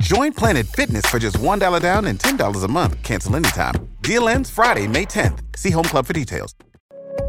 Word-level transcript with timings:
Join 0.00 0.32
Planet 0.32 0.66
Fitness 0.66 1.06
for 1.06 1.20
just 1.20 1.38
$1 1.38 1.80
down 1.80 2.06
and 2.06 2.18
$10 2.18 2.64
a 2.64 2.68
month. 2.68 3.00
Cancel 3.02 3.36
anytime. 3.36 3.74
Deal 4.02 4.28
ends 4.28 4.50
Friday, 4.50 4.88
May 4.88 5.06
10th. 5.06 5.38
See 5.56 5.70
Home 5.70 5.84
Club 5.84 6.04
for 6.04 6.12
details. 6.12 6.52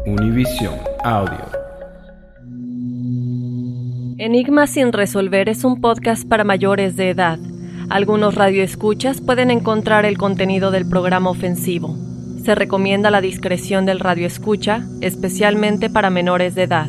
Univision 0.04 0.80
Audio. 1.04 1.48
Enigma 4.18 4.66
sin 4.66 4.92
resolver 4.92 5.48
es 5.48 5.62
un 5.62 5.80
podcast 5.80 6.26
para 6.26 6.42
mayores 6.42 6.96
de 6.96 7.10
edad. 7.10 7.38
Algunos 7.88 8.34
radioescuchas 8.34 9.20
pueden 9.20 9.52
encontrar 9.52 10.04
el 10.04 10.18
contenido 10.18 10.72
del 10.72 10.88
programa 10.88 11.30
ofensivo. 11.30 11.96
Se 12.44 12.56
recomienda 12.56 13.12
la 13.12 13.20
discreción 13.20 13.86
del 13.86 14.00
radioescucha, 14.00 14.84
especialmente 15.02 15.88
para 15.88 16.10
menores 16.10 16.56
de 16.56 16.64
edad. 16.64 16.88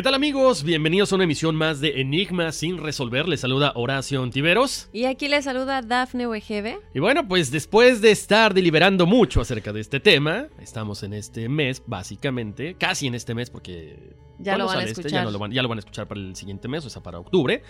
¿Qué 0.00 0.04
tal 0.04 0.14
amigos? 0.14 0.64
Bienvenidos 0.64 1.12
a 1.12 1.16
una 1.16 1.24
emisión 1.24 1.54
más 1.56 1.82
de 1.82 2.00
Enigma 2.00 2.52
sin 2.52 2.78
resolver. 2.78 3.28
Les 3.28 3.40
saluda 3.40 3.72
Horacio 3.74 4.22
Ontiveros. 4.22 4.88
Y 4.94 5.04
aquí 5.04 5.28
les 5.28 5.44
saluda 5.44 5.82
Dafne 5.82 6.26
Wegebe. 6.26 6.80
Y 6.94 7.00
bueno, 7.00 7.28
pues 7.28 7.50
después 7.50 8.00
de 8.00 8.10
estar 8.10 8.54
deliberando 8.54 9.04
mucho 9.04 9.42
acerca 9.42 9.74
de 9.74 9.80
este 9.82 10.00
tema, 10.00 10.46
estamos 10.58 11.02
en 11.02 11.12
este 11.12 11.50
mes, 11.50 11.82
básicamente, 11.86 12.76
casi 12.78 13.08
en 13.08 13.14
este 13.14 13.34
mes 13.34 13.50
porque... 13.50 14.14
Ya 14.38 14.56
lo 14.56 14.64
¿cuándo 14.64 14.66
van 14.68 14.78
a 14.78 14.88
este? 14.88 15.02
escuchar. 15.02 15.20
Ya, 15.20 15.24
no 15.24 15.32
lo 15.32 15.38
van, 15.38 15.52
ya 15.52 15.60
lo 15.60 15.68
van 15.68 15.76
a 15.76 15.80
escuchar 15.80 16.08
para 16.08 16.18
el 16.18 16.34
siguiente 16.34 16.66
mes, 16.66 16.82
o 16.86 16.88
sea, 16.88 17.02
para 17.02 17.18
octubre. 17.18 17.62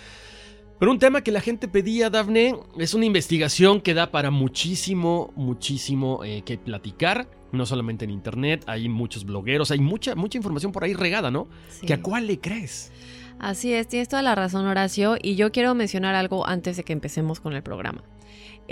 Pero 0.80 0.92
un 0.92 0.98
tema 0.98 1.20
que 1.20 1.30
la 1.30 1.42
gente 1.42 1.68
pedía, 1.68 2.08
Dafne, 2.08 2.56
es 2.78 2.94
una 2.94 3.04
investigación 3.04 3.82
que 3.82 3.92
da 3.92 4.10
para 4.10 4.30
muchísimo, 4.30 5.30
muchísimo 5.36 6.24
eh, 6.24 6.40
que 6.42 6.56
platicar. 6.56 7.28
No 7.52 7.66
solamente 7.66 8.06
en 8.06 8.10
internet, 8.10 8.64
hay 8.66 8.88
muchos 8.88 9.26
blogueros, 9.26 9.70
hay 9.72 9.78
mucha, 9.78 10.14
mucha 10.14 10.38
información 10.38 10.72
por 10.72 10.84
ahí 10.84 10.94
regada, 10.94 11.30
¿no? 11.30 11.48
Sí. 11.68 11.84
¿Que 11.84 11.92
a 11.92 12.00
cuál 12.00 12.26
le 12.28 12.40
crees? 12.40 12.92
Así 13.38 13.74
es, 13.74 13.88
tienes 13.88 14.08
toda 14.08 14.22
la 14.22 14.34
razón, 14.34 14.66
Horacio. 14.66 15.16
Y 15.20 15.34
yo 15.34 15.52
quiero 15.52 15.74
mencionar 15.74 16.14
algo 16.14 16.46
antes 16.46 16.78
de 16.78 16.82
que 16.84 16.94
empecemos 16.94 17.40
con 17.40 17.52
el 17.52 17.62
programa. 17.62 18.02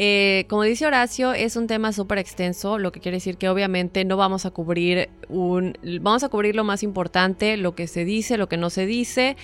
Eh, 0.01 0.47
como 0.49 0.63
dice 0.63 0.87
Horacio, 0.87 1.33
es 1.33 1.57
un 1.57 1.67
tema 1.67 1.93
súper 1.93 2.19
extenso, 2.19 2.79
lo 2.79 2.93
que 2.93 3.01
quiere 3.01 3.17
decir 3.17 3.37
que 3.37 3.49
obviamente 3.49 4.05
no 4.05 4.17
vamos 4.17 4.47
a 4.47 4.53
cubrir 4.53 5.11
un, 5.29 5.77
vamos 6.01 6.23
a 6.23 6.29
cubrir 6.29 6.55
lo 6.55 6.63
más 6.63 6.85
importante, 6.85 7.57
lo 7.57 7.75
que 7.75 7.89
se 7.89 8.05
dice, 8.05 8.37
lo 8.37 8.49
que 8.49 8.57
no 8.57 8.71
se 8.71 8.87
dice. 8.87 9.37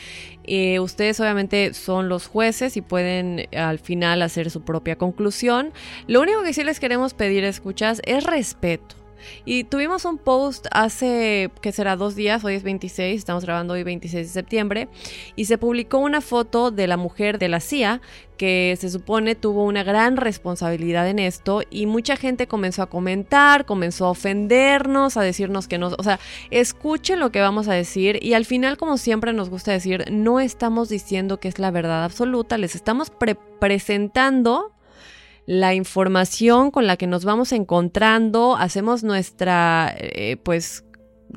Eh, 0.45 0.79
ustedes 0.79 1.19
obviamente 1.19 1.75
son 1.75 2.09
los 2.09 2.29
jueces 2.29 2.77
y 2.77 2.83
pueden 2.83 3.49
al 3.53 3.81
final 3.81 4.23
hacer 4.23 4.49
su 4.49 4.63
propia 4.63 4.95
conclusión. 4.97 5.73
Lo 6.07 6.21
único 6.21 6.45
que 6.45 6.53
sí 6.53 6.63
les 6.63 6.79
queremos 6.79 7.15
pedir, 7.15 7.43
escuchas, 7.43 8.01
es 8.05 8.23
respeto. 8.23 9.04
Y 9.45 9.65
tuvimos 9.65 10.05
un 10.05 10.19
post 10.19 10.67
hace, 10.71 11.51
que 11.61 11.73
será 11.73 11.97
dos 11.97 12.15
días, 12.15 12.45
hoy 12.45 12.55
es 12.55 12.63
26, 12.63 13.19
estamos 13.19 13.45
grabando 13.45 13.75
hoy 13.75 13.83
26 13.83 14.27
de 14.27 14.33
septiembre, 14.33 14.89
y 15.37 15.45
se 15.47 15.59
publicó 15.59 15.99
una 15.99 16.21
foto 16.21 16.71
de 16.71 16.87
la 16.87 16.97
mujer 16.97 17.39
de 17.39 17.49
la 17.49 17.61
CIA 17.61 18.01
que 18.37 18.77
se 18.81 18.91
supone 18.91 19.37
tuvo 19.37 19.63
una 19.65 19.85
gran 19.85 20.17
responsabilidad 20.17 21.09
en 21.09 21.21
esto 21.21 21.63
y 21.71 21.87
mucha 21.87 22.17
gente 22.17 22.49
comenzó 22.49 22.83
a 22.83 22.87
comentar, 22.91 23.65
comenzó 23.65 24.07
a 24.07 24.11
ofendernos, 24.11 25.17
a 25.17 25.23
decirnos 25.23 25.69
que 25.69 25.79
no, 25.79 25.93
o 25.97 26.03
sea, 26.03 26.19
escuchen 26.51 27.21
lo 27.21 27.31
que 27.31 27.41
vamos 27.41 27.69
a 27.69 27.75
decir 27.75 28.19
y 28.21 28.33
al 28.35 28.45
final 28.45 28.77
como 28.77 28.99
siempre 28.99 29.33
nos 29.33 29.51
gusta 29.51 29.71
decir, 29.71 30.07
no 30.11 30.41
estamos 30.41 30.89
diciendo 30.89 31.39
que 31.39 31.47
es 31.47 31.61
la 31.61 31.71
verdad 31.71 32.03
absoluta, 32.03 32.59
les 32.59 32.75
estamos 32.75 33.11
pre- 33.11 33.37
presentando 33.61 34.73
la 35.47 35.75
información 35.75 36.71
con 36.71 36.87
la 36.87 36.97
que 36.97 37.07
nos 37.07 37.25
vamos 37.25 37.53
encontrando, 37.53 38.57
hacemos 38.57 39.05
nuestra, 39.05 39.95
eh, 39.99 40.37
pues 40.43 40.85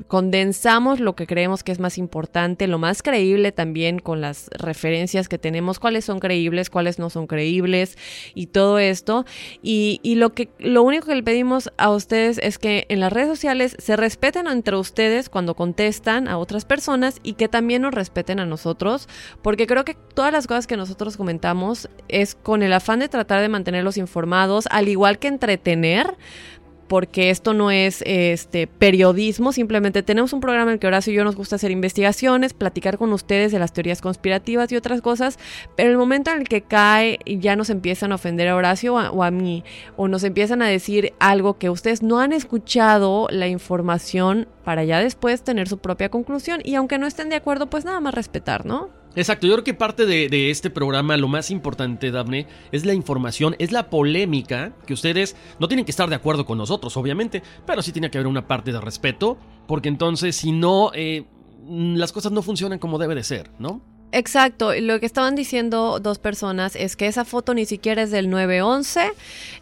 condensamos 0.06 1.00
lo 1.00 1.14
que 1.14 1.26
creemos 1.26 1.62
que 1.62 1.72
es 1.72 1.78
más 1.78 1.98
importante, 1.98 2.66
lo 2.66 2.78
más 2.78 3.02
creíble 3.02 3.52
también 3.52 3.98
con 3.98 4.20
las 4.20 4.48
referencias 4.50 5.28
que 5.28 5.38
tenemos, 5.38 5.78
cuáles 5.78 6.04
son 6.04 6.20
creíbles, 6.20 6.70
cuáles 6.70 6.98
no 6.98 7.10
son 7.10 7.26
creíbles 7.26 7.96
y 8.34 8.46
todo 8.46 8.78
esto. 8.78 9.24
Y, 9.62 10.00
lo 10.18 10.32
lo 10.58 10.82
único 10.82 11.06
que 11.06 11.14
le 11.14 11.22
pedimos 11.22 11.70
a 11.76 11.90
ustedes 11.90 12.38
es 12.38 12.58
que 12.58 12.86
en 12.88 13.00
las 13.00 13.12
redes 13.12 13.28
sociales 13.28 13.76
se 13.78 13.96
respeten 13.96 14.46
entre 14.46 14.76
ustedes 14.76 15.28
cuando 15.28 15.54
contestan 15.54 16.28
a 16.28 16.38
otras 16.38 16.64
personas 16.64 17.18
y 17.22 17.34
que 17.34 17.48
también 17.48 17.82
nos 17.82 17.94
respeten 17.94 18.40
a 18.40 18.46
nosotros, 18.46 19.08
porque 19.42 19.66
creo 19.66 19.84
que 19.84 19.94
todas 19.94 20.32
las 20.32 20.46
cosas 20.46 20.66
que 20.66 20.76
nosotros 20.76 21.16
comentamos 21.16 21.88
es 22.08 22.34
con 22.34 22.62
el 22.62 22.72
afán 22.72 23.00
de 23.00 23.08
tratar 23.08 23.40
de 23.40 23.48
mantenerlos 23.48 23.96
informados, 23.96 24.66
al 24.70 24.88
igual 24.88 25.18
que 25.18 25.28
entretener 25.28 26.16
porque 26.88 27.30
esto 27.30 27.54
no 27.54 27.70
es 27.70 28.02
este 28.06 28.66
periodismo, 28.66 29.52
simplemente 29.52 30.02
tenemos 30.02 30.32
un 30.32 30.40
programa 30.40 30.70
en 30.70 30.74
el 30.74 30.78
que 30.80 30.86
Horacio 30.86 31.12
y 31.12 31.16
yo 31.16 31.24
nos 31.24 31.36
gusta 31.36 31.56
hacer 31.56 31.70
investigaciones, 31.70 32.54
platicar 32.54 32.98
con 32.98 33.12
ustedes 33.12 33.52
de 33.52 33.58
las 33.58 33.72
teorías 33.72 34.00
conspirativas 34.00 34.72
y 34.72 34.76
otras 34.76 35.02
cosas, 35.02 35.38
pero 35.76 35.90
el 35.90 35.98
momento 35.98 36.30
en 36.30 36.38
el 36.40 36.48
que 36.48 36.62
cae 36.62 37.18
ya 37.26 37.56
nos 37.56 37.70
empiezan 37.70 38.12
a 38.12 38.16
ofender 38.16 38.48
a 38.48 38.56
Horacio 38.56 38.94
o 38.94 39.22
a, 39.22 39.30
mí, 39.30 39.64
o 39.96 40.08
nos 40.08 40.24
empiezan 40.24 40.62
a 40.62 40.66
decir 40.66 41.12
algo 41.18 41.58
que 41.58 41.70
ustedes 41.70 42.02
no 42.02 42.20
han 42.20 42.32
escuchado 42.32 43.28
la 43.30 43.48
información 43.48 44.48
para 44.64 44.84
ya 44.84 44.98
después 44.98 45.42
tener 45.42 45.68
su 45.68 45.78
propia 45.78 46.08
conclusión 46.08 46.60
y 46.64 46.74
aunque 46.74 46.98
no 46.98 47.06
estén 47.06 47.28
de 47.28 47.36
acuerdo, 47.36 47.68
pues 47.68 47.84
nada 47.84 48.00
más 48.00 48.14
respetar, 48.14 48.66
¿no? 48.66 48.97
Exacto, 49.18 49.48
yo 49.48 49.54
creo 49.54 49.64
que 49.64 49.74
parte 49.74 50.06
de, 50.06 50.48
este 50.48 50.70
programa, 50.70 51.16
lo 51.16 51.26
más 51.26 51.50
importante, 51.50 52.12
Daphne, 52.12 52.46
es 52.70 52.86
la 52.86 52.94
información, 52.94 53.56
es 53.58 53.72
la 53.72 53.90
polémica, 53.90 54.76
que 54.86 54.94
ustedes 54.94 55.34
no 55.58 55.66
tienen 55.66 55.84
que 55.84 55.90
estar 55.90 56.08
de 56.08 56.14
acuerdo 56.14 56.46
con 56.46 56.56
nosotros, 56.56 56.96
obviamente, 56.96 57.42
pero 57.66 57.82
sí 57.82 57.90
tiene 57.90 58.12
que 58.12 58.18
haber 58.18 58.28
una 58.28 58.46
parte 58.46 58.70
de 58.70 58.80
respeto, 58.80 59.36
porque 59.66 59.88
entonces 59.88 60.36
si 60.36 60.52
no, 60.52 60.92
eh, 60.94 61.24
las 61.66 62.12
cosas 62.12 62.30
no 62.30 62.42
funcionan 62.42 62.78
como 62.78 62.96
debe 62.96 63.16
de 63.16 63.24
ser, 63.24 63.50
¿no? 63.58 63.82
Exacto, 64.10 64.72
lo 64.80 65.00
que 65.00 65.06
estaban 65.06 65.34
diciendo 65.34 66.00
dos 66.00 66.18
personas 66.18 66.76
es 66.76 66.96
que 66.96 67.06
esa 67.06 67.26
foto 67.26 67.52
ni 67.52 67.66
siquiera 67.66 68.02
es 68.02 68.10
del 68.10 68.30
911, 68.30 69.10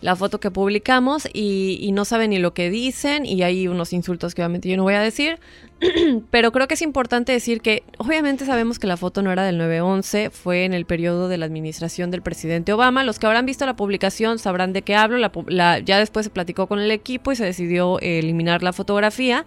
la 0.03 0.15
foto 0.15 0.39
que 0.39 0.53
publicamos, 0.53 1.29
y, 1.33 1.91
no 1.93 2.05
saben 2.05 2.31
ni 2.31 2.39
lo 2.39 2.55
que 2.55 2.71
dicen, 2.71 3.27
y 3.27 3.43
hay 3.43 3.67
unos 3.67 3.93
insultos 3.93 4.35
que 4.35 4.43
obviamente 4.43 4.69
yo 4.69 4.77
no 4.77 4.85
voy 4.85 4.95
a 4.95 5.01
decir, 5.01 5.41
pero 6.31 6.53
creo 6.53 6.69
que 6.69 6.75
es 6.75 6.83
importante 6.83 7.33
decir 7.33 7.61
que 7.61 7.83
obviamente 7.99 8.47
sabemos 8.47 8.79
que 8.79 8.87
la 8.87 8.97
foto 8.97 9.21
no 9.21 9.33
era 9.33 9.43
del 9.43 9.59
911, 9.59 10.31
fue 10.31 10.65
en 10.65 10.75
el 10.75 10.87
periodo 10.87 11.29
de 11.29 11.39
la 11.39 11.47
administración 11.47 12.13
del 12.13 12.23
presidente 12.23 12.73
Obama, 12.73 13.03
los 13.03 13.19
que 13.19 13.27
habrán 13.27 13.47
visto 13.47 13.67
la 13.67 13.75
publicación 13.75 14.39
sabrán 14.39 14.73
de 14.73 14.83
qué 14.83 14.95
hablo, 14.95 15.19
ya 15.49 15.99
después 15.99 16.27
se 16.27 16.31
platicó 16.31 16.69
con 16.69 16.79
el 16.79 16.93
equipo 16.93 17.33
y 17.33 17.37
se 17.37 17.45
decidió 17.45 17.99
eliminar 17.99 18.63
la 18.63 18.73
fotografía, 18.73 19.45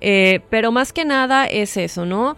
eh, 0.00 0.40
pero 0.48 0.72
más 0.72 0.94
que 0.94 1.04
nada 1.04 1.44
es 1.44 1.76
eso, 1.76 2.06
¿no? 2.06 2.36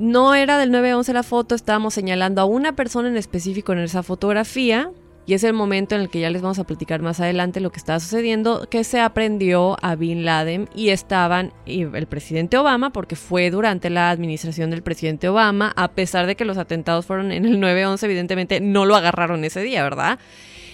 No 0.00 0.34
era 0.34 0.56
del 0.56 0.70
911 0.70 1.12
la 1.12 1.22
foto, 1.22 1.54
estábamos 1.54 1.92
señalando 1.92 2.40
a 2.40 2.46
una 2.46 2.74
persona 2.74 3.08
en 3.08 3.18
específico 3.18 3.74
en 3.74 3.80
esa 3.80 4.02
fotografía. 4.02 4.90
Y 5.26 5.34
es 5.34 5.44
el 5.44 5.52
momento 5.52 5.94
en 5.94 6.00
el 6.00 6.08
que 6.08 6.20
ya 6.20 6.30
les 6.30 6.40
vamos 6.40 6.58
a 6.58 6.64
platicar 6.64 7.02
más 7.02 7.20
adelante 7.20 7.60
lo 7.60 7.70
que 7.70 7.78
estaba 7.78 8.00
sucediendo, 8.00 8.66
que 8.70 8.82
se 8.82 8.98
aprendió 8.98 9.76
a 9.82 9.96
Bin 9.96 10.24
Laden 10.24 10.70
y 10.74 10.88
estaban 10.88 11.52
el 11.66 12.06
presidente 12.06 12.56
Obama, 12.56 12.94
porque 12.94 13.14
fue 13.14 13.50
durante 13.50 13.90
la 13.90 14.08
administración 14.08 14.70
del 14.70 14.82
presidente 14.82 15.28
Obama, 15.28 15.74
a 15.76 15.88
pesar 15.92 16.26
de 16.26 16.34
que 16.34 16.46
los 16.46 16.56
atentados 16.56 17.04
fueron 17.04 17.30
en 17.30 17.44
el 17.44 17.58
9-11, 17.58 18.02
evidentemente 18.04 18.60
no 18.60 18.86
lo 18.86 18.96
agarraron 18.96 19.44
ese 19.44 19.60
día, 19.60 19.82
¿verdad? 19.82 20.18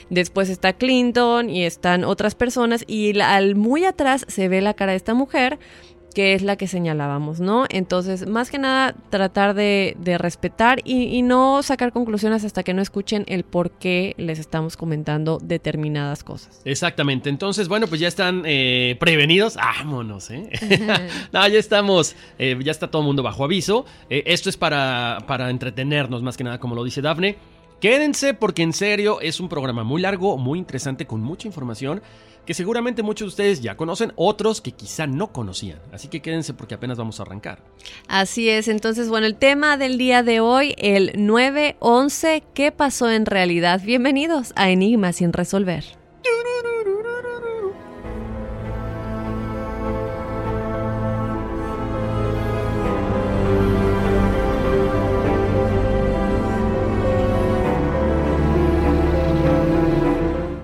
Después 0.09 0.49
está 0.49 0.73
Clinton 0.73 1.51
y 1.51 1.65
están 1.65 2.05
otras 2.05 2.37
personas 2.37 2.85
y 2.87 3.19
al 3.21 3.57
muy 3.57 3.85
atrás 3.85 4.25
se 4.29 4.47
ve 4.47 4.61
la 4.61 4.75
cara 4.75 4.93
de 4.93 4.99
esta 4.99 5.15
mujer 5.15 5.59
que 6.17 6.33
es 6.33 6.41
la 6.41 6.57
que 6.57 6.67
señalábamos, 6.67 7.41
¿no? 7.41 7.67
Entonces, 7.69 8.27
más 8.27 8.51
que 8.51 8.57
nada, 8.57 8.95
tratar 9.11 9.53
de, 9.53 9.95
respetar 10.19 10.81
y, 10.83 11.21
no 11.21 11.63
sacar 11.63 11.93
conclusiones 11.93 12.43
hasta 12.43 12.63
que 12.63 12.73
no 12.73 12.81
escuchen 12.81 13.27
el 13.29 13.45
por 13.45 13.71
qué 13.73 14.15
les 14.17 14.39
estamos 14.39 14.79
comentando 14.79 15.39
determinadas 15.43 16.25
cosas. 16.25 16.63
Exactamente. 16.65 17.29
Entonces, 17.29 17.69
bueno, 17.69 17.87
pues 17.87 18.01
ya 18.01 18.09
están 18.09 18.45
eh, 18.47 18.97
prevenidos. 18.99 19.57
Vámonos, 19.57 20.31
¿eh? 20.31 20.49
no, 21.35 21.47
ya 21.49 21.59
estamos, 21.59 22.17
eh, 22.39 22.59
ya 22.65 22.73
está 22.73 22.91
todo 22.91 23.03
el 23.03 23.07
mundo 23.09 23.23
bajo 23.23 23.45
aviso. 23.45 23.85
Eh, 24.09 24.23
esto 24.25 24.49
es 24.49 24.57
para, 24.57 25.19
para 25.27 25.51
entretenernos, 25.51 26.23
más 26.23 26.39
que 26.39 26.45
nada, 26.45 26.59
como 26.59 26.75
lo 26.75 26.83
dice 26.83 27.03
Dafne. 27.03 27.37
Quédense 27.79 28.33
porque 28.33 28.63
en 28.63 28.73
serio 28.73 29.21
es 29.21 29.39
un 29.39 29.51
programa 29.51 29.85
muy 29.85 30.01
largo, 30.01 30.39
muy 30.39 30.59
interesante, 30.59 31.07
con 31.07 31.21
mucha 31.21 31.47
información 31.47 32.01
que 32.47 32.55
seguramente 32.55 33.03
muchos 33.03 33.27
de 33.27 33.29
ustedes 33.29 33.61
ya 33.61 33.77
conocen, 33.77 34.13
otros 34.17 34.61
que 34.61 34.73
quizá 34.73 35.07
no 35.07 35.33
conocían. 35.33 35.81
Así 35.93 36.09
que 36.09 36.23
quédense 36.23 36.55
porque 36.55 36.75
apenas 36.75 36.97
vamos 36.97 37.19
a 37.19 37.25
arrancar. 37.25 37.59
Así 38.09 38.49
es, 38.49 38.69
entonces 38.69 39.09
bueno, 39.09 39.27
el 39.27 39.35
tema 39.35 39.77
del 39.77 39.99
día 39.99 40.23
de 40.23 40.41
hoy, 40.41 40.75
el 40.79 41.13
911, 41.17 42.45
¿qué 42.55 42.73
pasó 42.73 43.11
en 43.11 43.27
realidad? 43.27 43.83
Bienvenidos 43.85 44.53
a 44.57 44.71
Enigma 44.71 45.13
sin 45.13 45.33
resolver. 45.33 45.85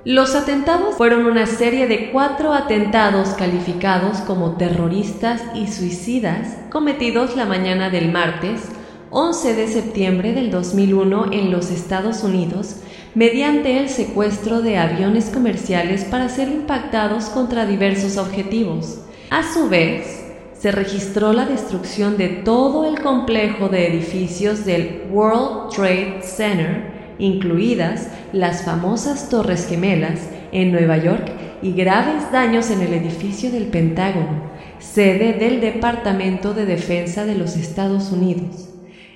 Los 0.04 0.34
atentados 0.34 0.96
fueron 0.96 1.26
una 1.26 1.46
serie 1.46 1.86
de 1.86 2.10
cuatro 2.10 2.52
atentados 2.52 3.28
calificados 3.34 4.18
como 4.18 4.56
terroristas 4.56 5.40
y 5.54 5.68
suicidas 5.68 6.56
cometidos 6.72 7.36
la 7.36 7.44
mañana 7.44 7.88
del 7.88 8.10
martes 8.10 8.62
11 9.10 9.54
de 9.54 9.68
septiembre 9.68 10.32
del 10.32 10.50
2001 10.50 11.32
en 11.32 11.52
los 11.52 11.70
Estados 11.70 12.24
Unidos 12.24 12.80
mediante 13.14 13.78
el 13.78 13.88
secuestro 13.88 14.60
de 14.60 14.76
aviones 14.76 15.30
comerciales 15.30 16.02
para 16.02 16.28
ser 16.28 16.48
impactados 16.48 17.26
contra 17.26 17.64
diversos 17.64 18.16
objetivos. 18.16 19.02
A 19.30 19.44
su 19.52 19.68
vez, 19.68 20.24
se 20.58 20.72
registró 20.72 21.32
la 21.32 21.46
destrucción 21.46 22.16
de 22.16 22.28
todo 22.28 22.88
el 22.88 23.00
complejo 23.00 23.68
de 23.68 23.86
edificios 23.86 24.64
del 24.64 25.04
World 25.12 25.72
Trade 25.72 26.22
Center 26.22 26.91
incluidas 27.22 28.08
las 28.32 28.64
famosas 28.64 29.28
Torres 29.28 29.68
Gemelas 29.68 30.28
en 30.50 30.72
Nueva 30.72 30.96
York 30.96 31.30
y 31.62 31.70
graves 31.72 32.32
daños 32.32 32.68
en 32.70 32.80
el 32.80 32.92
edificio 32.92 33.52
del 33.52 33.66
Pentágono, 33.66 34.50
sede 34.80 35.34
del 35.34 35.60
Departamento 35.60 36.52
de 36.52 36.66
Defensa 36.66 37.24
de 37.24 37.36
los 37.36 37.56
Estados 37.56 38.10
Unidos. 38.10 38.70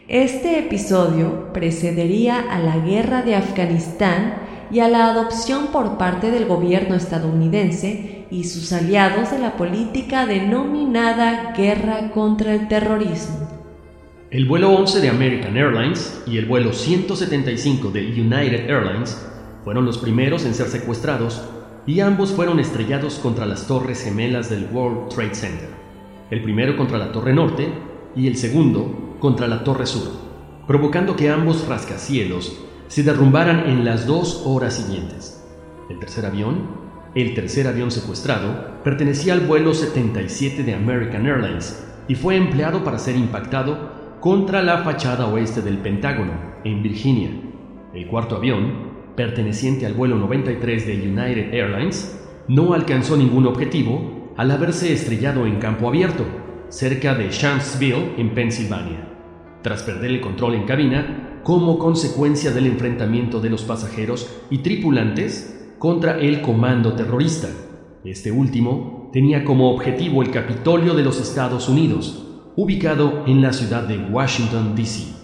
Este 0.06 0.60
episodio 0.60 1.52
precedería 1.52 2.44
a 2.48 2.60
la 2.60 2.78
guerra 2.78 3.22
de 3.22 3.34
Afganistán 3.34 4.34
y 4.70 4.78
a 4.78 4.88
la 4.88 5.08
adopción 5.08 5.68
por 5.72 5.98
parte 5.98 6.30
del 6.30 6.46
gobierno 6.46 6.94
estadounidense 6.94 8.24
y 8.30 8.44
sus 8.44 8.72
aliados 8.72 9.32
de 9.32 9.40
la 9.40 9.56
política 9.56 10.26
denominada 10.26 11.52
guerra 11.56 12.12
contra 12.12 12.54
el 12.54 12.68
terrorismo. 12.68 13.45
El 14.28 14.46
vuelo 14.46 14.72
11 14.72 15.02
de 15.02 15.08
American 15.08 15.56
Airlines 15.56 16.20
y 16.26 16.36
el 16.36 16.46
vuelo 16.46 16.72
175 16.72 17.92
de 17.92 18.06
United 18.06 18.68
Airlines 18.68 19.24
fueron 19.62 19.84
los 19.84 19.98
primeros 19.98 20.44
en 20.44 20.52
ser 20.52 20.66
secuestrados 20.66 21.44
y 21.86 22.00
ambos 22.00 22.32
fueron 22.32 22.58
estrellados 22.58 23.20
contra 23.20 23.46
las 23.46 23.68
torres 23.68 24.02
gemelas 24.02 24.50
del 24.50 24.66
World 24.72 25.10
Trade 25.14 25.34
Center. 25.36 25.68
El 26.32 26.42
primero 26.42 26.76
contra 26.76 26.98
la 26.98 27.12
torre 27.12 27.32
norte 27.32 27.68
y 28.16 28.26
el 28.26 28.36
segundo 28.36 29.16
contra 29.20 29.46
la 29.46 29.62
torre 29.62 29.86
sur, 29.86 30.10
provocando 30.66 31.14
que 31.14 31.30
ambos 31.30 31.68
rascacielos 31.68 32.60
se 32.88 33.04
derrumbaran 33.04 33.70
en 33.70 33.84
las 33.84 34.08
dos 34.08 34.42
horas 34.44 34.74
siguientes. 34.74 35.40
El 35.88 36.00
tercer 36.00 36.26
avión, 36.26 36.66
el 37.14 37.32
tercer 37.32 37.68
avión 37.68 37.92
secuestrado, 37.92 38.82
pertenecía 38.82 39.34
al 39.34 39.46
vuelo 39.46 39.72
77 39.72 40.64
de 40.64 40.74
American 40.74 41.26
Airlines 41.26 41.80
y 42.08 42.16
fue 42.16 42.34
empleado 42.34 42.82
para 42.82 42.98
ser 42.98 43.14
impactado 43.14 43.95
contra 44.26 44.60
la 44.60 44.78
fachada 44.78 45.28
oeste 45.28 45.62
del 45.62 45.78
Pentágono, 45.78 46.32
en 46.64 46.82
Virginia. 46.82 47.30
El 47.94 48.08
cuarto 48.08 48.34
avión, 48.34 48.72
perteneciente 49.14 49.86
al 49.86 49.94
vuelo 49.94 50.16
93 50.16 50.84
de 50.84 50.94
United 50.94 51.54
Airlines, 51.54 52.26
no 52.48 52.74
alcanzó 52.74 53.16
ningún 53.16 53.46
objetivo 53.46 54.32
al 54.36 54.50
haberse 54.50 54.92
estrellado 54.92 55.46
en 55.46 55.60
campo 55.60 55.86
abierto, 55.86 56.24
cerca 56.70 57.14
de 57.14 57.30
Shanksville, 57.30 58.14
en 58.18 58.34
Pensilvania, 58.34 59.08
tras 59.62 59.84
perder 59.84 60.10
el 60.10 60.20
control 60.20 60.56
en 60.56 60.64
cabina 60.64 61.40
como 61.44 61.78
consecuencia 61.78 62.50
del 62.50 62.66
enfrentamiento 62.66 63.38
de 63.40 63.50
los 63.50 63.62
pasajeros 63.62 64.28
y 64.50 64.58
tripulantes 64.58 65.72
contra 65.78 66.18
el 66.18 66.40
comando 66.40 66.94
terrorista. 66.94 67.46
Este 68.02 68.32
último 68.32 69.08
tenía 69.12 69.44
como 69.44 69.70
objetivo 69.70 70.20
el 70.20 70.32
Capitolio 70.32 70.94
de 70.94 71.04
los 71.04 71.20
Estados 71.20 71.68
Unidos, 71.68 72.25
ubicado 72.56 73.24
en 73.26 73.42
la 73.42 73.52
ciudad 73.52 73.82
de 73.86 73.98
Washington, 74.10 74.74
D.C. 74.74 75.15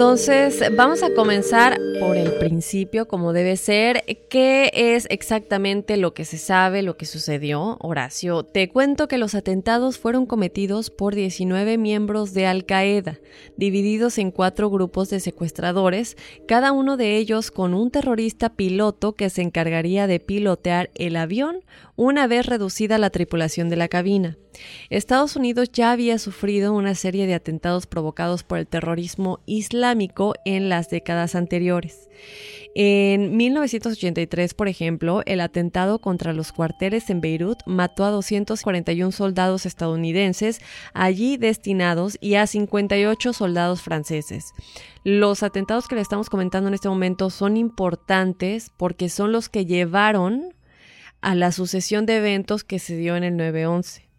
Entonces, 0.00 0.64
vamos 0.72 1.02
a 1.02 1.12
comenzar 1.12 1.78
por 2.00 2.16
el 2.16 2.32
principio, 2.50 3.06
como 3.06 3.32
debe 3.32 3.56
ser. 3.56 4.02
¿Qué 4.28 4.72
es 4.74 5.06
exactamente 5.08 5.96
lo 5.96 6.14
que 6.14 6.24
se 6.24 6.36
sabe, 6.36 6.82
lo 6.82 6.96
que 6.96 7.06
sucedió, 7.06 7.76
Horacio? 7.80 8.42
Te 8.42 8.68
cuento 8.68 9.06
que 9.06 9.18
los 9.18 9.36
atentados 9.36 9.98
fueron 9.98 10.26
cometidos 10.26 10.90
por 10.90 11.14
19 11.14 11.78
miembros 11.78 12.34
de 12.34 12.46
Al 12.46 12.66
Qaeda, 12.66 13.20
divididos 13.56 14.18
en 14.18 14.32
cuatro 14.32 14.68
grupos 14.68 15.10
de 15.10 15.20
secuestradores, 15.20 16.16
cada 16.48 16.72
uno 16.72 16.96
de 16.96 17.18
ellos 17.18 17.52
con 17.52 17.72
un 17.72 17.92
terrorista 17.92 18.56
piloto 18.56 19.12
que 19.12 19.30
se 19.30 19.42
encargaría 19.42 20.08
de 20.08 20.18
pilotear 20.18 20.90
el 20.96 21.14
avión 21.14 21.60
una 21.94 22.26
vez 22.26 22.46
reducida 22.46 22.98
la 22.98 23.10
tripulación 23.10 23.68
de 23.68 23.76
la 23.76 23.86
cabina. 23.86 24.38
Estados 24.88 25.36
Unidos 25.36 25.70
ya 25.72 25.92
había 25.92 26.18
sufrido 26.18 26.72
una 26.72 26.94
serie 26.94 27.26
de 27.26 27.34
atentados 27.34 27.86
provocados 27.86 28.42
por 28.42 28.58
el 28.58 28.66
terrorismo 28.66 29.40
islámico 29.46 30.34
en 30.44 30.68
las 30.68 30.90
décadas 30.90 31.34
anteriores. 31.34 32.08
En 32.74 33.36
1983, 33.36 34.54
por 34.54 34.68
ejemplo, 34.68 35.22
el 35.26 35.40
atentado 35.40 35.98
contra 35.98 36.32
los 36.32 36.52
cuarteles 36.52 37.10
en 37.10 37.20
Beirut 37.20 37.58
mató 37.66 38.04
a 38.04 38.10
241 38.10 39.10
soldados 39.10 39.66
estadounidenses 39.66 40.60
allí 40.94 41.36
destinados 41.36 42.16
y 42.20 42.36
a 42.36 42.46
58 42.46 43.32
soldados 43.32 43.82
franceses. 43.82 44.52
Los 45.02 45.42
atentados 45.42 45.88
que 45.88 45.96
le 45.96 46.00
estamos 46.00 46.30
comentando 46.30 46.68
en 46.68 46.74
este 46.74 46.88
momento 46.88 47.30
son 47.30 47.56
importantes 47.56 48.70
porque 48.76 49.08
son 49.08 49.32
los 49.32 49.48
que 49.48 49.66
llevaron 49.66 50.54
a 51.20 51.34
la 51.34 51.50
sucesión 51.50 52.06
de 52.06 52.18
eventos 52.18 52.62
que 52.62 52.78
se 52.78 52.96
dio 52.96 53.16
en 53.16 53.24
el 53.24 53.34
9-11. 53.34 54.09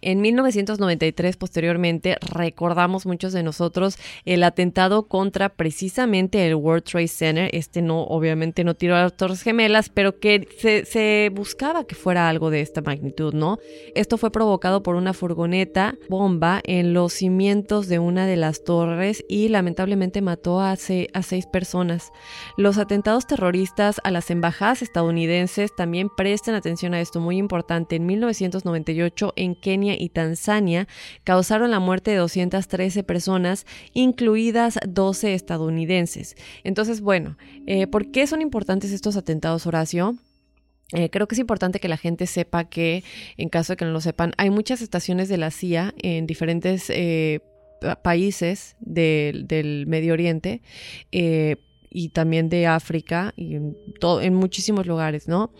En 0.00 0.20
1993, 0.20 1.36
posteriormente, 1.36 2.16
recordamos 2.32 3.06
muchos 3.06 3.32
de 3.32 3.42
nosotros 3.42 3.96
el 4.24 4.42
atentado 4.42 5.08
contra 5.08 5.48
precisamente 5.48 6.46
el 6.46 6.54
World 6.54 6.84
Trade 6.84 7.08
Center. 7.08 7.50
Este 7.52 7.82
no, 7.82 8.02
obviamente 8.02 8.64
no 8.64 8.74
tiró 8.74 8.96
a 8.96 9.02
las 9.02 9.16
Torres 9.16 9.42
Gemelas, 9.42 9.88
pero 9.88 10.18
que 10.18 10.46
se, 10.58 11.30
buscaba 11.34 11.84
que 11.84 11.94
fuera 11.94 12.28
algo 12.28 12.50
de 12.50 12.60
esta 12.60 12.80
magnitud, 12.80 13.34
¿no? 13.34 13.58
Esto 13.94 14.18
fue 14.18 14.30
provocado 14.30 14.82
por 14.82 14.96
una 14.96 15.12
furgoneta 15.12 15.94
bomba 16.08 16.60
en 16.64 16.92
los 16.92 17.12
cimientos 17.12 17.88
de 17.88 17.98
una 17.98 18.26
de 18.26 18.36
las 18.36 18.64
torres 18.64 19.24
y 19.28 19.48
lamentablemente 19.48 20.20
mató 20.20 20.60
a, 20.60 20.76
se, 20.76 21.08
a 21.12 21.22
seis 21.22 21.46
personas. 21.46 22.12
Los 22.56 22.78
atentados 22.78 23.26
terroristas 23.26 24.00
a 24.04 24.10
las 24.10 24.30
embajadas 24.30 24.82
estadounidenses 24.82 25.74
también 25.74 26.08
presten 26.08 26.54
atención 26.54 26.94
a 26.94 27.00
esto, 27.00 27.20
muy 27.20 27.36
importante. 27.36 27.96
En 27.96 28.06
1998, 28.06 29.32
en 29.36 29.54
Kenia, 29.54 29.85
y 29.94 30.08
Tanzania 30.08 30.88
causaron 31.24 31.70
la 31.70 31.78
muerte 31.78 32.10
de 32.10 32.16
213 32.16 33.02
personas, 33.04 33.66
incluidas 33.92 34.78
12 34.86 35.34
estadounidenses. 35.34 36.36
Entonces, 36.64 37.00
bueno, 37.00 37.36
eh, 37.66 37.86
¿por 37.86 38.10
qué 38.10 38.26
son 38.26 38.42
importantes 38.42 38.92
estos 38.92 39.16
atentados, 39.16 39.66
Horacio? 39.66 40.16
Eh, 40.92 41.10
creo 41.10 41.26
que 41.26 41.34
es 41.34 41.40
importante 41.40 41.80
que 41.80 41.88
la 41.88 41.96
gente 41.96 42.26
sepa 42.26 42.64
que, 42.64 43.02
en 43.36 43.48
caso 43.48 43.72
de 43.72 43.76
que 43.76 43.84
no 43.84 43.90
lo 43.90 44.00
sepan, 44.00 44.32
hay 44.36 44.50
muchas 44.50 44.82
estaciones 44.82 45.28
de 45.28 45.36
la 45.36 45.50
CIA 45.50 45.94
en 45.98 46.26
diferentes 46.26 46.90
eh, 46.90 47.40
países 48.02 48.76
del 48.80 49.84
Medio 49.86 50.12
Oriente 50.12 50.62
y 51.96 52.10
también 52.10 52.50
de 52.50 52.66
África 52.66 53.32
y 53.36 53.54
en, 53.54 54.34
muchísimos 54.34 54.86
lugares, 54.86 55.28
¿no? 55.28 55.50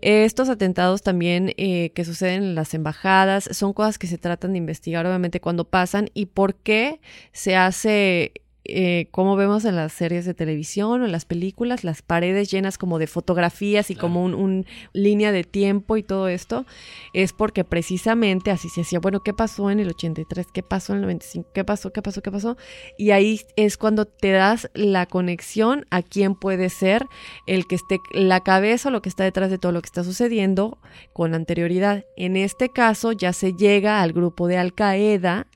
Estos 0.00 0.48
atentados 0.48 1.00
también 1.00 1.52
eh, 1.56 1.90
que 1.90 2.04
suceden 2.04 2.42
en 2.42 2.54
las 2.56 2.74
embajadas 2.74 3.48
son 3.52 3.72
cosas 3.72 3.96
que 3.96 4.08
se 4.08 4.18
tratan 4.18 4.50
de 4.50 4.58
investigar 4.58 5.06
obviamente 5.06 5.40
cuando 5.40 5.64
pasan 5.64 6.10
y 6.12 6.26
por 6.26 6.56
qué 6.56 7.00
se 7.30 7.54
hace 7.54 8.32
eh, 8.68 9.08
como 9.10 9.36
vemos 9.36 9.64
en 9.64 9.76
las 9.76 9.92
series 9.92 10.24
de 10.24 10.34
televisión 10.34 11.02
o 11.02 11.04
en 11.06 11.12
las 11.12 11.24
películas, 11.24 11.84
las 11.84 12.02
paredes 12.02 12.50
llenas 12.50 12.78
como 12.78 12.98
de 12.98 13.06
fotografías 13.06 13.90
y 13.90 13.94
como 13.94 14.24
un, 14.24 14.66
línea 14.92 15.32
de 15.32 15.44
tiempo 15.44 15.96
y 15.96 16.02
todo 16.02 16.28
esto, 16.28 16.66
es 17.12 17.32
porque 17.32 17.64
precisamente 17.64 18.50
así 18.50 18.68
se 18.68 18.82
hacía, 18.82 18.98
bueno, 18.98 19.20
¿qué 19.20 19.32
pasó 19.32 19.70
en 19.70 19.80
el 19.80 19.88
83? 19.88 20.46
¿Qué 20.52 20.62
pasó 20.62 20.92
en 20.92 20.98
el 20.98 21.02
95? 21.02 21.50
¿Qué 21.52 21.64
pasó? 21.64 21.92
¿Qué 21.92 22.02
pasó? 22.02 22.22
¿Qué 22.22 22.30
pasó? 22.30 22.56
Y 22.98 23.10
ahí 23.10 23.40
es 23.56 23.76
cuando 23.76 24.06
te 24.06 24.30
das 24.30 24.70
la 24.74 25.06
conexión 25.06 25.86
a 25.90 26.02
quién 26.02 26.34
puede 26.34 26.70
ser 26.70 27.06
el 27.46 27.66
que 27.66 27.76
esté 27.76 27.98
la 28.12 28.40
cabeza 28.40 28.88
o 28.88 28.92
lo 28.92 29.02
que 29.02 29.08
está 29.08 29.24
detrás 29.24 29.50
de 29.50 29.58
todo 29.58 29.72
lo 29.72 29.82
que 29.82 29.86
está 29.86 30.04
sucediendo 30.04 30.78
con 31.12 31.34
anterioridad. 31.34 32.04
En 32.16 32.36
este 32.36 32.70
caso 32.70 33.12
ya 33.12 33.32
se 33.32 33.52
llega 33.52 34.02
al 34.02 34.12
grupo 34.12 34.48
de 34.48 34.58
Al 34.58 34.74
Qaeda 34.74 35.46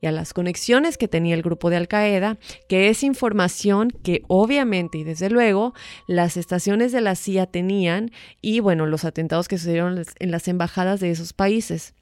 y 0.00 0.06
a 0.06 0.12
las 0.12 0.32
conexiones 0.34 0.98
que 0.98 1.08
tenía 1.08 1.34
el 1.34 1.42
grupo 1.42 1.70
de 1.70 1.76
Al 1.76 1.88
Qaeda, 1.88 2.38
que 2.68 2.88
es 2.88 3.02
información 3.02 3.90
que 3.90 4.22
obviamente 4.28 4.98
y 4.98 5.04
desde 5.04 5.30
luego 5.30 5.74
las 6.06 6.36
estaciones 6.36 6.92
de 6.92 7.00
la 7.00 7.14
CIA 7.14 7.46
tenían 7.46 8.10
y 8.40 8.60
bueno, 8.60 8.86
los 8.86 9.04
atentados 9.04 9.48
que 9.48 9.58
sucedieron 9.58 10.02
en 10.18 10.30
las 10.30 10.48
embajadas 10.48 11.00
de 11.00 11.10
esos 11.10 11.32
países. 11.32 11.94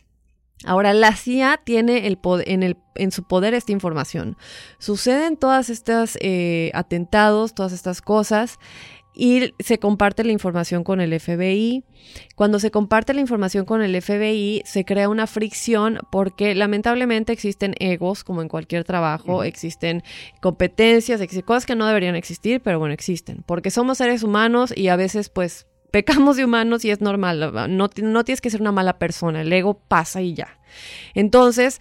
Ahora, 0.64 0.92
la 0.92 1.16
CIA 1.16 1.60
tiene 1.64 2.06
el 2.06 2.18
en, 2.94 3.10
su 3.10 3.24
poder 3.24 3.54
esta 3.54 3.72
información. 3.72 4.36
Suceden 4.78 5.36
todas 5.36 5.70
estas 5.70 6.16
eh, 6.20 6.70
atentados, 6.74 7.54
todas 7.54 7.72
estas 7.72 8.00
cosas, 8.00 8.58
y 9.14 9.54
se 9.58 9.78
comparte 9.78 10.24
la 10.24 10.32
información 10.32 10.84
con 10.84 11.00
el 11.00 11.18
FBI. 11.18 11.84
Cuando 12.34 12.58
se 12.58 12.70
comparte 12.70 13.14
la 13.14 13.20
información 13.20 13.64
con 13.64 13.82
el 13.82 14.00
FBI, 14.00 14.62
se 14.64 14.84
crea 14.84 15.08
una 15.08 15.26
fricción 15.26 15.98
porque 16.10 16.54
lamentablemente 16.54 17.32
existen 17.32 17.74
egos, 17.78 18.24
como 18.24 18.42
en 18.42 18.48
cualquier 18.48 18.84
trabajo, 18.84 19.44
existen 19.44 20.02
competencias, 20.40 21.20
existen 21.20 21.46
cosas 21.46 21.66
que 21.66 21.74
no 21.74 21.86
deberían 21.86 22.16
existir, 22.16 22.60
pero 22.60 22.78
bueno, 22.78 22.94
existen, 22.94 23.42
porque 23.46 23.70
somos 23.70 23.98
seres 23.98 24.22
humanos 24.22 24.72
y 24.76 24.88
a 24.88 24.96
veces 24.96 25.28
pues 25.28 25.66
pecamos 25.90 26.36
de 26.36 26.44
humanos 26.44 26.84
y 26.84 26.90
es 26.90 27.00
normal, 27.00 27.52
no, 27.76 27.90
no 27.96 28.24
tienes 28.24 28.40
que 28.40 28.50
ser 28.50 28.60
una 28.60 28.72
mala 28.72 28.98
persona, 28.98 29.42
el 29.42 29.52
ego 29.52 29.74
pasa 29.74 30.22
y 30.22 30.34
ya. 30.34 30.58
Entonces, 31.14 31.80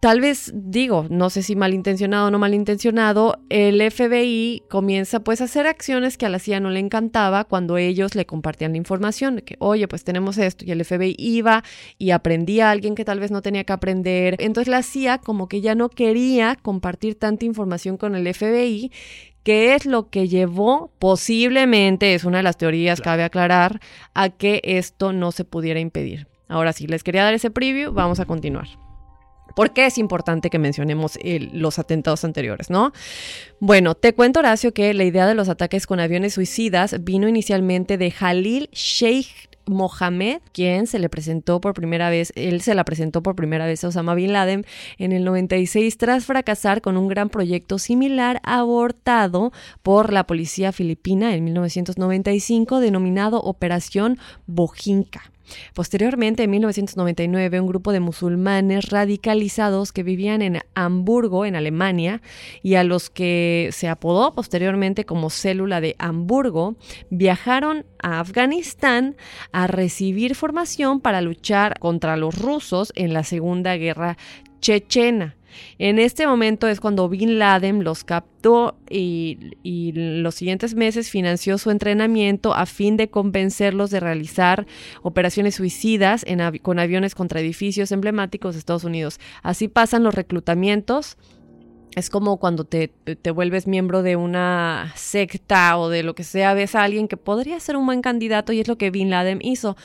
tal 0.00 0.22
vez 0.22 0.50
digo, 0.54 1.06
no 1.10 1.28
sé 1.28 1.42
si 1.42 1.54
malintencionado 1.54 2.28
o 2.28 2.30
no 2.30 2.38
malintencionado, 2.38 3.38
el 3.50 3.82
FBI 3.90 4.62
comienza 4.70 5.20
pues 5.20 5.42
a 5.42 5.44
hacer 5.44 5.66
acciones 5.66 6.16
que 6.16 6.24
a 6.24 6.30
la 6.30 6.38
CIA 6.38 6.58
no 6.60 6.70
le 6.70 6.80
encantaba 6.80 7.44
cuando 7.44 7.76
ellos 7.76 8.14
le 8.14 8.24
compartían 8.24 8.72
la 8.72 8.78
información, 8.78 9.36
de 9.36 9.42
que 9.42 9.56
oye, 9.58 9.86
pues 9.88 10.02
tenemos 10.02 10.38
esto 10.38 10.64
y 10.64 10.70
el 10.70 10.82
FBI 10.82 11.14
iba 11.18 11.62
y 11.98 12.12
aprendía 12.12 12.68
a 12.68 12.70
alguien 12.70 12.94
que 12.94 13.04
tal 13.04 13.20
vez 13.20 13.30
no 13.30 13.42
tenía 13.42 13.64
que 13.64 13.74
aprender. 13.74 14.36
Entonces 14.38 14.68
la 14.68 14.82
CIA 14.82 15.18
como 15.18 15.48
que 15.48 15.60
ya 15.60 15.74
no 15.74 15.90
quería 15.90 16.56
compartir 16.56 17.16
tanta 17.16 17.44
información 17.44 17.98
con 17.98 18.14
el 18.14 18.32
FBI 18.32 18.90
¿Qué 19.42 19.74
es 19.74 19.86
lo 19.86 20.10
que 20.10 20.28
llevó 20.28 20.92
posiblemente, 20.98 22.14
es 22.14 22.24
una 22.24 22.38
de 22.38 22.42
las 22.42 22.58
teorías, 22.58 23.00
cabe 23.00 23.24
aclarar, 23.24 23.80
a 24.12 24.28
que 24.28 24.60
esto 24.62 25.14
no 25.14 25.32
se 25.32 25.46
pudiera 25.46 25.80
impedir? 25.80 26.26
Ahora 26.46 26.74
sí, 26.74 26.86
les 26.86 27.02
quería 27.02 27.24
dar 27.24 27.32
ese 27.32 27.50
preview, 27.50 27.90
vamos 27.90 28.20
a 28.20 28.26
continuar. 28.26 28.68
¿Por 29.54 29.72
qué 29.72 29.86
es 29.86 29.98
importante 29.98 30.50
que 30.50 30.58
mencionemos 30.58 31.18
los 31.52 31.78
atentados 31.78 32.24
anteriores, 32.24 32.70
no? 32.70 32.92
Bueno, 33.58 33.94
te 33.94 34.14
cuento, 34.14 34.40
Horacio, 34.40 34.72
que 34.72 34.94
la 34.94 35.04
idea 35.04 35.26
de 35.26 35.34
los 35.34 35.48
ataques 35.48 35.86
con 35.86 36.00
aviones 36.00 36.34
suicidas 36.34 36.96
vino 37.04 37.28
inicialmente 37.28 37.98
de 37.98 38.10
Jalil 38.10 38.68
Sheikh 38.72 39.50
Mohammed, 39.66 40.40
quien 40.52 40.86
se 40.86 40.98
le 40.98 41.08
presentó 41.08 41.60
por 41.60 41.74
primera 41.74 42.10
vez, 42.10 42.32
él 42.34 42.60
se 42.60 42.74
la 42.74 42.84
presentó 42.84 43.22
por 43.22 43.36
primera 43.36 43.66
vez 43.66 43.84
a 43.84 43.88
Osama 43.88 44.14
Bin 44.14 44.32
Laden 44.32 44.66
en 44.98 45.12
el 45.12 45.24
96 45.24 45.96
tras 45.96 46.24
fracasar 46.24 46.80
con 46.80 46.96
un 46.96 47.08
gran 47.08 47.30
proyecto 47.30 47.78
similar 47.78 48.40
abortado 48.42 49.52
por 49.82 50.12
la 50.12 50.26
policía 50.26 50.72
filipina 50.72 51.34
en 51.34 51.44
1995 51.44 52.80
denominado 52.80 53.40
Operación 53.40 54.18
Bojinka. 54.46 55.30
Posteriormente, 55.74 56.44
en 56.44 56.50
1999, 56.50 57.60
un 57.60 57.66
grupo 57.66 57.92
de 57.92 58.00
musulmanes 58.00 58.90
radicalizados 58.90 59.92
que 59.92 60.02
vivían 60.02 60.42
en 60.42 60.60
Hamburgo, 60.74 61.44
en 61.44 61.56
Alemania, 61.56 62.22
y 62.62 62.74
a 62.74 62.84
los 62.84 63.10
que 63.10 63.70
se 63.72 63.88
apodó 63.88 64.32
posteriormente 64.32 65.04
como 65.04 65.30
célula 65.30 65.80
de 65.80 65.96
Hamburgo, 65.98 66.76
viajaron 67.10 67.86
a 68.02 68.20
Afganistán 68.20 69.16
a 69.52 69.66
recibir 69.66 70.34
formación 70.34 71.00
para 71.00 71.20
luchar 71.20 71.78
contra 71.78 72.16
los 72.16 72.38
rusos 72.38 72.92
en 72.94 73.12
la 73.12 73.24
Segunda 73.24 73.76
Guerra 73.76 74.16
Chechena. 74.60 75.36
En 75.78 75.98
este 75.98 76.26
momento 76.26 76.68
es 76.68 76.80
cuando 76.80 77.08
Bin 77.08 77.38
Laden 77.38 77.84
los 77.84 78.04
captó 78.04 78.76
y, 78.88 79.38
los 79.94 80.34
siguientes 80.34 80.74
meses 80.74 81.10
financió 81.10 81.58
su 81.58 81.70
entrenamiento 81.70 82.54
a 82.54 82.66
fin 82.66 82.96
de 82.96 83.08
convencerlos 83.08 83.90
de 83.90 84.00
realizar 84.00 84.66
operaciones 85.02 85.56
suicidas 85.56 86.24
con 86.62 86.78
aviones 86.78 87.14
contra 87.14 87.40
edificios 87.40 87.92
emblemáticos 87.92 88.54
de 88.54 88.60
Estados 88.60 88.84
Unidos. 88.84 89.20
Así 89.42 89.68
pasan 89.68 90.02
los 90.02 90.14
reclutamientos. 90.14 91.16
Es 91.96 92.08
como 92.08 92.38
cuando 92.38 92.64
te, 92.64 92.88
te, 92.88 93.30
vuelves 93.32 93.66
miembro 93.66 94.02
de 94.02 94.14
una 94.14 94.92
secta 94.94 95.76
o 95.76 95.88
de 95.88 96.04
lo 96.04 96.14
que 96.14 96.22
sea, 96.22 96.54
ves 96.54 96.76
a 96.76 96.84
alguien 96.84 97.08
que 97.08 97.16
podría 97.16 97.58
ser 97.58 97.76
un 97.76 97.84
buen 97.84 98.00
candidato 98.00 98.52
y 98.52 98.60
es 98.60 98.68
lo 98.68 98.78
que 98.78 98.90
Bin 98.90 99.10
Laden 99.10 99.40
hizo. 99.42 99.76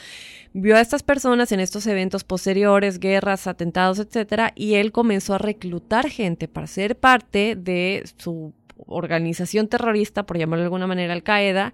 Vio 0.57 0.77
a 0.77 0.81
estas 0.81 1.03
personas 1.03 1.51
en 1.51 1.59
estos 1.59 1.85
eventos 1.85 2.23
posteriores, 2.23 2.99
guerras, 2.99 3.45
atentados, 3.45 3.99
etcétera, 3.99 4.53
y 4.55 4.75
él 4.75 4.93
comenzó 4.93 5.33
a 5.33 5.37
reclutar 5.37 6.09
gente 6.09 6.47
para 6.47 6.65
ser 6.65 6.97
parte 6.97 7.57
de 7.57 8.03
su 8.17 8.53
organización 8.87 9.67
terrorista, 9.67 10.25
por 10.25 10.37
llamarlo 10.37 10.61
de 10.61 10.67
alguna 10.67 10.87
manera, 10.87 11.11
Al 11.11 11.23
Qaeda. 11.23 11.73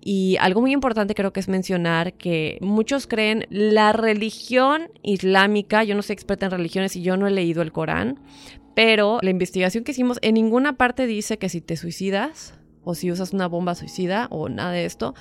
Y 0.00 0.36
algo 0.40 0.62
muy 0.62 0.72
importante 0.72 1.14
creo 1.14 1.34
que 1.34 1.40
es 1.40 1.48
mencionar 1.48 2.14
que 2.14 2.56
muchos 2.62 3.06
creen 3.06 3.46
la 3.50 3.92
religión 3.92 4.88
islámica, 5.02 5.84
yo 5.84 5.94
no 5.94 6.00
soy 6.00 6.14
experta 6.14 6.46
en 6.46 6.52
religiones 6.52 6.96
y 6.96 7.02
yo 7.02 7.18
no 7.18 7.26
he 7.26 7.30
leído 7.30 7.60
el 7.60 7.70
Corán, 7.70 8.18
pero 8.74 9.18
la 9.20 9.30
investigación 9.30 9.84
que 9.84 9.92
hicimos 9.92 10.18
en 10.22 10.34
ninguna 10.34 10.78
parte 10.78 11.06
dice 11.06 11.36
que 11.36 11.50
si 11.50 11.60
te 11.60 11.76
suicidas 11.76 12.54
o 12.82 12.94
si 12.94 13.12
usas 13.12 13.34
una 13.34 13.46
bomba 13.46 13.74
suicida 13.74 14.26
o 14.30 14.48
nada 14.48 14.72
de 14.72 14.86
esto, 14.86 15.14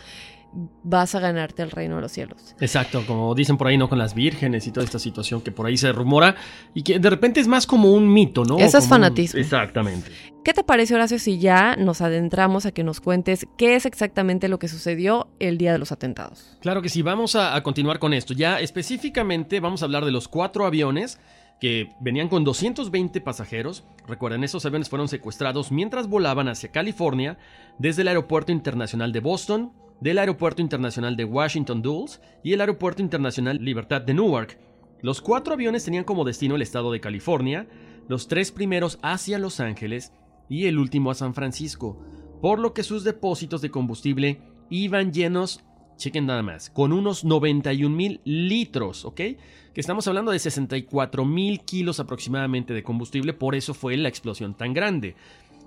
vas 0.84 1.16
a 1.16 1.20
ganarte 1.20 1.62
el 1.64 1.72
reino 1.72 1.96
de 1.96 2.02
los 2.02 2.12
cielos. 2.12 2.56
Exacto, 2.60 3.04
como 3.08 3.34
dicen 3.36 3.58
por 3.58 3.68
ahí, 3.68 3.78
¿no? 3.78 3.88
Con 3.90 3.98
las 3.98 4.14
vírgenes 4.14 4.68
y 4.68 4.72
toda 4.72 4.84
esta 4.86 5.00
situación 5.00 5.42
que 5.42 5.52
por 5.52 5.66
ahí 5.66 5.78
se 5.78 5.92
rumora 5.92 6.36
y 6.74 6.84
que 6.84 7.00
de 7.00 7.10
repente 7.10 7.40
es 7.40 7.48
más 7.48 7.66
como 7.66 7.94
un 7.94 8.12
mito, 8.12 8.44
¿no? 8.44 8.58
Eso 8.60 8.78
es 8.78 8.84
un- 8.86 8.90
fanatismo. 8.90 9.40
Exactamente. 9.40 10.12
¿Qué 10.44 10.54
te 10.54 10.64
parece, 10.64 10.96
Horacio, 10.96 11.20
si 11.20 11.38
ya 11.40 11.76
nos 11.76 12.02
adentramos 12.02 12.66
a 12.66 12.72
que 12.72 12.84
nos 12.84 13.00
cuentes 13.00 13.46
qué 13.58 13.76
es 13.76 13.86
exactamente 13.86 14.48
lo 14.50 14.58
que 14.60 14.68
sucedió 14.68 15.30
el 15.40 15.58
día 15.58 15.72
de 15.72 15.78
los 15.78 15.92
atentados? 15.92 16.58
Claro 16.62 16.82
que 16.82 16.90
sí, 16.90 17.02
vamos 17.04 17.36
a, 17.36 17.56
a 17.56 17.62
continuar 17.64 18.00
con 18.00 18.14
esto. 18.14 18.34
Ya 18.34 18.60
específicamente 18.60 19.60
vamos 19.60 19.82
a 19.82 19.86
hablar 19.86 20.04
de 20.04 20.12
los 20.12 20.28
cuatro 20.28 20.66
aviones 20.66 21.20
que 21.62 21.90
venían 22.02 22.28
con 22.28 22.44
220 22.44 23.22
pasajeros. 23.22 23.84
Recuerden, 24.08 24.44
esos 24.44 24.66
aviones 24.66 24.90
fueron 24.90 25.08
secuestrados 25.08 25.72
mientras 25.72 26.08
volaban 26.08 26.48
hacia 26.48 26.72
California 26.72 27.38
desde 27.78 28.02
el 28.02 28.08
Aeropuerto 28.08 28.52
Internacional 28.52 29.12
de 29.12 29.20
Boston, 29.20 29.72
del 30.02 30.18
Aeropuerto 30.18 30.62
Internacional 30.62 31.16
de 31.16 31.24
Washington 31.24 31.82
Dulles 31.82 32.20
y 32.44 32.54
el 32.54 32.60
Aeropuerto 32.60 33.02
Internacional 33.02 33.64
Libertad 33.64 34.02
de 34.02 34.14
Newark. 34.14 34.60
Los 35.02 35.22
cuatro 35.22 35.54
aviones 35.54 35.86
tenían 35.86 36.04
como 36.04 36.26
destino 36.26 36.56
el 36.56 36.62
estado 36.62 36.92
de 36.92 37.00
California, 37.00 37.68
los 38.08 38.28
tres 38.28 38.52
primeros 38.52 39.00
hacia 39.04 39.40
Los 39.40 39.60
Ángeles 39.60 40.12
y 40.50 40.66
el 40.66 40.80
último 40.80 41.12
a 41.12 41.16
San 41.16 41.34
Francisco, 41.34 42.04
por 42.42 42.60
lo 42.60 42.74
que 42.74 42.84
sus 42.84 43.04
depósitos 43.04 43.62
de 43.62 43.72
combustible 43.72 44.42
iban 44.70 45.14
llenos, 45.14 45.64
chequen 45.98 46.26
nada 46.26 46.42
más, 46.42 46.72
con 46.72 46.94
unos 46.94 47.24
91 47.24 47.96
mil 47.96 48.22
litros, 48.24 49.06
¿ok? 49.06 49.16
Que 49.16 49.38
estamos 49.76 50.08
hablando 50.08 50.32
de 50.32 50.40
64 50.40 51.26
mil 51.26 51.62
kilos 51.62 52.00
aproximadamente 52.00 52.74
de 52.74 52.84
combustible, 52.84 53.34
por 53.34 53.56
eso 53.56 53.74
fue 53.76 53.96
la 53.98 54.10
explosión 54.10 54.56
tan 54.56 54.74
grande. 54.74 55.16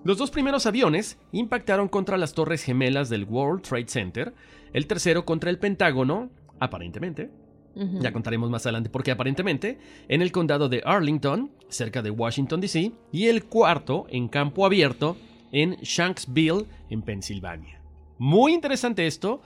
Los 0.04 0.18
dos 0.18 0.30
primeros 0.30 0.66
aviones 0.66 1.16
impactaron 1.32 1.88
contra 1.88 2.18
las 2.18 2.34
torres 2.34 2.62
gemelas 2.62 3.08
del 3.08 3.24
World 3.24 3.62
Trade 3.62 3.88
Center, 3.88 4.34
el 4.74 4.86
tercero 4.86 5.24
contra 5.24 5.48
el 5.48 5.58
Pentágono, 5.58 6.30
aparentemente, 6.60 7.30
ya 7.74 8.12
contaremos 8.12 8.50
más 8.50 8.66
adelante 8.66 8.88
porque 8.90 9.10
aparentemente 9.10 9.78
en 10.08 10.22
el 10.22 10.30
condado 10.30 10.68
de 10.68 10.82
Arlington, 10.84 11.50
cerca 11.68 12.02
de 12.02 12.10
Washington, 12.10 12.60
D.C., 12.60 12.92
y 13.12 13.26
el 13.28 13.46
cuarto 13.46 14.06
en 14.10 14.28
campo 14.28 14.66
abierto 14.66 15.16
en 15.50 15.76
Shanksville, 15.76 16.66
en 16.90 17.02
Pensilvania. 17.02 17.80
Muy 18.18 18.52
interesante 18.52 19.06
esto. 19.06 19.40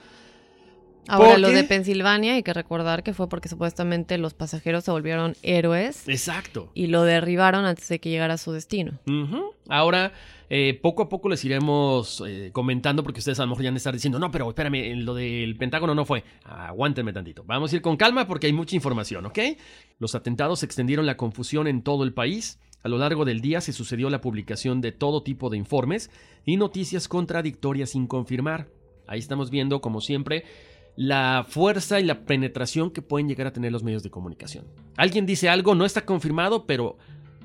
Ahora, 1.07 1.31
¿Por 1.31 1.39
lo 1.39 1.49
de 1.51 1.65
Pensilvania 1.65 2.35
hay 2.35 2.43
que 2.43 2.53
recordar 2.53 3.03
que 3.03 3.15
fue 3.15 3.31
porque 3.31 3.49
supuestamente 3.49 4.19
los 4.19 4.35
pasajeros 4.35 4.85
se 4.85 4.91
volvieron 4.91 5.37
héroes 5.43 6.07
Exacto. 6.07 6.71
y 6.75 6.89
lo 6.89 7.05
derribaron 7.05 7.65
antes 7.65 7.89
de 7.89 7.99
que 7.99 8.11
llegara 8.11 8.35
a 8.35 8.39
su 8.39 8.53
destino. 8.53 8.99
Ahora, 9.71 10.13
eh, 10.51 10.79
poco 10.81 11.03
a 11.03 11.09
poco 11.09 11.29
les 11.29 11.45
iremos 11.45 12.23
eh, 12.27 12.51
comentando 12.53 13.03
porque 13.03 13.21
ustedes 13.21 13.39
a 13.39 13.43
lo 13.43 13.49
mejor 13.49 13.65
ya 13.65 13.69
han 13.69 13.75
de 13.75 13.79
estar 13.79 13.93
diciendo, 13.93 14.19
no, 14.19 14.31
pero 14.31 14.49
espérame, 14.49 14.95
lo 14.97 15.15
del 15.15 15.57
Pentágono 15.57 15.95
no 15.95 16.05
fue. 16.05 16.25
Aguántenme 16.45 17.13
tantito. 17.13 17.45
Vamos 17.45 17.73
a 17.73 17.77
ir 17.77 17.83
con 17.83 17.97
calma 17.97 18.27
porque 18.27 18.47
hay 18.47 18.53
mucha 18.53 18.75
información, 18.77 19.27
¿ok? 19.27 19.39
Los 19.99 20.15
atentados 20.15 20.63
extendieron 20.63 21.07
la 21.07 21.17
confusión 21.17 21.67
en 21.67 21.83
todo 21.83 22.05
el 22.05 22.15
país. 22.15 22.59
A 22.83 22.89
lo 22.89 22.99
largo 22.99 23.25
del 23.25 23.41
día 23.41 23.61
se 23.61 23.73
sucedió 23.73 24.09
la 24.09 24.21
publicación 24.21 24.81
de 24.81 24.93
todo 24.93 25.23
tipo 25.23 25.51
de 25.51 25.59
informes 25.59 26.11
y 26.47 26.57
noticias 26.57 27.09
contradictorias 27.09 27.91
sin 27.91 28.07
confirmar. 28.07 28.69
Ahí 29.07 29.19
estamos 29.19 29.51
viendo, 29.51 29.81
como 29.81 30.01
siempre, 30.01 30.45
la 30.97 31.45
fuerza 31.49 32.01
y 32.01 32.05
la 32.05 32.25
penetración 32.25 32.91
que 32.91 33.03
pueden 33.03 33.29
llegar 33.29 33.47
a 33.47 33.53
tener 33.53 33.73
los 33.73 33.83
medios 33.83 34.03
de 34.03 34.11
comunicación. 34.11 34.67
Alguien 34.97 35.27
dice 35.27 35.49
algo, 35.49 35.75
no 35.75 35.85
está 35.85 36.05
confirmado, 36.05 36.67
pero 36.67 36.99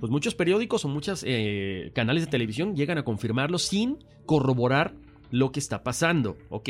pues 0.03 0.11
muchos 0.11 0.35
periódicos 0.35 0.83
o 0.83 0.89
muchos 0.89 1.23
eh, 1.25 1.93
canales 1.95 2.25
de 2.25 2.29
televisión 2.29 2.75
llegan 2.75 2.97
a 2.97 3.05
confirmarlo 3.05 3.57
sin 3.57 3.99
corroborar 4.25 4.95
lo 5.31 5.53
que 5.53 5.61
está 5.61 5.81
pasando, 5.81 6.35
¿ok? 6.49 6.69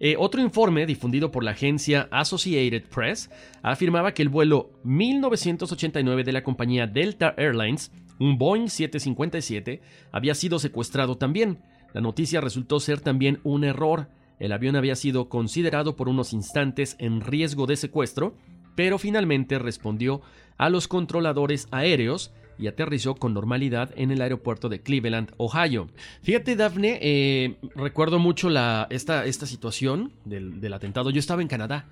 Eh, 0.00 0.16
otro 0.18 0.42
informe 0.42 0.84
difundido 0.84 1.30
por 1.30 1.44
la 1.44 1.52
agencia 1.52 2.08
Associated 2.10 2.88
Press 2.92 3.30
afirmaba 3.62 4.14
que 4.14 4.22
el 4.22 4.30
vuelo 4.30 4.72
1989 4.82 6.24
de 6.24 6.32
la 6.32 6.42
compañía 6.42 6.88
Delta 6.88 7.36
Airlines, 7.36 7.92
un 8.18 8.36
Boeing 8.36 8.66
757, 8.66 9.80
había 10.10 10.34
sido 10.34 10.58
secuestrado 10.58 11.18
también. 11.18 11.60
La 11.94 12.00
noticia 12.00 12.40
resultó 12.40 12.80
ser 12.80 12.98
también 12.98 13.38
un 13.44 13.62
error. 13.62 14.08
El 14.40 14.50
avión 14.50 14.74
había 14.74 14.96
sido 14.96 15.28
considerado 15.28 15.94
por 15.94 16.08
unos 16.08 16.32
instantes 16.32 16.96
en 16.98 17.20
riesgo 17.20 17.66
de 17.66 17.76
secuestro, 17.76 18.34
pero 18.74 18.98
finalmente 18.98 19.60
respondió 19.60 20.20
a 20.58 20.68
los 20.68 20.88
controladores 20.88 21.68
aéreos 21.70 22.32
y 22.60 22.66
aterrizó 22.68 23.14
con 23.14 23.32
normalidad 23.34 23.90
en 23.96 24.10
el 24.10 24.20
aeropuerto 24.20 24.68
de 24.68 24.80
Cleveland, 24.80 25.32
Ohio. 25.38 25.88
Fíjate, 26.22 26.56
Daphne, 26.56 26.98
eh, 27.00 27.56
recuerdo 27.74 28.18
mucho 28.18 28.50
la, 28.50 28.86
esta, 28.90 29.24
esta 29.24 29.46
situación 29.46 30.12
del, 30.24 30.60
del 30.60 30.72
atentado. 30.74 31.10
Yo 31.10 31.18
estaba 31.18 31.42
en 31.42 31.48
Canadá. 31.48 31.86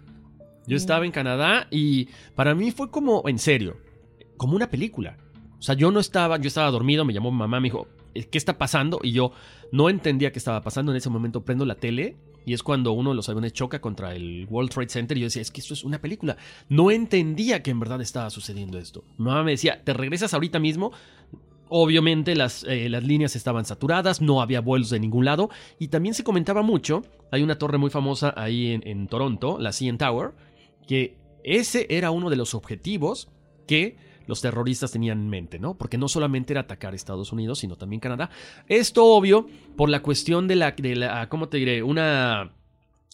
Yo 0.66 0.76
estaba 0.76 1.06
en 1.06 1.12
Canadá 1.12 1.66
y 1.70 2.08
para 2.34 2.54
mí 2.54 2.70
fue 2.70 2.90
como, 2.90 3.26
en 3.26 3.38
serio, 3.38 3.78
como 4.36 4.54
una 4.54 4.68
película. 4.70 5.16
O 5.58 5.62
sea, 5.62 5.74
yo 5.74 5.90
no 5.90 5.98
estaba, 5.98 6.36
yo 6.38 6.48
estaba 6.48 6.70
dormido, 6.70 7.04
me 7.06 7.14
llamó 7.14 7.30
mi 7.32 7.38
mamá, 7.38 7.58
me 7.58 7.68
dijo, 7.68 7.88
"Eh, 8.14 8.24
¿qué 8.24 8.36
está 8.36 8.58
pasando? 8.58 9.00
Y 9.02 9.12
yo 9.12 9.32
no 9.72 9.88
entendía 9.88 10.30
qué 10.30 10.38
estaba 10.38 10.60
pasando. 10.62 10.92
En 10.92 10.96
ese 10.98 11.08
momento 11.08 11.42
prendo 11.42 11.64
la 11.64 11.74
tele 11.76 12.16
y 12.48 12.54
es 12.54 12.62
cuando 12.62 12.92
uno 12.92 13.10
de 13.10 13.16
los 13.16 13.28
aviones 13.28 13.52
choca 13.52 13.78
contra 13.78 14.14
el 14.14 14.46
World 14.48 14.70
Trade 14.70 14.88
Center 14.88 15.18
y 15.18 15.20
yo 15.20 15.26
decía, 15.26 15.42
es 15.42 15.50
que 15.50 15.60
esto 15.60 15.74
es 15.74 15.84
una 15.84 16.00
película. 16.00 16.38
No 16.70 16.90
entendía 16.90 17.62
que 17.62 17.70
en 17.70 17.78
verdad 17.78 18.00
estaba 18.00 18.30
sucediendo 18.30 18.78
esto. 18.78 19.04
Mi 19.18 19.26
mamá 19.26 19.44
me 19.44 19.50
decía, 19.50 19.84
¿te 19.84 19.92
regresas 19.92 20.32
ahorita 20.32 20.58
mismo? 20.58 20.90
Obviamente 21.68 22.34
las, 22.34 22.64
eh, 22.64 22.88
las 22.88 23.04
líneas 23.04 23.36
estaban 23.36 23.66
saturadas, 23.66 24.22
no 24.22 24.40
había 24.40 24.62
vuelos 24.62 24.88
de 24.88 24.98
ningún 24.98 25.26
lado 25.26 25.50
y 25.78 25.88
también 25.88 26.14
se 26.14 26.24
comentaba 26.24 26.62
mucho, 26.62 27.02
hay 27.30 27.42
una 27.42 27.58
torre 27.58 27.76
muy 27.76 27.90
famosa 27.90 28.32
ahí 28.34 28.72
en, 28.72 28.88
en 28.88 29.08
Toronto, 29.08 29.58
la 29.60 29.72
CN 29.72 29.98
Tower, 29.98 30.30
que 30.86 31.18
ese 31.44 31.86
era 31.90 32.10
uno 32.12 32.30
de 32.30 32.36
los 32.36 32.54
objetivos 32.54 33.28
que 33.66 33.98
los 34.28 34.40
terroristas 34.40 34.92
tenían 34.92 35.20
en 35.20 35.28
mente, 35.28 35.58
¿no? 35.58 35.76
Porque 35.76 35.98
no 35.98 36.06
solamente 36.06 36.52
era 36.52 36.60
atacar 36.60 36.94
Estados 36.94 37.32
Unidos, 37.32 37.58
sino 37.58 37.76
también 37.76 37.98
Canadá. 37.98 38.30
Esto 38.68 39.04
obvio 39.06 39.48
por 39.76 39.88
la 39.88 40.00
cuestión 40.00 40.46
de 40.46 40.56
la, 40.56 40.72
de 40.72 40.94
la 40.94 41.28
¿cómo 41.28 41.48
te 41.48 41.56
diré? 41.56 41.82
Una 41.82 42.52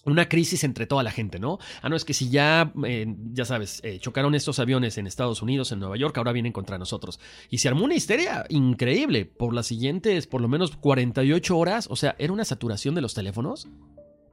una 0.05 0.29
crisis 0.29 0.63
entre 0.63 0.85
toda 0.85 1.03
la 1.03 1.11
gente, 1.11 1.39
¿no? 1.39 1.57
Ah, 1.81 1.89
no, 1.89 1.95
es 1.95 2.05
que 2.05 2.13
si 2.13 2.29
ya, 2.29 2.71
eh, 2.85 3.07
ya 3.33 3.43
sabes, 3.43 3.81
eh, 3.83 3.97
chocaron 3.99 4.35
estos 4.35 4.59
aviones 4.59 4.97
en 4.97 5.07
Estados 5.07 5.41
Unidos, 5.41 5.71
en 5.71 5.79
Nueva 5.79 5.97
York, 5.97 6.15
ahora 6.17 6.31
vienen 6.31 6.51
contra 6.51 6.77
nosotros. 6.77 7.19
Y 7.49 7.57
se 7.57 7.67
armó 7.67 7.85
una 7.85 7.95
histeria 7.95 8.45
increíble 8.49 9.25
por 9.25 9.53
las 9.53 9.65
siguientes, 9.65 10.27
por 10.27 10.41
lo 10.41 10.47
menos 10.47 10.77
48 10.77 11.57
horas. 11.57 11.87
O 11.89 11.95
sea, 11.95 12.15
era 12.19 12.31
una 12.31 12.45
saturación 12.45 12.93
de 12.93 13.01
los 13.01 13.15
teléfonos 13.15 13.67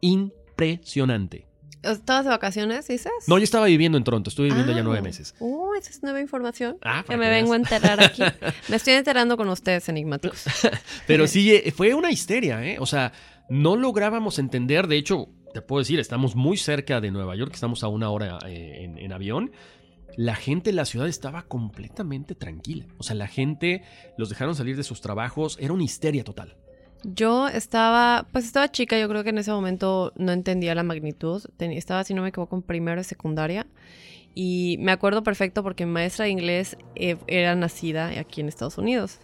impresionante. 0.03 1.52
¿Estabas 1.83 2.25
de 2.25 2.31
vacaciones, 2.31 2.87
dices? 2.87 3.12
No, 3.27 3.38
yo 3.38 3.45
estaba 3.45 3.66
viviendo 3.66 3.99
en 3.99 4.05
Toronto, 4.05 4.31
estuve 4.31 4.49
viviendo 4.49 4.73
ya 4.73 4.81
Ah. 4.81 4.85
nueve 4.85 5.03
meses. 5.03 5.35
Uh, 5.40 5.75
esa 5.75 5.90
es 5.90 6.03
nueva 6.03 6.21
información. 6.21 6.79
Ah, 6.83 7.05
que 7.09 7.16
me 7.16 7.29
vengo 7.29 7.53
a 7.55 7.57
enterar 7.57 8.03
aquí. 8.03 8.23
me 8.68 8.77
estoy 8.77 8.95
enterando 8.95 9.37
con 9.37 9.49
ustedes, 9.49 9.88
enigmáticos. 9.88 10.45
Pero 11.07 11.27
sí, 11.27 11.53
eh, 11.53 11.73
fue 11.73 11.95
una 11.95 12.11
histeria, 12.11 12.64
¿eh? 12.64 12.77
O 12.79 12.87
sea, 12.87 13.12
no 13.49 13.77
lográbamos 13.77 14.38
entender, 14.38 14.87
de 14.87 14.97
hecho, 14.97 15.29
te 15.53 15.61
puedo 15.61 15.81
decir, 15.81 15.99
estamos 15.99 16.37
muy 16.37 16.57
cerca 16.57 17.01
de 17.01 17.11
Nueva 17.11 17.35
York, 17.37 17.53
estamos 17.55 17.83
a 17.83 17.88
una 17.88 18.11
hora 18.11 18.38
eh, 18.47 18.85
en, 18.85 18.99
en 18.99 19.12
avión. 19.12 19.51
La 20.16 20.35
gente 20.35 20.71
en 20.71 20.77
la 20.77 20.85
ciudad 20.85 21.09
estaba 21.09 21.42
completamente 21.49 22.35
tranquila. 22.35 22.87
O 22.99 23.03
sea, 23.03 23.16
la 23.16 23.27
gente 23.29 23.83
los 24.18 24.29
dejaron 24.29 24.55
salir 24.55 24.77
de 24.77 24.83
sus 24.85 25.01
trabajos, 25.01 25.57
era 25.61 25.73
una 25.73 25.85
histeria 25.85 26.23
total. 26.23 26.57
Yo 27.05 27.49
estaba, 27.49 28.27
pues 28.33 28.45
estaba 28.45 28.71
chica, 28.71 28.99
yo 28.99 29.09
creo 29.09 29.25
que 29.25 29.31
en 29.31 29.38
ese 29.38 29.51
momento 29.51 30.12
no 30.17 30.33
entendía 30.33 30.75
la 30.75 30.83
magnitud. 30.83 31.43
Estaba, 31.59 32.05
si 32.05 32.15
no 32.15 32.23
me 32.23 32.29
equivoco, 32.29 32.57
en 32.57 32.62
primero 32.62 33.01
de 33.01 33.05
secundaria. 33.05 33.67
Y 34.35 34.77
me 34.81 34.93
acuerdo 34.93 35.23
perfecto 35.23 35.62
porque 35.62 35.85
mi 35.85 35.93
maestra 35.93 36.25
de 36.25 36.31
inglés 36.31 36.77
eh, 36.95 37.17
era 37.27 37.55
nacida 37.55 38.09
aquí 38.19 38.41
en 38.41 38.49
Estados 38.49 38.79
Unidos. 38.79 39.19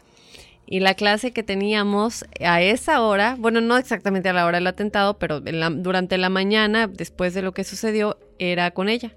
Y 0.66 0.80
la 0.80 0.94
clase 0.94 1.32
que 1.32 1.42
teníamos 1.42 2.26
a 2.40 2.60
esa 2.60 3.00
hora, 3.00 3.36
bueno, 3.38 3.62
no 3.62 3.78
exactamente 3.78 4.28
a 4.28 4.34
la 4.34 4.44
hora 4.44 4.58
del 4.58 4.66
atentado, 4.66 5.18
pero 5.18 5.40
durante 5.40 6.18
la 6.18 6.28
mañana, 6.28 6.88
después 6.88 7.32
de 7.32 7.40
lo 7.40 7.52
que 7.52 7.64
sucedió, 7.64 8.18
era 8.38 8.70
con 8.72 8.90
ella. 8.90 9.14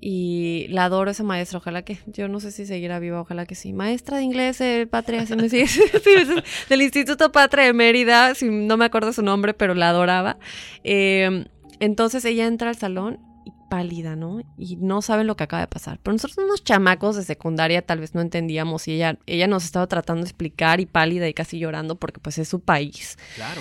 Y 0.00 0.66
la 0.70 0.84
adoro 0.86 1.10
esa 1.10 1.22
maestra, 1.24 1.58
ojalá 1.58 1.82
que, 1.82 1.98
yo 2.06 2.26
no 2.28 2.40
sé 2.40 2.52
si 2.52 2.64
seguirá 2.64 2.98
viva, 2.98 3.20
ojalá 3.20 3.44
que 3.44 3.54
sí. 3.54 3.72
Maestra 3.72 4.16
de 4.16 4.22
inglés 4.24 4.58
del 4.58 4.88
Patria, 4.88 5.26
si 5.26 5.36
me 5.36 5.48
sigue- 5.50 5.66
sí, 5.66 6.10
es 6.16 6.28
del 6.68 6.82
Instituto 6.82 7.30
Patria 7.32 7.64
de 7.64 7.72
Mérida, 7.74 8.34
si 8.34 8.48
no 8.48 8.76
me 8.76 8.86
acuerdo 8.86 9.12
su 9.12 9.22
nombre, 9.22 9.52
pero 9.54 9.74
la 9.74 9.90
adoraba. 9.90 10.38
Eh, 10.84 11.44
entonces 11.80 12.24
ella 12.24 12.46
entra 12.46 12.70
al 12.70 12.76
salón 12.76 13.18
y 13.44 13.52
pálida, 13.70 14.16
¿no? 14.16 14.40
Y 14.58 14.76
no 14.76 15.00
saben 15.02 15.26
lo 15.26 15.36
que 15.36 15.44
acaba 15.44 15.60
de 15.60 15.66
pasar. 15.68 15.98
Pero 16.02 16.12
nosotros 16.14 16.38
unos 16.44 16.64
chamacos 16.64 17.16
de 17.16 17.22
secundaria 17.22 17.82
tal 17.82 18.00
vez 18.00 18.14
no 18.14 18.20
entendíamos 18.20 18.88
y 18.88 18.92
ella, 18.94 19.18
ella 19.26 19.46
nos 19.48 19.64
estaba 19.64 19.86
tratando 19.86 20.22
de 20.22 20.28
explicar 20.28 20.80
y 20.80 20.86
pálida 20.86 21.28
y 21.28 21.34
casi 21.34 21.58
llorando 21.58 21.96
porque 21.96 22.20
pues 22.20 22.38
es 22.38 22.48
su 22.48 22.60
país. 22.60 23.16
Claro. 23.36 23.60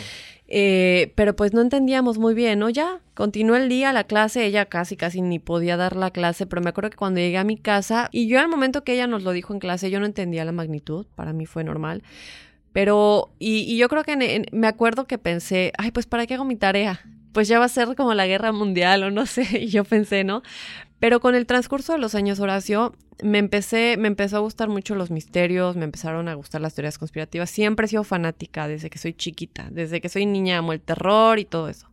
Eh, 0.52 1.14
pero 1.16 1.36
pues 1.36 1.54
no 1.54 1.62
entendíamos 1.62 2.18
muy 2.18 2.34
bien, 2.34 2.58
¿no? 2.58 2.70
Ya, 2.70 3.02
continuó 3.14 3.56
el 3.56 3.70
día, 3.70 3.94
la 3.94 4.06
clase, 4.06 4.46
ella 4.46 4.66
casi, 4.66 4.98
casi 4.98 5.22
ni 5.22 5.38
podía 5.38 5.78
dar 5.78 5.96
la 5.96 6.10
clase, 6.10 6.48
pero 6.48 6.64
me 6.64 6.70
acuerdo 6.70 6.90
que 6.90 6.98
cuando 6.98 7.20
llegué 7.20 7.38
a 7.38 7.44
mi 7.44 7.56
casa, 7.56 8.10
y 8.12 8.28
yo 8.28 8.40
al 8.40 8.48
momento 8.48 8.84
que 8.84 8.94
ella 8.94 9.06
nos 9.06 9.22
lo 9.22 9.32
dijo 9.32 9.54
en 9.54 9.60
clase, 9.60 9.92
yo 9.92 10.00
no 10.00 10.08
entendía 10.08 10.46
la 10.46 10.52
magnitud, 10.52 11.06
para 11.16 11.34
mí 11.34 11.46
fue 11.46 11.64
normal, 11.64 12.02
pero, 12.74 13.30
y, 13.38 13.78
yo 13.78 13.90
creo 13.90 14.04
que 14.04 14.44
me 14.52 14.68
acuerdo 14.68 15.06
que 15.06 15.20
pensé, 15.20 15.72
ay, 15.78 15.92
pues 15.92 16.08
¿para 16.08 16.26
qué 16.26 16.34
hago 16.34 16.46
mi 16.46 16.56
tarea? 16.56 17.02
Pues 17.32 17.48
ya 17.48 17.60
va 17.60 17.66
a 17.66 17.70
ser 17.70 17.96
como 17.96 18.16
la 18.16 18.26
guerra 18.26 18.52
mundial 18.52 19.04
o 19.04 19.12
no 19.12 19.26
sé, 19.28 19.60
y 19.60 19.68
yo 19.68 19.84
pensé, 19.84 20.24
¿no? 20.24 20.42
Pero 21.00 21.20
con 21.20 21.36
el 21.36 21.46
transcurso 21.46 21.94
de 21.94 22.00
los 22.00 22.16
años, 22.16 22.40
Horacio, 22.40 22.94
me 23.24 23.38
empecé, 23.38 23.96
me 23.98 24.08
empezó 24.08 24.38
a 24.38 24.40
gustar 24.40 24.70
mucho 24.70 24.96
los 24.96 25.12
misterios, 25.12 25.76
me 25.76 25.86
empezaron 25.86 26.28
a 26.28 26.34
gustar 26.34 26.62
las 26.62 26.74
teorías 26.76 26.98
conspirativas. 26.98 27.50
Siempre 27.50 27.86
he 27.86 27.90
sido 27.90 28.04
fanática 28.04 28.68
desde 28.68 28.90
que 28.90 28.98
soy 28.98 29.14
chiquita, 29.14 29.68
desde 29.72 30.02
que 30.02 30.10
soy 30.10 30.26
niña 30.26 30.58
amo 30.58 30.74
el 30.74 30.82
terror 30.82 31.40
y 31.40 31.46
todo 31.46 31.70
eso. 31.70 31.90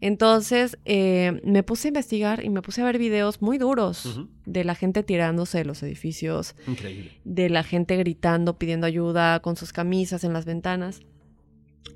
Entonces 0.00 0.78
eh, 0.84 1.40
me 1.44 1.62
puse 1.62 1.88
a 1.88 1.90
investigar 1.90 2.44
y 2.44 2.50
me 2.50 2.60
puse 2.60 2.82
a 2.82 2.84
ver 2.84 2.98
videos 2.98 3.40
muy 3.40 3.56
duros 3.58 4.20
de 4.44 4.64
la 4.64 4.74
gente 4.74 5.02
tirándose 5.02 5.58
de 5.58 5.64
los 5.64 5.82
edificios, 5.82 6.56
Increíble. 6.66 7.12
de 7.24 7.48
la 7.50 7.62
gente 7.62 7.96
gritando, 7.96 8.58
pidiendo 8.58 8.86
ayuda 8.86 9.40
con 9.40 9.56
sus 9.56 9.72
camisas 9.72 10.24
en 10.24 10.32
las 10.32 10.44
ventanas. 10.44 11.00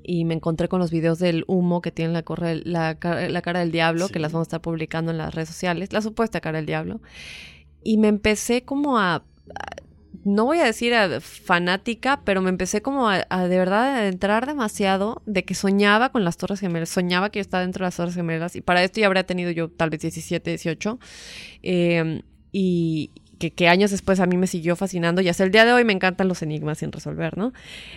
Y 0.03 0.25
me 0.25 0.33
encontré 0.33 0.67
con 0.67 0.79
los 0.79 0.91
videos 0.91 1.19
del 1.19 1.43
humo 1.47 1.81
que 1.81 1.91
tiene 1.91 2.13
la, 2.13 2.23
corre- 2.23 2.61
la, 2.65 2.95
ca- 2.99 3.27
la 3.29 3.41
cara 3.41 3.59
del 3.59 3.71
diablo, 3.71 4.07
Sí. 4.07 4.13
que 4.13 4.19
las 4.19 4.31
vamos 4.31 4.47
a 4.47 4.49
estar 4.49 4.61
publicando 4.61 5.11
en 5.11 5.17
las 5.17 5.33
redes 5.35 5.49
sociales, 5.49 5.93
la 5.93 6.01
supuesta 6.01 6.41
cara 6.41 6.57
del 6.57 6.65
diablo. 6.65 7.01
Y 7.83 7.97
me 7.97 8.07
empecé 8.07 8.63
como 8.63 8.97
a, 8.97 9.15
a- 9.15 9.23
no 10.25 10.45
voy 10.45 10.59
a 10.59 10.65
decir 10.65 10.93
a 10.93 11.21
fanática, 11.21 12.21
pero 12.25 12.41
me 12.41 12.49
empecé 12.49 12.81
como 12.81 13.09
a, 13.09 13.25
a 13.29 13.47
de 13.47 13.57
verdad 13.57 13.95
a 13.95 13.97
adentrar 13.99 14.45
demasiado 14.47 15.21
de 15.25 15.45
que 15.45 15.55
soñaba 15.55 16.09
con 16.11 16.23
las 16.25 16.37
Torres 16.37 16.59
Gemelas, 16.59 16.89
soñaba 16.89 17.29
que 17.29 17.39
yo 17.39 17.41
estaba 17.41 17.61
dentro 17.61 17.83
de 17.83 17.87
las 17.87 17.95
Torres 17.95 18.15
Gemelas 18.15 18.55
y 18.55 18.61
para 18.61 18.83
esto 18.83 18.99
ya 18.99 19.07
habría 19.07 19.23
tenido 19.25 19.51
yo 19.51 19.69
tal 19.69 19.89
vez 19.89 20.01
17, 20.01 20.49
18. 20.51 20.99
eh, 21.63 22.21
y 22.51 23.11
que, 23.39 23.51
que 23.51 23.67
años 23.67 23.89
después 23.91 24.19
a 24.19 24.25
mí 24.27 24.37
me 24.37 24.45
siguió 24.47 24.75
fascinando 24.75 25.21
y 25.21 25.29
hasta 25.29 25.43
el 25.43 25.51
día 25.51 25.65
de 25.65 25.73
hoy 25.73 25.83
me 25.85 25.93
encantan 25.93 26.27
los 26.27 26.41
enigmas 26.43 26.77
sin 26.79 26.91
resolver, 26.91 27.37
¿no? 27.37 27.53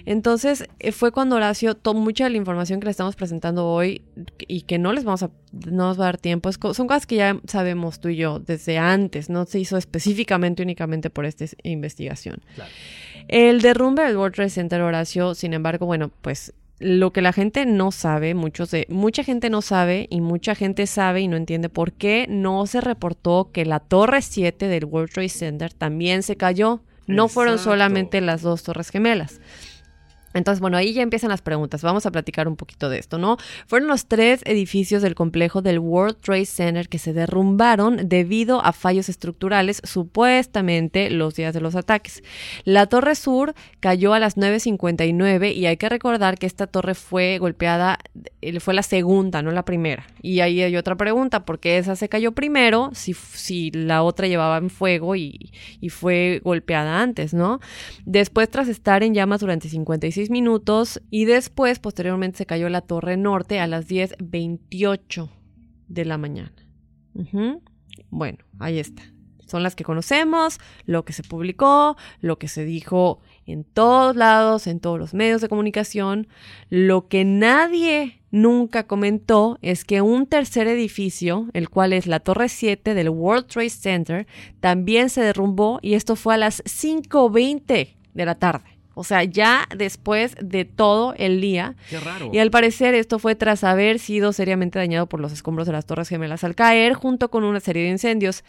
Entonces 0.06 0.64
eh, 0.78 0.92
fue 0.92 1.12
cuando 1.12 1.36
Horacio 1.36 1.74
tomó 1.74 2.00
mucha 2.00 2.24
de 2.24 2.30
la 2.30 2.36
información 2.38 2.80
que 2.80 2.86
le 2.86 2.90
estamos 2.92 3.16
presentando 3.16 3.66
hoy 3.66 4.02
y 4.48 4.62
que 4.62 4.78
no 4.78 4.92
les 4.92 5.04
vamos 5.04 5.22
a, 5.22 5.30
no 5.66 5.88
nos 5.88 5.98
va 6.00 6.04
a 6.04 6.06
dar 6.06 6.18
tiempo, 6.18 6.48
es 6.48 6.58
co- 6.58 6.72
son 6.74 6.86
cosas 6.86 7.06
que 7.06 7.16
ya 7.16 7.36
sabemos 7.46 8.00
tú 8.00 8.08
y 8.08 8.16
yo 8.16 8.38
desde 8.38 8.78
antes, 8.78 9.28
no 9.28 9.44
se 9.44 9.58
hizo 9.58 9.76
específicamente 9.76 10.62
únicamente 10.62 11.10
por 11.10 11.26
esta 11.26 11.44
es- 11.44 11.56
investigación. 11.64 12.40
Claro. 12.54 12.70
El 13.28 13.60
derrumbe 13.62 14.02
del 14.04 14.16
World 14.16 14.34
Trade 14.34 14.50
Center, 14.50 14.80
Horacio, 14.80 15.34
sin 15.34 15.52
embargo, 15.54 15.86
bueno, 15.86 16.10
pues 16.22 16.52
lo 16.78 17.12
que 17.12 17.22
la 17.22 17.32
gente 17.32 17.64
no 17.66 17.92
sabe, 17.92 18.34
muchos 18.34 18.70
de, 18.70 18.86
mucha 18.88 19.22
gente 19.24 19.50
no 19.50 19.62
sabe 19.62 20.06
y 20.10 20.20
mucha 20.20 20.54
gente 20.54 20.86
sabe 20.86 21.20
y 21.20 21.28
no 21.28 21.36
entiende 21.36 21.68
por 21.68 21.92
qué 21.92 22.26
no 22.28 22.66
se 22.66 22.80
reportó 22.80 23.50
que 23.52 23.64
la 23.64 23.80
Torre 23.80 24.22
7 24.22 24.68
del 24.68 24.84
World 24.84 25.12
Trade 25.12 25.28
Center 25.28 25.72
también 25.72 26.22
se 26.22 26.36
cayó. 26.36 26.82
No 27.06 27.28
fueron 27.28 27.58
solamente 27.58 28.20
las 28.20 28.42
dos 28.42 28.62
torres 28.62 28.90
gemelas. 28.90 29.40
Entonces, 30.34 30.60
bueno, 30.60 30.76
ahí 30.76 30.92
ya 30.92 31.02
empiezan 31.02 31.30
las 31.30 31.42
preguntas. 31.42 31.82
Vamos 31.82 32.06
a 32.06 32.10
platicar 32.10 32.48
un 32.48 32.56
poquito 32.56 32.88
de 32.88 32.98
esto, 32.98 33.18
¿no? 33.18 33.36
Fueron 33.66 33.88
los 33.88 34.06
tres 34.06 34.40
edificios 34.44 35.02
del 35.02 35.14
complejo 35.14 35.62
del 35.62 35.78
World 35.78 36.16
Trade 36.20 36.46
Center 36.46 36.88
que 36.88 36.98
se 36.98 37.12
derrumbaron 37.12 38.08
debido 38.08 38.64
a 38.64 38.72
fallos 38.72 39.08
estructurales, 39.08 39.80
supuestamente 39.84 41.10
los 41.10 41.34
días 41.34 41.54
de 41.54 41.60
los 41.60 41.74
ataques. 41.74 42.22
La 42.64 42.86
torre 42.86 43.14
sur 43.14 43.54
cayó 43.80 44.14
a 44.14 44.18
las 44.18 44.36
9.59 44.36 45.54
y 45.54 45.66
hay 45.66 45.76
que 45.76 45.88
recordar 45.88 46.38
que 46.38 46.46
esta 46.46 46.66
torre 46.66 46.94
fue 46.94 47.38
golpeada, 47.38 47.98
eh, 48.40 48.60
fue 48.60 48.74
la 48.74 48.82
segunda, 48.82 49.42
no 49.42 49.50
la 49.50 49.64
primera. 49.64 50.06
Y 50.20 50.40
ahí 50.40 50.62
hay 50.62 50.76
otra 50.76 50.96
pregunta, 50.96 51.44
¿por 51.44 51.58
qué 51.58 51.78
esa 51.78 51.96
se 51.96 52.08
cayó 52.08 52.32
primero 52.32 52.90
si, 52.94 53.14
si 53.14 53.70
la 53.70 54.02
otra 54.02 54.28
llevaba 54.28 54.58
en 54.58 54.70
fuego 54.70 55.16
y, 55.16 55.52
y 55.80 55.88
fue 55.88 56.40
golpeada 56.44 57.00
antes, 57.02 57.34
¿no? 57.34 57.60
Después, 58.04 58.50
tras 58.50 58.68
estar 58.68 59.02
en 59.02 59.14
llamas 59.14 59.40
durante 59.40 59.68
56 59.68 60.21
minutos 60.30 61.00
y 61.10 61.24
después, 61.24 61.78
posteriormente, 61.78 62.38
se 62.38 62.46
cayó 62.46 62.68
la 62.68 62.80
torre 62.80 63.16
norte 63.16 63.60
a 63.60 63.66
las 63.66 63.88
10.28 63.88 65.28
de 65.88 66.04
la 66.04 66.18
mañana. 66.18 66.52
Bueno, 68.10 68.38
ahí 68.58 68.78
está. 68.78 69.02
Son 69.46 69.62
las 69.62 69.76
que 69.76 69.84
conocemos, 69.84 70.58
lo 70.86 71.04
que 71.04 71.12
se 71.12 71.22
publicó, 71.22 71.96
lo 72.20 72.38
que 72.38 72.48
se 72.48 72.64
dijo 72.64 73.20
en 73.44 73.64
todos 73.64 74.16
lados, 74.16 74.66
en 74.66 74.80
todos 74.80 74.98
los 74.98 75.12
medios 75.12 75.42
de 75.42 75.50
comunicación. 75.50 76.26
Lo 76.70 77.06
que 77.08 77.26
nadie 77.26 78.22
nunca 78.30 78.86
comentó 78.86 79.58
es 79.60 79.84
que 79.84 80.00
un 80.00 80.26
tercer 80.26 80.68
edificio, 80.68 81.48
el 81.52 81.68
cual 81.68 81.92
es 81.92 82.06
la 82.06 82.20
Torre 82.20 82.48
7 82.48 82.94
del 82.94 83.10
World 83.10 83.46
Trade 83.46 83.68
Center, 83.68 84.26
también 84.60 85.10
se 85.10 85.20
derrumbó 85.20 85.80
y 85.82 85.94
esto 85.94 86.16
fue 86.16 86.32
a 86.32 86.38
las 86.38 86.64
5.20 86.64 87.96
de 88.14 88.24
la 88.24 88.36
tarde. 88.36 88.71
O 88.94 89.04
sea, 89.04 89.24
ya 89.24 89.66
después 89.74 90.36
de 90.40 90.64
todo 90.64 91.14
el 91.16 91.40
día. 91.40 91.76
Qué 91.88 92.00
raro. 92.00 92.30
Y 92.32 92.38
al 92.38 92.50
parecer 92.50 92.94
esto 92.94 93.18
fue 93.18 93.34
tras 93.34 93.64
haber 93.64 93.98
sido 93.98 94.32
seriamente 94.32 94.78
dañado 94.78 95.08
por 95.08 95.20
los 95.20 95.32
escombros 95.32 95.66
de 95.66 95.72
las 95.72 95.86
Torres 95.86 96.08
Gemelas 96.08 96.44
al 96.44 96.54
caer, 96.54 96.94
junto 96.94 97.30
con 97.30 97.44
una 97.44 97.60
serie 97.60 97.84
de 97.84 97.90
incendios. 97.90 98.44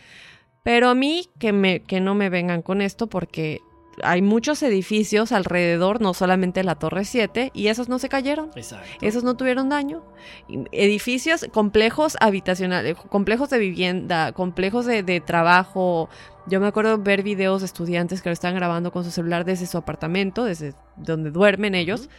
Pero 0.63 0.89
a 0.89 0.95
mí 0.95 1.29
que, 1.39 1.51
me, 1.51 1.81
que 1.81 1.99
no 1.99 2.15
me 2.15 2.29
vengan 2.29 2.61
con 2.61 2.81
esto 2.81 3.07
porque 3.07 3.59
hay 4.01 4.21
muchos 4.21 4.63
edificios 4.63 5.31
alrededor, 5.31 6.01
no 6.01 6.13
solamente 6.13 6.63
la 6.63 6.75
Torre 6.75 7.05
7, 7.05 7.51
y 7.53 7.67
esos 7.67 7.89
no 7.89 7.99
se 7.99 8.09
cayeron. 8.09 8.49
Exacto. 8.55 8.87
Esos 9.01 9.23
no 9.23 9.35
tuvieron 9.35 9.69
daño. 9.69 10.03
Edificios, 10.71 11.45
complejos 11.53 12.17
habitacionales, 12.19 12.95
complejos 12.95 13.49
de 13.49 13.59
vivienda, 13.59 14.31
complejos 14.31 14.85
de, 14.85 15.03
de 15.03 15.19
trabajo. 15.19 16.09
Yo 16.45 16.59
me 16.59 16.67
acuerdo 16.67 16.97
ver 16.97 17.23
videos 17.23 17.61
de 17.61 17.65
estudiantes 17.65 18.21
que 18.21 18.29
lo 18.29 18.33
están 18.33 18.55
grabando 18.55 18.91
con 18.91 19.03
su 19.03 19.11
celular 19.11 19.45
desde 19.45 19.65
su 19.65 19.77
apartamento, 19.77 20.43
desde 20.43 20.73
donde 20.97 21.31
duermen 21.31 21.75
ellos. 21.75 22.09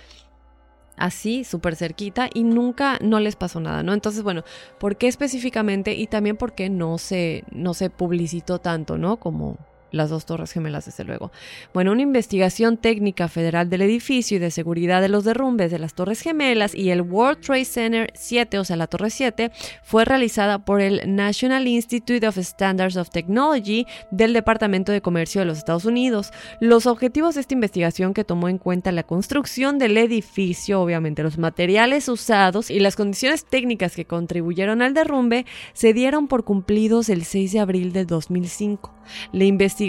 Así, 0.97 1.45
súper 1.45 1.75
cerquita, 1.75 2.31
y 2.33 2.45
nunca 2.45 2.99
no 3.03 3.19
les 3.19 3.35
pasó 3.37 3.59
nada, 3.61 3.83
¿no? 3.83 3.93
Entonces, 3.93 4.23
bueno, 4.23 4.45
¿por 4.79 4.97
qué 4.97 5.09
específicamente? 5.09 5.95
Y 5.95 6.07
también 6.07 6.37
por 6.37 6.55
qué 6.55 6.71
no 6.71 6.99
se, 6.99 7.45
no 7.51 7.75
se 7.75 7.91
publicitó 7.91 8.61
tanto, 8.61 8.97
¿no? 8.97 9.17
Como, 9.17 9.59
las 9.95 10.11
dos 10.11 10.27
torres 10.27 10.53
gemelas, 10.53 10.87
desde 10.87 11.05
luego. 11.05 11.31
Bueno, 11.73 11.93
una 11.93 12.03
investigación 12.03 12.77
técnica 12.77 13.29
federal 13.29 13.71
del 13.71 13.83
edificio 13.83 14.37
y 14.37 14.41
de 14.41 14.51
seguridad 14.51 15.01
de 15.01 15.09
los 15.09 15.25
derrumbes 15.25 15.71
de 15.71 15.79
las 15.79 15.95
torres 15.95 16.21
gemelas 16.21 16.75
y 16.75 16.91
el 16.91 17.03
World 17.03 17.41
Trade 17.41 17.65
Center 17.65 18.13
7, 18.15 18.59
o 18.59 18.65
sea, 18.65 18.77
la 18.77 18.87
torre 18.87 19.11
7, 19.11 19.51
fue 19.83 20.05
realizada 20.05 20.65
por 20.65 20.81
el 20.81 21.03
National 21.15 21.67
Institute 21.69 22.27
of 22.27 22.37
Standards 22.39 22.97
of 22.97 23.11
Technology 23.11 23.87
del 24.11 24.33
Departamento 24.33 24.93
de 24.93 25.01
Comercio 25.01 25.41
de 25.41 25.47
los 25.47 25.59
Estados 25.59 25.85
Unidos. 25.85 26.33
Los 26.61 26.87
objetivos 26.87 27.37
de 27.37 27.43
esta 27.43 27.55
investigación 27.55 28.15
que 28.15 28.25
tomó 28.25 28.49
en 28.49 28.59
cuenta 28.59 28.93
la 28.93 29.05
construcción 29.05 29.79
del 29.79 29.97
edificio, 29.97 30.81
obviamente 30.81 31.23
los 31.23 31.39
materiales 31.39 32.09
usados 32.09 32.71
y 32.71 32.81
las 32.81 32.97
condiciones 32.97 33.45
técnicas 33.45 33.95
que 33.95 34.05
contribuyeron 34.05 34.83
al 34.83 34.95
derrumbe, 34.95 35.47
se 35.73 35.93
dieron 35.93 36.27
por 36.27 36.45
cumplidos 36.45 37.09
el 37.09 37.25
6 37.25 37.53
de 37.53 37.61
abril 37.61 37.93
de 37.93 38.05
2005. 38.05 38.93
La 39.33 39.45
investigación 39.45 39.84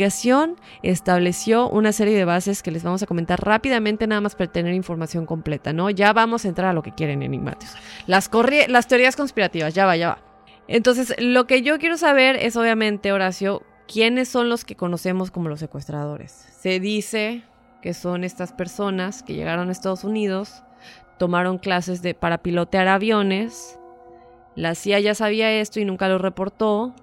estableció 0.83 1.69
una 1.69 1.91
serie 1.91 2.17
de 2.17 2.25
bases 2.25 2.63
que 2.63 2.71
les 2.71 2.83
vamos 2.83 3.03
a 3.03 3.05
comentar 3.05 3.43
rápidamente, 3.43 4.07
nada 4.07 4.21
más 4.21 4.35
para 4.35 4.51
tener 4.51 4.73
información 4.73 5.25
completa, 5.25 5.73
¿no? 5.73 5.89
Ya 5.89 6.13
vamos 6.13 6.45
a 6.45 6.47
entrar 6.47 6.69
a 6.69 6.73
lo 6.73 6.83
que 6.83 6.93
quieren 6.93 7.23
enigmáticos. 7.23 7.75
Las, 8.07 8.29
las 8.67 8.87
teorías 8.87 9.15
conspirativas, 9.15 9.73
ya 9.73 9.85
va, 9.85 9.95
ya 9.95 10.09
va. 10.09 10.17
Entonces, 10.67 11.15
lo 11.19 11.45
que 11.47 11.61
yo 11.61 11.77
quiero 11.77 11.97
saber 11.97 12.35
es, 12.37 12.55
obviamente, 12.55 13.11
Horacio, 13.11 13.63
quiénes 13.87 14.29
son 14.29 14.49
los 14.49 14.65
que 14.65 14.75
conocemos 14.75 15.31
como 15.31 15.49
los 15.49 15.59
secuestradores. 15.59 16.31
Se 16.31 16.79
dice 16.79 17.43
que 17.81 17.93
son 17.93 18.23
estas 18.23 18.51
personas 18.51 19.21
que 19.21 19.35
llegaron 19.35 19.69
a 19.69 19.71
Estados 19.71 20.03
Unidos, 20.03 20.63
tomaron 21.19 21.59
clases 21.59 22.01
de, 22.01 22.13
para 22.13 22.39
pilotear 22.39 22.87
aviones. 22.87 23.79
La 24.55 24.73
CIA 24.73 24.99
ya 24.99 25.15
sabía 25.15 25.51
esto 25.51 25.79
y 25.79 25.85
nunca 25.85 26.07
lo 26.07 26.17
reportó. 26.17 26.95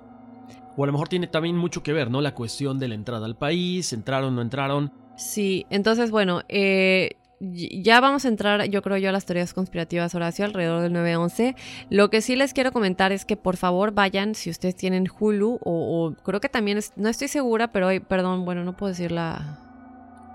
O 0.77 0.85
a 0.85 0.87
lo 0.87 0.93
mejor 0.93 1.09
tiene 1.09 1.27
también 1.27 1.57
mucho 1.57 1.83
que 1.83 1.93
ver, 1.93 2.11
¿no? 2.11 2.21
La 2.21 2.35
cuestión 2.35 2.79
de 2.79 2.89
la 2.89 2.95
entrada 2.95 3.27
al 3.27 3.37
país, 3.37 3.93
entraron, 3.93 4.35
no 4.35 4.43
entraron. 4.43 4.93
Sí, 5.17 5.67
entonces, 5.71 6.11
bueno, 6.11 6.43
eh, 6.49 7.11
ya 7.41 8.01
vamos 8.01 8.25
a 8.25 8.29
entrar, 8.29 8.65
yo 8.71 8.81
creo 8.83 8.97
yo, 8.97 9.09
a 9.09 9.13
las 9.13 9.27
teorías 9.27 9.53
conspirativas, 9.53 10.15
Horacio, 10.15 10.45
alrededor 10.45 10.81
del 10.81 10.93
9-11. 10.93 11.55
Lo 11.91 12.09
que 12.09 12.23
sí 12.23 12.37
les 12.37 12.55
quiero 12.55 12.73
comentar 12.73 13.13
es 13.13 13.25
que 13.25 13.37
por 13.37 13.57
favor 13.57 13.93
vayan, 13.93 14.35
si 14.35 14.49
ustedes 14.49 14.75
tienen 14.77 15.07
Hulu, 15.19 15.59
o, 15.63 16.07
o 16.07 16.15
creo 16.23 16.41
que 16.41 16.49
también, 16.49 16.79
es- 16.79 16.93
no 16.97 17.09
estoy 17.09 17.29
segura, 17.29 17.73
pero, 17.73 17.89
hay- 17.89 18.01
perdón, 18.01 18.45
bueno, 18.45 18.65
no 18.65 18.77
puedo 18.77 18.91
decir 18.91 19.13
la... 19.13 19.59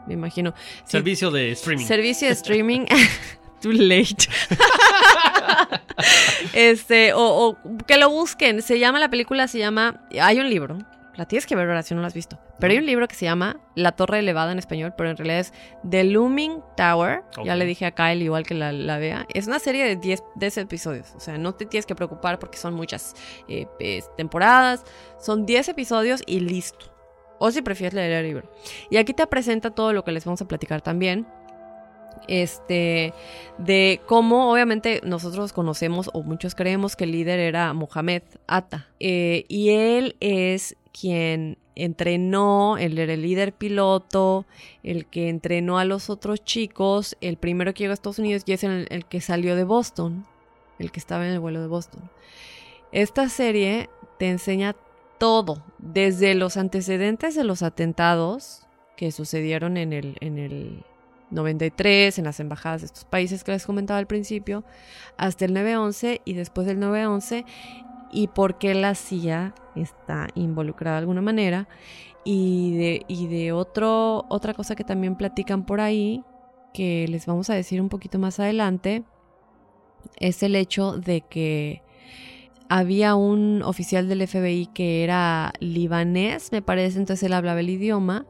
Me 0.06 0.13
imagino. 0.13 0.54
Sí, 0.86 0.91
Servicio 0.91 1.32
de 1.32 1.52
streaming. 1.52 1.86
Servicio 1.86 2.28
de 2.28 2.34
streaming. 2.36 2.82
Too 3.62 3.71
late. 3.71 4.28
este, 6.53 7.13
o, 7.13 7.19
o 7.19 7.57
que 7.86 7.97
lo 7.97 8.10
busquen. 8.10 8.62
Se 8.62 8.79
llama, 8.79 8.99
la 8.99 9.10
película 9.10 9.47
se 9.47 9.60
llama, 9.60 10.01
hay 10.19 10.39
un 10.39 10.49
libro, 10.49 10.77
la 11.17 11.25
tienes 11.25 11.47
que 11.47 11.55
ver 11.55 11.67
ahora 11.67 11.81
si 11.81 11.95
no 11.95 12.01
lo 12.01 12.07
has 12.07 12.13
visto. 12.13 12.38
Pero 12.60 12.71
hay 12.73 12.77
un 12.77 12.86
libro 12.86 13.07
que 13.07 13.15
se 13.15 13.25
llama 13.25 13.60
La 13.75 13.93
Torre 13.93 14.19
Elevada 14.19 14.51
en 14.51 14.60
español, 14.60 14.93
pero 14.95 15.10
en 15.10 15.17
realidad 15.17 15.39
es 15.39 15.53
The 15.88 16.03
Looming 16.03 16.62
Tower. 16.75 17.23
Ya 17.43 17.55
le 17.55 17.65
dije 17.65 17.88
a 17.88 17.91
Kyle 17.91 18.21
igual 18.21 18.45
que 18.45 18.53
la, 18.53 18.71
la 18.71 18.99
vea. 18.99 19.25
Es 19.33 19.47
una 19.47 19.57
serie 19.57 19.83
de 19.83 19.95
10, 19.95 20.23
10 20.36 20.57
episodios. 20.60 21.13
O 21.15 21.19
sea, 21.19 21.39
no 21.39 21.55
te 21.55 21.65
tienes 21.65 21.88
que 21.88 21.95
preocupar 21.95 22.38
porque 22.38 22.60
son 22.60 22.75
muchas 22.75 23.15
eh, 23.47 23.65
eh, 23.79 24.03
temporadas. 24.15 24.83
Son 25.19 25.47
10 25.47 25.69
episodios 25.69 26.21
y 26.27 26.39
listo. 26.39 26.86
O 27.39 27.49
si 27.49 27.63
prefieres 27.63 27.95
leer 27.95 28.12
el 28.12 28.27
libro. 28.27 28.51
Y 28.91 28.97
aquí 28.97 29.13
te 29.13 29.25
presenta 29.25 29.71
todo 29.71 29.93
lo 29.93 30.03
que 30.03 30.12
les 30.12 30.23
vamos 30.23 30.41
a 30.43 30.47
platicar 30.47 30.81
también. 30.81 31.27
Este, 32.27 33.13
de 33.58 34.01
cómo 34.06 34.51
obviamente 34.51 35.01
nosotros 35.03 35.53
conocemos 35.53 36.10
o 36.13 36.23
muchos 36.23 36.56
creemos 36.56 36.95
que 36.95 37.06
el 37.06 37.12
líder 37.12 37.39
era 37.39 37.73
Mohamed 37.73 38.23
Atta. 38.47 38.88
Eh, 38.99 39.45
y 39.47 39.69
él 39.69 40.15
es 40.19 40.75
quien 40.99 41.58
entrenó, 41.75 42.77
él 42.77 42.97
era 42.97 43.13
el 43.13 43.21
líder 43.21 43.53
piloto, 43.53 44.45
el 44.84 45.06
que 45.06 45.30
entrenó 45.30 45.77
a 45.77 45.86
los 45.86 46.10
otros 46.10 46.43
chicos, 46.43 47.15
el 47.21 47.38
primero 47.38 47.73
que 47.73 47.84
llegó 47.84 47.91
a 47.91 47.93
Estados 47.93 48.19
Unidos 48.19 48.43
y 48.45 48.53
es 48.53 48.63
el, 48.63 48.88
el 48.89 49.06
que 49.06 49.21
salió 49.21 49.56
de 49.56 49.63
Boston, 49.63 50.25
el 50.80 50.91
que 50.91 50.99
estaba 50.99 51.27
en 51.27 51.34
el 51.34 51.39
vuelo 51.39 51.62
de 51.62 51.67
Boston. 51.67 52.10
Esta 52.91 53.30
serie 53.30 53.89
te 54.17 54.30
enseña 54.30 54.75
todo, 55.17 55.63
desde 55.77 56.36
los 56.36 56.58
antecedentes 56.58 57.36
de 57.36 57.43
los 57.43 57.62
atentados 57.63 58.67
que 58.95 59.12
sucedieron 59.12 59.77
en 59.77 59.93
el, 59.93 60.17
en 60.21 60.38
el 60.38 60.84
93, 61.31 62.17
en 62.19 62.25
las 62.25 62.39
embajadas 62.39 62.81
de 62.81 62.87
estos 62.87 63.05
países 63.05 63.43
que 63.43 63.51
les 63.51 63.65
comentaba 63.65 63.99
al 63.99 64.07
principio, 64.07 64.63
hasta 65.17 65.45
el 65.45 65.53
9-11 65.53 66.21
y 66.25 66.33
después 66.33 66.67
del 66.67 66.79
9-11 66.79 67.45
y 68.11 68.27
por 68.27 68.57
qué 68.57 68.73
la 68.73 68.95
CIA 68.95 69.53
está 69.75 70.27
involucrada 70.35 70.97
de 70.97 71.01
alguna 71.01 71.21
manera. 71.21 71.67
Y 72.23 72.77
de, 72.77 73.05
y 73.07 73.27
de 73.27 73.53
otro, 73.53 74.25
otra 74.27 74.53
cosa 74.53 74.75
que 74.75 74.83
también 74.83 75.15
platican 75.15 75.65
por 75.65 75.79
ahí, 75.79 76.23
que 76.73 77.07
les 77.07 77.25
vamos 77.25 77.49
a 77.49 77.53
decir 77.53 77.79
un 77.79 77.87
poquito 77.87 78.19
más 78.19 78.39
adelante, 78.39 79.03
es 80.17 80.43
el 80.43 80.55
hecho 80.55 80.97
de 80.97 81.21
que 81.21 81.81
había 82.69 83.15
un 83.15 83.62
oficial 83.63 84.08
del 84.08 84.27
FBI 84.27 84.67
que 84.67 85.03
era 85.03 85.53
libanés, 85.60 86.51
me 86.51 86.62
parece, 86.62 86.99
entonces 86.99 87.23
él 87.23 87.34
hablaba 87.34 87.60
el 87.60 87.69
idioma 87.69 88.25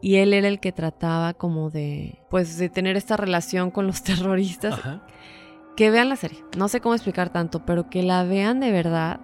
y 0.00 0.16
él 0.16 0.32
era 0.32 0.48
el 0.48 0.60
que 0.60 0.72
trataba 0.72 1.34
como 1.34 1.70
de, 1.70 2.18
pues, 2.30 2.58
de 2.58 2.68
tener 2.68 2.96
esta 2.96 3.16
relación 3.16 3.70
con 3.70 3.86
los 3.86 4.02
terroristas. 4.04 4.74
Ajá. 4.74 5.06
Que 5.76 5.90
vean 5.90 6.08
la 6.08 6.16
serie, 6.16 6.38
no 6.56 6.68
sé 6.68 6.80
cómo 6.80 6.94
explicar 6.94 7.30
tanto, 7.30 7.64
pero 7.64 7.90
que 7.90 8.02
la 8.02 8.22
vean 8.22 8.60
de 8.60 8.70
verdad, 8.70 9.20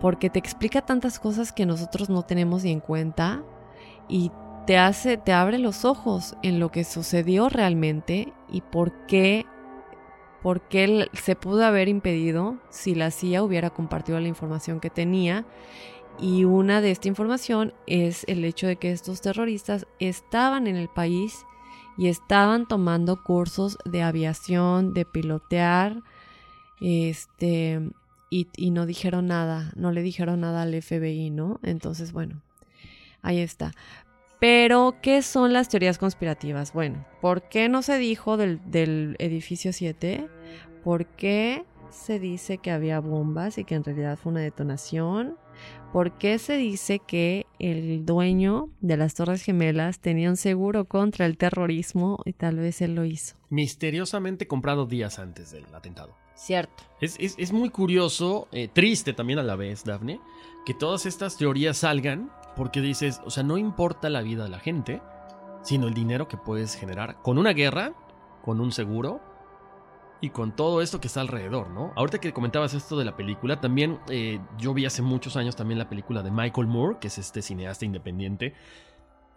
porque 0.00 0.30
te 0.30 0.38
explica 0.38 0.80
tantas 0.80 1.18
cosas 1.18 1.52
que 1.52 1.66
nosotros 1.66 2.08
no 2.08 2.22
tenemos 2.22 2.64
ni 2.64 2.72
en 2.72 2.80
cuenta 2.80 3.42
y 4.08 4.30
te 4.66 4.78
hace, 4.78 5.18
te 5.18 5.32
abre 5.32 5.58
los 5.58 5.84
ojos 5.84 6.36
en 6.42 6.58
lo 6.58 6.70
que 6.70 6.84
sucedió 6.84 7.50
realmente 7.50 8.32
y 8.50 8.62
por 8.62 9.06
qué 9.06 9.44
por 10.44 10.60
qué 10.60 10.84
el- 10.84 11.10
se 11.14 11.36
pudo 11.36 11.64
haber 11.64 11.88
impedido 11.88 12.58
si 12.68 12.94
la 12.94 13.10
CIA 13.10 13.42
hubiera 13.42 13.70
compartido 13.70 14.20
la 14.20 14.28
información 14.28 14.78
que 14.78 14.90
tenía. 14.90 15.46
Y 16.20 16.44
una 16.44 16.82
de 16.82 16.90
esta 16.90 17.08
información 17.08 17.72
es 17.86 18.24
el 18.28 18.44
hecho 18.44 18.66
de 18.66 18.76
que 18.76 18.92
estos 18.92 19.22
terroristas 19.22 19.86
estaban 20.00 20.66
en 20.66 20.76
el 20.76 20.88
país 20.90 21.46
y 21.96 22.08
estaban 22.08 22.68
tomando 22.68 23.22
cursos 23.22 23.78
de 23.86 24.02
aviación, 24.02 24.92
de 24.92 25.06
pilotear, 25.06 26.02
este, 26.78 27.80
y, 28.28 28.48
y 28.54 28.70
no 28.70 28.84
dijeron 28.84 29.26
nada, 29.26 29.72
no 29.76 29.92
le 29.92 30.02
dijeron 30.02 30.40
nada 30.42 30.60
al 30.62 30.74
FBI, 30.74 31.30
¿no? 31.30 31.58
Entonces, 31.62 32.12
bueno, 32.12 32.42
ahí 33.22 33.38
está. 33.38 33.72
Pero, 34.46 34.96
¿qué 35.00 35.22
son 35.22 35.54
las 35.54 35.70
teorías 35.70 35.96
conspirativas? 35.96 36.74
Bueno, 36.74 37.06
¿por 37.22 37.48
qué 37.48 37.70
no 37.70 37.80
se 37.80 37.96
dijo 37.96 38.36
del, 38.36 38.60
del 38.70 39.16
edificio 39.18 39.72
7? 39.72 40.28
¿Por 40.82 41.06
qué 41.06 41.64
se 41.88 42.18
dice 42.18 42.58
que 42.58 42.70
había 42.70 43.00
bombas 43.00 43.56
y 43.56 43.64
que 43.64 43.74
en 43.74 43.84
realidad 43.84 44.18
fue 44.22 44.32
una 44.32 44.42
detonación? 44.42 45.38
¿Por 45.94 46.18
qué 46.18 46.38
se 46.38 46.58
dice 46.58 46.98
que 46.98 47.46
el 47.58 48.04
dueño 48.04 48.68
de 48.82 48.98
las 48.98 49.14
Torres 49.14 49.42
Gemelas 49.42 50.00
tenía 50.00 50.28
un 50.28 50.36
seguro 50.36 50.84
contra 50.84 51.24
el 51.24 51.38
terrorismo 51.38 52.18
y 52.26 52.34
tal 52.34 52.56
vez 52.58 52.82
él 52.82 52.94
lo 52.96 53.06
hizo? 53.06 53.36
Misteriosamente 53.48 54.46
comprado 54.46 54.84
días 54.84 55.18
antes 55.18 55.52
del 55.52 55.64
atentado. 55.74 56.14
Cierto. 56.34 56.82
Es, 57.00 57.16
es- 57.18 57.34
es 57.38 57.50
muy 57.50 57.70
curioso, 57.70 58.46
eh, 58.52 58.68
triste 58.70 59.14
también 59.14 59.38
a 59.38 59.42
la 59.42 59.56
vez, 59.56 59.84
Dafne, 59.84 60.20
que 60.66 60.74
todas 60.74 61.06
estas 61.06 61.38
teorías 61.38 61.78
salgan 61.78 62.30
porque 62.56 62.80
dices, 62.80 63.20
o 63.24 63.30
sea, 63.30 63.42
no 63.42 63.58
importa 63.58 64.08
la 64.10 64.22
vida 64.22 64.44
de 64.44 64.48
la 64.50 64.58
gente, 64.58 65.02
sino 65.62 65.86
el 65.88 65.94
dinero 65.94 66.28
que 66.28 66.36
puedes 66.36 66.74
generar 66.76 67.20
con 67.22 67.38
una 67.38 67.52
guerra, 67.52 67.92
con 68.42 68.60
un 68.60 68.70
seguro 68.72 69.20
y 70.20 70.30
con 70.30 70.54
todo 70.54 70.80
esto 70.82 71.00
que 71.00 71.06
está 71.08 71.20
alrededor, 71.20 71.70
¿no? 71.70 71.92
Ahorita 71.96 72.18
que 72.18 72.32
comentabas 72.32 72.72
esto 72.74 72.96
de 72.96 73.04
la 73.04 73.16
película, 73.16 73.60
también 73.60 73.98
eh, 74.08 74.40
yo 74.58 74.72
vi 74.74 74.86
hace 74.86 75.02
muchos 75.02 75.36
años 75.36 75.56
también 75.56 75.78
la 75.78 75.88
película 75.88 76.22
de 76.22 76.30
Michael 76.30 76.66
Moore, 76.66 76.98
que 77.00 77.08
es 77.08 77.18
este 77.18 77.42
cineasta 77.42 77.84
independiente, 77.84 78.54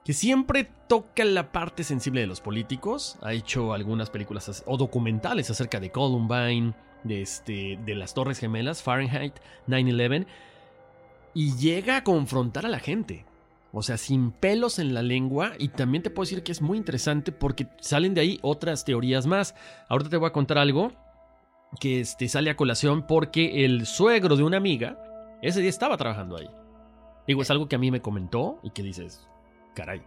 que 0.06 0.14
siempre 0.14 0.70
toca 0.88 1.26
la 1.26 1.52
parte 1.52 1.84
sensible 1.84 2.22
de 2.22 2.28
los 2.28 2.40
políticos. 2.40 3.18
Ha 3.22 3.34
hecho 3.34 3.74
algunas 3.74 4.10
películas 4.10 4.48
as- 4.48 4.64
o 4.66 4.78
documentales 4.78 5.50
acerca 5.50 5.82
de 5.82 5.92
Columbine, 5.92 6.74
de, 7.04 7.22
este, 7.22 7.78
de 7.86 7.96
las 7.96 8.14
Torres 8.14 8.40
Gemelas, 8.40 8.82
Fahrenheit 8.82 9.34
9-11, 9.68 10.26
y 11.38 11.56
llega 11.56 11.98
a 11.98 12.04
confrontar 12.04 12.66
a 12.66 12.70
la 12.70 12.80
gente. 12.80 13.24
O 13.72 13.84
sea, 13.84 13.98
sin 13.98 14.32
pelos 14.32 14.80
en 14.80 14.96
la 14.96 15.04
lengua. 15.04 15.52
Y 15.60 15.68
también 15.68 16.02
te 16.02 16.10
puedo 16.10 16.26
decir 16.26 16.42
que 16.42 16.52
es 16.52 16.64
muy 16.64 16.80
interesante 16.80 17.32
porque 17.32 17.68
salen 17.80 18.16
de 18.16 18.22
ahí 18.22 18.40
otras 18.42 18.84
teorías 18.86 19.28
más. 19.28 19.54
Ahorita 19.88 20.10
te 20.10 20.18
voy 20.18 20.30
a 20.30 20.34
contar 20.34 20.58
algo 20.58 20.94
que 21.80 22.00
este, 22.00 22.28
sale 22.28 22.50
a 22.50 22.56
colación 22.56 23.06
porque 23.06 23.66
el 23.66 23.86
suegro 23.86 24.36
de 24.36 24.42
una 24.42 24.58
amiga 24.58 24.98
ese 25.44 25.62
día 25.62 25.70
estaba 25.70 25.96
trabajando 25.96 26.38
ahí. 26.38 26.50
Digo, 27.28 27.44
es 27.44 27.52
algo 27.52 27.70
que 27.70 27.76
a 27.76 27.80
mí 27.80 27.92
me 27.92 28.02
comentó 28.02 28.60
y 28.64 28.72
que 28.72 28.82
dices, 28.82 29.28
caray. 29.76 30.02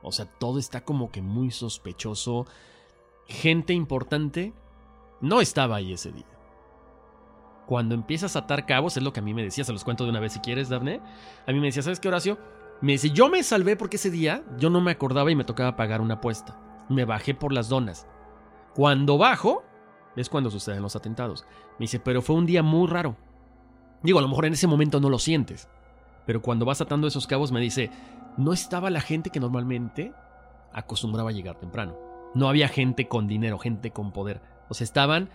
O 0.00 0.10
sea, 0.10 0.24
todo 0.24 0.58
está 0.58 0.86
como 0.86 1.12
que 1.12 1.20
muy 1.20 1.50
sospechoso. 1.50 2.46
Gente 3.28 3.74
importante 3.74 4.54
no 5.20 5.42
estaba 5.42 5.76
ahí 5.76 5.92
ese 5.92 6.12
día. 6.12 6.24
Cuando 7.66 7.94
empiezas 7.94 8.36
a 8.36 8.40
atar 8.40 8.66
cabos, 8.66 8.96
es 8.96 9.02
lo 9.02 9.12
que 9.12 9.20
a 9.20 9.22
mí 9.22 9.34
me 9.34 9.42
decía, 9.42 9.64
se 9.64 9.72
los 9.72 9.84
cuento 9.84 10.04
de 10.04 10.10
una 10.10 10.20
vez 10.20 10.32
si 10.32 10.40
quieres, 10.40 10.68
Dafne. 10.68 11.00
A 11.46 11.52
mí 11.52 11.60
me 11.60 11.66
decía, 11.66 11.82
¿sabes 11.82 12.00
qué, 12.00 12.08
Horacio? 12.08 12.38
Me 12.80 12.92
dice, 12.92 13.10
yo 13.10 13.28
me 13.28 13.42
salvé 13.42 13.76
porque 13.76 13.96
ese 13.96 14.10
día 14.10 14.42
yo 14.58 14.68
no 14.68 14.80
me 14.80 14.90
acordaba 14.90 15.30
y 15.30 15.36
me 15.36 15.44
tocaba 15.44 15.76
pagar 15.76 16.00
una 16.00 16.14
apuesta. 16.14 16.58
Me 16.88 17.04
bajé 17.04 17.34
por 17.34 17.52
las 17.52 17.68
donas. 17.68 18.06
Cuando 18.74 19.18
bajo, 19.18 19.62
es 20.16 20.28
cuando 20.28 20.50
suceden 20.50 20.82
los 20.82 20.96
atentados. 20.96 21.46
Me 21.78 21.84
dice, 21.84 22.00
pero 22.00 22.22
fue 22.22 22.36
un 22.36 22.46
día 22.46 22.62
muy 22.62 22.88
raro. 22.88 23.16
Digo, 24.02 24.18
a 24.18 24.22
lo 24.22 24.28
mejor 24.28 24.46
en 24.46 24.54
ese 24.54 24.66
momento 24.66 25.00
no 25.00 25.08
lo 25.08 25.18
sientes. 25.18 25.68
Pero 26.26 26.42
cuando 26.42 26.64
vas 26.64 26.80
atando 26.80 27.06
esos 27.06 27.26
cabos 27.26 27.52
me 27.52 27.60
dice, 27.60 27.90
no 28.36 28.52
estaba 28.52 28.90
la 28.90 29.00
gente 29.00 29.30
que 29.30 29.40
normalmente 29.40 30.12
acostumbraba 30.72 31.30
a 31.30 31.32
llegar 31.32 31.58
temprano. 31.58 31.96
No 32.34 32.48
había 32.48 32.68
gente 32.68 33.08
con 33.08 33.28
dinero, 33.28 33.58
gente 33.58 33.90
con 33.90 34.12
poder. 34.12 34.40
O 34.68 34.74
sea, 34.74 34.84
estaban 34.84 35.30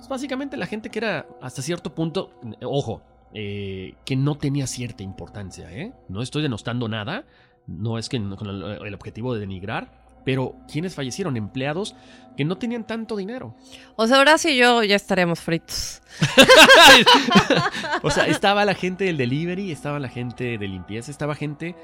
pues, 0.00 0.08
básicamente 0.08 0.56
la 0.56 0.66
gente 0.66 0.88
que 0.88 0.98
era 0.98 1.26
hasta 1.42 1.60
cierto 1.60 1.94
punto, 1.94 2.30
ojo, 2.62 3.02
eh, 3.34 3.96
que 4.06 4.16
no 4.16 4.38
tenía 4.38 4.66
cierta 4.66 5.02
importancia, 5.02 5.70
¿eh? 5.70 5.92
No 6.08 6.22
estoy 6.22 6.40
denostando 6.40 6.88
nada, 6.88 7.26
no 7.66 7.98
es 7.98 8.08
que 8.08 8.18
con 8.18 8.48
el, 8.48 8.62
el 8.86 8.94
objetivo 8.94 9.34
de 9.34 9.40
denigrar, 9.40 10.00
pero 10.24 10.56
quienes 10.72 10.94
fallecieron, 10.94 11.36
empleados 11.36 11.94
que 12.34 12.46
no 12.46 12.56
tenían 12.56 12.86
tanto 12.86 13.14
dinero. 13.14 13.54
O 13.96 14.06
sea, 14.06 14.16
ahora 14.16 14.38
sí 14.38 14.56
yo 14.56 14.82
ya 14.84 14.96
estaríamos 14.96 15.40
fritos. 15.40 16.00
o 18.02 18.10
sea, 18.10 18.24
estaba 18.24 18.64
la 18.64 18.74
gente 18.74 19.04
del 19.04 19.18
delivery, 19.18 19.70
estaba 19.70 19.98
la 19.98 20.08
gente 20.08 20.56
de 20.56 20.66
limpieza, 20.66 21.10
estaba 21.10 21.34
gente 21.34 21.76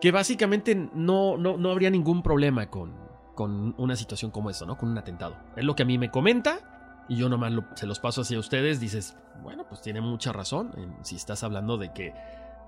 que 0.00 0.12
básicamente 0.12 0.74
no, 0.74 1.36
no, 1.36 1.58
no 1.58 1.70
habría 1.70 1.90
ningún 1.90 2.22
problema 2.22 2.70
con, 2.70 2.94
con 3.34 3.74
una 3.76 3.96
situación 3.96 4.30
como 4.30 4.48
esta, 4.48 4.64
¿no? 4.64 4.78
Con 4.78 4.88
un 4.88 4.96
atentado. 4.96 5.36
Es 5.56 5.64
lo 5.64 5.74
que 5.74 5.82
a 5.82 5.86
mí 5.86 5.98
me 5.98 6.10
comenta 6.10 6.71
y 7.08 7.16
yo 7.16 7.28
nomás 7.28 7.52
se 7.74 7.86
los 7.86 7.98
paso 7.98 8.22
hacia 8.22 8.38
ustedes. 8.38 8.80
Dices, 8.80 9.16
bueno, 9.42 9.64
pues 9.68 9.82
tiene 9.82 10.00
mucha 10.00 10.32
razón 10.32 10.72
si 11.02 11.16
estás 11.16 11.42
hablando 11.42 11.76
de 11.78 11.92
que 11.92 12.14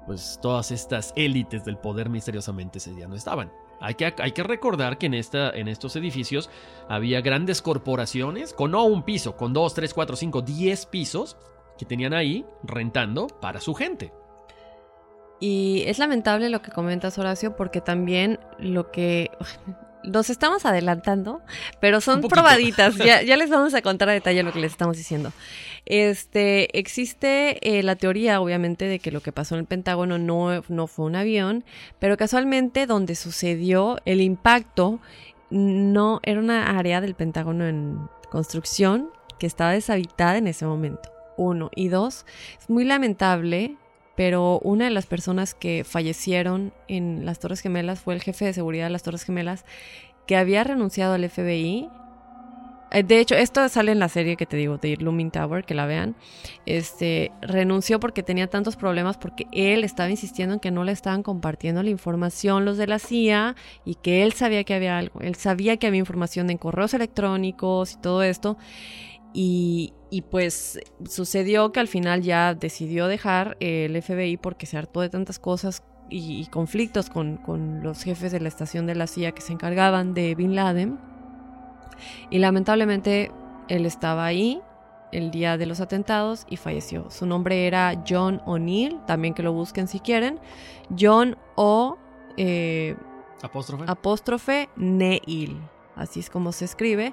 pues 0.06 0.38
todas 0.42 0.70
estas 0.70 1.12
élites 1.16 1.64
del 1.64 1.78
poder 1.78 2.10
misteriosamente 2.10 2.78
ese 2.78 2.92
día 2.92 3.08
no 3.08 3.14
estaban. 3.14 3.50
Hay 3.80 3.94
que, 3.94 4.14
hay 4.18 4.32
que 4.32 4.42
recordar 4.42 4.98
que 4.98 5.06
en, 5.06 5.14
esta, 5.14 5.50
en 5.50 5.68
estos 5.68 5.96
edificios 5.96 6.50
había 6.88 7.20
grandes 7.20 7.62
corporaciones 7.62 8.52
con 8.52 8.70
no 8.70 8.84
un 8.84 9.02
piso, 9.02 9.36
con 9.36 9.52
dos, 9.52 9.74
tres, 9.74 9.92
cuatro, 9.94 10.16
cinco, 10.16 10.42
diez 10.42 10.86
pisos 10.86 11.36
que 11.78 11.84
tenían 11.84 12.14
ahí 12.14 12.46
rentando 12.62 13.26
para 13.26 13.60
su 13.60 13.74
gente. 13.74 14.12
Y 15.40 15.82
es 15.86 15.98
lamentable 15.98 16.48
lo 16.48 16.62
que 16.62 16.70
comentas, 16.70 17.18
Horacio, 17.18 17.56
porque 17.56 17.80
también 17.80 18.38
lo 18.58 18.90
que 18.90 19.30
nos 20.04 20.30
estamos 20.30 20.64
adelantando, 20.66 21.40
pero 21.80 22.00
son 22.00 22.20
probaditas. 22.22 22.96
Ya, 22.96 23.22
ya 23.24 23.36
les 23.36 23.50
vamos 23.50 23.74
a 23.74 23.82
contar 23.82 24.08
a 24.08 24.12
detalle 24.12 24.42
lo 24.42 24.52
que 24.52 24.60
les 24.60 24.72
estamos 24.72 24.96
diciendo. 24.96 25.32
Este, 25.86 26.78
existe 26.78 27.78
eh, 27.78 27.82
la 27.82 27.96
teoría, 27.96 28.40
obviamente, 28.40 28.86
de 28.86 28.98
que 28.98 29.10
lo 29.10 29.20
que 29.20 29.32
pasó 29.32 29.54
en 29.54 29.60
el 29.60 29.66
Pentágono 29.66 30.18
no, 30.18 30.62
no 30.68 30.86
fue 30.86 31.06
un 31.06 31.16
avión, 31.16 31.64
pero 31.98 32.16
casualmente 32.16 32.86
donde 32.86 33.14
sucedió 33.14 33.98
el 34.04 34.20
impacto 34.20 35.00
no 35.50 36.20
era 36.22 36.40
una 36.40 36.78
área 36.78 37.00
del 37.00 37.14
Pentágono 37.14 37.66
en 37.66 37.98
construcción 38.30 39.10
que 39.38 39.46
estaba 39.46 39.72
deshabitada 39.72 40.38
en 40.38 40.46
ese 40.46 40.66
momento. 40.66 41.10
Uno. 41.36 41.70
Y 41.74 41.88
dos, 41.88 42.24
es 42.58 42.70
muy 42.70 42.84
lamentable, 42.84 43.76
pero 44.16 44.61
una 44.61 44.85
de 44.85 44.90
las 44.90 45.07
personas 45.07 45.55
que 45.55 45.85
fallecieron 45.85 46.72
en 46.88 47.24
las 47.27 47.40
Torres 47.40 47.61
Gemelas 47.61 48.00
fue 48.00 48.14
el 48.14 48.22
jefe 48.22 48.44
de 48.44 48.53
seguridad 48.53 48.87
de 48.87 48.90
las 48.90 49.03
Torres 49.03 49.24
Gemelas, 49.24 49.64
que 50.27 50.37
había 50.37 50.64
renunciado 50.64 51.14
al 51.14 51.29
FBI. 51.29 51.88
Eh, 52.90 53.03
De 53.03 53.18
hecho, 53.18 53.35
esto 53.35 53.68
sale 53.68 53.92
en 53.92 53.98
la 53.98 54.09
serie 54.09 54.37
que 54.37 54.46
te 54.46 54.57
digo, 54.57 54.79
de 54.79 54.96
Looming 54.96 55.31
Tower, 55.31 55.64
que 55.64 55.74
la 55.74 55.87
vean. 55.87 56.14
Este, 56.66 57.33
renunció 57.42 57.98
porque 58.00 58.22
tenía 58.22 58.46
tantos 58.48 58.77
problemas 58.77 59.16
porque 59.18 59.46
él 59.53 59.85
estaba 59.85 60.11
insistiendo 60.11 60.55
en 60.55 60.61
que 60.61 60.70
no 60.70 60.85
le 60.85 60.92
estaban 60.92 61.22
compartiendo 61.22 61.83
la 61.83 61.90
información 61.90 62.64
los 62.64 62.77
de 62.77 62.87
la 62.87 62.98
CIA 62.98 63.57
y 63.85 63.96
que 63.96 64.22
él 64.22 64.33
sabía 64.33 64.64
que 64.64 64.74
había 64.74 64.98
algo. 64.98 65.20
Él 65.20 65.35
sabía 65.35 65.77
que 65.77 65.87
había 65.87 66.00
información 66.00 66.50
en 66.50 66.59
correos 66.59 66.94
electrónicos 66.94 67.94
y 67.94 67.96
todo 68.00 68.22
esto. 68.22 68.57
Y, 69.36 69.92
y 70.10 70.22
pues 70.22 70.78
sucedió 71.08 71.72
que 71.72 71.80
al 71.80 71.88
final 71.88 72.22
ya 72.22 72.54
decidió 72.54 73.08
dejar 73.08 73.56
el 73.58 74.00
FBI 74.00 74.36
porque 74.36 74.64
se 74.66 74.78
hartó 74.78 75.00
de 75.00 75.08
tantas 75.10 75.40
cosas 75.40 75.82
y, 76.08 76.40
y 76.40 76.46
conflictos 76.46 77.10
con, 77.10 77.38
con 77.38 77.82
los 77.82 78.04
jefes 78.04 78.30
de 78.30 78.38
la 78.38 78.46
estación 78.48 78.86
de 78.86 78.94
la 78.94 79.08
CIA 79.08 79.32
que 79.32 79.42
se 79.42 79.52
encargaban 79.52 80.14
de 80.14 80.34
Bin 80.36 80.54
Laden. 80.54 80.98
Y 82.30 82.38
lamentablemente 82.38 83.32
él 83.68 83.86
estaba 83.86 84.24
ahí 84.24 84.60
el 85.10 85.30
día 85.30 85.56
de 85.58 85.66
los 85.66 85.80
atentados 85.80 86.46
y 86.48 86.56
falleció. 86.56 87.10
Su 87.10 87.26
nombre 87.26 87.66
era 87.66 88.02
John 88.08 88.40
O'Neill, 88.46 89.00
también 89.06 89.34
que 89.34 89.42
lo 89.42 89.52
busquen 89.52 89.88
si 89.88 89.98
quieren. 90.00 90.38
John 90.96 91.36
O. 91.56 91.98
eh, 92.36 92.96
Apóstrofe. 93.42 93.84
apóstrofe 93.88 94.68
Neil. 94.76 95.60
Así 95.96 96.20
es 96.20 96.30
como 96.30 96.50
se 96.52 96.64
escribe. 96.64 97.12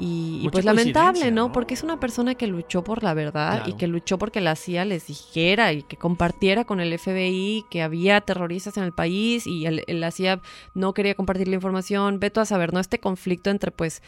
Y, 0.00 0.42
y 0.44 0.48
pues 0.50 0.64
lamentable, 0.64 1.30
¿no? 1.32 1.48
¿no? 1.48 1.52
Porque 1.52 1.74
es 1.74 1.82
una 1.82 1.98
persona 1.98 2.36
que 2.36 2.46
luchó 2.46 2.84
por 2.84 3.02
la 3.02 3.14
verdad 3.14 3.66
y 3.66 3.72
que 3.72 3.88
luchó 3.88 4.16
porque 4.16 4.40
la 4.40 4.54
CIA 4.54 4.84
les 4.84 5.08
dijera 5.08 5.72
y 5.72 5.82
que 5.82 5.96
compartiera 5.96 6.64
con 6.64 6.78
el 6.80 6.92
FBI 6.96 7.64
que 7.68 7.82
había 7.82 8.20
terroristas 8.20 8.76
en 8.76 8.84
el 8.84 8.92
país 8.92 9.46
y 9.46 9.66
el- 9.66 9.82
el- 9.88 10.00
la 10.00 10.12
CIA 10.12 10.40
no 10.74 10.94
quería 10.94 11.14
compartir 11.16 11.48
la 11.48 11.56
información. 11.56 12.20
Veto 12.20 12.40
a 12.40 12.44
saber, 12.44 12.72
¿no? 12.72 12.78
Este 12.78 13.00
conflicto 13.00 13.50
entre 13.50 13.72
pues 13.72 14.02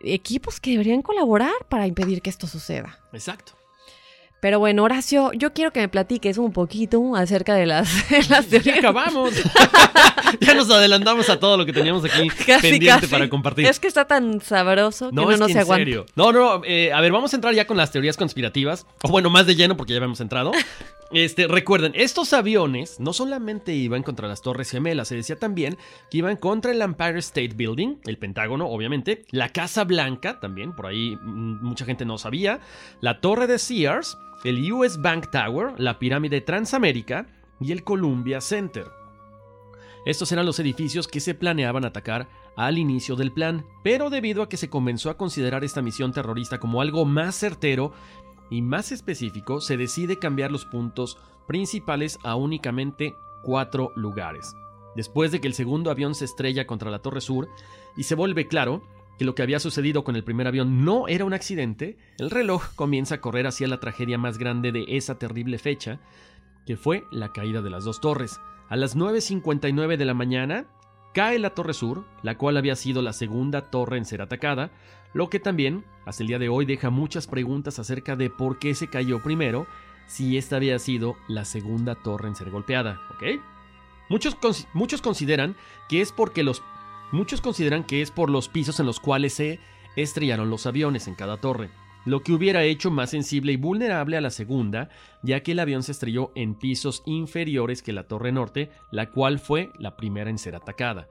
equipos 0.00 0.60
que 0.60 0.70
deberían 0.70 1.02
colaborar 1.02 1.52
para 1.68 1.86
impedir 1.86 2.22
que 2.22 2.30
esto 2.30 2.46
suceda. 2.46 2.98
Exacto. 3.12 3.52
Pero 4.40 4.58
bueno, 4.58 4.84
Horacio, 4.84 5.32
yo 5.32 5.52
quiero 5.54 5.72
que 5.72 5.80
me 5.80 5.88
platiques 5.88 6.36
un 6.38 6.52
poquito 6.52 7.16
acerca 7.16 7.54
de 7.54 7.66
las, 7.66 8.08
de 8.10 8.18
las 8.28 8.28
Ya 8.28 8.42
teorías. 8.42 8.78
acabamos. 8.78 9.32
ya 10.40 10.54
nos 10.54 10.70
adelantamos 10.70 11.28
a 11.30 11.40
todo 11.40 11.56
lo 11.56 11.64
que 11.66 11.72
teníamos 11.72 12.04
aquí 12.04 12.28
Casi, 12.28 12.60
pendiente 12.62 12.86
casi. 13.00 13.06
para 13.06 13.28
compartir. 13.28 13.66
Es 13.66 13.80
que 13.80 13.88
está 13.88 14.04
tan 14.06 14.40
sabroso 14.40 15.08
que 15.10 15.14
No, 15.16 15.22
no, 15.22 15.32
es 15.32 15.40
no 15.40 15.46
que 15.46 15.52
se 15.54 15.58
en 15.60 15.62
aguanta. 15.64 15.80
serio. 15.84 16.06
No, 16.14 16.32
no, 16.32 16.62
eh, 16.64 16.92
a 16.92 17.00
ver, 17.00 17.12
vamos 17.12 17.32
a 17.32 17.36
entrar 17.36 17.54
ya 17.54 17.66
con 17.66 17.76
las 17.76 17.90
teorías 17.90 18.16
conspirativas. 18.16 18.86
O 19.02 19.08
bueno, 19.08 19.30
más 19.30 19.46
de 19.46 19.56
lleno 19.56 19.76
porque 19.76 19.92
ya 19.94 19.98
habíamos 19.98 20.20
entrado. 20.20 20.52
Este, 21.12 21.46
recuerden, 21.46 21.92
estos 21.94 22.32
aviones 22.32 22.98
no 22.98 23.12
solamente 23.12 23.72
iban 23.72 24.02
contra 24.02 24.26
las 24.26 24.42
Torres 24.42 24.70
Gemelas, 24.70 25.06
se 25.06 25.14
decía 25.14 25.38
también 25.38 25.78
que 26.10 26.18
iban 26.18 26.36
contra 26.36 26.72
el 26.72 26.82
Empire 26.82 27.20
State 27.20 27.54
Building, 27.54 27.98
el 28.06 28.18
Pentágono, 28.18 28.66
obviamente, 28.66 29.24
la 29.30 29.50
Casa 29.50 29.84
Blanca, 29.84 30.40
también, 30.40 30.74
por 30.74 30.86
ahí 30.86 31.16
mm, 31.16 31.64
mucha 31.64 31.84
gente 31.84 32.04
no 32.04 32.18
sabía, 32.18 32.58
la 33.00 33.20
Torre 33.20 33.46
de 33.46 33.60
Sears, 33.60 34.18
el 34.42 34.72
US 34.72 35.00
Bank 35.00 35.30
Tower, 35.30 35.74
la 35.78 36.00
Pirámide 36.00 36.40
Transamérica 36.40 37.28
y 37.60 37.70
el 37.70 37.84
Columbia 37.84 38.40
Center. 38.40 38.86
Estos 40.06 40.30
eran 40.30 40.46
los 40.46 40.60
edificios 40.60 41.08
que 41.08 41.18
se 41.18 41.34
planeaban 41.34 41.84
atacar 41.84 42.28
al 42.56 42.78
inicio 42.78 43.16
del 43.16 43.32
plan, 43.32 43.66
pero 43.82 44.08
debido 44.08 44.42
a 44.42 44.48
que 44.48 44.56
se 44.56 44.70
comenzó 44.70 45.10
a 45.10 45.16
considerar 45.16 45.64
esta 45.64 45.82
misión 45.82 46.12
terrorista 46.12 46.58
como 46.58 46.80
algo 46.80 47.04
más 47.04 47.34
certero 47.34 47.92
y 48.50 48.62
más 48.62 48.92
específico, 48.92 49.60
se 49.60 49.76
decide 49.76 50.18
cambiar 50.18 50.50
los 50.50 50.64
puntos 50.64 51.18
principales 51.46 52.18
a 52.24 52.34
únicamente 52.34 53.14
cuatro 53.42 53.92
lugares. 53.96 54.54
Después 54.94 55.30
de 55.30 55.40
que 55.40 55.48
el 55.48 55.54
segundo 55.54 55.90
avión 55.90 56.14
se 56.14 56.24
estrella 56.24 56.66
contra 56.66 56.90
la 56.90 57.00
Torre 57.00 57.20
Sur 57.20 57.48
y 57.96 58.04
se 58.04 58.14
vuelve 58.14 58.48
claro 58.48 58.82
que 59.18 59.24
lo 59.24 59.34
que 59.34 59.42
había 59.42 59.60
sucedido 59.60 60.04
con 60.04 60.16
el 60.16 60.24
primer 60.24 60.46
avión 60.46 60.84
no 60.84 61.08
era 61.08 61.24
un 61.24 61.32
accidente, 61.32 61.96
el 62.18 62.30
reloj 62.30 62.74
comienza 62.74 63.16
a 63.16 63.20
correr 63.20 63.46
hacia 63.46 63.68
la 63.68 63.80
tragedia 63.80 64.18
más 64.18 64.38
grande 64.38 64.72
de 64.72 64.84
esa 64.88 65.18
terrible 65.18 65.58
fecha, 65.58 66.00
que 66.66 66.76
fue 66.76 67.04
la 67.10 67.32
caída 67.32 67.62
de 67.62 67.70
las 67.70 67.84
dos 67.84 68.00
torres. 68.00 68.40
A 68.68 68.76
las 68.76 68.96
9.59 68.96 69.96
de 69.96 70.04
la 70.04 70.14
mañana, 70.14 70.66
cae 71.14 71.38
la 71.38 71.50
Torre 71.50 71.72
Sur, 71.72 72.04
la 72.22 72.36
cual 72.36 72.56
había 72.56 72.76
sido 72.76 73.00
la 73.00 73.12
segunda 73.12 73.70
torre 73.70 73.96
en 73.96 74.04
ser 74.04 74.20
atacada, 74.20 74.70
lo 75.16 75.30
que 75.30 75.40
también, 75.40 75.82
hasta 76.04 76.22
el 76.22 76.26
día 76.26 76.38
de 76.38 76.50
hoy, 76.50 76.66
deja 76.66 76.90
muchas 76.90 77.26
preguntas 77.26 77.78
acerca 77.78 78.16
de 78.16 78.28
por 78.28 78.58
qué 78.58 78.74
se 78.74 78.88
cayó 78.88 79.22
primero, 79.22 79.66
si 80.06 80.36
esta 80.36 80.56
había 80.56 80.78
sido 80.78 81.16
la 81.26 81.46
segunda 81.46 81.94
torre 81.94 82.28
en 82.28 82.36
ser 82.36 82.50
golpeada, 82.50 83.00
¿ok? 83.14 83.40
Muchos, 84.10 84.36
muchos 84.74 85.00
consideran 85.00 85.56
que 85.88 86.02
es 86.02 86.12
porque 86.12 86.42
los 86.42 86.62
muchos 87.12 87.40
consideran 87.40 87.82
que 87.82 88.02
es 88.02 88.10
por 88.10 88.28
los 88.28 88.50
pisos 88.50 88.78
en 88.78 88.84
los 88.84 89.00
cuales 89.00 89.32
se 89.32 89.58
estrellaron 89.96 90.50
los 90.50 90.66
aviones 90.66 91.08
en 91.08 91.14
cada 91.14 91.38
torre, 91.38 91.70
lo 92.04 92.22
que 92.22 92.34
hubiera 92.34 92.64
hecho 92.64 92.90
más 92.90 93.08
sensible 93.08 93.52
y 93.52 93.56
vulnerable 93.56 94.18
a 94.18 94.20
la 94.20 94.28
segunda, 94.28 94.90
ya 95.22 95.42
que 95.42 95.52
el 95.52 95.60
avión 95.60 95.82
se 95.82 95.92
estrelló 95.92 96.30
en 96.34 96.54
pisos 96.56 97.02
inferiores 97.06 97.82
que 97.82 97.94
la 97.94 98.06
Torre 98.06 98.32
Norte, 98.32 98.70
la 98.90 99.10
cual 99.12 99.38
fue 99.38 99.70
la 99.78 99.96
primera 99.96 100.28
en 100.28 100.36
ser 100.36 100.56
atacada. 100.56 101.08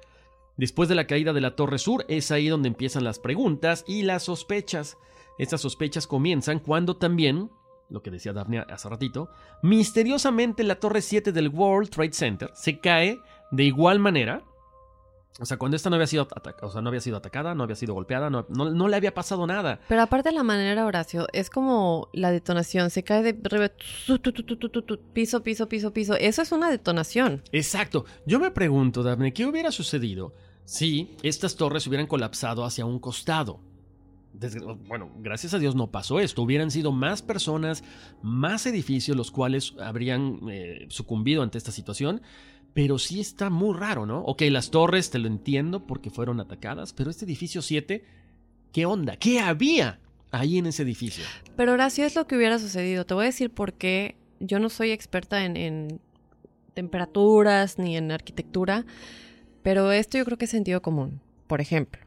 Después 0.57 0.87
de 0.89 0.95
la 0.95 1.07
caída 1.07 1.33
de 1.33 1.41
la 1.41 1.55
Torre 1.55 1.77
Sur 1.79 2.05
es 2.07 2.31
ahí 2.31 2.47
donde 2.47 2.67
empiezan 2.69 3.03
las 3.03 3.19
preguntas 3.19 3.83
y 3.87 4.03
las 4.03 4.23
sospechas. 4.23 4.97
Estas 5.37 5.61
sospechas 5.61 6.07
comienzan 6.07 6.59
cuando 6.59 6.95
también, 6.95 7.51
lo 7.89 8.01
que 8.01 8.09
decía 8.11 8.31
Daphne 8.31 8.59
hace 8.69 8.87
ratito, 8.87 9.29
misteriosamente 9.61 10.63
la 10.63 10.79
Torre 10.79 11.01
7 11.01 11.31
del 11.33 11.49
World 11.49 11.89
Trade 11.89 12.13
Center 12.13 12.51
se 12.53 12.79
cae 12.79 13.19
de 13.51 13.63
igual 13.63 13.99
manera. 13.99 14.43
O 15.41 15.45
sea, 15.45 15.57
cuando 15.57 15.75
esta 15.75 15.89
no 15.89 15.97
había 15.97 16.07
sido, 16.07 16.29
o 16.61 16.71
sea, 16.71 16.81
no 16.81 16.87
había 16.87 17.01
sido 17.01 17.17
atacada, 17.17 17.53
no 17.53 17.63
había 17.63 17.75
sido 17.75 17.93
golpeada, 17.93 18.29
no, 18.29 18.45
no- 18.47 18.71
no 18.71 18.87
le 18.87 18.95
había 18.95 19.13
pasado 19.13 19.45
nada. 19.45 19.81
Pero 19.89 20.01
aparte 20.01 20.31
la 20.31 20.43
manera, 20.43 20.85
Horacio, 20.85 21.27
es 21.33 21.49
como 21.49 22.07
la 22.13 22.31
detonación. 22.31 22.89
Se 22.89 23.03
cae 23.03 23.21
de 23.21 23.33
piso, 25.13 25.43
piso, 25.43 25.67
piso, 25.67 25.91
piso. 25.93 26.13
Eso 26.15 26.41
es 26.41 26.51
una 26.53 26.69
detonación. 26.69 27.43
Exacto. 27.51 28.05
Yo 28.25 28.39
me 28.39 28.51
pregunto, 28.51 29.03
Daphne, 29.03 29.33
¿qué 29.33 29.45
hubiera 29.45 29.71
sucedido 29.71 30.33
si 30.65 31.15
estas 31.23 31.55
torres 31.55 31.87
hubieran 31.87 32.07
colapsado 32.07 32.65
hacia 32.65 32.85
un 32.85 32.99
costado? 32.99 33.59
Desgra- 34.33 34.77
bueno, 34.87 35.11
gracias 35.19 35.53
a 35.53 35.59
Dios 35.59 35.75
no 35.75 35.91
pasó 35.91 36.19
esto. 36.19 36.41
Hubieran 36.41 36.69
sido 36.71 36.91
más 36.91 37.21
personas, 37.21 37.83
más 38.21 38.65
edificios 38.65 39.15
los 39.15 39.31
cuales 39.31 39.73
habrían 39.79 40.39
eh, 40.49 40.85
sucumbido 40.89 41.41
ante 41.43 41.57
esta 41.57 41.71
situación. 41.71 42.21
Pero 42.73 42.99
sí 42.99 43.21
está 43.21 43.49
muy 43.49 43.73
raro, 43.77 44.05
¿no? 44.05 44.19
Ok, 44.23 44.41
las 44.49 44.69
torres, 44.69 45.09
te 45.09 45.17
lo 45.19 45.27
entiendo 45.27 45.87
porque 45.87 46.09
fueron 46.09 46.41
atacadas, 46.41 46.91
pero 46.91 47.09
este 47.09 47.23
edificio 47.23 47.61
7, 47.61 48.03
¿qué 48.73 48.85
onda? 48.85 49.15
¿Qué 49.15 49.39
había 49.39 50.01
ahí 50.31 50.57
en 50.57 50.65
ese 50.65 50.83
edificio? 50.83 51.23
Pero 51.55 51.71
Horacio 51.71 52.05
es 52.05 52.15
lo 52.15 52.27
que 52.27 52.35
hubiera 52.35 52.59
sucedido. 52.59 53.05
Te 53.05 53.13
voy 53.13 53.23
a 53.23 53.27
decir 53.27 53.49
por 53.49 53.71
qué. 53.75 54.17
Yo 54.41 54.59
no 54.59 54.67
soy 54.67 54.91
experta 54.91 55.45
en 55.45 56.01
temperaturas 56.73 57.79
ni 57.79 57.97
en 57.97 58.11
arquitectura, 58.11 58.85
pero 59.65 59.91
esto 59.91 60.17
yo 60.19 60.25
creo 60.25 60.37
que 60.37 60.45
es 60.45 60.51
sentido 60.51 60.81
común. 60.83 61.19
Por 61.47 61.59
ejemplo, 61.59 61.99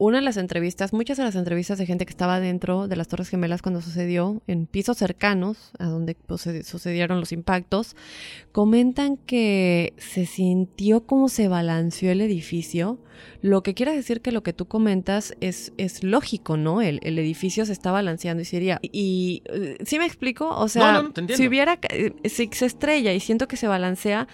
una 0.00 0.18
de 0.18 0.24
las 0.24 0.36
entrevistas, 0.36 0.92
muchas 0.92 1.18
de 1.18 1.24
las 1.24 1.34
entrevistas 1.34 1.76
de 1.76 1.84
gente 1.84 2.06
que 2.06 2.10
estaba 2.10 2.40
dentro 2.40 2.86
de 2.88 2.96
las 2.96 3.08
Torres 3.08 3.28
Gemelas 3.28 3.62
cuando 3.62 3.82
sucedió, 3.82 4.40
en 4.46 4.66
pisos 4.66 4.96
cercanos 4.96 5.72
a 5.78 5.86
donde 5.86 6.14
pues, 6.14 6.48
sucedieron 6.64 7.20
los 7.20 7.32
impactos, 7.32 7.96
comentan 8.52 9.16
que 9.16 9.92
se 9.98 10.24
sintió 10.24 11.04
como 11.04 11.28
se 11.28 11.48
balanceó 11.48 12.10
el 12.12 12.20
edificio, 12.20 12.98
lo 13.42 13.62
que 13.62 13.74
quiere 13.74 13.92
decir 13.94 14.20
que 14.20 14.30
lo 14.32 14.42
que 14.44 14.52
tú 14.52 14.66
comentas 14.68 15.34
es, 15.40 15.72
es 15.76 16.02
lógico, 16.04 16.56
¿no? 16.56 16.80
El, 16.80 17.00
el 17.02 17.18
edificio 17.18 17.66
se 17.66 17.72
está 17.72 17.90
balanceando 17.90 18.40
y 18.40 18.46
sería... 18.46 18.78
Y, 18.80 19.42
eh, 19.52 19.76
¿sí 19.84 19.98
me 19.98 20.06
explico? 20.06 20.48
O 20.48 20.68
sea, 20.68 20.92
No, 20.92 21.02
no, 21.02 21.36
si 21.36 21.46
hubiera... 21.46 21.78
eh, 21.90 22.12
Si 22.24 22.48
se 22.52 22.66
estrella 22.66 23.12
y 23.12 23.20
siento 23.20 23.48
que 23.48 23.56
se 23.56 23.66
balancea, 23.66 24.28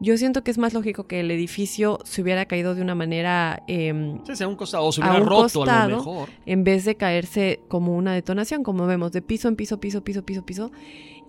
yo 0.00 0.16
siento 0.18 0.44
que 0.44 0.50
es 0.50 0.58
más 0.58 0.74
lógico 0.74 1.06
que 1.06 1.20
el 1.20 1.30
edificio 1.30 1.98
se 2.04 2.22
hubiera 2.22 2.44
caído 2.46 2.74
de 2.74 2.82
una 2.82 2.94
manera... 2.94 3.62
em, 3.66 4.18
Sí, 4.26 4.36
sea 4.36 4.48
un 4.48 4.56
costado, 4.56 4.84
o 4.84 4.92
se 4.92 5.00
hubiera 5.00 5.18
roto 5.20 5.64
a 5.64 5.88
lo 5.88 5.96
mejor. 5.98 6.28
en 6.44 6.64
vez 6.64 6.84
de 6.84 6.96
caerse 6.96 7.60
como 7.68 7.96
una 7.96 8.12
detonación, 8.14 8.62
como 8.62 8.86
vemos, 8.86 9.12
de 9.12 9.22
piso 9.22 9.48
en 9.48 9.56
piso, 9.56 9.80
piso, 9.80 10.02
piso, 10.04 10.24
piso, 10.24 10.44
piso. 10.44 10.70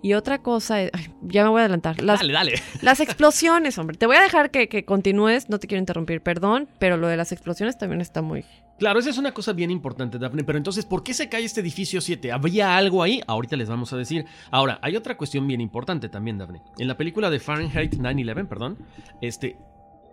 Y 0.02 0.12
otra 0.14 0.42
cosa, 0.42 0.80
es- 0.82 0.90
ay, 0.92 1.08
ya 1.22 1.42
me 1.44 1.50
voy 1.50 1.58
a 1.60 1.64
adelantar. 1.64 2.00
Las, 2.02 2.20
Dale, 2.20 2.32
dale. 2.32 2.52
las 2.82 3.00
explosiones, 3.00 3.76
hombre. 3.78 3.96
Te 3.96 4.06
voy 4.06 4.16
a 4.16 4.22
dejar 4.22 4.50
que, 4.50 4.68
que 4.68 4.84
continúes, 4.84 5.48
no 5.48 5.58
te 5.58 5.66
quiero 5.66 5.80
interrumpir, 5.80 6.20
perdón, 6.20 6.68
pero 6.78 6.96
lo 6.96 7.08
de 7.08 7.16
las 7.16 7.32
explosiones 7.32 7.78
también 7.78 8.00
está 8.00 8.22
muy... 8.22 8.44
Claro, 8.78 9.00
esa 9.00 9.10
es 9.10 9.18
una 9.18 9.32
cosa 9.32 9.52
bien 9.52 9.70
importante, 9.70 10.18
Daphne. 10.18 10.44
Pero 10.44 10.56
entonces, 10.58 10.84
¿por 10.86 11.02
qué 11.02 11.12
se 11.12 11.28
cae 11.28 11.44
este 11.44 11.60
edificio 11.60 12.00
7? 12.00 12.30
¿Había 12.30 12.76
algo 12.76 13.02
ahí? 13.02 13.20
Ahorita 13.26 13.56
les 13.56 13.68
vamos 13.68 13.92
a 13.92 13.96
decir. 13.96 14.24
Ahora, 14.50 14.78
hay 14.82 14.96
otra 14.96 15.16
cuestión 15.16 15.46
bien 15.48 15.60
importante 15.60 16.08
también, 16.08 16.38
Daphne. 16.38 16.62
En 16.78 16.86
la 16.86 16.96
película 16.96 17.28
de 17.28 17.40
Fahrenheit 17.40 17.94
9-11, 17.94 18.46
perdón, 18.48 18.78
este. 19.20 19.56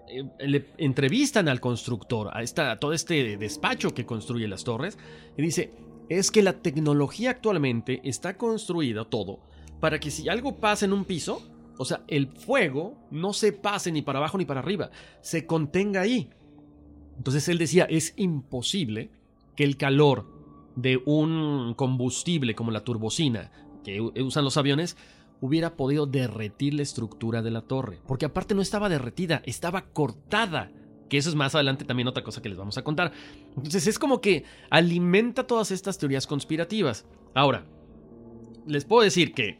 eh, 0.08 0.24
le 0.40 0.66
entrevistan 0.78 1.48
al 1.48 1.60
constructor, 1.60 2.30
a, 2.34 2.42
esta, 2.42 2.72
a 2.72 2.78
todo 2.78 2.94
este 2.94 3.38
despacho 3.38 3.94
que 3.94 4.06
construye 4.06 4.48
las 4.48 4.64
torres, 4.64 4.98
y 5.38 5.44
dice: 5.44 5.72
Es 6.10 6.32
que 6.32 6.42
la 6.42 6.54
tecnología 6.54 7.30
actualmente 7.32 8.02
está 8.04 8.36
construida 8.36 9.06
todo 9.06 9.40
para 9.80 10.00
que 10.00 10.10
si 10.10 10.28
algo 10.28 10.56
pasa 10.56 10.86
en 10.86 10.94
un 10.94 11.06
piso, 11.06 11.42
o 11.78 11.86
sea, 11.86 12.02
el 12.08 12.28
fuego 12.28 12.98
no 13.12 13.34
se 13.34 13.52
pase 13.52 13.92
ni 13.92 14.02
para 14.02 14.20
abajo 14.20 14.38
ni 14.40 14.46
para 14.46 14.62
arriba, 14.62 14.90
se 15.22 15.46
contenga 15.46 16.02
ahí. 16.02 16.30
Entonces 17.18 17.48
él 17.50 17.58
decía, 17.58 17.86
es 17.86 18.14
imposible 18.18 19.10
que 19.56 19.64
el 19.64 19.78
calor 19.78 20.26
de 20.76 21.02
un 21.06 21.74
combustible 21.76 22.56
como 22.56 22.72
la 22.72 22.84
turbocina 22.84 23.52
que 23.84 24.02
u- 24.02 24.12
usan 24.26 24.44
los 24.44 24.58
aviones 24.58 24.98
hubiera 25.42 25.76
podido 25.76 26.06
derretir 26.06 26.74
la 26.74 26.82
estructura 26.84 27.42
de 27.42 27.52
la 27.52 27.62
torre. 27.62 28.00
Porque 28.08 28.26
aparte 28.26 28.56
no 28.56 28.62
estaba 28.62 28.90
derretida, 28.90 29.42
estaba 29.46 29.86
cortada. 29.92 30.72
Que 31.10 31.18
eso 31.18 31.30
es 31.30 31.36
más 31.36 31.54
adelante 31.54 31.86
también 31.86 32.08
otra 32.08 32.24
cosa 32.24 32.42
que 32.42 32.50
les 32.50 32.58
vamos 32.58 32.78
a 32.78 32.84
contar. 32.84 33.12
Entonces 33.56 33.86
es 33.88 34.00
como 34.00 34.22
que 34.22 34.44
alimenta 34.70 35.46
todas 35.46 35.72
estas 35.72 35.98
teorías 36.00 36.26
conspirativas. 36.26 37.06
Ahora, 37.36 37.66
les 38.66 38.86
puedo 38.86 39.04
decir 39.04 39.34
que, 39.34 39.60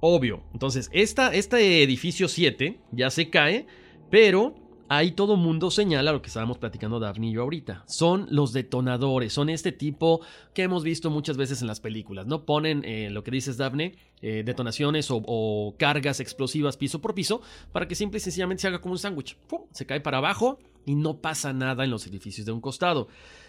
obvio, 0.00 0.42
entonces 0.52 0.90
esta, 0.92 1.34
este 1.34 1.82
edificio 1.82 2.28
7 2.28 2.78
ya 2.92 3.08
se 3.10 3.30
cae, 3.30 3.66
pero 4.10 4.54
ahí 4.88 5.12
todo 5.12 5.36
mundo 5.36 5.70
señala 5.70 6.12
lo 6.12 6.22
que 6.22 6.28
estábamos 6.28 6.58
platicando 6.58 6.98
Daphne 6.98 7.28
y 7.28 7.32
yo 7.32 7.42
ahorita. 7.42 7.84
Son 7.86 8.26
los 8.30 8.52
detonadores, 8.52 9.32
son 9.32 9.48
este 9.48 9.72
tipo 9.72 10.20
que 10.54 10.62
hemos 10.62 10.84
visto 10.84 11.10
muchas 11.10 11.36
veces 11.36 11.60
en 11.60 11.66
las 11.66 11.80
películas, 11.80 12.26
¿no? 12.26 12.44
Ponen 12.44 12.84
eh, 12.84 13.10
lo 13.10 13.24
que 13.24 13.30
dices 13.30 13.56
Daphne, 13.56 13.96
eh, 14.22 14.42
detonaciones 14.44 15.08
o, 15.10 15.74
cargas 15.78 16.20
explosivas 16.20 16.76
piso 16.76 17.00
por 17.00 17.14
piso 17.14 17.42
para 17.72 17.88
que 17.88 17.94
simple 17.94 18.18
y 18.18 18.20
sencillamente 18.20 18.62
se 18.62 18.68
haga 18.68 18.80
como 18.80 18.92
un 18.92 18.98
sándwich. 18.98 19.36
Se 19.72 19.86
cae 19.86 20.00
para 20.00 20.18
abajo 20.18 20.58
y 20.84 20.94
no 20.94 21.18
pasa 21.18 21.52
nada 21.52 21.84
en 21.84 21.90
los 21.90 22.06
edificios 22.06 22.46
de 22.46 22.52
un 22.52 22.60
costado. 22.60 23.08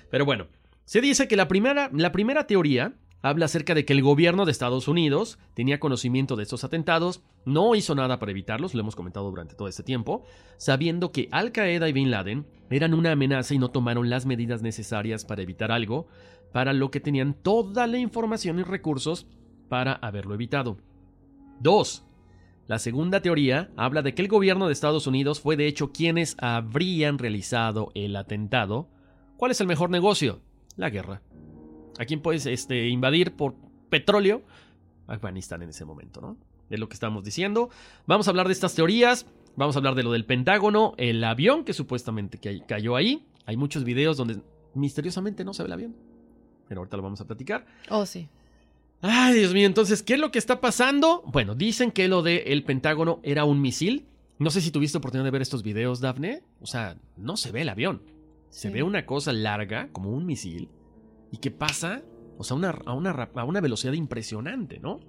Pero 0.09 0.25
bueno, 0.25 0.47
se 0.85 1.01
dice 1.01 1.27
que 1.27 1.35
la 1.35 1.47
primera, 1.47 1.89
la 1.93 2.11
primera 2.11 2.47
teoría 2.47 2.93
habla 3.21 3.45
acerca 3.45 3.73
de 3.73 3.85
que 3.85 3.93
el 3.93 4.01
gobierno 4.01 4.45
de 4.45 4.51
Estados 4.51 4.87
Unidos 4.87 5.39
tenía 5.53 5.79
conocimiento 5.79 6.35
de 6.35 6.43
estos 6.43 6.63
atentados, 6.63 7.21
no 7.45 7.75
hizo 7.75 7.95
nada 7.95 8.19
para 8.19 8.31
evitarlos, 8.31 8.73
lo 8.73 8.81
hemos 8.81 8.95
comentado 8.95 9.29
durante 9.29 9.55
todo 9.55 9.67
este 9.67 9.83
tiempo, 9.83 10.23
sabiendo 10.57 11.11
que 11.11 11.29
Al 11.31 11.51
Qaeda 11.51 11.89
y 11.89 11.93
Bin 11.93 12.11
Laden 12.11 12.45
eran 12.69 12.93
una 12.93 13.11
amenaza 13.11 13.53
y 13.53 13.59
no 13.59 13.71
tomaron 13.71 14.09
las 14.09 14.25
medidas 14.25 14.61
necesarias 14.61 15.25
para 15.25 15.41
evitar 15.41 15.71
algo, 15.71 16.07
para 16.51 16.73
lo 16.73 16.91
que 16.91 16.99
tenían 16.99 17.33
toda 17.33 17.87
la 17.87 17.97
información 17.97 18.59
y 18.59 18.63
recursos 18.63 19.27
para 19.69 19.93
haberlo 19.93 20.33
evitado. 20.33 20.77
2. 21.59 22.03
La 22.67 22.79
segunda 22.79 23.21
teoría 23.21 23.71
habla 23.77 24.01
de 24.01 24.13
que 24.13 24.21
el 24.21 24.27
gobierno 24.27 24.67
de 24.67 24.73
Estados 24.73 25.07
Unidos 25.07 25.39
fue 25.39 25.55
de 25.55 25.67
hecho 25.67 25.91
quienes 25.91 26.35
habrían 26.39 27.17
realizado 27.17 27.91
el 27.95 28.15
atentado. 28.15 28.89
¿Cuál 29.37 29.51
es 29.51 29.61
el 29.61 29.67
mejor 29.67 29.89
negocio? 29.89 30.41
La 30.75 30.89
guerra. 30.89 31.21
¿A 31.97 32.05
quién 32.05 32.21
puedes 32.21 32.45
este, 32.45 32.87
invadir 32.89 33.33
por 33.33 33.55
petróleo? 33.89 34.43
Afganistán 35.07 35.61
en 35.63 35.69
ese 35.69 35.85
momento, 35.85 36.21
¿no? 36.21 36.37
Es 36.69 36.79
lo 36.79 36.89
que 36.89 36.93
estamos 36.95 37.23
diciendo. 37.23 37.69
Vamos 38.05 38.27
a 38.27 38.31
hablar 38.31 38.47
de 38.47 38.53
estas 38.53 38.75
teorías. 38.75 39.25
Vamos 39.55 39.75
a 39.75 39.79
hablar 39.79 39.95
de 39.95 40.03
lo 40.03 40.11
del 40.11 40.25
Pentágono, 40.25 40.93
el 40.97 41.23
avión 41.23 41.63
que 41.63 41.73
supuestamente 41.73 42.37
ca- 42.37 42.65
cayó 42.67 42.95
ahí. 42.95 43.25
Hay 43.45 43.57
muchos 43.57 43.83
videos 43.83 44.17
donde 44.17 44.41
misteriosamente 44.75 45.43
no 45.45 45.53
se 45.53 45.63
ve 45.63 45.67
el 45.67 45.73
avión. 45.73 45.95
Pero 46.67 46.81
ahorita 46.81 46.97
lo 46.97 47.03
vamos 47.03 47.21
a 47.21 47.25
platicar. 47.25 47.65
Oh, 47.89 48.05
sí. 48.05 48.27
Ay, 49.01 49.35
Dios 49.39 49.53
mío, 49.53 49.65
entonces, 49.65 50.03
¿qué 50.03 50.15
es 50.15 50.19
lo 50.19 50.31
que 50.31 50.39
está 50.39 50.59
pasando? 50.59 51.23
Bueno, 51.27 51.55
dicen 51.55 51.91
que 51.91 52.07
lo 52.07 52.21
del 52.21 52.63
Pentágono 52.63 53.19
era 53.23 53.45
un 53.45 53.61
misil. 53.61 54.05
No 54.39 54.49
sé 54.51 54.59
si 54.61 54.69
tuviste 54.71 54.97
oportunidad 54.97 55.23
de 55.25 55.31
ver 55.31 55.41
estos 55.41 55.63
videos, 55.63 56.01
Dafne. 56.01 56.43
O 56.61 56.65
sea, 56.67 56.97
no 57.15 57.37
se 57.37 57.51
ve 57.51 57.61
el 57.61 57.69
avión. 57.69 58.01
Se 58.49 58.69
ve 58.69 58.83
una 58.83 59.05
cosa 59.05 59.33
larga, 59.33 59.89
como 59.91 60.11
un 60.11 60.25
misil, 60.25 60.69
y 61.31 61.37
que 61.37 61.51
pasa, 61.51 62.01
o 62.37 62.43
sea, 62.43 62.55
una- 62.57 62.77
a, 62.85 62.93
una, 62.93 63.11
a 63.11 63.43
una 63.43 63.61
velocidad 63.61 63.93
impresionante, 63.93 64.79
¿no? 64.79 64.99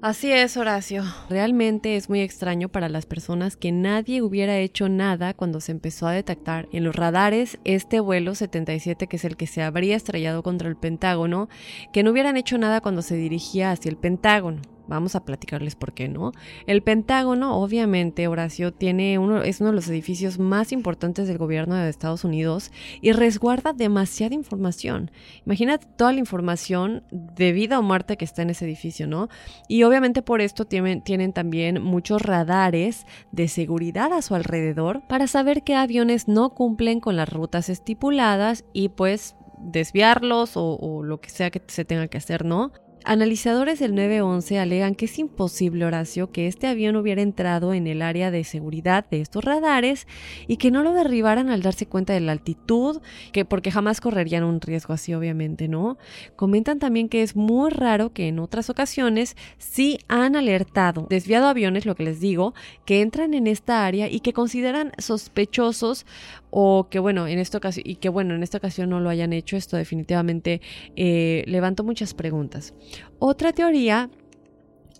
Así 0.00 0.30
es, 0.30 0.56
Horacio. 0.56 1.02
Realmente 1.28 1.96
es 1.96 2.08
muy 2.08 2.20
extraño 2.20 2.68
para 2.68 2.88
las 2.88 3.04
personas 3.04 3.56
que 3.56 3.72
nadie 3.72 4.22
hubiera 4.22 4.56
hecho 4.58 4.88
nada 4.88 5.34
cuando 5.34 5.60
se 5.60 5.72
empezó 5.72 6.06
a 6.06 6.12
detectar 6.12 6.68
en 6.70 6.84
los 6.84 6.94
radares 6.94 7.58
este 7.64 7.98
vuelo 7.98 8.36
77, 8.36 9.08
que 9.08 9.16
es 9.16 9.24
el 9.24 9.36
que 9.36 9.48
se 9.48 9.60
habría 9.60 9.96
estrellado 9.96 10.44
contra 10.44 10.68
el 10.68 10.76
Pentágono, 10.76 11.48
que 11.92 12.04
no 12.04 12.12
hubieran 12.12 12.36
hecho 12.36 12.58
nada 12.58 12.80
cuando 12.80 13.02
se 13.02 13.16
dirigía 13.16 13.72
hacia 13.72 13.88
el 13.90 13.96
Pentágono. 13.96 14.62
Vamos 14.88 15.14
a 15.14 15.24
platicarles 15.24 15.76
por 15.76 15.92
qué 15.92 16.08
no. 16.08 16.32
El 16.66 16.82
Pentágono, 16.82 17.56
obviamente, 17.60 18.26
Horacio, 18.26 18.72
tiene 18.72 19.18
uno, 19.18 19.42
es 19.42 19.60
uno 19.60 19.70
de 19.70 19.76
los 19.76 19.88
edificios 19.88 20.38
más 20.38 20.72
importantes 20.72 21.28
del 21.28 21.36
gobierno 21.36 21.74
de 21.74 21.90
Estados 21.90 22.24
Unidos 22.24 22.72
y 23.02 23.12
resguarda 23.12 23.74
demasiada 23.74 24.34
información. 24.34 25.10
Imagínate 25.44 25.86
toda 25.96 26.14
la 26.14 26.20
información 26.20 27.04
de 27.10 27.52
vida 27.52 27.78
o 27.78 27.82
muerte 27.82 28.16
que 28.16 28.24
está 28.24 28.40
en 28.42 28.50
ese 28.50 28.64
edificio, 28.64 29.06
¿no? 29.06 29.28
Y 29.68 29.82
obviamente 29.82 30.22
por 30.22 30.40
esto 30.40 30.64
tienen, 30.64 31.02
tienen 31.02 31.34
también 31.34 31.82
muchos 31.82 32.22
radares 32.22 33.06
de 33.30 33.48
seguridad 33.48 34.12
a 34.14 34.22
su 34.22 34.34
alrededor 34.34 35.02
para 35.06 35.26
saber 35.26 35.62
qué 35.64 35.74
aviones 35.74 36.28
no 36.28 36.50
cumplen 36.50 37.00
con 37.00 37.16
las 37.16 37.30
rutas 37.30 37.68
estipuladas 37.68 38.64
y 38.72 38.88
pues 38.88 39.36
desviarlos 39.58 40.56
o, 40.56 40.76
o 40.76 41.02
lo 41.02 41.20
que 41.20 41.28
sea 41.28 41.50
que 41.50 41.60
se 41.66 41.84
tenga 41.84 42.08
que 42.08 42.16
hacer, 42.16 42.44
¿no? 42.44 42.72
Analizadores 43.04 43.78
del 43.78 43.94
911 43.94 44.58
alegan 44.58 44.94
que 44.94 45.06
es 45.06 45.18
imposible, 45.18 45.84
Horacio, 45.84 46.30
que 46.30 46.46
este 46.46 46.66
avión 46.66 46.96
hubiera 46.96 47.22
entrado 47.22 47.72
en 47.72 47.86
el 47.86 48.02
área 48.02 48.30
de 48.30 48.44
seguridad 48.44 49.06
de 49.08 49.20
estos 49.20 49.44
radares 49.44 50.06
y 50.46 50.56
que 50.56 50.70
no 50.70 50.82
lo 50.82 50.92
derribaran 50.92 51.48
al 51.48 51.62
darse 51.62 51.86
cuenta 51.86 52.12
de 52.12 52.20
la 52.20 52.32
altitud, 52.32 53.00
que 53.32 53.44
porque 53.44 53.70
jamás 53.70 54.00
correrían 54.00 54.44
un 54.44 54.60
riesgo 54.60 54.92
así, 54.94 55.14
obviamente, 55.14 55.68
¿no? 55.68 55.96
Comentan 56.36 56.78
también 56.78 57.08
que 57.08 57.22
es 57.22 57.34
muy 57.34 57.70
raro 57.70 58.12
que 58.12 58.28
en 58.28 58.40
otras 58.40 58.68
ocasiones 58.68 59.36
sí 59.58 59.98
han 60.08 60.36
alertado, 60.36 61.06
desviado 61.08 61.46
aviones, 61.46 61.86
lo 61.86 61.94
que 61.94 62.02
les 62.02 62.20
digo, 62.20 62.52
que 62.84 63.00
entran 63.00 63.32
en 63.32 63.46
esta 63.46 63.86
área 63.86 64.10
y 64.10 64.20
que 64.20 64.32
consideran 64.32 64.92
sospechosos 64.98 66.04
o 66.50 66.88
que 66.90 66.98
bueno, 66.98 67.26
en 67.26 67.38
esta 67.38 67.58
ocasión, 67.58 67.84
y 67.86 67.96
que 67.96 68.08
bueno, 68.08 68.34
en 68.34 68.42
esta 68.42 68.58
ocasión 68.58 68.90
no 68.90 69.00
lo 69.00 69.10
hayan 69.10 69.32
hecho, 69.32 69.56
esto 69.56 69.76
definitivamente 69.76 70.60
eh, 70.96 71.44
levantó 71.46 71.84
muchas 71.84 72.14
preguntas. 72.14 72.74
Otra 73.18 73.52
teoría 73.52 74.10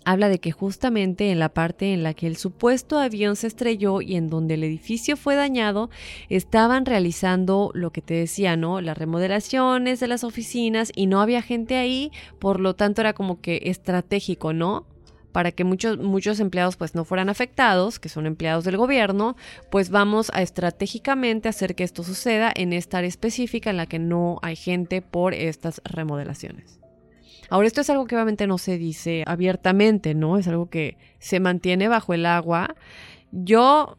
habla 0.05 0.29
de 0.29 0.39
que 0.39 0.51
justamente 0.51 1.31
en 1.31 1.39
la 1.39 1.49
parte 1.49 1.93
en 1.93 2.03
la 2.03 2.13
que 2.13 2.27
el 2.27 2.37
supuesto 2.37 2.99
avión 2.99 3.35
se 3.35 3.47
estrelló 3.47 4.01
y 4.01 4.15
en 4.15 4.27
donde 4.27 4.55
el 4.55 4.63
edificio 4.63 5.17
fue 5.17 5.35
dañado, 5.35 5.89
estaban 6.29 6.85
realizando 6.85 7.71
lo 7.73 7.91
que 7.91 8.01
te 8.01 8.15
decía, 8.15 8.55
¿no? 8.57 8.81
Las 8.81 8.97
remodelaciones 8.97 9.99
de 9.99 10.07
las 10.07 10.23
oficinas 10.23 10.91
y 10.95 11.07
no 11.07 11.21
había 11.21 11.41
gente 11.41 11.75
ahí, 11.75 12.11
por 12.39 12.59
lo 12.59 12.75
tanto 12.75 13.01
era 13.01 13.13
como 13.13 13.41
que 13.41 13.61
estratégico, 13.65 14.53
¿no? 14.53 14.87
Para 15.31 15.51
que 15.51 15.63
muchos, 15.63 15.97
muchos 15.97 16.39
empleados 16.39 16.75
pues 16.75 16.95
no 16.95 17.05
fueran 17.05 17.29
afectados, 17.29 17.99
que 17.99 18.09
son 18.09 18.25
empleados 18.25 18.63
del 18.63 18.77
gobierno, 18.77 19.35
pues 19.69 19.89
vamos 19.89 20.31
a 20.33 20.41
estratégicamente 20.41 21.49
hacer 21.49 21.75
que 21.75 21.83
esto 21.83 22.03
suceda 22.03 22.51
en 22.55 22.73
esta 22.73 22.97
área 22.97 23.07
específica 23.07 23.69
en 23.69 23.77
la 23.77 23.85
que 23.85 23.99
no 23.99 24.39
hay 24.41 24.55
gente 24.55 25.01
por 25.01 25.33
estas 25.33 25.81
remodelaciones. 25.85 26.79
Ahora, 27.49 27.67
esto 27.67 27.81
es 27.81 27.89
algo 27.89 28.05
que 28.05 28.15
obviamente 28.15 28.47
no 28.47 28.57
se 28.57 28.77
dice 28.77 29.23
abiertamente, 29.25 30.13
¿no? 30.13 30.37
Es 30.37 30.47
algo 30.47 30.69
que 30.69 30.97
se 31.17 31.39
mantiene 31.39 31.87
bajo 31.87 32.13
el 32.13 32.25
agua. 32.25 32.75
Yo 33.31 33.97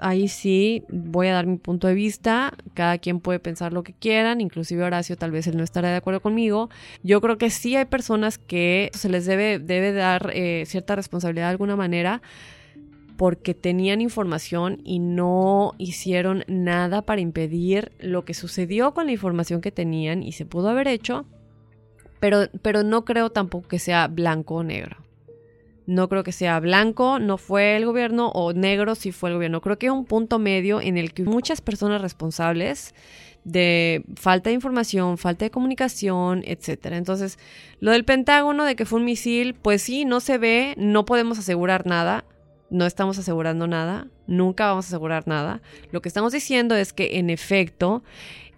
ahí 0.00 0.28
sí 0.28 0.84
voy 0.88 1.28
a 1.28 1.34
dar 1.34 1.46
mi 1.46 1.56
punto 1.56 1.86
de 1.86 1.94
vista. 1.94 2.54
Cada 2.74 2.98
quien 2.98 3.20
puede 3.20 3.38
pensar 3.38 3.72
lo 3.72 3.82
que 3.82 3.92
quieran, 3.92 4.40
inclusive 4.40 4.82
Horacio 4.84 5.16
tal 5.16 5.30
vez 5.30 5.46
él 5.46 5.56
no 5.56 5.64
estará 5.64 5.90
de 5.90 5.96
acuerdo 5.96 6.20
conmigo. 6.20 6.70
Yo 7.02 7.20
creo 7.20 7.38
que 7.38 7.50
sí 7.50 7.76
hay 7.76 7.84
personas 7.84 8.38
que 8.38 8.90
se 8.94 9.08
les 9.08 9.26
debe, 9.26 9.58
debe 9.58 9.92
dar 9.92 10.30
eh, 10.34 10.64
cierta 10.66 10.96
responsabilidad 10.96 11.46
de 11.46 11.52
alguna 11.52 11.76
manera 11.76 12.22
porque 13.16 13.52
tenían 13.52 14.00
información 14.00 14.80
y 14.84 15.00
no 15.00 15.72
hicieron 15.78 16.44
nada 16.46 17.02
para 17.02 17.20
impedir 17.20 17.90
lo 17.98 18.24
que 18.24 18.32
sucedió 18.32 18.94
con 18.94 19.06
la 19.06 19.12
información 19.12 19.60
que 19.60 19.72
tenían 19.72 20.22
y 20.22 20.32
se 20.32 20.46
pudo 20.46 20.68
haber 20.68 20.86
hecho 20.86 21.26
pero, 22.20 22.48
pero 22.62 22.82
no 22.82 23.04
creo 23.04 23.30
tampoco 23.30 23.68
que 23.68 23.78
sea 23.78 24.08
blanco 24.08 24.56
o 24.56 24.62
negro. 24.62 24.96
No 25.88 26.10
creo 26.10 26.22
que 26.22 26.32
sea 26.32 26.60
blanco, 26.60 27.18
no 27.18 27.38
fue 27.38 27.74
el 27.74 27.86
gobierno, 27.86 28.28
o 28.28 28.52
negro 28.52 28.94
sí 28.94 29.10
fue 29.10 29.30
el 29.30 29.36
gobierno. 29.36 29.62
Creo 29.62 29.78
que 29.78 29.86
hay 29.86 29.90
un 29.90 30.04
punto 30.04 30.38
medio 30.38 30.82
en 30.82 30.98
el 30.98 31.14
que 31.14 31.22
muchas 31.22 31.62
personas 31.62 32.02
responsables 32.02 32.94
de 33.44 34.04
falta 34.16 34.50
de 34.50 34.54
información, 34.54 35.16
falta 35.16 35.46
de 35.46 35.50
comunicación, 35.50 36.42
etcétera. 36.44 36.98
Entonces, 36.98 37.38
lo 37.80 37.92
del 37.92 38.04
Pentágono 38.04 38.64
de 38.64 38.76
que 38.76 38.84
fue 38.84 38.98
un 38.98 39.06
misil, 39.06 39.54
pues 39.54 39.80
sí, 39.80 40.04
no 40.04 40.20
se 40.20 40.36
ve, 40.36 40.74
no 40.76 41.06
podemos 41.06 41.38
asegurar 41.38 41.86
nada, 41.86 42.26
no 42.68 42.84
estamos 42.84 43.18
asegurando 43.18 43.66
nada, 43.66 44.08
nunca 44.26 44.66
vamos 44.66 44.84
a 44.84 44.88
asegurar 44.88 45.26
nada. 45.26 45.62
Lo 45.90 46.02
que 46.02 46.10
estamos 46.10 46.34
diciendo 46.34 46.76
es 46.76 46.92
que 46.92 47.16
en 47.18 47.30
efecto 47.30 48.02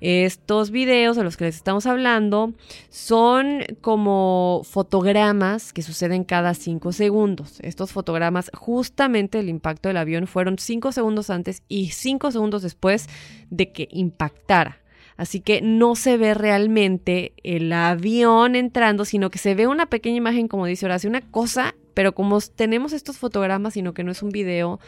estos 0.00 0.70
videos 0.70 1.16
de 1.16 1.24
los 1.24 1.36
que 1.36 1.44
les 1.44 1.56
estamos 1.56 1.86
hablando 1.86 2.54
son 2.88 3.64
como 3.80 4.62
fotogramas 4.64 5.72
que 5.72 5.82
suceden 5.82 6.24
cada 6.24 6.54
cinco 6.54 6.92
segundos. 6.92 7.58
Estos 7.60 7.92
fotogramas, 7.92 8.50
justamente 8.54 9.38
el 9.38 9.48
impacto 9.48 9.88
del 9.88 9.98
avión 9.98 10.26
fueron 10.26 10.58
cinco 10.58 10.92
segundos 10.92 11.30
antes 11.30 11.62
y 11.68 11.90
cinco 11.90 12.30
segundos 12.30 12.62
después 12.62 13.08
de 13.50 13.72
que 13.72 13.88
impactara. 13.90 14.80
Así 15.20 15.40
que 15.40 15.60
no 15.60 15.96
se 15.96 16.16
ve 16.16 16.32
realmente 16.32 17.34
el 17.42 17.70
avión 17.74 18.56
entrando, 18.56 19.04
sino 19.04 19.30
que 19.30 19.38
se 19.38 19.54
ve 19.54 19.66
una 19.66 19.84
pequeña 19.84 20.16
imagen, 20.16 20.48
como 20.48 20.64
dice 20.64 20.86
Horacio, 20.86 21.10
una 21.10 21.20
cosa, 21.20 21.74
pero 21.92 22.14
como 22.14 22.40
tenemos 22.40 22.94
estos 22.94 23.18
fotogramas, 23.18 23.74
sino 23.74 23.92
que 23.92 24.02
no 24.02 24.12
es 24.12 24.22
un 24.22 24.30
video 24.30 24.80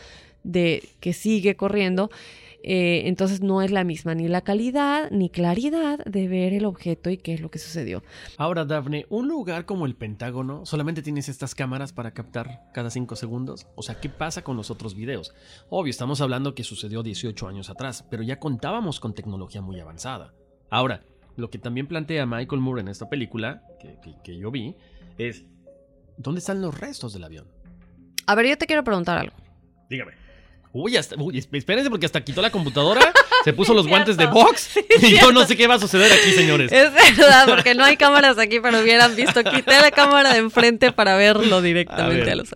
de 0.42 0.88
que 1.00 1.12
sigue 1.12 1.54
corriendo, 1.54 2.10
eh, 2.62 3.02
entonces 3.06 3.40
no 3.40 3.62
es 3.62 3.70
la 3.70 3.84
misma 3.84 4.14
ni 4.14 4.28
la 4.28 4.42
calidad 4.42 5.10
ni 5.10 5.30
claridad 5.30 6.04
de 6.04 6.28
ver 6.28 6.52
el 6.52 6.64
objeto 6.64 7.10
y 7.10 7.18
qué 7.18 7.34
es 7.34 7.40
lo 7.40 7.50
que 7.50 7.58
sucedió. 7.58 8.02
Ahora, 8.36 8.64
Daphne, 8.64 9.06
un 9.08 9.28
lugar 9.28 9.64
como 9.64 9.86
el 9.86 9.94
Pentágono 9.94 10.64
solamente 10.64 11.02
tienes 11.02 11.28
estas 11.28 11.54
cámaras 11.54 11.92
para 11.92 12.12
captar 12.12 12.70
cada 12.72 12.90
cinco 12.90 13.16
segundos. 13.16 13.66
O 13.74 13.82
sea, 13.82 14.00
¿qué 14.00 14.08
pasa 14.08 14.42
con 14.42 14.56
los 14.56 14.70
otros 14.70 14.94
videos? 14.94 15.34
Obvio, 15.68 15.90
estamos 15.90 16.20
hablando 16.20 16.54
que 16.54 16.64
sucedió 16.64 17.02
18 17.02 17.48
años 17.48 17.70
atrás, 17.70 18.06
pero 18.10 18.22
ya 18.22 18.38
contábamos 18.38 19.00
con 19.00 19.14
tecnología 19.14 19.60
muy 19.60 19.80
avanzada. 19.80 20.34
Ahora, 20.70 21.04
lo 21.36 21.50
que 21.50 21.58
también 21.58 21.86
plantea 21.86 22.26
Michael 22.26 22.60
Moore 22.60 22.82
en 22.82 22.88
esta 22.88 23.08
película, 23.08 23.62
que 24.22 24.38
yo 24.38 24.50
vi, 24.50 24.76
es, 25.18 25.44
¿dónde 26.16 26.40
están 26.40 26.60
los 26.60 26.78
restos 26.78 27.12
del 27.12 27.24
avión? 27.24 27.46
A 28.26 28.34
ver, 28.34 28.46
yo 28.46 28.56
te 28.56 28.66
quiero 28.66 28.84
preguntar 28.84 29.18
algo. 29.18 29.36
Dígame. 29.88 30.21
Uy, 30.74 30.96
hasta, 30.96 31.16
espérense 31.52 31.90
porque 31.90 32.06
hasta 32.06 32.24
quitó 32.24 32.40
la 32.40 32.50
computadora, 32.50 33.12
se 33.44 33.52
puso 33.52 33.74
los 33.74 33.86
guantes 33.86 34.16
de 34.16 34.26
box 34.26 34.78
y 35.02 35.18
yo 35.18 35.30
no 35.30 35.44
sé 35.46 35.54
qué 35.56 35.66
va 35.66 35.74
a 35.74 35.78
suceder 35.78 36.10
aquí, 36.10 36.32
señores. 36.32 36.72
Es 36.72 36.92
verdad, 37.16 37.46
porque 37.46 37.74
no 37.74 37.84
hay 37.84 37.98
cámaras 37.98 38.38
aquí, 38.38 38.58
pero 38.60 38.80
hubieran 38.80 39.14
visto. 39.14 39.44
Quité 39.44 39.80
la 39.80 39.90
cámara 39.90 40.32
de 40.32 40.38
enfrente 40.38 40.90
para 40.90 41.14
verlo 41.16 41.60
directamente 41.60 42.30
a, 42.30 42.36
los 42.36 42.48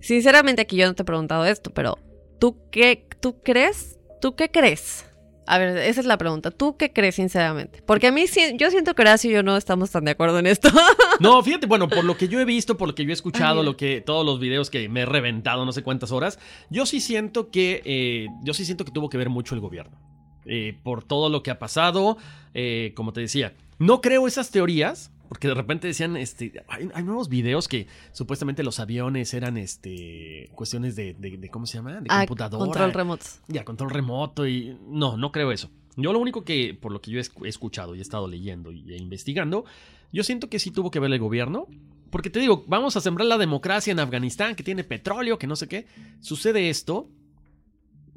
Sinceramente 0.00 0.62
aquí 0.62 0.76
yo 0.76 0.86
no 0.86 0.94
te 0.94 1.02
he 1.02 1.04
preguntado 1.04 1.44
esto, 1.46 1.72
pero 1.72 1.98
¿tú 2.40 2.58
qué, 2.72 3.06
tú 3.20 3.40
crees? 3.40 3.98
¿Tú 4.20 4.34
qué 4.34 4.50
crees? 4.50 5.05
A 5.46 5.58
ver, 5.58 5.78
esa 5.78 6.00
es 6.00 6.06
la 6.06 6.18
pregunta. 6.18 6.50
¿Tú 6.50 6.76
qué 6.76 6.92
crees 6.92 7.14
sinceramente? 7.14 7.82
Porque 7.86 8.08
a 8.08 8.12
mí 8.12 8.24
yo 8.54 8.70
siento 8.70 8.94
que 8.94 9.02
Horacio 9.02 9.30
y 9.30 9.34
yo 9.34 9.42
no 9.42 9.56
estamos 9.56 9.90
tan 9.90 10.04
de 10.04 10.10
acuerdo 10.10 10.38
en 10.38 10.46
esto. 10.46 10.68
No, 11.18 11.42
fíjate, 11.42 11.66
bueno, 11.66 11.88
por 11.88 12.04
lo 12.04 12.14
que 12.18 12.28
yo 12.28 12.40
he 12.40 12.44
visto, 12.44 12.76
por 12.76 12.88
lo 12.88 12.94
que 12.94 13.02
yo 13.04 13.08
he 13.08 13.14
escuchado, 13.14 13.62
lo 13.62 13.78
que 13.78 14.02
todos 14.02 14.26
los 14.26 14.38
videos 14.38 14.68
que 14.68 14.86
me 14.90 15.00
he 15.00 15.06
reventado 15.06 15.64
no 15.64 15.72
sé 15.72 15.82
cuántas 15.82 16.12
horas, 16.12 16.38
yo 16.68 16.84
sí 16.84 17.00
siento 17.00 17.50
que 17.50 17.80
eh, 17.86 18.26
yo 18.42 18.52
sí 18.52 18.66
siento 18.66 18.84
que 18.84 18.92
tuvo 18.92 19.08
que 19.08 19.16
ver 19.16 19.30
mucho 19.30 19.54
el 19.54 19.62
gobierno. 19.62 19.96
Eh, 20.44 20.78
por 20.82 21.02
todo 21.02 21.30
lo 21.30 21.42
que 21.42 21.50
ha 21.50 21.58
pasado, 21.58 22.18
eh, 22.52 22.92
como 22.94 23.14
te 23.14 23.22
decía, 23.22 23.54
no 23.78 24.02
creo 24.02 24.26
esas 24.26 24.50
teorías, 24.50 25.10
porque 25.28 25.48
de 25.48 25.54
repente 25.54 25.86
decían, 25.86 26.16
este, 26.16 26.64
hay, 26.68 27.02
nuevos 27.02 27.28
videos 27.28 27.68
que 27.68 27.86
supuestamente 28.12 28.62
los 28.62 28.80
aviones 28.80 29.34
eran, 29.34 29.56
este, 29.56 30.50
cuestiones 30.54 30.96
de, 30.96 31.48
¿cómo 31.50 31.66
se 31.66 31.78
llama? 31.78 32.00
De 32.00 32.06
ah, 32.08 32.20
computadora. 32.20 32.64
Control 32.64 32.92
remoto. 32.92 33.26
Ya, 33.48 33.64
control 33.64 33.90
remoto 33.90 34.46
y 34.46 34.78
no, 34.86 35.16
no 35.16 35.32
creo 35.32 35.52
eso. 35.52 35.70
Yo 35.96 36.12
lo 36.12 36.18
único 36.18 36.44
que, 36.44 36.76
por 36.80 36.92
lo 36.92 37.00
que 37.00 37.10
yo 37.10 37.18
he 37.18 37.48
escuchado 37.48 37.94
y 37.94 37.98
he 37.98 38.02
estado 38.02 38.28
leyendo 38.28 38.70
e 38.70 38.96
investigando, 38.96 39.64
yo 40.12 40.22
siento 40.24 40.48
que 40.48 40.58
sí 40.58 40.70
tuvo 40.70 40.90
que 40.90 41.00
ver 41.00 41.12
el 41.12 41.18
gobierno. 41.18 41.66
Porque 42.10 42.30
te 42.30 42.38
digo, 42.38 42.64
vamos 42.68 42.96
a 42.96 43.00
sembrar 43.00 43.26
la 43.26 43.36
democracia 43.36 43.90
en 43.90 43.98
Afganistán, 43.98 44.54
que 44.54 44.62
tiene 44.62 44.84
petróleo, 44.84 45.38
que 45.38 45.46
no 45.46 45.56
sé 45.56 45.68
qué. 45.68 45.86
Sucede 46.20 46.70
esto, 46.70 47.08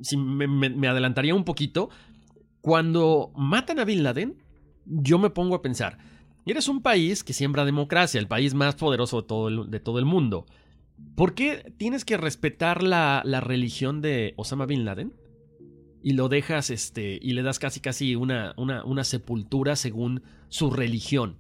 si 0.02 0.16
me 0.16 0.88
adelantaría 0.88 1.34
un 1.34 1.44
poquito, 1.44 1.90
cuando 2.62 3.32
matan 3.36 3.80
a 3.80 3.86
Bin 3.86 4.04
Laden, 4.04 4.38
yo 4.86 5.18
me 5.20 5.30
pongo 5.30 5.56
a 5.56 5.62
pensar, 5.62 5.98
eres 6.52 6.68
un 6.68 6.82
país 6.82 7.24
que 7.24 7.34
siembra 7.34 7.66
democracia, 7.66 8.20
el 8.20 8.28
país 8.28 8.54
más 8.54 8.76
poderoso 8.76 9.22
de 9.22 9.80
todo 9.80 10.00
el, 10.00 10.06
mundo. 10.06 10.46
¿Por 11.16 11.34
qué 11.34 11.74
tienes 11.78 12.06
que 12.06 12.18
respetar 12.18 12.84
la, 12.84 13.22
religión 13.42 14.02
de 14.02 14.34
Osama 14.38 14.66
Bin 14.66 14.86
Laden? 14.86 15.14
Y 16.02 16.14
lo 16.14 16.30
dejas, 16.30 16.70
este, 16.70 17.20
y 17.22 17.34
le 17.34 17.44
das 17.44 17.60
casi 17.60 17.82
casi 17.82 18.16
una, 18.16 18.54
una, 18.56 18.86
una 18.86 19.04
sepultura 19.04 19.76
según 19.76 20.24
su 20.48 20.72
religión. 20.72 21.38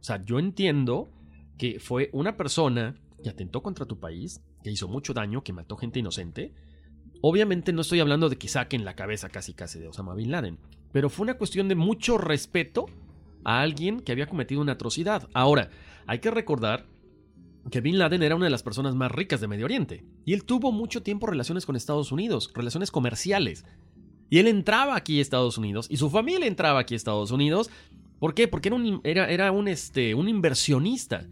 O 0.00 0.04
sea, 0.04 0.24
yo 0.24 0.40
entiendo 0.40 1.12
que 1.56 1.78
fue 1.78 2.10
una 2.12 2.36
persona 2.36 2.96
que 3.22 3.30
atentó 3.30 3.62
contra 3.62 3.86
tu 3.86 4.00
país, 4.00 4.42
que 4.64 4.70
hizo 4.70 4.88
mucho 4.88 5.14
daño, 5.14 5.44
que 5.44 5.52
mató 5.52 5.76
gente 5.76 6.00
inocente. 6.00 6.52
Obviamente 7.20 7.72
no 7.72 7.82
estoy 7.82 8.00
hablando 8.00 8.28
de 8.28 8.36
que 8.36 8.48
saquen 8.48 8.84
la 8.84 8.96
cabeza 8.96 9.28
casi 9.28 9.54
casi 9.54 9.78
de 9.78 9.86
Osama 9.86 10.14
Bin 10.14 10.32
Laden, 10.32 10.58
pero 10.90 11.08
fue 11.08 11.24
una 11.24 11.34
cuestión 11.34 11.68
de 11.68 11.76
mucho 11.76 12.18
respeto 12.18 12.86
a 13.44 13.60
alguien 13.60 14.00
que 14.00 14.12
había 14.12 14.26
cometido 14.26 14.60
una 14.60 14.72
atrocidad. 14.72 15.28
Ahora, 15.34 15.70
hay 16.06 16.18
que 16.18 16.30
recordar 16.30 16.86
que 17.70 17.80
Bin 17.80 17.98
Laden 17.98 18.22
era 18.22 18.36
una 18.36 18.46
de 18.46 18.50
las 18.50 18.62
personas 18.62 18.94
más 18.94 19.12
ricas 19.12 19.40
de 19.40 19.48
Medio 19.48 19.64
Oriente. 19.64 20.04
Y 20.24 20.32
él 20.32 20.44
tuvo 20.44 20.72
mucho 20.72 21.02
tiempo 21.02 21.26
relaciones 21.26 21.66
con 21.66 21.76
Estados 21.76 22.12
Unidos, 22.12 22.50
relaciones 22.54 22.90
comerciales. 22.90 23.64
Y 24.30 24.38
él 24.38 24.48
entraba 24.48 24.96
aquí 24.96 25.18
a 25.18 25.22
Estados 25.22 25.58
Unidos 25.58 25.86
y 25.90 25.98
su 25.98 26.10
familia 26.10 26.46
entraba 26.46 26.80
aquí 26.80 26.94
a 26.94 26.96
Estados 26.96 27.30
Unidos. 27.30 27.70
¿Por 28.18 28.34
qué? 28.34 28.48
Porque 28.48 28.68
era 28.68 28.76
un, 28.76 29.00
era, 29.04 29.30
era 29.30 29.52
un, 29.52 29.68
este, 29.68 30.14
un 30.14 30.28
inversionista. 30.28 31.26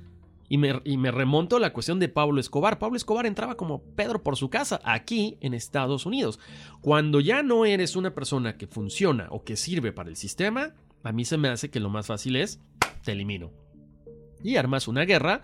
Y 0.48 0.58
me, 0.58 0.80
y 0.84 0.96
me, 0.96 1.12
remonto 1.12 1.56
a 1.56 1.60
la 1.60 1.72
cuestión 1.72 2.00
de 2.00 2.08
Pablo 2.08 2.40
Escobar. 2.40 2.80
Pablo 2.80 2.96
Escobar 2.96 3.24
entraba 3.24 3.56
como 3.56 3.82
Pedro 3.82 4.22
por 4.22 4.36
su 4.36 4.50
casa 4.50 4.80
aquí 4.84 5.38
en 5.40 5.54
Estados 5.54 6.06
Unidos. 6.06 6.40
Cuando 6.80 7.20
ya 7.20 7.44
no 7.44 7.64
eres 7.64 7.94
una 7.94 8.12
persona 8.14 8.56
que 8.56 8.66
funciona 8.66 9.28
o 9.30 9.44
que 9.44 9.56
sirve 9.56 9.92
para 9.92 10.10
el 10.10 10.16
sistema, 10.16 10.74
a 11.02 11.12
mí 11.12 11.24
se 11.24 11.36
me 11.36 11.48
hace 11.48 11.70
que 11.70 11.80
lo 11.80 11.90
más 11.90 12.06
fácil 12.06 12.36
es, 12.36 12.60
te 13.04 13.12
elimino. 13.12 13.50
Y 14.42 14.56
armas 14.56 14.88
una 14.88 15.04
guerra 15.04 15.42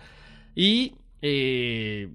y 0.55 0.95
eh, 1.21 2.09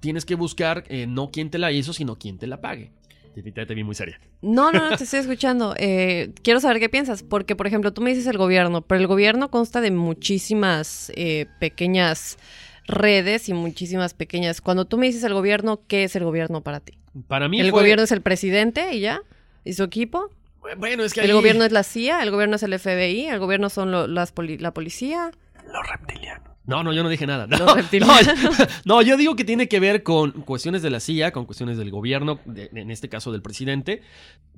tienes 0.00 0.24
que 0.24 0.34
buscar 0.34 0.84
eh, 0.88 1.06
no 1.06 1.30
quién 1.30 1.50
te 1.50 1.58
la 1.58 1.72
hizo, 1.72 1.92
sino 1.92 2.18
quién 2.18 2.38
te 2.38 2.46
la 2.46 2.60
pague. 2.60 2.90
Te, 3.34 3.74
vi 3.74 3.82
muy 3.82 3.94
seria. 3.94 4.20
No, 4.42 4.72
no, 4.72 4.90
no, 4.90 4.96
te 4.96 5.04
estoy 5.04 5.20
escuchando. 5.20 5.74
Eh, 5.78 6.32
quiero 6.42 6.60
saber 6.60 6.80
qué 6.80 6.90
piensas, 6.90 7.22
porque 7.22 7.56
por 7.56 7.66
ejemplo 7.66 7.92
tú 7.92 8.02
me 8.02 8.10
dices 8.10 8.26
el 8.26 8.36
gobierno, 8.36 8.82
pero 8.82 9.00
el 9.00 9.06
gobierno 9.06 9.50
consta 9.50 9.80
de 9.80 9.90
muchísimas 9.90 11.10
pequeñas 11.58 12.38
redes 12.86 13.48
y 13.48 13.54
muchísimas 13.54 14.12
pequeñas. 14.12 14.60
Cuando 14.60 14.84
tú 14.84 14.98
me 14.98 15.06
dices 15.06 15.24
el 15.24 15.32
gobierno, 15.32 15.80
¿qué 15.86 16.04
es 16.04 16.14
el 16.14 16.24
gobierno 16.24 16.62
para 16.62 16.80
ti? 16.80 16.98
Para 17.26 17.48
mí 17.48 17.60
el 17.60 17.70
gobierno 17.70 18.04
es 18.04 18.12
el 18.12 18.20
presidente 18.20 18.94
y 18.94 19.00
ya 19.00 19.22
y 19.64 19.72
su 19.72 19.82
equipo. 19.84 20.30
Bueno, 20.76 21.02
es 21.02 21.12
que 21.12 21.20
El 21.20 21.32
gobierno 21.32 21.64
es 21.64 21.72
la 21.72 21.82
CIA, 21.82 22.22
el 22.22 22.30
gobierno 22.30 22.56
es 22.56 22.62
el 22.62 22.78
FBI, 22.78 23.26
el 23.26 23.38
gobierno 23.38 23.68
son 23.68 24.14
las 24.14 24.32
la 24.36 24.74
policía. 24.74 25.30
Los 25.66 25.88
reptilianos. 25.88 26.52
No, 26.64 26.84
no, 26.84 26.92
yo 26.92 27.02
no 27.02 27.08
dije 27.08 27.26
nada. 27.26 27.46
No, 27.46 27.58
Los 27.58 27.74
reptilianos. 27.74 28.26
No, 28.84 29.02
yo 29.02 29.16
digo 29.16 29.34
que 29.34 29.44
tiene 29.44 29.68
que 29.68 29.80
ver 29.80 30.02
con 30.02 30.30
cuestiones 30.30 30.82
de 30.82 30.90
la 30.90 31.00
CIA, 31.00 31.32
con 31.32 31.44
cuestiones 31.44 31.76
del 31.78 31.90
gobierno, 31.90 32.38
en 32.46 32.90
este 32.90 33.08
caso 33.08 33.32
del 33.32 33.42
presidente. 33.42 34.02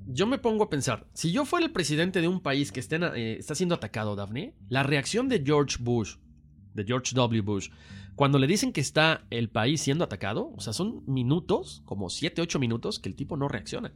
Yo 0.07 0.27
me 0.27 0.37
pongo 0.37 0.65
a 0.65 0.69
pensar, 0.69 1.07
si 1.13 1.31
yo 1.31 1.45
fuera 1.45 1.65
el 1.65 1.71
presidente 1.71 2.21
de 2.21 2.27
un 2.27 2.41
país 2.41 2.71
que 2.71 2.81
eh, 2.81 3.37
está 3.39 3.55
siendo 3.55 3.75
atacado, 3.75 4.15
Daphne, 4.15 4.53
la 4.69 4.83
reacción 4.83 5.27
de 5.29 5.41
George 5.43 5.77
Bush, 5.79 6.17
de 6.73 6.83
George 6.83 7.15
W. 7.15 7.41
Bush, 7.41 7.69
cuando 8.15 8.37
le 8.39 8.47
dicen 8.47 8.71
que 8.71 8.81
está 8.81 9.25
el 9.29 9.49
país 9.49 9.81
siendo 9.81 10.03
atacado, 10.03 10.53
o 10.55 10.61
sea, 10.61 10.73
son 10.73 11.03
minutos, 11.07 11.81
como 11.85 12.09
7, 12.09 12.41
8 12.41 12.59
minutos, 12.59 12.99
que 12.99 13.09
el 13.09 13.15
tipo 13.15 13.35
no 13.35 13.47
reacciona. 13.47 13.93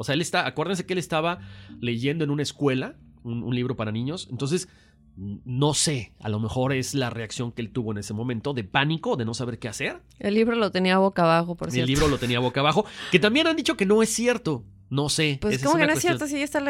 O 0.00 0.04
sea, 0.04 0.14
él 0.14 0.22
está, 0.22 0.46
acuérdense 0.46 0.86
que 0.86 0.94
él 0.94 0.98
estaba 0.98 1.40
leyendo 1.78 2.24
en 2.24 2.30
una 2.30 2.42
escuela 2.42 2.96
un, 3.22 3.54
libro 3.54 3.76
para 3.76 3.92
niños. 3.92 4.28
Entonces, 4.30 4.66
no 5.14 5.74
sé, 5.74 6.14
a 6.20 6.30
lo 6.30 6.40
mejor 6.40 6.72
es 6.72 6.94
la 6.94 7.10
reacción 7.10 7.52
que 7.52 7.60
él 7.60 7.70
tuvo 7.70 7.92
en 7.92 7.98
ese 7.98 8.14
momento 8.14 8.54
de 8.54 8.64
pánico, 8.64 9.16
de 9.16 9.26
no 9.26 9.34
saber 9.34 9.58
qué 9.58 9.68
hacer. 9.68 10.00
El 10.18 10.36
libro 10.36 10.56
lo 10.56 10.70
tenía 10.70 10.96
boca 10.96 11.24
abajo, 11.24 11.54
por 11.54 11.70
cierto. 11.70 11.84
El 11.84 11.90
libro 11.94 12.08
lo 12.08 12.16
tenía 12.16 12.40
boca 12.40 12.60
abajo, 12.60 12.86
que 13.12 13.18
también 13.18 13.46
han 13.46 13.56
dicho 13.56 13.76
que 13.76 13.84
no 13.84 14.02
es 14.02 14.08
cierto. 14.08 14.64
No 14.88 15.10
sé. 15.10 15.36
Pues, 15.38 15.62
¿cómo 15.62 15.76
que 15.76 15.86
no 15.86 15.92
es 15.92 16.00
cierto? 16.00 16.26
Si 16.26 16.38
ya 16.38 16.44
está 16.44 16.60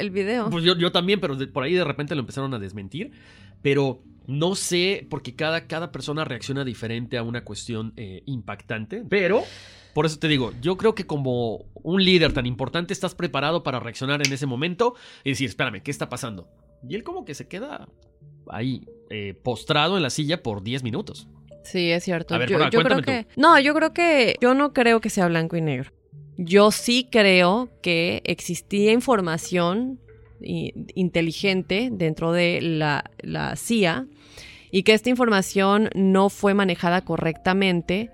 el 0.00 0.10
video. 0.10 0.50
Pues 0.50 0.64
yo, 0.64 0.90
también, 0.90 1.20
pero 1.20 1.38
por 1.52 1.62
ahí 1.62 1.74
de 1.74 1.84
repente 1.84 2.16
lo 2.16 2.22
empezaron 2.22 2.52
a 2.54 2.58
desmentir. 2.58 3.12
Pero 3.62 4.02
no 4.26 4.56
sé, 4.56 5.06
porque 5.08 5.36
cada, 5.36 5.68
cada 5.68 5.92
persona 5.92 6.24
reacciona 6.24 6.64
diferente 6.64 7.18
a 7.18 7.22
una 7.22 7.44
cuestión 7.44 7.92
eh, 7.96 8.24
impactante. 8.26 9.04
Pero 9.08 9.44
por 9.94 10.06
eso 10.06 10.18
te 10.18 10.28
digo, 10.28 10.52
yo 10.60 10.76
creo 10.76 10.94
que 10.94 11.06
como 11.06 11.64
un 11.82 12.04
líder 12.04 12.32
tan 12.32 12.46
importante 12.46 12.92
estás 12.92 13.14
preparado 13.14 13.62
para 13.62 13.80
reaccionar 13.80 14.24
en 14.24 14.32
ese 14.32 14.46
momento 14.46 14.94
y 15.24 15.30
decir, 15.30 15.48
espérame, 15.48 15.82
¿qué 15.82 15.90
está 15.90 16.08
pasando? 16.08 16.48
Y 16.88 16.94
él 16.94 17.02
como 17.02 17.24
que 17.24 17.34
se 17.34 17.48
queda 17.48 17.88
ahí 18.48 18.86
eh, 19.10 19.34
postrado 19.42 19.96
en 19.96 20.02
la 20.02 20.10
silla 20.10 20.42
por 20.42 20.62
10 20.62 20.82
minutos. 20.82 21.28
Sí, 21.64 21.90
es 21.90 22.04
cierto. 22.04 22.38
yo, 22.46 22.82
creo 22.82 23.02
que 23.02 23.26
no, 23.36 23.58
yo 23.60 23.74
creo 23.74 23.92
que 23.92 24.36
yo 24.40 24.54
no 24.54 24.72
creo 24.72 25.00
que 25.00 25.10
sea 25.10 25.28
blanco 25.28 25.56
y 25.56 25.60
negro. 25.60 25.92
Yo 26.36 26.70
sí 26.70 27.06
creo 27.10 27.68
que 27.82 28.22
existía 28.24 28.92
información 28.92 30.00
inteligente 30.42 31.90
dentro 31.92 32.32
de 32.32 32.62
la, 32.62 33.10
la 33.18 33.56
CIA 33.56 34.06
y 34.70 34.84
que 34.84 34.94
esta 34.94 35.10
información 35.10 35.90
no 35.94 36.30
fue 36.30 36.54
manejada 36.54 37.02
correctamente 37.02 38.10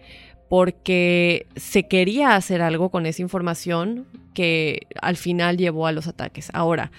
porque 0.48 1.46
se 1.56 1.88
quería 1.88 2.36
hacer 2.36 2.62
algo 2.62 2.90
con 2.90 3.06
esa 3.06 3.22
información 3.22 4.06
que 4.34 4.86
al 5.00 5.16
final 5.16 5.56
llevó 5.56 5.86
a 5.86 5.92
los 5.92 6.06
ataques. 6.06 6.50
Ahora, 6.52 6.92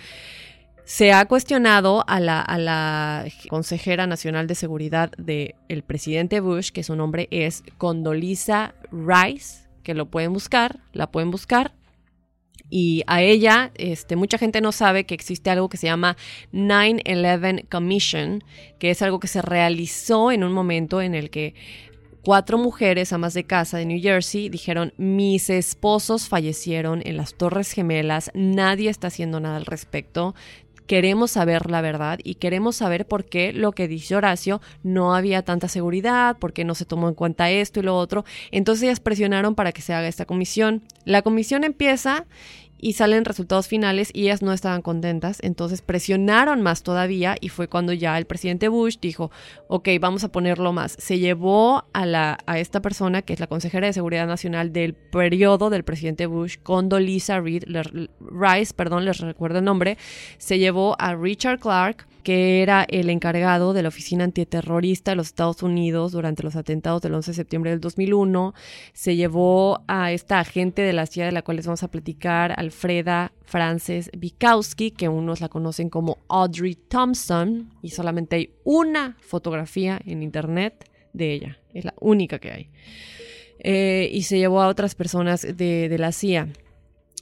se 0.88 1.12
ha 1.12 1.26
cuestionado 1.26 2.06
a 2.08 2.22
la, 2.22 3.26
consejera 3.50 4.08
nacional 4.08 4.48
de 4.48 4.56
seguridad 4.56 5.12
del 5.18 5.84
presidente 5.86 6.40
Bush, 6.40 6.70
que 6.72 6.82
su 6.82 6.96
nombre 6.96 7.28
es 7.30 7.64
Condoleezza 7.78 8.74
Rice, 8.90 9.68
que 9.84 9.94
lo 9.94 10.06
pueden 10.06 10.32
buscar, 10.32 10.80
la 10.94 11.12
pueden 11.12 11.30
buscar. 11.30 11.74
Y 12.70 13.04
a 13.08 13.22
ella, 13.22 13.72
este, 13.76 14.16
mucha 14.16 14.38
gente 14.38 14.62
no 14.62 14.72
sabe 14.72 15.06
que 15.06 15.14
existe 15.14 15.50
algo 15.50 15.68
que 15.68 15.76
se 15.78 15.88
llama 15.88 16.16
9-11 16.54 17.68
Commission, 17.70 18.44
que 18.80 18.90
es 18.90 19.02
algo 19.02 19.20
que 19.20 19.28
se 19.28 19.42
realizó 19.42 20.32
en 20.32 20.46
un 20.46 20.54
momento 20.54 21.02
en 21.02 21.16
el 21.16 21.30
que 21.30 21.54
cuatro 22.24 22.58
mujeres 22.58 23.14
amas 23.14 23.34
de 23.34 23.46
casa 23.46 23.78
de 23.78 23.86
New 23.86 24.02
Jersey 24.02 24.50
dijeron, 24.50 24.94
mis 24.98 25.50
esposos 25.50 26.28
fallecieron 26.28 27.02
en 27.06 27.18
las 27.18 27.36
Torres 27.36 27.72
Gemelas, 27.72 28.32
nadie 28.34 28.90
está 28.90 29.08
haciendo 29.08 29.40
nada 29.40 29.58
al 29.58 29.66
respecto, 29.66 30.36
queremos 30.88 31.32
saber 31.32 31.70
la 31.70 31.82
verdad 31.82 32.20
y 32.24 32.36
queremos 32.36 32.78
saber 32.78 33.08
por 33.08 33.26
qué 33.26 33.54
lo 33.54 33.74
que 33.74 33.88
dice 33.88 34.16
Horacio 34.16 34.62
no 34.84 35.14
había 35.14 35.44
tanta 35.44 35.68
seguridad, 35.68 36.38
por 36.40 36.54
qué 36.54 36.64
no 36.64 36.74
se 36.74 36.86
tomó 36.86 37.10
en 37.10 37.14
cuenta 37.14 37.52
esto 37.52 37.82
y 37.82 37.84
lo 37.84 37.96
otro. 37.96 38.26
Entonces 38.52 38.84
ellas 38.84 39.02
presionaron 39.02 39.54
para 39.54 39.74
que 39.74 39.82
se 39.82 39.94
haga 39.94 40.08
esta 40.08 40.26
comisión. 40.26 40.84
La 41.04 41.22
comisión 41.22 41.64
empieza 41.64 42.26
y 42.80 42.94
salen 42.94 43.26
resultados 43.26 43.68
finales 43.68 44.12
y 44.14 44.24
ellas 44.24 44.42
no 44.42 44.54
estaban 44.54 44.82
contentas, 44.82 45.40
entonces 45.42 45.82
presionaron 45.82 46.62
más 46.62 46.84
todavía 46.84 47.36
y 47.40 47.50
fue 47.50 47.68
cuando 47.68 47.94
ya 47.94 48.18
el 48.18 48.26
presidente 48.26 48.68
Bush 48.68 48.98
dijo, 49.02 49.32
ok, 49.68 49.90
vamos 50.00 50.24
a 50.24 50.32
ponerlo 50.32 50.74
más. 50.74 50.96
Se 51.00 51.20
llevó 51.20 51.86
a, 51.94 52.06
la, 52.06 52.38
a 52.46 52.60
esta 52.60 52.82
persona, 52.82 53.22
que 53.22 53.34
es 53.34 53.40
la 53.40 53.48
consejera 53.48 53.88
de 53.88 53.94
Seguridad 53.94 54.28
Nacional 54.28 54.72
del 54.72 54.94
periodo 54.94 55.70
del 55.70 55.84
presidente 55.84 56.26
Bush, 56.26 56.58
Condoleezza 56.62 57.40
Rice, 57.40 58.74
perdón, 58.76 59.06
les 59.06 59.20
recuerdo 59.20 59.60
el 59.60 59.66
nombre, 59.66 59.98
se 60.38 60.60
llevó 60.60 60.96
a 61.00 61.16
Richard 61.16 61.60
Clark, 61.60 62.08
que 62.24 62.62
era 62.62 62.86
el 62.90 63.10
encargado 63.10 63.74
de 63.74 63.82
la 63.82 63.90
Oficina 63.90 64.24
Antiterrorista 64.24 65.12
de 65.12 65.16
los 65.16 65.28
Estados 65.28 65.64
Unidos 65.64 66.12
durante 66.12 66.44
los 66.44 66.56
atentados 66.56 67.02
del 67.02 67.14
11 67.14 67.32
de 67.32 67.36
septiembre 67.36 67.72
del 67.72 67.80
2001. 67.80 68.54
Se 68.94 69.16
llevó 69.16 69.84
a 69.88 70.12
esta 70.12 70.40
agente 70.40 70.82
de 70.82 70.94
la 70.94 71.06
CIA 71.06 71.26
de 71.26 71.32
la 71.32 71.42
cual 71.42 71.58
les 71.58 71.66
vamos 71.66 71.84
a 71.84 71.92
platicar, 71.92 72.54
Alfreda 72.58 73.32
Frances 73.46 74.10
Bikowski, 74.18 74.92
que 74.92 75.10
unos 75.10 75.42
la 75.42 75.50
conocen 75.50 75.90
como 75.90 76.20
Audrey 76.28 76.76
Thompson, 76.76 77.74
y 77.82 77.90
solamente 77.90 78.36
hay 78.36 78.54
una 78.64 79.18
fotografía 79.22 80.00
en 80.06 80.24
internet 80.24 80.90
de 81.14 81.34
ella. 81.34 81.60
Es 81.74 81.86
la 81.86 81.94
única 82.00 82.40
que 82.40 82.52
hay. 82.52 82.70
Eh, 83.60 84.10
y 84.12 84.24
se 84.24 84.38
llevó 84.38 84.62
a 84.62 84.68
otras 84.68 84.96
personas 84.96 85.42
de, 85.42 85.90
de 85.90 85.98
la 85.98 86.12
CIA 86.12 86.50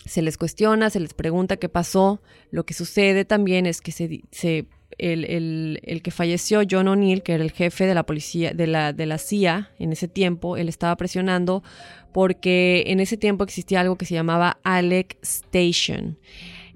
se 0.05 0.21
les 0.21 0.37
cuestiona, 0.37 0.89
se 0.89 0.99
les 0.99 1.13
pregunta 1.13 1.57
qué 1.57 1.67
pasó. 1.67 2.21
Lo 2.51 2.65
que 2.65 2.73
sucede 2.73 3.25
también 3.25 3.65
es 3.65 3.81
que 3.81 3.91
se, 3.91 4.21
se 4.31 4.67
el, 4.97 6.01
que 6.03 6.11
falleció, 6.11 6.61
John 6.69 6.87
O'Neill, 6.87 7.23
que 7.23 7.33
era 7.33 7.43
el 7.43 7.51
jefe 7.51 7.85
de 7.85 7.93
la 7.93 8.05
policía, 8.05 8.51
de 8.51 8.67
la, 8.67 8.93
de 8.93 9.05
la 9.05 9.17
CIA 9.17 9.71
en 9.79 9.91
ese 9.91 10.07
tiempo, 10.07 10.57
él 10.57 10.69
estaba 10.69 10.95
presionando 10.95 11.63
porque 12.11 12.85
en 12.87 12.99
ese 12.99 13.17
tiempo 13.17 13.43
existía 13.43 13.81
algo 13.81 13.97
que 13.97 14.05
se 14.05 14.13
llamaba 14.13 14.59
Alec 14.63 15.17
Station. 15.21 16.17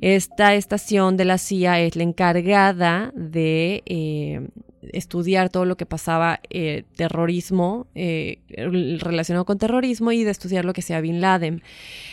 Esta 0.02 0.56
estación 0.56 1.18
de 1.18 1.26
la 1.26 1.38
CIA 1.38 1.82
es 1.82 1.96
la 1.96 2.04
encargada 2.04 3.12
de 3.16 3.84
eh, 3.86 4.48
estudiar 4.94 5.50
todo 5.50 5.66
lo 5.66 5.78
que 5.78 5.86
pasaba 5.86 6.40
eh, 6.50 6.84
terrorismo 6.96 7.88
eh, 7.96 8.40
relacionado 8.48 9.46
con 9.46 9.58
terrorismo 9.58 10.12
y 10.12 10.24
de 10.24 10.32
estudiar 10.32 10.66
lo 10.66 10.74
que 10.74 10.82
sea 10.82 11.02
Bin 11.02 11.22
Laden. 11.22 11.62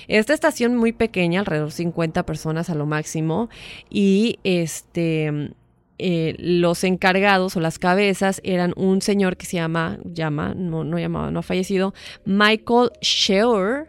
Esta 0.09 0.35
estación 0.35 0.77
muy 0.77 0.93
pequeña, 0.93 1.41
alrededor 1.41 1.69
de 1.69 1.75
50 1.75 2.27
personas 2.27 2.71
a 2.71 2.75
lo 2.75 2.87
máximo, 2.87 3.49
y 3.91 4.39
este 4.45 5.53
eh, 5.99 6.35
los 6.39 6.85
encargados 6.85 7.57
o 7.57 7.61
las 7.61 7.79
cabezas 7.79 8.41
eran 8.45 8.73
un 8.77 9.01
señor 9.01 9.37
que 9.37 9.47
se 9.47 9.57
llama, 9.57 9.99
llama, 10.05 10.55
no, 10.55 10.85
no 10.85 10.99
llamaba, 10.99 11.31
no 11.31 11.41
ha 11.41 11.43
fallecido, 11.43 11.95
Michael 12.25 12.91
Scheur 13.03 13.89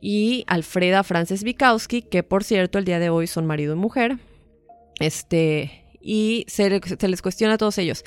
y 0.00 0.44
Alfreda 0.46 1.02
Frances 1.02 1.42
Bikowski, 1.42 2.02
que 2.02 2.22
por 2.22 2.44
cierto 2.44 2.78
el 2.78 2.84
día 2.84 2.98
de 2.98 3.10
hoy 3.10 3.26
son 3.26 3.46
marido 3.46 3.74
y 3.74 3.78
mujer. 3.78 4.18
Este, 5.00 5.84
y 6.00 6.44
se, 6.48 6.80
se 6.80 7.08
les 7.08 7.22
cuestiona 7.22 7.54
a 7.54 7.58
todos 7.58 7.78
ellos. 7.78 8.04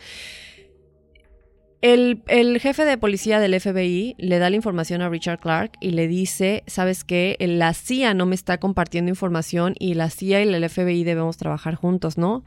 El, 1.82 2.60
jefe 2.60 2.86
de 2.86 3.00
policía 3.00 3.40
del 3.40 3.60
FBI 3.60 4.14
le 4.20 4.38
da 4.38 4.52
la 4.52 4.56
información 4.56 5.02
a 5.02 5.10
Richard 5.10 5.40
Clark 5.40 5.72
y 5.82 5.92
le 5.92 6.08
dice, 6.08 6.64
sabes 6.68 7.04
qué, 7.04 7.36
la 7.40 7.74
CIA 7.74 8.14
no 8.14 8.28
me 8.28 8.36
está 8.36 8.60
compartiendo 8.60 9.10
información 9.10 9.74
y 9.80 9.96
la 9.96 10.12
CIA 10.12 10.44
y 10.44 10.54
el 10.54 10.70
FBI 10.70 11.04
debemos 11.04 11.38
trabajar 11.38 11.74
juntos, 11.74 12.20
¿no? 12.20 12.44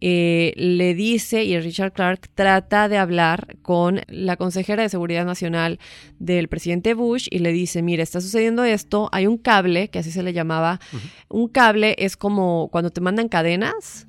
Eh, 0.00 0.54
le 0.56 0.94
dice 0.94 1.44
y 1.44 1.60
Richard 1.60 1.92
Clark 1.92 2.30
trata 2.34 2.88
de 2.88 2.96
hablar 2.96 3.58
con 3.60 4.00
la 4.08 4.36
consejera 4.36 4.82
de 4.82 4.88
Seguridad 4.88 5.26
Nacional 5.26 5.78
del 6.18 6.48
presidente 6.48 6.94
Bush 6.94 7.28
y 7.30 7.40
le 7.40 7.52
dice, 7.52 7.82
mire, 7.82 8.02
está 8.02 8.22
sucediendo 8.22 8.64
esto, 8.64 9.10
hay 9.12 9.26
un 9.26 9.36
cable, 9.36 9.88
que 9.88 9.98
así 9.98 10.10
se 10.10 10.22
le 10.22 10.32
llamaba, 10.32 10.80
un 11.28 11.48
cable 11.48 11.96
es 11.98 12.16
como 12.16 12.70
cuando 12.72 12.88
te 12.88 13.02
mandan 13.02 13.28
cadenas 13.28 14.06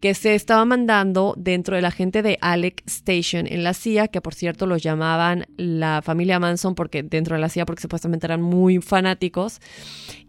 que 0.00 0.14
se 0.14 0.34
estaba 0.34 0.64
mandando 0.64 1.34
dentro 1.36 1.76
de 1.76 1.82
la 1.82 1.90
gente 1.90 2.22
de 2.22 2.38
Alec 2.40 2.82
Station 2.86 3.46
en 3.46 3.64
la 3.64 3.74
CIA, 3.74 4.08
que 4.08 4.20
por 4.20 4.34
cierto 4.34 4.66
los 4.66 4.82
llamaban 4.82 5.46
la 5.56 6.02
familia 6.02 6.38
Manson 6.38 6.74
porque 6.74 7.02
dentro 7.02 7.34
de 7.34 7.40
la 7.40 7.48
CIA 7.48 7.66
porque 7.66 7.82
supuestamente 7.82 8.26
eran 8.26 8.42
muy 8.42 8.80
fanáticos 8.80 9.60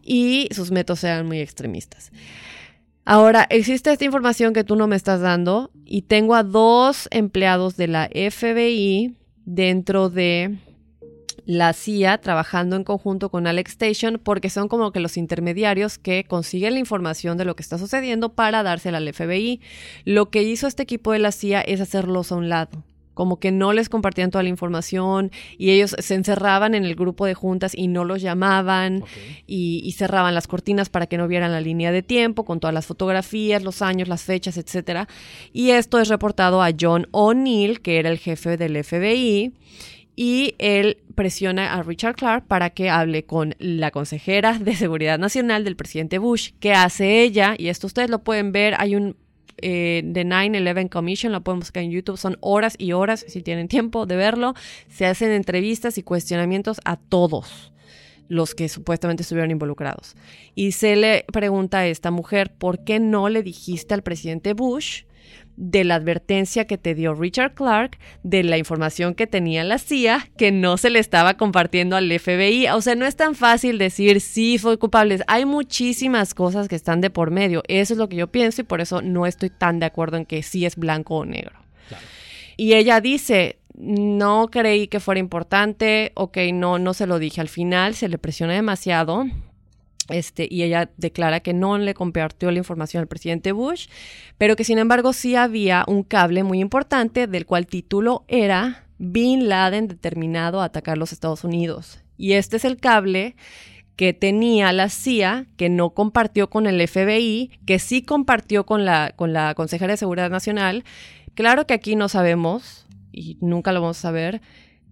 y 0.03 0.49
sus 0.51 0.71
métodos 0.71 1.03
eran 1.03 1.27
muy 1.27 1.39
extremistas. 1.39 2.11
Ahora, 3.05 3.47
existe 3.49 3.91
esta 3.91 4.05
información 4.05 4.53
que 4.53 4.63
tú 4.63 4.75
no 4.75 4.87
me 4.87 4.95
estás 4.95 5.21
dando 5.21 5.71
y 5.85 6.03
tengo 6.03 6.35
a 6.35 6.43
dos 6.43 7.07
empleados 7.11 7.75
de 7.75 7.87
la 7.87 8.07
FBI 8.07 9.15
dentro 9.45 10.09
de 10.09 10.57
la 11.49 11.73
CIA 11.73 12.19
trabajando 12.19 12.75
en 12.75 12.83
conjunto 12.83 13.29
con 13.29 13.47
Alex 13.47 13.71
Station 13.71 14.21
porque 14.23 14.51
son 14.51 14.67
como 14.67 14.91
que 14.91 14.99
los 14.99 15.17
intermediarios 15.17 15.97
que 15.97 16.23
consiguen 16.23 16.75
la 16.75 16.79
información 16.79 17.39
de 17.39 17.45
lo 17.45 17.55
que 17.55 17.63
está 17.63 17.79
sucediendo 17.79 18.33
para 18.33 18.61
dársela 18.61 18.99
al 18.99 19.11
FBI. 19.11 19.59
Lo 20.05 20.29
que 20.29 20.43
hizo 20.43 20.67
este 20.67 20.83
equipo 20.83 21.11
de 21.11 21.17
la 21.17 21.31
CIA 21.31 21.61
es 21.61 21.81
hacerlos 21.81 22.31
a 22.31 22.35
un 22.35 22.49
lado 22.49 22.83
como 23.15 23.39
que 23.39 23.51
no 23.51 23.73
les 23.73 23.89
compartían 23.89 24.29
toda 24.29 24.43
la 24.43 24.49
información 24.49 25.31
y 25.57 25.71
ellos 25.71 25.93
se 25.97 26.15
encerraban 26.15 26.73
en 26.75 26.85
el 26.85 26.95
grupo 26.95 27.25
de 27.25 27.33
juntas 27.33 27.73
y 27.75 27.87
no 27.87 28.05
los 28.05 28.21
llamaban 28.21 29.03
y, 29.45 29.81
y, 29.83 29.91
cerraban 29.91 30.33
las 30.33 30.47
cortinas 30.47 30.87
para 30.87 31.07
que 31.07 31.17
no 31.17 31.27
vieran 31.27 31.51
la 31.51 31.59
línea 31.59 31.91
de 31.91 32.01
tiempo 32.01 32.45
con 32.45 32.61
todas 32.61 32.73
las 32.73 32.85
fotografías, 32.85 33.61
los 33.61 33.81
años, 33.81 34.07
las 34.07 34.21
fechas, 34.21 34.55
etcétera. 34.55 35.09
Y 35.51 35.71
esto 35.71 35.99
es 35.99 36.07
reportado 36.07 36.61
a 36.61 36.69
John 36.79 37.07
O'Neill, 37.11 37.81
que 37.81 37.99
era 37.99 38.09
el 38.09 38.19
jefe 38.19 38.55
del 38.55 38.81
FBI 38.81 39.51
y 40.21 40.55
él 40.57 40.97
presiona 41.15 41.75
a 41.75 41.81
Richard 41.81 42.17
Clark 42.17 42.45
para 42.45 42.71
que 42.71 42.89
hable 42.89 43.23
con 43.23 43.55
la 43.57 43.89
consejera 43.89 44.59
de 44.59 44.75
Seguridad 44.75 45.17
Nacional 45.17 45.63
del 45.63 45.77
presidente 45.77 46.17
Bush. 46.17 46.51
¿Qué 46.59 46.73
hace 46.73 47.21
ella? 47.21 47.55
Y 47.57 47.69
esto 47.69 47.87
ustedes 47.87 48.09
lo 48.09 48.19
pueden 48.19 48.51
ver, 48.51 48.75
hay 48.79 48.97
un 48.97 49.15
eh, 49.61 50.03
The 50.13 50.25
9-11 50.25 50.89
Commission, 50.89 51.31
lo 51.31 51.39
pueden 51.39 51.61
buscar 51.61 51.83
en 51.83 51.91
YouTube, 51.91 52.17
son 52.17 52.35
horas 52.41 52.75
y 52.77 52.91
horas, 52.91 53.23
si 53.29 53.41
tienen 53.41 53.69
tiempo 53.69 54.05
de 54.05 54.17
verlo. 54.17 54.55
Se 54.89 55.05
hacen 55.05 55.31
entrevistas 55.31 55.97
y 55.97 56.03
cuestionamientos 56.03 56.81
a 56.83 56.97
todos 56.97 57.71
los 58.27 58.55
que 58.55 58.67
supuestamente 58.67 59.23
estuvieron 59.23 59.51
involucrados. 59.51 60.17
Y 60.53 60.73
se 60.73 60.97
le 60.97 61.23
pregunta 61.31 61.77
a 61.77 61.87
esta 61.87 62.11
mujer, 62.11 62.51
¿por 62.51 62.83
qué 62.83 62.99
no 62.99 63.29
le 63.29 63.41
dijiste 63.41 63.93
al 63.93 64.03
presidente 64.03 64.51
Bush 64.51 65.03
de 65.59 65.83
la 65.83 65.95
advertencia 65.95 66.65
que 66.65 66.77
te 66.77 66.95
dio 66.95 67.13
Richard 67.13 67.53
Clark, 67.53 67.99
de 68.23 68.43
la 68.43 68.57
información 68.57 69.13
que 69.13 69.27
tenía 69.27 69.65
la 69.65 69.77
CIA, 69.77 70.29
que 70.37 70.53
no 70.53 70.77
se 70.77 70.89
le 70.89 70.99
estaba 70.99 71.33
compartiendo 71.33 71.97
al 71.97 72.09
FBI. 72.17 72.69
O 72.69 72.81
sea, 72.81 72.95
no 72.95 73.05
es 73.05 73.17
tan 73.17 73.35
fácil 73.35 73.77
decir 73.77 74.21
sí 74.21 74.57
fue 74.57 74.79
culpable. 74.79 75.19
Hay 75.27 75.43
muchísimas 75.43 76.33
cosas 76.33 76.69
que 76.69 76.75
están 76.75 77.01
de 77.01 77.09
por 77.09 77.29
medio. 77.29 77.61
Eso 77.67 77.93
es 77.93 77.97
lo 77.97 78.07
que 78.07 78.15
yo 78.15 78.27
pienso 78.27 78.61
y 78.61 78.63
por 78.63 78.79
eso 78.79 79.01
no 79.01 79.25
estoy 79.25 79.49
tan 79.49 79.79
de 79.79 79.85
acuerdo 79.85 80.15
en 80.15 80.25
que 80.25 80.43
sí 80.43 80.65
es 80.65 80.77
blanco 80.77 81.17
o 81.17 81.25
negro. 81.25 81.59
Y 82.55 82.73
ella 82.75 83.01
dice, 83.01 83.59
no 83.75 84.47
creí 84.49 84.87
que 84.87 85.01
fuera 85.01 85.19
importante, 85.19 86.13
ok, 86.15 86.37
no, 86.53 86.79
no 86.79 86.93
se 86.93 87.05
lo 87.05 87.19
dije. 87.19 87.41
Al 87.41 87.49
final 87.49 87.95
se 87.95 88.07
le 88.07 88.17
presiona 88.17 88.53
demasiado 88.53 89.25
este, 90.09 90.47
y 90.49 90.63
ella 90.63 90.89
declara 90.97 91.39
que 91.39 91.53
no 91.53 91.77
le 91.77 91.93
compartió 91.93 92.51
la 92.51 92.57
información 92.57 93.01
al 93.01 93.07
presidente 93.07 93.51
Bush, 93.51 93.87
pero 94.37 94.55
que 94.55 94.63
sin 94.63 94.77
embargo 94.77 95.13
sí 95.13 95.35
había 95.35 95.83
un 95.87 96.03
cable 96.03 96.43
muy 96.43 96.59
importante 96.59 97.27
del 97.27 97.45
cual 97.45 97.67
título 97.67 98.25
era 98.27 98.85
Bin 98.97 99.49
Laden 99.49 99.87
determinado 99.87 100.61
a 100.61 100.65
atacar 100.65 100.97
los 100.97 101.13
Estados 101.13 101.43
Unidos. 101.43 101.99
Y 102.17 102.33
este 102.33 102.57
es 102.57 102.65
el 102.65 102.77
cable 102.77 103.35
que 103.95 104.13
tenía 104.13 104.71
la 104.71 104.89
CIA, 104.89 105.45
que 105.57 105.67
no 105.67 105.89
compartió 105.89 106.49
con 106.49 106.67
el 106.67 106.85
FBI, 106.87 107.59
que 107.65 107.79
sí 107.79 108.01
compartió 108.01 108.65
con 108.65 108.85
la, 108.85 109.13
con 109.15 109.33
la 109.33 109.53
consejera 109.55 109.91
de 109.91 109.97
Seguridad 109.97 110.29
Nacional. 110.29 110.85
Claro 111.33 111.67
que 111.67 111.73
aquí 111.73 111.97
no 111.97 112.07
sabemos, 112.07 112.85
y 113.11 113.37
nunca 113.41 113.73
lo 113.73 113.81
vamos 113.81 113.97
a 113.97 114.01
saber, 114.01 114.41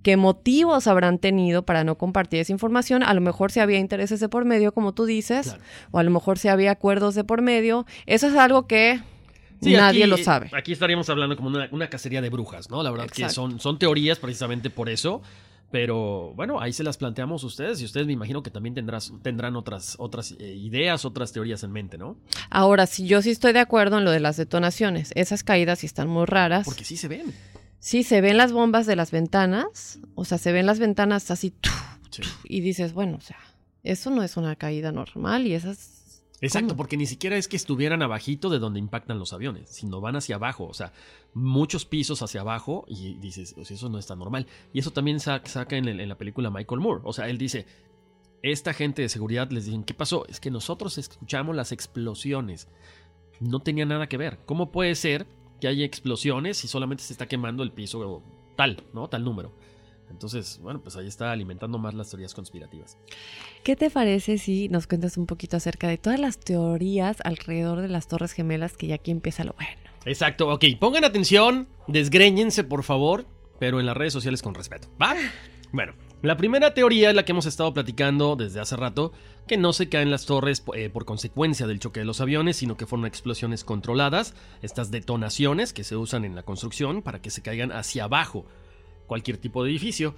qué 0.08 0.16
motivos 0.16 0.88
habrán 0.88 1.20
tenido 1.20 1.64
para 1.64 1.84
no 1.84 1.97
compartir 1.97 2.39
esa 2.39 2.53
información. 2.53 3.03
A 3.03 3.14
lo 3.14 3.20
mejor 3.20 3.51
si 3.51 3.60
había 3.60 3.78
intereses 3.78 4.22
de 4.22 4.30
por 4.30 4.45
medio, 4.45 4.72
como 4.72 4.93
tú 4.93 5.03
dices, 5.03 5.47
Claro. 5.47 5.62
o 5.91 5.99
a 5.99 6.03
lo 6.03 6.12
mejor 6.12 6.39
si 6.39 6.47
había 6.47 6.72
acuerdos 6.72 7.14
de 7.14 7.26
por 7.26 7.41
medio. 7.41 7.86
Eso 8.05 8.28
es 8.28 8.36
algo 8.36 8.68
que 8.68 9.01
Sí, 9.62 9.74
nadie 9.74 10.03
aquí- 10.03 10.10
lo 10.10 10.16
sabe. 10.16 10.49
Aquí 10.53 10.72
estaríamos 10.72 11.10
hablando 11.10 11.36
como 11.36 11.49
una, 11.49 11.68
una 11.74 11.89
cacería 11.89 12.22
de 12.22 12.30
brujas, 12.30 12.70
¿no? 12.70 12.82
La 12.84 12.89
verdad 12.91 13.08
que 13.08 13.24
Exacto. 13.24 13.34
son, 13.34 13.60
son 13.60 13.80
teorías 13.80 14.18
precisamente 14.18 14.70
por 14.70 14.88
eso. 14.88 15.22
Pero 15.72 16.32
bueno, 16.38 16.62
ahí 16.62 16.72
se 16.72 16.86
las 16.86 16.95
planteamos 16.95 17.43
ustedes 17.43 17.82
y 17.82 17.84
ustedes 17.84 18.08
me 18.08 18.14
imagino 18.14 18.41
que 18.41 18.49
también 18.49 18.74
tendrás, 18.76 19.12
tendrán 19.22 19.58
otras, 19.58 19.97
otras 19.99 20.34
eh, 20.39 20.55
ideas, 20.55 21.03
otras 21.03 21.34
teorías 21.34 21.62
en 21.64 21.74
mente, 21.74 21.97
¿no? 21.97 22.16
Ahora, 22.49 22.86
sí, 22.86 23.05
yo 23.08 23.22
sí 23.22 23.32
estoy 23.32 23.51
de 23.51 23.60
acuerdo 23.60 23.97
en 23.97 24.05
lo 24.05 24.12
de 24.12 24.22
las 24.22 24.38
detonaciones. 24.38 25.12
Esas 25.16 25.43
caídas 25.43 25.80
sí 25.80 25.86
están 25.86 26.08
muy 26.08 26.26
raras. 26.26 26.64
Porque 26.64 26.86
sí 26.86 26.95
se 26.95 27.10
ven. 27.10 27.34
Sí, 27.80 28.03
se 28.03 28.21
ven 28.21 28.38
las 28.38 28.51
bombas 28.51 28.86
de 28.86 28.95
las 28.95 29.11
ventanas. 29.11 29.99
O 30.15 30.25
sea, 30.25 30.38
se 30.38 30.51
ven 30.51 30.65
las 30.65 30.80
ventanas 30.80 31.30
así. 31.32 31.51
¡tuf! 31.51 31.73
Sí. 32.09 32.23
Y 32.45 32.61
dices, 32.61 32.93
bueno, 32.93 33.17
o 33.17 33.21
sea, 33.21 33.38
eso 33.84 34.09
no 34.09 34.23
es 34.23 34.38
una 34.38 34.55
caída 34.55 34.91
normal 34.91 35.45
y 35.47 35.53
esas... 35.53 36.23
Exacto, 36.39 36.69
¿Cómo? 36.69 36.78
porque 36.78 36.97
ni 36.97 37.07
siquiera 37.07 37.36
es 37.36 37.47
que 37.47 37.55
estuvieran 37.55 38.03
abajito 38.03 38.49
de 38.51 38.59
donde 38.59 38.78
impactan 38.80 39.17
los 39.17 39.34
aviones, 39.34 39.69
sino 39.69 40.01
van 40.01 40.15
hacia 40.17 40.36
abajo, 40.36 40.65
o 40.67 40.73
sea, 40.75 40.93
muchos 41.34 41.86
pisos 41.86 42.21
hacia 42.21 42.41
abajo 42.41 42.86
y 42.88 43.15
dices, 43.15 43.53
"Pues 43.55 43.71
eso 43.71 43.89
no 43.89 43.97
está 43.97 44.15
normal. 44.15 44.45
Y 44.71 44.78
eso 44.80 44.91
también 44.91 45.19
sa- 45.19 45.41
saca 45.45 45.78
en, 45.78 45.88
el- 45.88 45.99
en 45.99 46.07
la 46.09 46.17
película 46.17 46.51
Michael 46.51 46.80
Moore, 46.80 47.01
o 47.05 47.11
sea, 47.11 47.28
él 47.28 47.39
dice, 47.39 47.65
esta 48.43 48.73
gente 48.73 49.01
de 49.01 49.09
seguridad 49.09 49.49
les 49.49 49.65
dicen, 49.65 49.84
¿qué 49.84 49.95
pasó? 49.95 50.28
Es 50.28 50.39
que 50.39 50.51
nosotros 50.51 50.99
escuchamos 50.99 51.55
las 51.55 51.71
explosiones. 51.71 52.67
No 53.39 53.59
tenía 53.61 53.86
nada 53.88 54.05
que 54.07 54.17
ver. 54.17 54.38
¿Cómo 54.45 54.71
puede 54.71 54.93
ser 54.93 55.25
que 55.60 55.68
haya 55.68 55.86
explosiones 55.86 56.58
si 56.58 56.68
solamente 56.68 57.03
se 57.03 57.14
está 57.14 57.28
quemando 57.28 57.64
el 57.64 57.72
piso 57.72 58.24
tal, 58.55 58.84
¿no? 58.93 59.08
Tal 59.08 59.24
número. 59.24 59.53
Entonces, 60.10 60.60
bueno, 60.62 60.82
pues 60.82 60.95
ahí 60.95 61.08
está 61.08 61.32
alimentando 61.32 61.78
más 61.78 61.93
las 61.93 62.10
teorías 62.10 62.34
conspirativas. 62.34 62.97
¿Qué 63.64 63.76
te 63.76 63.89
parece 63.89 64.38
si 64.38 64.70
nos 64.70 64.88
cuentas 64.88 65.18
un 65.18 65.26
poquito 65.26 65.58
acerca 65.58 65.88
de 65.88 65.97
todas 65.97 66.20
las 66.20 66.39
teorías 66.39 67.18
alrededor 67.24 67.82
de 67.82 67.89
las 67.89 68.08
Torres 68.08 68.32
Gemelas 68.32 68.78
que 68.78 68.88
ya 68.88 68.95
aquí 68.95 69.12
empieza 69.12 69.43
lo 69.43 69.53
bueno? 69.53 69.72
Exacto, 70.05 70.49
ok, 70.49 70.64
pongan 70.80 71.03
atención, 71.03 71.68
desgréñense 71.88 72.64
por 72.64 72.84
favor, 72.84 73.26
pero 73.60 73.80
en 73.82 73.86
las 73.86 73.97
redes 73.97 74.14
sociales 74.14 74.41
con 74.41 74.55
respeto, 74.55 74.88
¿va? 75.01 75.16
Bueno, 75.74 75.93
la 76.22 76.38
primera 76.38 76.74
teoría 76.74 77.10
es 77.10 77.16
la 77.16 77.26
que 77.26 77.34
hemos 77.34 77.45
estado 77.45 77.74
platicando 77.74 78.38
desde 78.38 78.62
hace 78.62 78.78
rato, 78.78 79.12
que 79.48 79.58
no 79.58 79.74
se 79.74 79.89
caen 79.89 80.12
las 80.12 80.26
torres 80.26 80.64
eh, 80.76 80.89
por 80.89 81.06
consecuencia 81.06 81.66
del 81.66 81.80
choque 81.80 82.02
de 82.02 82.06
los 82.06 82.22
aviones, 82.22 82.58
sino 82.58 82.78
que 82.78 82.86
fueron 82.86 83.06
explosiones 83.06 83.64
controladas, 83.64 84.36
estas 84.62 84.91
detonaciones 84.91 85.74
que 85.74 85.84
se 85.84 85.95
usan 85.95 86.26
en 86.26 86.36
la 86.36 86.43
construcción 86.43 87.02
para 87.02 87.22
que 87.22 87.32
se 87.32 87.41
caigan 87.41 87.72
hacia 87.72 88.04
abajo 88.04 88.45
cualquier 89.08 89.38
tipo 89.38 89.64
de 89.64 89.72
edificio. 89.72 90.14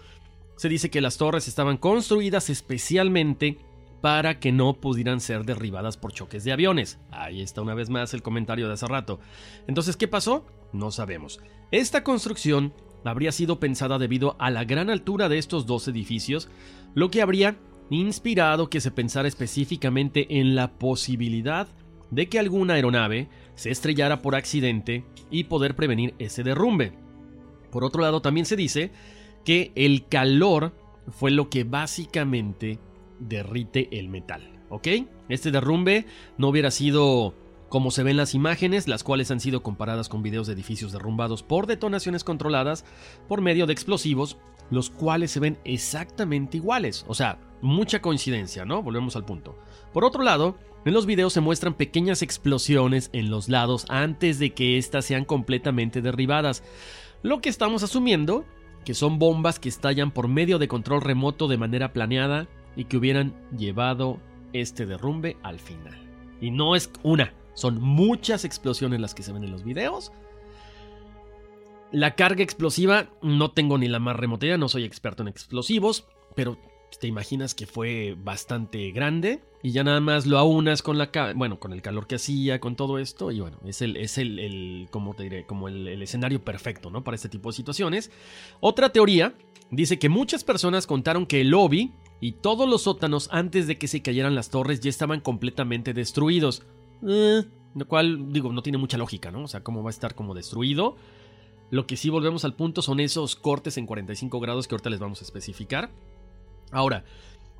Se 0.57 0.67
dice 0.67 0.89
que 0.89 0.99
las 0.99 1.17
torres 1.17 1.47
estaban 1.47 1.77
construidas 1.77 2.49
especialmente 2.49 3.59
para 4.01 4.39
que 4.39 4.51
no 4.51 4.73
pudieran 4.73 5.19
ser 5.19 5.45
derribadas 5.45 5.97
por 5.97 6.11
choques 6.11 6.43
de 6.43 6.51
aviones. 6.51 6.99
Ahí 7.11 7.41
está 7.41 7.61
una 7.61 7.75
vez 7.75 7.89
más 7.89 8.13
el 8.13 8.21
comentario 8.21 8.67
de 8.67 8.73
hace 8.73 8.87
rato. 8.87 9.19
Entonces, 9.67 9.95
¿qué 9.95 10.07
pasó? 10.07 10.45
No 10.73 10.91
sabemos. 10.91 11.39
Esta 11.71 12.03
construcción 12.03 12.73
habría 13.05 13.31
sido 13.31 13.59
pensada 13.59 13.97
debido 13.97 14.35
a 14.39 14.49
la 14.49 14.65
gran 14.65 14.89
altura 14.89 15.29
de 15.29 15.37
estos 15.37 15.65
dos 15.65 15.87
edificios, 15.87 16.49
lo 16.95 17.09
que 17.11 17.21
habría 17.21 17.57
inspirado 17.89 18.69
que 18.69 18.81
se 18.81 18.91
pensara 18.91 19.27
específicamente 19.27 20.39
en 20.39 20.55
la 20.55 20.71
posibilidad 20.71 21.67
de 22.11 22.27
que 22.27 22.39
alguna 22.39 22.75
aeronave 22.75 23.27
se 23.55 23.71
estrellara 23.71 24.21
por 24.21 24.35
accidente 24.35 25.03
y 25.29 25.45
poder 25.45 25.75
prevenir 25.75 26.15
ese 26.19 26.43
derrumbe. 26.43 26.93
Por 27.71 27.83
otro 27.83 28.01
lado, 28.01 28.21
también 28.21 28.45
se 28.45 28.55
dice 28.55 28.91
que 29.43 29.71
el 29.75 30.07
calor 30.07 30.73
fue 31.09 31.31
lo 31.31 31.49
que 31.49 31.63
básicamente 31.63 32.79
derrite 33.19 33.99
el 33.99 34.09
metal. 34.09 34.59
Este 35.29 35.51
derrumbe 35.51 36.05
no 36.37 36.49
hubiera 36.49 36.71
sido 36.71 37.33
como 37.69 37.91
se 37.91 38.03
ven 38.03 38.17
las 38.17 38.33
imágenes, 38.33 38.87
las 38.87 39.03
cuales 39.03 39.29
han 39.29 39.39
sido 39.39 39.61
comparadas 39.61 40.09
con 40.09 40.23
videos 40.23 40.47
de 40.47 40.53
edificios 40.53 40.91
derrumbados 40.91 41.43
por 41.43 41.67
detonaciones 41.67 42.23
controladas 42.23 42.83
por 43.27 43.41
medio 43.41 43.67
de 43.67 43.73
explosivos, 43.73 44.37
los 44.71 44.89
cuales 44.89 45.31
se 45.31 45.39
ven 45.39 45.57
exactamente 45.63 46.57
iguales. 46.57 47.05
O 47.07 47.13
sea, 47.13 47.39
mucha 47.61 48.01
coincidencia, 48.01 48.65
¿no? 48.65 48.83
Volvemos 48.83 49.15
al 49.15 49.25
punto. 49.25 49.57
Por 49.93 50.05
otro 50.05 50.23
lado, 50.23 50.57
en 50.85 50.93
los 50.93 51.05
videos 51.05 51.33
se 51.33 51.41
muestran 51.41 51.73
pequeñas 51.73 52.21
explosiones 52.21 53.09
en 53.13 53.29
los 53.29 53.49
lados 53.49 53.85
antes 53.89 54.39
de 54.39 54.53
que 54.53 54.77
éstas 54.77 55.05
sean 55.05 55.25
completamente 55.25 56.01
derribadas. 56.01 56.63
Lo 57.21 57.41
que 57.41 57.49
estamos 57.49 57.83
asumiendo 57.83 58.45
que 58.85 58.93
son 58.93 59.19
bombas 59.19 59.59
que 59.59 59.69
estallan 59.69 60.11
por 60.11 60.27
medio 60.27 60.57
de 60.57 60.67
control 60.67 61.01
remoto 61.01 61.47
de 61.47 61.57
manera 61.57 61.93
planeada 61.93 62.47
y 62.75 62.85
que 62.85 62.97
hubieran 62.97 63.35
llevado 63.55 64.19
este 64.53 64.85
derrumbe 64.85 65.37
al 65.43 65.59
final. 65.59 65.95
Y 66.41 66.51
no 66.51 66.75
es 66.75 66.91
una, 67.03 67.33
son 67.53 67.81
muchas 67.81 68.45
explosiones 68.45 68.99
las 68.99 69.13
que 69.13 69.23
se 69.23 69.33
ven 69.33 69.43
en 69.43 69.51
los 69.51 69.63
videos. 69.63 70.11
La 71.91 72.15
carga 72.15 72.43
explosiva, 72.43 73.09
no 73.21 73.51
tengo 73.51 73.77
ni 73.77 73.87
la 73.87 73.99
más 73.99 74.15
remota 74.15 74.45
idea, 74.45 74.57
no 74.57 74.69
soy 74.69 74.85
experto 74.85 75.23
en 75.23 75.27
explosivos, 75.27 76.07
pero 76.35 76.57
te 76.99 77.07
imaginas 77.07 77.55
que 77.55 77.65
fue 77.65 78.15
bastante 78.17 78.91
grande 78.91 79.41
y 79.61 79.71
ya 79.71 79.83
nada 79.83 79.99
más 79.99 80.25
lo 80.25 80.37
aunas 80.37 80.81
con 80.81 80.97
la 80.97 81.09
bueno, 81.35 81.59
con 81.59 81.73
el 81.73 81.81
calor 81.81 82.07
que 82.07 82.15
hacía, 82.15 82.59
con 82.59 82.75
todo 82.75 82.97
esto 82.97 83.31
y 83.31 83.39
bueno, 83.39 83.57
es 83.65 83.81
el 83.81 83.97
es 83.97 84.17
el, 84.17 84.39
el 84.39 84.87
¿cómo 84.89 85.13
te 85.13 85.23
diré? 85.23 85.45
como 85.45 85.67
el 85.67 86.01
escenario 86.01 86.43
perfecto, 86.43 86.89
¿no? 86.89 87.03
Para 87.03 87.15
este 87.15 87.29
tipo 87.29 87.49
de 87.49 87.55
situaciones. 87.55 88.11
Otra 88.59 88.89
teoría 88.89 89.35
dice 89.71 89.99
que 89.99 90.09
muchas 90.09 90.43
personas 90.43 90.87
contaron 90.87 91.25
que 91.25 91.41
el 91.41 91.49
lobby 91.49 91.93
y 92.21 92.33
todos 92.33 92.67
los 92.67 92.83
sótanos 92.83 93.29
antes 93.31 93.67
de 93.67 93.77
que 93.77 93.87
se 93.87 94.01
cayeran 94.01 94.35
las 94.35 94.49
torres 94.49 94.79
ya 94.81 94.89
estaban 94.89 95.21
completamente 95.21 95.93
destruidos. 95.93 96.63
Eh, 97.07 97.43
lo 97.75 97.87
cual, 97.87 98.31
digo, 98.31 98.51
no 98.51 98.61
tiene 98.61 98.77
mucha 98.77 98.97
lógica, 98.97 99.31
¿no? 99.31 99.43
O 99.43 99.47
sea, 99.47 99.63
cómo 99.63 99.83
va 99.83 99.89
a 99.89 99.91
estar 99.91 100.15
como 100.15 100.33
destruido. 100.33 100.95
Lo 101.69 101.85
que 101.85 101.97
sí 101.97 102.09
volvemos 102.09 102.45
al 102.45 102.55
punto 102.55 102.81
son 102.81 102.99
esos 102.99 103.35
cortes 103.35 103.77
en 103.77 103.85
45 103.85 104.39
grados 104.39 104.67
que 104.67 104.75
ahorita 104.75 104.89
les 104.89 104.99
vamos 104.99 105.21
a 105.21 105.25
especificar. 105.25 105.91
Ahora, 106.71 107.03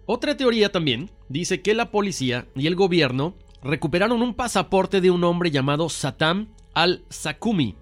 otra 0.06 0.38
teoría 0.38 0.72
también 0.72 1.12
dice 1.28 1.62
que 1.62 1.74
la 1.74 1.92
policía 1.92 2.48
y 2.56 2.68
el 2.68 2.76
gobierno 2.76 3.36
recuperaron 3.62 4.22
un 4.22 4.34
pasaporte 4.34 5.02
de 5.02 5.12
un 5.12 5.24
hombre 5.24 5.52
llamado 5.52 5.90
Satam 5.90 6.50
al-Sakumi. 6.74 7.76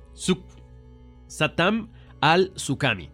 Satam 1.28 1.89
al-Sukami. 2.21 3.09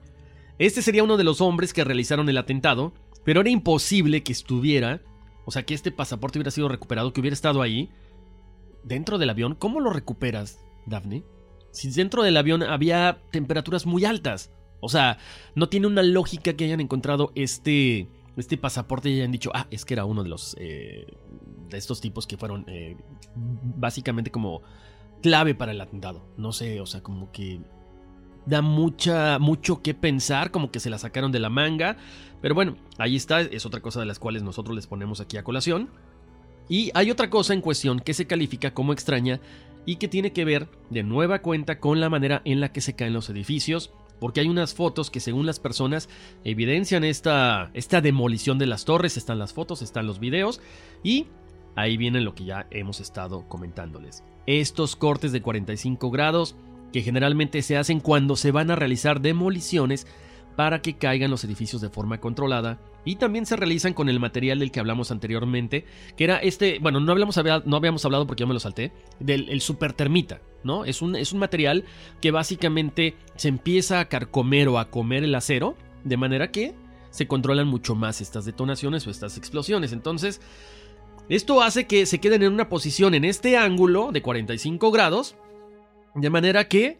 Este 0.59 0.81
sería 0.81 1.03
uno 1.03 1.17
de 1.17 1.23
los 1.23 1.41
hombres 1.41 1.73
que 1.73 1.83
realizaron 1.83 2.29
el 2.29 2.37
atentado, 2.37 2.93
pero 3.23 3.41
era 3.41 3.49
imposible 3.49 4.23
que 4.23 4.31
estuviera, 4.31 5.01
o 5.45 5.51
sea, 5.51 5.63
que 5.63 5.73
este 5.73 5.91
pasaporte 5.91 6.37
hubiera 6.37 6.51
sido 6.51 6.69
recuperado, 6.69 7.11
que 7.11 7.19
hubiera 7.19 7.33
estado 7.33 7.61
ahí, 7.61 7.89
dentro 8.83 9.17
del 9.17 9.29
avión. 9.29 9.55
¿Cómo 9.55 9.79
lo 9.79 9.89
recuperas, 9.89 10.59
Daphne? 10.85 11.23
Si 11.71 11.89
dentro 11.89 12.23
del 12.23 12.37
avión 12.37 12.63
había 12.63 13.19
temperaturas 13.31 13.85
muy 13.85 14.05
altas. 14.05 14.51
O 14.83 14.89
sea, 14.89 15.17
no 15.55 15.69
tiene 15.69 15.87
una 15.87 16.03
lógica 16.03 16.53
que 16.53 16.65
hayan 16.65 16.81
encontrado 16.81 17.31
este, 17.35 18.07
este 18.37 18.57
pasaporte 18.57 19.09
y 19.09 19.15
hayan 19.15 19.31
dicho, 19.31 19.51
ah, 19.53 19.67
es 19.71 19.85
que 19.85 19.93
era 19.93 20.05
uno 20.05 20.23
de 20.23 20.29
los 20.29 20.55
eh, 20.59 21.07
de 21.69 21.77
estos 21.77 22.01
tipos 22.01 22.27
que 22.27 22.37
fueron 22.37 22.65
eh, 22.67 22.97
básicamente 23.35 24.31
como 24.31 24.61
clave 25.21 25.55
para 25.55 25.71
el 25.71 25.81
atentado. 25.81 26.25
No 26.37 26.51
sé, 26.51 26.81
o 26.81 26.85
sea, 26.85 27.01
como 27.01 27.31
que 27.31 27.61
da 28.45 28.61
mucha, 28.61 29.39
mucho 29.39 29.81
que 29.81 29.93
pensar, 29.93 30.51
como 30.51 30.71
que 30.71 30.79
se 30.79 30.89
la 30.89 30.97
sacaron 30.97 31.31
de 31.31 31.39
la 31.39 31.49
manga. 31.49 31.97
Pero 32.41 32.55
bueno, 32.55 32.75
ahí 32.97 33.15
está, 33.15 33.41
es 33.41 33.65
otra 33.65 33.81
cosa 33.81 33.99
de 33.99 34.05
las 34.05 34.19
cuales 34.19 34.43
nosotros 34.43 34.75
les 34.75 34.87
ponemos 34.87 35.21
aquí 35.21 35.37
a 35.37 35.43
colación. 35.43 35.89
Y 36.69 36.91
hay 36.93 37.11
otra 37.11 37.29
cosa 37.29 37.53
en 37.53 37.61
cuestión 37.61 37.99
que 37.99 38.13
se 38.13 38.27
califica 38.27 38.73
como 38.73 38.93
extraña 38.93 39.39
y 39.85 39.97
que 39.97 40.07
tiene 40.07 40.31
que 40.31 40.45
ver 40.45 40.69
de 40.89 41.03
nueva 41.03 41.39
cuenta 41.39 41.79
con 41.79 41.99
la 41.99 42.09
manera 42.09 42.41
en 42.45 42.59
la 42.59 42.71
que 42.71 42.81
se 42.81 42.95
caen 42.95 43.13
los 43.13 43.29
edificios, 43.29 43.91
porque 44.23 44.39
hay 44.39 44.47
unas 44.47 44.73
fotos 44.73 45.11
que 45.11 45.19
según 45.19 45.45
las 45.45 45.59
personas 45.59 46.07
evidencian 46.45 47.03
esta, 47.03 47.71
esta 47.73 47.99
demolición 47.99 48.57
de 48.57 48.67
las 48.67 48.85
torres, 48.85 49.17
están 49.17 49.37
las 49.37 49.51
fotos, 49.51 49.81
están 49.81 50.07
los 50.07 50.21
videos 50.21 50.61
y 51.03 51.27
ahí 51.75 51.97
viene 51.97 52.21
lo 52.21 52.33
que 52.33 52.45
ya 52.45 52.65
hemos 52.71 53.01
estado 53.01 53.49
comentándoles. 53.49 54.23
Estos 54.45 54.95
cortes 54.95 55.33
de 55.33 55.41
45 55.41 56.09
grados 56.09 56.55
que 56.93 57.01
generalmente 57.01 57.61
se 57.63 57.75
hacen 57.75 57.99
cuando 57.99 58.37
se 58.37 58.53
van 58.53 58.71
a 58.71 58.77
realizar 58.77 59.19
demoliciones 59.19 60.07
para 60.55 60.81
que 60.81 60.95
caigan 60.95 61.29
los 61.29 61.43
edificios 61.43 61.81
de 61.81 61.89
forma 61.89 62.21
controlada 62.21 62.79
y 63.05 63.15
también 63.15 63.45
se 63.45 63.55
realizan 63.55 63.93
con 63.93 64.09
el 64.09 64.19
material 64.19 64.59
del 64.59 64.71
que 64.71 64.79
hablamos 64.79 65.11
anteriormente, 65.11 65.85
que 66.15 66.23
era 66.23 66.37
este, 66.37 66.79
bueno, 66.79 66.99
no, 66.99 67.11
hablamos, 67.11 67.39
no 67.65 67.77
habíamos 67.77 68.05
hablado 68.05 68.25
porque 68.25 68.41
yo 68.41 68.47
me 68.47 68.53
lo 68.53 68.59
salté, 68.59 68.91
del 69.19 69.49
el 69.49 69.61
supertermita, 69.61 70.41
¿no? 70.63 70.85
Es 70.85 71.01
un, 71.01 71.15
es 71.15 71.33
un 71.33 71.39
material 71.39 71.85
que 72.21 72.31
básicamente 72.31 73.15
se 73.35 73.49
empieza 73.49 73.99
a 73.99 74.05
carcomer 74.05 74.67
o 74.69 74.79
a 74.79 74.89
comer 74.89 75.23
el 75.23 75.35
acero, 75.35 75.75
de 76.03 76.17
manera 76.17 76.51
que 76.51 76.75
se 77.09 77.27
controlan 77.27 77.67
mucho 77.67 77.95
más 77.95 78.21
estas 78.21 78.45
detonaciones 78.45 79.05
o 79.05 79.11
estas 79.11 79.37
explosiones. 79.37 79.93
Entonces, 79.93 80.41
esto 81.29 81.61
hace 81.61 81.87
que 81.87 82.05
se 82.05 82.19
queden 82.19 82.43
en 82.43 82.53
una 82.53 82.69
posición 82.69 83.13
en 83.13 83.23
este 83.23 83.55
ángulo 83.57 84.11
de 84.11 84.21
45 84.21 84.91
grados, 84.91 85.35
de 86.15 86.29
manera 86.29 86.67
que 86.67 86.97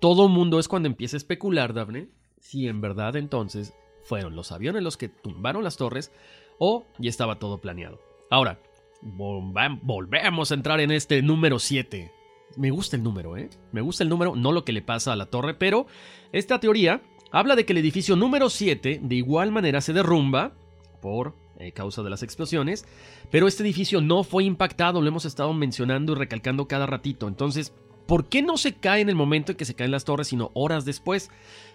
todo 0.00 0.28
mundo 0.28 0.58
es 0.58 0.68
cuando 0.68 0.88
empieza 0.88 1.16
a 1.16 1.18
especular, 1.18 1.74
Daphne, 1.74 2.08
si 2.40 2.66
en 2.66 2.80
verdad 2.80 3.16
entonces 3.16 3.72
fueron 4.04 4.36
los 4.36 4.52
aviones 4.52 4.82
los 4.82 4.96
que 4.96 5.08
tumbaron 5.08 5.64
las 5.64 5.76
torres 5.76 6.12
o 6.58 6.84
ya 6.98 7.10
estaba 7.10 7.38
todo 7.38 7.58
planeado. 7.58 8.00
Ahora, 8.30 8.60
volvemos 9.02 10.50
a 10.50 10.54
entrar 10.54 10.80
en 10.80 10.90
este 10.90 11.22
número 11.22 11.58
7. 11.58 12.12
Me 12.56 12.70
gusta 12.70 12.96
el 12.96 13.02
número, 13.02 13.36
¿eh? 13.36 13.48
Me 13.72 13.80
gusta 13.80 14.04
el 14.04 14.10
número, 14.10 14.36
no 14.36 14.52
lo 14.52 14.64
que 14.64 14.72
le 14.72 14.82
pasa 14.82 15.12
a 15.12 15.16
la 15.16 15.26
torre, 15.26 15.54
pero 15.54 15.86
esta 16.32 16.60
teoría 16.60 17.02
habla 17.30 17.56
de 17.56 17.64
que 17.64 17.72
el 17.72 17.78
edificio 17.78 18.14
número 18.14 18.50
7 18.50 19.00
de 19.02 19.14
igual 19.14 19.50
manera 19.50 19.80
se 19.80 19.92
derrumba 19.92 20.52
por 21.00 21.34
eh, 21.58 21.72
causa 21.72 22.02
de 22.02 22.10
las 22.10 22.22
explosiones, 22.22 22.86
pero 23.30 23.48
este 23.48 23.62
edificio 23.62 24.00
no 24.00 24.22
fue 24.24 24.44
impactado, 24.44 25.00
lo 25.00 25.08
hemos 25.08 25.24
estado 25.24 25.52
mencionando 25.54 26.12
y 26.12 26.16
recalcando 26.16 26.68
cada 26.68 26.86
ratito. 26.86 27.28
Entonces, 27.28 27.72
¿por 28.06 28.28
qué 28.28 28.42
no 28.42 28.56
se 28.58 28.74
cae 28.74 29.00
en 29.00 29.08
el 29.08 29.14
momento 29.14 29.52
en 29.52 29.58
que 29.58 29.64
se 29.64 29.74
caen 29.74 29.90
las 29.90 30.04
torres, 30.04 30.28
sino 30.28 30.50
horas 30.54 30.84
después? 30.84 31.30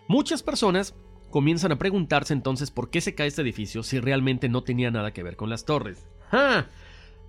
Muchas 0.07 0.43
personas 0.43 0.95
comienzan 1.29 1.71
a 1.71 1.77
preguntarse 1.77 2.33
entonces 2.33 2.71
por 2.71 2.89
qué 2.89 3.01
se 3.01 3.15
cae 3.15 3.27
este 3.27 3.41
edificio 3.41 3.83
si 3.83 3.99
realmente 3.99 4.49
no 4.49 4.63
tenía 4.63 4.91
nada 4.91 5.11
que 5.11 5.23
ver 5.23 5.35
con 5.35 5.49
las 5.49 5.65
torres. 5.65 6.07
¡Ja! 6.29 6.69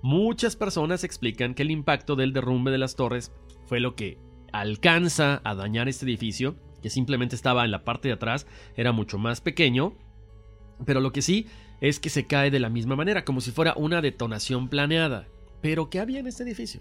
Muchas 0.03 0.57
personas 0.57 1.03
explican 1.05 1.55
que 1.55 1.63
el 1.63 1.71
impacto 1.71 2.15
del 2.15 2.33
derrumbe 2.33 2.71
de 2.71 2.79
las 2.79 2.95
torres 2.95 3.33
fue 3.67 3.81
lo 3.81 3.97
que 3.97 4.19
alcanza 4.53 5.41
a 5.45 5.55
dañar 5.55 5.89
este 5.89 6.07
edificio, 6.07 6.57
que 6.83 6.91
simplemente 6.91 7.35
estaba 7.35 7.65
en 7.65 7.71
la 7.71 7.85
parte 7.85 8.09
de 8.09 8.15
atrás, 8.15 8.47
era 8.77 8.93
mucho 8.93 9.19
más 9.19 9.41
pequeño, 9.41 9.95
pero 10.85 11.01
lo 11.01 11.13
que 11.13 11.23
sí 11.23 11.47
es 11.81 12.01
que 12.01 12.11
se 12.11 12.27
cae 12.27 12.51
de 12.51 12.61
la 12.61 12.69
misma 12.69 12.97
manera, 12.97 13.25
como 13.25 13.41
si 13.41 13.51
fuera 13.51 13.75
una 13.77 14.01
detonación 14.01 14.69
planeada. 14.69 15.27
Pero 15.61 15.91
¿qué 15.91 15.99
había 15.99 16.21
en 16.21 16.29
este 16.29 16.45
edificio? 16.45 16.81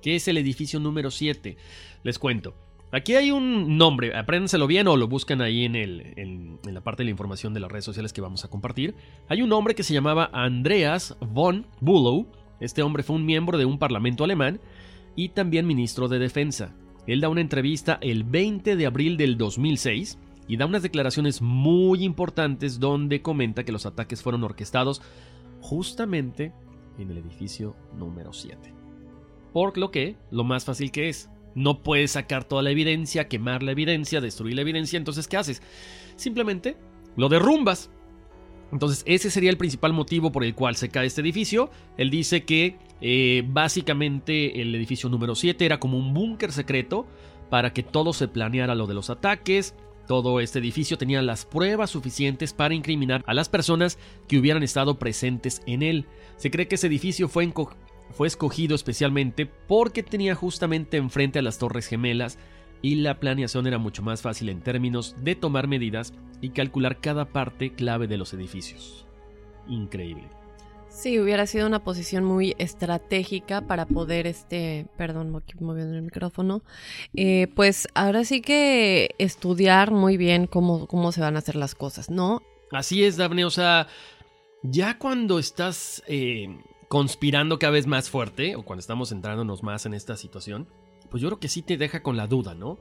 ¿Qué 0.00 0.16
es 0.16 0.28
el 0.28 0.38
edificio 0.38 0.80
número 0.80 1.10
7? 1.10 1.56
Les 2.02 2.18
cuento. 2.18 2.54
Aquí 2.90 3.16
hay 3.16 3.30
un 3.30 3.76
nombre, 3.76 4.16
apréndenselo 4.16 4.66
bien 4.66 4.88
o 4.88 4.96
lo 4.96 5.08
buscan 5.08 5.42
ahí 5.42 5.66
en, 5.66 5.76
el, 5.76 6.14
en, 6.16 6.58
la 6.64 6.80
parte 6.80 7.02
de 7.02 7.04
la 7.04 7.10
información 7.10 7.52
de 7.52 7.60
las 7.60 7.70
redes 7.70 7.84
sociales 7.84 8.14
que 8.14 8.22
vamos 8.22 8.46
a 8.46 8.48
compartir. 8.48 8.94
Hay 9.28 9.42
un 9.42 9.52
hombre 9.52 9.74
que 9.74 9.82
se 9.82 9.92
llamaba 9.92 10.30
Andreas 10.32 11.14
von 11.20 11.66
Bülow. 11.82 12.26
Este 12.60 12.82
hombre 12.82 13.02
fue 13.02 13.16
un 13.16 13.26
miembro 13.26 13.58
de 13.58 13.66
un 13.66 13.78
parlamento 13.78 14.24
alemán 14.24 14.58
y 15.16 15.28
también 15.28 15.66
ministro 15.66 16.08
de 16.08 16.18
defensa. 16.18 16.74
Él 17.06 17.20
da 17.20 17.28
una 17.28 17.42
entrevista 17.42 17.98
el 18.00 18.24
20 18.24 18.76
de 18.76 18.86
abril 18.86 19.18
del 19.18 19.36
2006 19.36 20.18
y 20.46 20.56
da 20.56 20.64
unas 20.64 20.82
declaraciones 20.82 21.42
muy 21.42 22.04
importantes 22.04 22.80
donde 22.80 23.20
comenta 23.20 23.64
que 23.64 23.72
los 23.72 23.84
ataques 23.84 24.22
fueron 24.22 24.44
orquestados 24.44 25.02
justamente 25.60 26.54
en 26.98 27.10
el 27.10 27.18
edificio 27.18 27.76
número 27.98 28.32
7. 28.32 28.72
Por 29.52 29.76
lo 29.76 29.90
que, 29.90 30.16
lo 30.30 30.44
más 30.44 30.64
fácil 30.64 30.90
que 30.90 31.10
es, 31.10 31.30
no 31.58 31.82
puedes 31.82 32.12
sacar 32.12 32.44
toda 32.44 32.62
la 32.62 32.70
evidencia, 32.70 33.28
quemar 33.28 33.62
la 33.62 33.72
evidencia, 33.72 34.20
destruir 34.20 34.54
la 34.54 34.62
evidencia, 34.62 34.96
entonces 34.96 35.28
¿qué 35.28 35.36
haces? 35.36 35.62
Simplemente 36.16 36.76
lo 37.16 37.28
derrumbas. 37.28 37.90
Entonces 38.70 39.02
ese 39.06 39.30
sería 39.30 39.50
el 39.50 39.56
principal 39.56 39.92
motivo 39.92 40.30
por 40.30 40.44
el 40.44 40.54
cual 40.54 40.76
se 40.76 40.88
cae 40.88 41.06
este 41.06 41.20
edificio. 41.20 41.70
Él 41.96 42.10
dice 42.10 42.44
que 42.44 42.76
eh, 43.00 43.42
básicamente 43.46 44.60
el 44.60 44.74
edificio 44.74 45.08
número 45.08 45.34
7 45.34 45.64
era 45.64 45.80
como 45.80 45.98
un 45.98 46.14
búnker 46.14 46.52
secreto 46.52 47.06
para 47.50 47.72
que 47.72 47.82
todo 47.82 48.12
se 48.12 48.28
planeara 48.28 48.74
lo 48.74 48.86
de 48.86 48.94
los 48.94 49.10
ataques. 49.10 49.74
Todo 50.06 50.40
este 50.40 50.58
edificio 50.58 50.96
tenía 50.96 51.20
las 51.22 51.44
pruebas 51.44 51.90
suficientes 51.90 52.52
para 52.52 52.74
incriminar 52.74 53.22
a 53.26 53.34
las 53.34 53.48
personas 53.48 53.98
que 54.26 54.38
hubieran 54.38 54.62
estado 54.62 54.98
presentes 54.98 55.60
en 55.66 55.82
él. 55.82 56.06
Se 56.36 56.50
cree 56.50 56.68
que 56.68 56.76
ese 56.76 56.86
edificio 56.86 57.28
fue, 57.28 57.44
fue 58.10 58.26
escogido 58.26 58.74
especialmente 58.74 59.46
porque 59.46 60.02
tenía 60.02 60.34
justamente 60.34 60.96
enfrente 60.96 61.38
a 61.38 61.42
las 61.42 61.58
Torres 61.58 61.86
Gemelas 61.86 62.38
y 62.82 62.96
la 62.96 63.18
planeación 63.18 63.66
era 63.66 63.78
mucho 63.78 64.02
más 64.02 64.22
fácil 64.22 64.48
en 64.48 64.60
términos 64.60 65.16
de 65.22 65.34
tomar 65.34 65.66
medidas 65.66 66.14
y 66.40 66.50
calcular 66.50 67.00
cada 67.00 67.26
parte 67.26 67.72
clave 67.72 68.06
de 68.06 68.16
los 68.16 68.32
edificios. 68.32 69.06
Increíble. 69.66 70.28
Sí, 70.88 71.20
hubiera 71.20 71.46
sido 71.46 71.66
una 71.66 71.84
posición 71.84 72.24
muy 72.24 72.56
estratégica 72.58 73.60
para 73.60 73.86
poder, 73.86 74.26
este, 74.26 74.86
perdón, 74.96 75.30
moviendo 75.30 75.94
el 75.94 76.02
micrófono, 76.02 76.62
eh, 77.14 77.46
pues 77.54 77.86
ahora 77.94 78.24
sí 78.24 78.40
que 78.40 79.14
estudiar 79.18 79.92
muy 79.92 80.16
bien 80.16 80.46
cómo, 80.46 80.86
cómo 80.88 81.12
se 81.12 81.20
van 81.20 81.36
a 81.36 81.38
hacer 81.40 81.56
las 81.56 81.74
cosas, 81.74 82.10
¿no? 82.10 82.42
Así 82.72 83.04
es, 83.04 83.16
Daphne, 83.16 83.44
o 83.44 83.50
sea, 83.50 83.86
ya 84.62 84.98
cuando 84.98 85.38
estás 85.38 86.02
eh, 86.08 86.48
conspirando 86.88 87.58
cada 87.58 87.72
vez 87.72 87.86
más 87.86 88.10
fuerte, 88.10 88.56
o 88.56 88.62
cuando 88.62 88.80
estamos 88.80 89.12
entrándonos 89.12 89.62
más 89.62 89.86
en 89.86 89.94
esta 89.94 90.16
situación, 90.16 90.68
pues 91.10 91.22
yo 91.22 91.28
creo 91.28 91.40
que 91.40 91.48
sí 91.48 91.62
te 91.62 91.76
deja 91.76 92.02
con 92.02 92.16
la 92.16 92.26
duda, 92.26 92.54
¿no? 92.54 92.78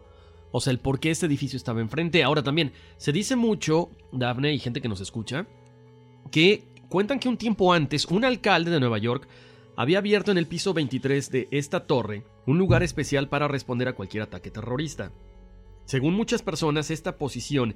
O 0.52 0.62
sea, 0.62 0.72
el 0.72 0.80
por 0.80 1.00
qué 1.00 1.12
este 1.12 1.26
edificio 1.26 1.58
estaba 1.58 1.82
enfrente. 1.82 2.24
Ahora 2.24 2.42
también, 2.42 2.72
se 2.98 3.12
dice 3.12 3.36
mucho, 3.36 3.92
Daphne 4.12 4.54
y 4.54 4.60
gente 4.60 4.82
que 4.82 4.88
nos 4.88 5.02
escucha, 5.02 5.46
que 6.32 6.64
cuentan 6.90 7.20
que 7.20 7.30
un 7.30 7.38
tiempo 7.38 7.74
antes 7.74 8.06
un 8.06 8.24
alcalde 8.24 8.72
de 8.72 8.80
Nueva 8.80 8.98
York 8.98 9.28
había 9.76 10.00
abierto 10.00 10.32
en 10.32 10.38
el 10.38 10.48
piso 10.48 10.74
23 10.74 11.32
de 11.32 11.48
esta 11.52 11.86
torre 11.86 12.24
un 12.46 12.58
lugar 12.58 12.82
especial 12.82 13.28
para 13.28 13.48
responder 13.48 13.88
a 13.88 13.96
cualquier 13.96 14.24
ataque 14.24 14.50
terrorista. 14.50 15.12
Según 15.86 16.16
muchas 16.16 16.42
personas, 16.42 16.92
esta 16.92 17.18
posición 17.18 17.76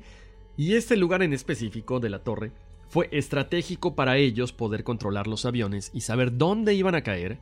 y 0.58 0.76
este 0.76 0.98
lugar 0.98 1.24
en 1.24 1.34
específico 1.34 2.00
de 2.00 2.10
la 2.10 2.24
torre 2.24 2.52
fue 2.92 3.08
estratégico 3.14 3.96
para 3.96 4.18
ellos 4.18 4.52
poder 4.52 4.84
controlar 4.84 5.26
los 5.26 5.46
aviones 5.46 5.92
y 5.94 6.02
saber 6.02 6.38
dónde 6.38 6.74
iban 6.74 6.94
a 6.94 7.04
caer, 7.04 7.40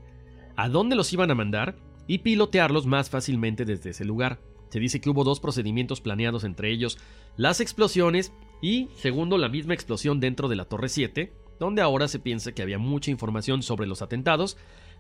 a 0.56 0.70
dónde 0.70 0.96
los 0.96 1.12
iban 1.12 1.32
a 1.32 1.36
mandar 1.36 1.76
y 2.06 2.20
pilotearlos 2.20 2.86
más 2.86 3.10
fácilmente 3.10 3.66
desde 3.66 3.90
ese 3.90 4.06
lugar. 4.06 4.40
Se 4.70 4.80
dice 4.80 5.02
que 5.02 5.10
hubo 5.10 5.24
dos 5.24 5.40
procedimientos 5.40 6.02
planeados 6.02 6.44
entre 6.44 6.70
ellos, 6.70 7.00
las 7.36 7.62
explosiones 7.62 8.32
y, 8.62 8.90
segundo, 8.94 9.40
la 9.40 9.50
misma 9.50 9.74
explosión 9.74 10.20
dentro 10.20 10.50
de 10.50 10.56
la 10.56 10.66
Torre 10.66 10.88
7, 10.88 11.34
donde 11.60 11.82
ahora 11.82 12.08
se 12.08 12.20
piensa 12.20 12.52
que 12.52 12.62
había 12.62 12.78
mucha 12.78 13.10
información 13.10 13.64
sobre 13.64 13.88
los 13.88 14.04
atentados, 14.04 14.56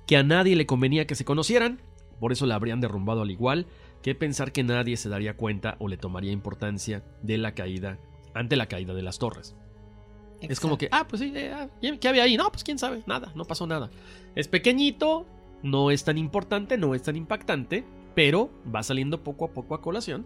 que 0.07 0.17
a 0.17 0.23
nadie 0.23 0.55
le 0.55 0.65
convenía 0.65 1.05
que 1.05 1.13
se 1.13 1.25
conocieran, 1.25 1.79
por 2.19 2.31
eso 2.31 2.47
la 2.47 2.55
habrían 2.55 2.81
derrumbado 2.81 3.21
al 3.21 3.29
igual 3.29 3.67
que 4.01 4.15
pensar 4.15 4.51
que 4.51 4.63
nadie 4.63 4.97
se 4.97 5.09
daría 5.09 5.37
cuenta 5.37 5.75
o 5.77 5.87
le 5.87 5.97
tomaría 5.97 6.31
importancia 6.31 7.03
de 7.21 7.37
la 7.37 7.53
caída 7.53 7.99
ante 8.33 8.55
la 8.55 8.65
caída 8.65 8.95
de 8.95 9.03
las 9.03 9.19
torres. 9.19 9.55
Es 10.41 10.59
como 10.59 10.77
que, 10.77 10.87
ah, 10.91 11.07
pues 11.07 11.21
sí, 11.21 11.33
¿qué 11.99 12.07
había 12.07 12.23
ahí? 12.23 12.37
No, 12.37 12.49
pues 12.51 12.63
quién 12.63 12.79
sabe, 12.79 13.03
nada, 13.05 13.31
no 13.35 13.45
pasó 13.45 13.67
nada. 13.67 13.89
Es 14.35 14.47
pequeñito, 14.47 15.25
no 15.63 15.91
es 15.91 16.03
tan 16.03 16.17
importante, 16.17 16.77
no 16.77 16.95
es 16.95 17.03
tan 17.03 17.15
impactante, 17.15 17.85
pero 18.15 18.49
va 18.73 18.83
saliendo 18.83 19.23
poco 19.23 19.45
a 19.45 19.53
poco 19.53 19.75
a 19.75 19.81
colación 19.81 20.25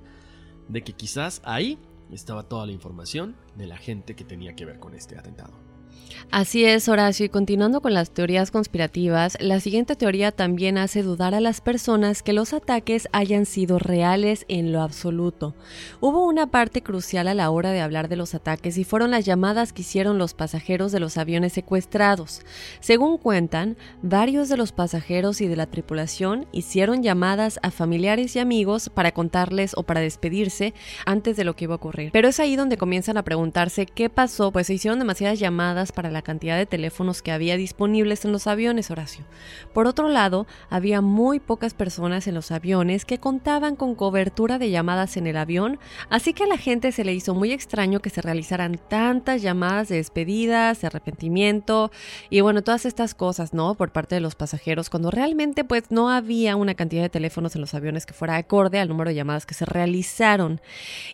de 0.68 0.84
que 0.84 0.94
quizás 0.94 1.42
ahí 1.44 1.80
estaba 2.12 2.44
toda 2.44 2.66
la 2.66 2.72
información 2.72 3.36
de 3.56 3.68
la 3.68 3.78
gente 3.78 4.16
que 4.16 4.24
tenía 4.24 4.56
que 4.56 4.66
ver 4.66 4.80
con 4.80 4.94
este 4.94 5.18
atentado. 5.18 5.73
Así 6.32 6.66
es, 6.66 6.90
Horacio, 6.90 7.28
y 7.28 7.30
continuando 7.30 7.80
con 7.80 7.94
las 7.94 8.10
teorías 8.10 8.50
conspirativas, 8.50 9.38
la 9.40 9.60
siguiente 9.60 9.96
teoría 9.96 10.32
también 10.32 10.80
hace 10.80 11.04
dudar 11.04 11.36
a 11.36 11.42
las 11.42 11.62
personas 11.62 12.24
que 12.24 12.34
los 12.34 12.54
ataques 12.54 13.08
hayan 13.12 13.46
sido 13.46 13.78
reales 13.78 14.46
en 14.48 14.72
lo 14.72 14.82
absoluto. 14.82 15.54
Hubo 16.00 16.26
una 16.26 16.48
parte 16.48 16.82
crucial 16.82 17.28
a 17.28 17.36
la 17.36 17.52
hora 17.52 17.70
de 17.70 17.82
hablar 17.82 18.10
de 18.10 18.16
los 18.16 18.34
ataques 18.34 18.80
y 18.80 18.84
fueron 18.84 19.12
las 19.12 19.26
llamadas 19.26 19.74
que 19.74 19.84
hicieron 19.84 20.18
los 20.18 20.34
pasajeros 20.34 20.92
de 20.92 21.00
los 21.00 21.18
aviones 21.18 21.54
secuestrados. 21.54 22.42
Según 22.80 23.20
cuentan, 23.20 23.78
varios 24.02 24.50
de 24.50 24.58
los 24.58 24.72
pasajeros 24.72 25.40
y 25.40 25.48
de 25.48 25.56
la 25.56 25.68
tripulación 25.68 26.48
hicieron 26.52 27.04
llamadas 27.04 27.60
a 27.62 27.70
familiares 27.70 28.36
y 28.36 28.40
amigos 28.40 28.90
para 28.90 29.12
contarles 29.12 29.74
o 29.76 29.84
para 29.84 30.02
despedirse 30.02 30.74
antes 31.06 31.38
de 31.38 31.44
lo 31.44 31.56
que 31.56 31.66
iba 31.66 31.76
a 31.76 31.78
ocurrir. 31.78 32.10
Pero 32.12 32.28
es 32.28 32.40
ahí 32.40 32.56
donde 32.56 32.78
comienzan 32.78 33.18
a 33.18 33.24
preguntarse 33.24 33.86
qué 33.86 34.10
pasó, 34.10 34.52
pues 34.52 34.66
se 34.66 34.74
hicieron 34.74 34.98
demasiadas 34.98 35.38
llamadas 35.38 35.83
para 35.92 36.12
la 36.12 36.22
cantidad 36.22 36.58
de 36.58 36.66
teléfonos 36.66 37.22
que 37.22 37.32
había 37.32 37.58
disponibles 37.58 38.26
en 38.26 38.32
los 38.32 38.48
aviones, 38.48 38.92
Horacio. 38.92 39.26
Por 39.74 39.88
otro 39.88 40.10
lado, 40.10 40.48
había 40.70 41.02
muy 41.02 41.40
pocas 41.40 41.74
personas 41.74 42.28
en 42.28 42.36
los 42.36 42.52
aviones 42.52 43.06
que 43.06 43.20
contaban 43.20 43.76
con 43.76 43.96
cobertura 43.96 44.58
de 44.60 44.70
llamadas 44.70 45.18
en 45.18 45.28
el 45.28 45.38
avión, 45.38 45.80
así 46.10 46.34
que 46.34 46.44
a 46.44 46.48
la 46.48 46.58
gente 46.58 46.92
se 46.92 47.04
le 47.04 47.14
hizo 47.14 47.34
muy 47.34 47.52
extraño 47.52 48.00
que 48.00 48.10
se 48.10 48.22
realizaran 48.22 48.80
tantas 48.88 49.42
llamadas 49.42 49.90
de 49.90 49.98
despedidas, 49.98 50.82
de 50.82 50.88
arrepentimiento 50.88 51.92
y 52.30 52.42
bueno, 52.42 52.62
todas 52.62 52.86
estas 52.86 53.14
cosas, 53.14 53.54
¿no? 53.54 53.76
Por 53.76 53.92
parte 53.92 54.16
de 54.16 54.22
los 54.22 54.36
pasajeros, 54.36 54.90
cuando 54.90 55.12
realmente 55.12 55.64
pues 55.64 55.90
no 55.90 56.10
había 56.10 56.56
una 56.56 56.76
cantidad 56.76 57.02
de 57.02 57.10
teléfonos 57.10 57.56
en 57.56 57.62
los 57.62 57.74
aviones 57.74 58.06
que 58.06 58.14
fuera 58.14 58.38
acorde 58.38 58.80
al 58.80 58.88
número 58.88 59.10
de 59.10 59.16
llamadas 59.16 59.46
que 59.46 59.54
se 59.54 59.66
realizaron. 59.66 60.62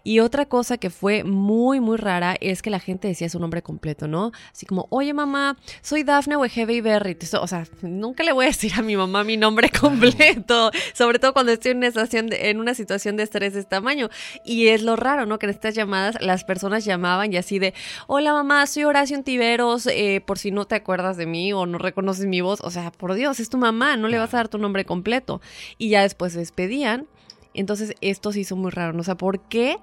Y 0.03 0.20
otra 0.20 0.45
cosa 0.45 0.78
que 0.78 0.89
fue 0.89 1.24
muy, 1.24 1.80
muy 1.80 1.97
rara 1.97 2.36
es 2.39 2.61
que 2.61 2.70
la 2.70 2.80
gente 2.80 3.07
decía 3.07 3.30
su 3.30 3.39
nombre 3.39 3.61
completo, 3.61 4.07
¿no? 4.07 4.32
Así 4.60 4.66
como, 4.66 4.88
oye 4.89 5.14
mamá, 5.14 5.55
soy 5.82 6.03
Dafne 6.03 6.36
Wegebe 6.36 6.82
Berry. 6.82 7.18
O 7.39 7.47
sea, 7.47 7.66
nunca 7.82 8.26
le 8.26 8.34
voy 8.34 8.43
a 8.43 8.47
decir 8.49 8.74
a 8.76 8.82
mi 8.82 8.97
mamá 8.97 9.24
mi 9.24 9.38
nombre 9.38 9.70
completo, 9.80 10.70
sobre 10.93 11.18
todo 11.18 11.32
cuando 11.32 11.53
estoy 11.53 11.72
en 11.72 11.78
una, 11.78 11.88
situación 11.88 12.28
de, 12.28 12.49
en 12.49 12.60
una 12.60 12.74
situación 12.74 13.16
de 13.16 13.24
estrés 13.24 13.53
de 13.53 13.60
este 13.62 13.70
tamaño. 13.70 14.10
Y 14.43 14.68
es 14.68 14.84
lo 14.84 14.97
raro, 14.97 15.26
¿no? 15.26 15.39
Que 15.39 15.45
en 15.45 15.51
estas 15.51 15.76
llamadas 15.76 16.18
las 16.20 16.43
personas 16.43 16.84
llamaban 16.84 17.32
y 17.32 17.38
así 17.38 17.57
de, 17.57 17.74
hola 18.07 18.34
mamá, 18.34 18.68
soy 18.68 18.84
Horacio 18.84 19.24
Tiveros, 19.24 19.88
eh, 19.88 20.22
por 20.26 20.38
si 20.38 20.51
no 20.51 20.66
te 20.66 20.76
acuerdas 20.76 21.16
de 21.16 21.26
mí 21.26 21.53
o 21.53 21.66
no 21.66 21.78
reconoces 21.78 22.26
mi 22.26 22.41
voz. 22.41 22.60
O 22.60 22.70
sea, 22.70 22.91
por 22.91 23.14
Dios, 23.14 23.39
es 23.39 23.47
tu 23.47 23.57
mamá, 23.57 23.95
no 23.95 24.10
le 24.10 24.18
vas 24.18 24.34
a 24.34 24.38
dar 24.39 24.49
tu 24.49 24.57
nombre 24.57 24.84
completo. 24.84 25.39
Y 25.78 25.88
ya 25.88 26.01
después 26.01 26.34
se 26.34 26.39
despedían. 26.39 27.07
Entonces 27.53 27.93
esto 28.01 28.34
se 28.34 28.41
hizo 28.41 28.57
muy 28.57 28.72
raro, 28.72 28.91
¿no? 28.91 28.99
O 28.99 29.05
sea, 29.05 29.16
¿por 29.16 29.39
qué? 29.39 29.78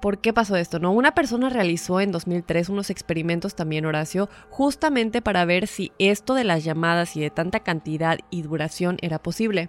¿Por 0.00 0.18
qué 0.18 0.32
pasó 0.32 0.56
esto? 0.56 0.78
No, 0.78 0.92
una 0.92 1.14
persona 1.14 1.50
realizó 1.50 2.00
en 2.00 2.10
2003 2.10 2.70
unos 2.70 2.88
experimentos 2.88 3.54
también, 3.54 3.84
Horacio, 3.84 4.30
justamente 4.48 5.20
para 5.20 5.44
ver 5.44 5.66
si 5.66 5.92
esto 5.98 6.34
de 6.34 6.44
las 6.44 6.64
llamadas 6.64 7.16
y 7.16 7.20
de 7.20 7.30
tanta 7.30 7.60
cantidad 7.60 8.18
y 8.30 8.42
duración 8.42 8.96
era 9.02 9.18
posible. 9.18 9.68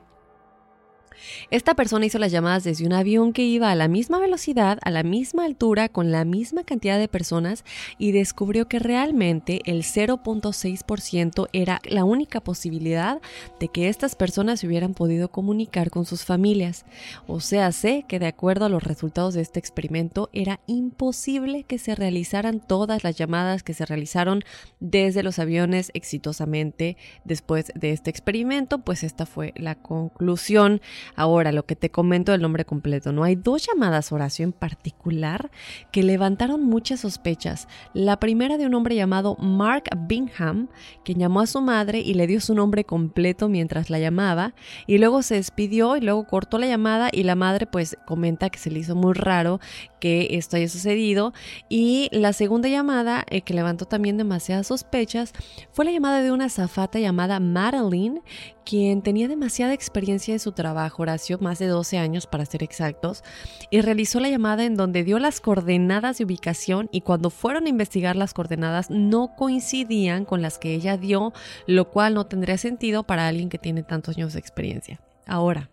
Esta 1.50 1.76
persona 1.76 2.06
hizo 2.06 2.20
las 2.20 2.32
llamadas 2.32 2.64
desde 2.64 2.86
un 2.86 2.94
avión 2.94 3.34
que 3.34 3.44
iba 3.44 3.72
a 3.72 3.76
la 3.76 3.88
misma 3.88 4.20
velocidad, 4.20 4.80
a 4.84 4.92
la 4.92 5.04
misma 5.04 5.46
altura, 5.46 5.90
con 5.90 6.12
la 6.12 6.26
misma 6.26 6.64
cantidad 6.64 7.00
de 7.00 7.08
personas 7.08 7.64
y 7.98 8.12
descubrió 8.12 8.68
que 8.68 8.80
realmente 8.80 9.62
el 9.66 9.84
0.6% 9.84 11.48
era 11.54 11.82
la 11.86 12.04
única 12.04 12.42
posibilidad 12.42 13.22
de 13.60 13.68
que 13.68 13.90
estas 13.90 14.16
personas 14.16 14.60
se 14.60 14.68
hubieran 14.68 14.94
podido 14.94 15.30
comunicar 15.30 15.90
con 15.90 16.06
sus 16.06 16.26
familias. 16.26 16.86
O 17.28 17.40
sea, 17.40 17.72
sé 17.72 18.06
que 18.08 18.20
de 18.20 18.28
acuerdo 18.28 18.66
a 18.66 18.70
los 18.70 18.84
resultados 18.84 19.34
de 19.34 19.42
este 19.42 19.60
experimento 19.60 20.30
era 20.34 20.60
imposible 20.68 21.64
que 21.64 21.78
se 21.78 21.96
realizaran 21.96 22.60
todas 22.60 23.04
las 23.04 23.16
llamadas 23.16 23.64
que 23.64 23.74
se 23.74 23.86
realizaron 23.86 24.44
desde 24.80 25.24
los 25.24 25.40
aviones 25.40 25.92
exitosamente 25.94 26.98
después 27.24 27.72
de 27.76 27.92
este 27.92 28.10
experimento, 28.10 28.80
pues 28.80 29.04
esta 29.04 29.26
fue 29.26 29.54
la 29.56 29.76
conclusión. 29.76 30.82
Ahora, 31.16 31.52
lo 31.52 31.66
que 31.66 31.76
te 31.76 31.90
comento 31.90 32.32
del 32.32 32.42
nombre 32.42 32.66
completo, 32.66 33.12
¿no? 33.12 33.24
Hay 33.24 33.36
dos 33.36 33.68
llamadas 33.68 34.12
Horacio 34.12 34.44
en 34.44 34.52
particular 34.52 35.52
que 35.92 36.04
levantaron 36.04 36.64
muchas 36.64 37.02
sospechas. 37.02 37.68
La 37.94 38.20
primera 38.20 38.58
de 38.58 38.66
un 38.66 38.74
hombre 38.74 38.96
llamado 38.96 39.36
Mark 39.38 39.86
Bingham, 40.08 40.68
que 41.04 41.14
llamó 41.16 41.42
a 41.42 41.48
su 41.48 41.62
madre 41.62 42.00
y 42.00 42.14
le 42.14 42.28
dio 42.28 42.40
su 42.42 42.56
nombre 42.56 42.84
completo 42.84 43.50
mientras 43.50 43.90
la 43.90 44.00
llamaba, 44.00 44.54
y 44.88 44.98
luego 44.98 45.22
se 45.22 45.36
despidió 45.36 45.98
y 45.98 46.02
luego 46.02 46.26
cortó 46.26 46.58
la 46.58 46.68
llamada 46.68 47.10
y 47.12 47.24
la 47.24 47.36
madre 47.36 47.66
pues 47.66 47.98
comenta 48.06 48.50
que 48.50 48.60
se 48.60 48.72
le 48.72 48.80
hizo 48.80 48.96
muy 48.96 49.14
raro 49.14 49.60
que 50.00 50.30
esto 50.32 50.58
haya 50.58 50.68
sucedido. 50.68 51.34
Y 51.70 52.10
la 52.12 52.34
segunda 52.34 52.68
llamada, 52.68 53.26
eh, 53.30 53.42
que 53.42 53.54
levantó 53.54 53.86
también 53.86 54.18
demasiadas 54.18 54.68
sospechas, 54.68 55.34
fue 55.72 55.86
la 55.86 55.92
llamada 55.92 56.22
de 56.22 56.32
una 56.32 56.46
azafata 56.46 57.00
llamada 57.00 57.40
Madeline, 57.40 58.22
quien 58.66 59.02
tenía 59.02 59.28
demasiada 59.28 59.74
experiencia 59.74 60.34
en 60.34 60.40
su 60.40 60.52
trabajo, 60.52 60.91
Horacio, 61.00 61.38
más 61.40 61.60
de 61.60 61.68
12 61.68 61.98
años 61.98 62.28
para 62.28 62.46
ser 62.46 62.64
exactos, 62.64 63.24
y 63.70 63.82
realizó 63.82 64.20
la 64.20 64.30
llamada 64.30 64.66
en 64.66 64.76
donde 64.76 65.04
dio 65.04 65.20
las 65.20 65.42
coordenadas 65.42 66.18
de 66.18 66.26
ubicación 66.26 66.90
y 66.92 67.02
cuando 67.02 67.30
fueron 67.30 67.66
a 67.66 67.70
investigar 67.70 68.16
las 68.16 68.34
coordenadas 68.34 68.90
no 68.90 69.36
coincidían 69.36 70.26
con 70.26 70.42
las 70.42 70.58
que 70.58 70.74
ella 70.74 70.98
dio, 70.98 71.34
lo 71.68 71.90
cual 71.90 72.14
no 72.14 72.26
tendría 72.26 72.58
sentido 72.58 73.04
para 73.04 73.28
alguien 73.28 73.50
que 73.50 73.58
tiene 73.58 73.84
tantos 73.84 74.18
años 74.18 74.34
de 74.34 74.40
experiencia. 74.40 75.00
Ahora, 75.26 75.70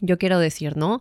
yo 0.00 0.18
quiero 0.18 0.40
decir, 0.40 0.76
¿no? 0.76 1.00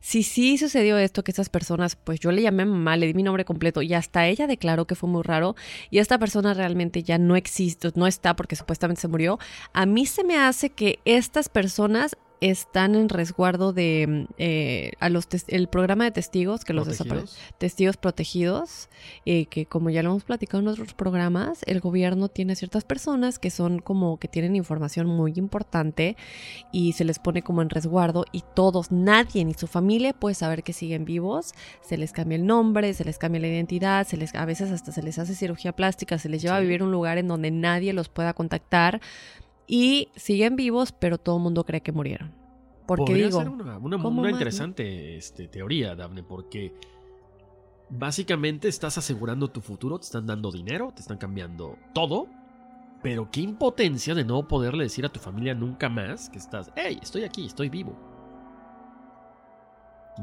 Si 0.00 0.22
sí 0.22 0.58
sucedió 0.58 0.98
esto, 0.98 1.24
que 1.24 1.30
estas 1.30 1.48
personas, 1.48 1.96
pues 1.96 2.20
yo 2.20 2.30
le 2.30 2.42
llamé 2.42 2.66
mamá, 2.66 2.96
le 2.96 3.06
di 3.06 3.14
mi 3.14 3.22
nombre 3.22 3.46
completo 3.46 3.80
y 3.80 3.94
hasta 3.94 4.26
ella 4.26 4.46
declaró 4.46 4.86
que 4.86 4.94
fue 4.94 5.08
muy 5.08 5.22
raro 5.22 5.56
y 5.90 5.98
esta 5.98 6.18
persona 6.18 6.52
realmente 6.52 7.02
ya 7.02 7.16
no 7.16 7.36
existe, 7.36 7.90
no 7.94 8.06
está 8.06 8.36
porque 8.36 8.54
supuestamente 8.54 9.00
se 9.00 9.08
murió, 9.08 9.38
a 9.72 9.86
mí 9.86 10.04
se 10.04 10.24
me 10.24 10.36
hace 10.36 10.68
que 10.70 11.00
estas 11.06 11.48
personas 11.48 12.16
están 12.50 12.94
en 12.94 13.08
resguardo 13.08 13.72
de 13.72 14.26
eh, 14.36 14.92
a 15.00 15.08
los 15.08 15.26
el 15.48 15.68
programa 15.68 16.04
de 16.04 16.10
testigos 16.10 16.66
que 16.66 16.74
los 16.74 16.86
desaparecen 16.86 17.38
testigos 17.56 17.96
protegidos 17.96 18.90
eh, 19.24 19.46
que 19.46 19.64
como 19.64 19.88
ya 19.88 20.02
lo 20.02 20.10
hemos 20.10 20.24
platicado 20.24 20.60
en 20.60 20.68
otros 20.68 20.92
programas 20.92 21.62
el 21.66 21.80
gobierno 21.80 22.28
tiene 22.28 22.54
ciertas 22.54 22.84
personas 22.84 23.38
que 23.38 23.48
son 23.48 23.78
como 23.78 24.18
que 24.18 24.28
tienen 24.28 24.56
información 24.56 25.06
muy 25.06 25.32
importante 25.36 26.18
y 26.70 26.92
se 26.92 27.04
les 27.04 27.18
pone 27.18 27.40
como 27.40 27.62
en 27.62 27.70
resguardo 27.70 28.26
y 28.30 28.42
todos 28.54 28.92
nadie 28.92 29.42
ni 29.46 29.54
su 29.54 29.66
familia 29.66 30.12
puede 30.12 30.34
saber 30.34 30.62
que 30.62 30.74
siguen 30.74 31.06
vivos 31.06 31.54
se 31.80 31.96
les 31.96 32.12
cambia 32.12 32.36
el 32.36 32.44
nombre 32.44 32.92
se 32.92 33.06
les 33.06 33.16
cambia 33.16 33.40
la 33.40 33.48
identidad 33.48 34.06
se 34.06 34.18
les 34.18 34.34
a 34.34 34.44
veces 34.44 34.70
hasta 34.70 34.92
se 34.92 35.02
les 35.02 35.18
hace 35.18 35.34
cirugía 35.34 35.72
plástica 35.72 36.18
se 36.18 36.28
les 36.28 36.42
lleva 36.42 36.56
a 36.56 36.60
vivir 36.60 36.82
un 36.82 36.92
lugar 36.92 37.16
en 37.16 37.26
donde 37.26 37.50
nadie 37.50 37.94
los 37.94 38.10
pueda 38.10 38.34
contactar 38.34 39.00
y 39.66 40.08
siguen 40.16 40.56
vivos, 40.56 40.92
pero 40.92 41.18
todo 41.18 41.36
el 41.36 41.42
mundo 41.42 41.64
cree 41.64 41.80
que 41.80 41.92
murieron. 41.92 42.32
Porque 42.86 43.04
Podría 43.04 43.26
digo, 43.26 43.38
ser 43.38 43.48
una, 43.48 43.78
una, 43.78 44.30
interesante 44.30 45.16
este, 45.16 45.48
teoría, 45.48 45.94
Daphne, 45.94 46.22
porque 46.22 46.74
básicamente 47.88 48.68
estás 48.68 48.98
asegurando 48.98 49.48
tu 49.48 49.60
futuro, 49.62 49.98
te 49.98 50.04
están 50.04 50.26
dando 50.26 50.50
dinero, 50.50 50.92
te 50.94 51.00
están 51.00 51.16
cambiando 51.16 51.78
todo, 51.94 52.26
pero 53.02 53.30
qué 53.30 53.40
impotencia 53.40 54.14
de 54.14 54.24
no 54.24 54.46
poderle 54.46 54.84
decir 54.84 55.06
a 55.06 55.08
tu 55.08 55.18
familia 55.18 55.54
nunca 55.54 55.88
más 55.88 56.28
que 56.28 56.38
estás, 56.38 56.70
hey, 56.76 56.98
estoy 57.02 57.24
aquí, 57.24 57.46
estoy 57.46 57.70
vivo. 57.70 57.96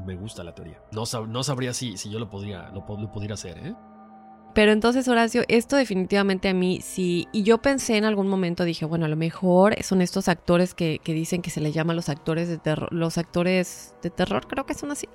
Me 0.05 0.15
gusta 0.15 0.43
la 0.43 0.53
teoría. 0.53 0.81
No, 0.91 1.03
no 1.27 1.43
sabría 1.43 1.73
si, 1.73 1.97
si 1.97 2.09
yo 2.09 2.19
lo 2.19 2.29
podría, 2.29 2.69
lo, 2.69 2.85
lo 2.87 3.11
pudiera 3.11 3.33
hacer, 3.33 3.57
¿eh? 3.57 3.75
Pero 4.53 4.71
entonces, 4.71 5.07
Horacio, 5.07 5.43
esto 5.47 5.75
definitivamente 5.75 6.49
a 6.49 6.53
mí 6.53 6.79
sí. 6.81 7.27
Y 7.31 7.43
yo 7.43 7.59
pensé 7.59 7.97
en 7.97 8.05
algún 8.05 8.27
momento, 8.27 8.63
dije, 8.63 8.85
bueno, 8.85 9.05
a 9.05 9.09
lo 9.09 9.15
mejor 9.15 9.75
son 9.83 10.01
estos 10.01 10.27
actores 10.27 10.73
que, 10.73 10.99
que 11.03 11.13
dicen 11.13 11.41
que 11.41 11.49
se 11.49 11.61
les 11.61 11.73
llama 11.73 11.93
los 11.93 12.09
actores 12.09 12.47
de 12.47 12.57
terror, 12.57 12.91
los 12.91 13.17
actores 13.17 13.93
de 14.01 14.09
terror, 14.09 14.47
creo 14.47 14.65
que 14.65 14.73
son 14.73 14.91
así 14.91 15.07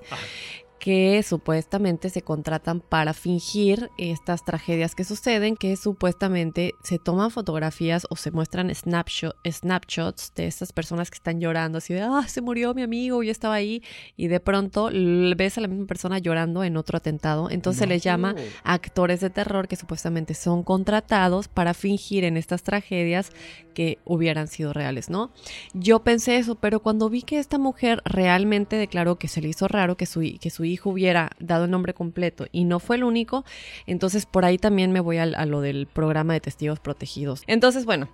que 0.86 1.20
supuestamente 1.24 2.10
se 2.10 2.22
contratan 2.22 2.78
para 2.78 3.12
fingir 3.12 3.90
estas 3.98 4.44
tragedias 4.44 4.94
que 4.94 5.02
suceden, 5.02 5.56
que 5.56 5.74
supuestamente 5.74 6.74
se 6.84 7.00
toman 7.00 7.32
fotografías 7.32 8.06
o 8.08 8.14
se 8.14 8.30
muestran 8.30 8.72
snapshots 8.72 10.32
de 10.36 10.46
estas 10.46 10.72
personas 10.72 11.10
que 11.10 11.16
están 11.16 11.40
llorando, 11.40 11.78
así 11.78 11.92
de, 11.92 12.02
ah, 12.02 12.26
se 12.28 12.40
murió 12.40 12.72
mi 12.72 12.82
amigo, 12.82 13.24
yo 13.24 13.32
estaba 13.32 13.54
ahí, 13.54 13.82
y 14.16 14.28
de 14.28 14.38
pronto 14.38 14.88
ves 15.36 15.58
a 15.58 15.60
la 15.60 15.66
misma 15.66 15.86
persona 15.86 16.20
llorando 16.20 16.62
en 16.62 16.76
otro 16.76 16.98
atentado, 16.98 17.50
entonces 17.50 17.80
se 17.80 17.88
les 17.88 18.04
llama 18.04 18.36
actores 18.62 19.18
de 19.18 19.30
terror 19.30 19.66
que 19.66 19.74
supuestamente 19.74 20.34
son 20.34 20.62
contratados 20.62 21.48
para 21.48 21.74
fingir 21.74 22.22
en 22.22 22.36
estas 22.36 22.62
tragedias 22.62 23.32
que 23.74 23.98
hubieran 24.06 24.48
sido 24.48 24.72
reales, 24.72 25.10
¿no? 25.10 25.32
Yo 25.74 25.98
pensé 25.98 26.38
eso, 26.38 26.54
pero 26.54 26.80
cuando 26.80 27.10
vi 27.10 27.20
que 27.20 27.38
esta 27.38 27.58
mujer 27.58 28.00
realmente 28.06 28.76
declaró 28.76 29.18
que 29.18 29.28
se 29.28 29.42
le 29.42 29.48
hizo 29.48 29.68
raro 29.68 29.98
que 29.98 30.06
su, 30.06 30.22
que 30.40 30.48
su 30.48 30.64
hijo 30.64 30.75
hubiera 30.84 31.30
dado 31.38 31.64
el 31.64 31.70
nombre 31.70 31.94
completo 31.94 32.46
y 32.52 32.64
no 32.64 32.78
fue 32.78 32.96
el 32.96 33.04
único, 33.04 33.44
entonces 33.86 34.26
por 34.26 34.44
ahí 34.44 34.58
también 34.58 34.92
me 34.92 35.00
voy 35.00 35.18
a, 35.18 35.26
lo 35.46 35.60
del 35.60 35.86
programa 35.86 36.32
de 36.32 36.40
testigos 36.40 36.80
protegidos. 36.80 37.42
Entonces, 37.46 37.84
bueno, 37.84 38.08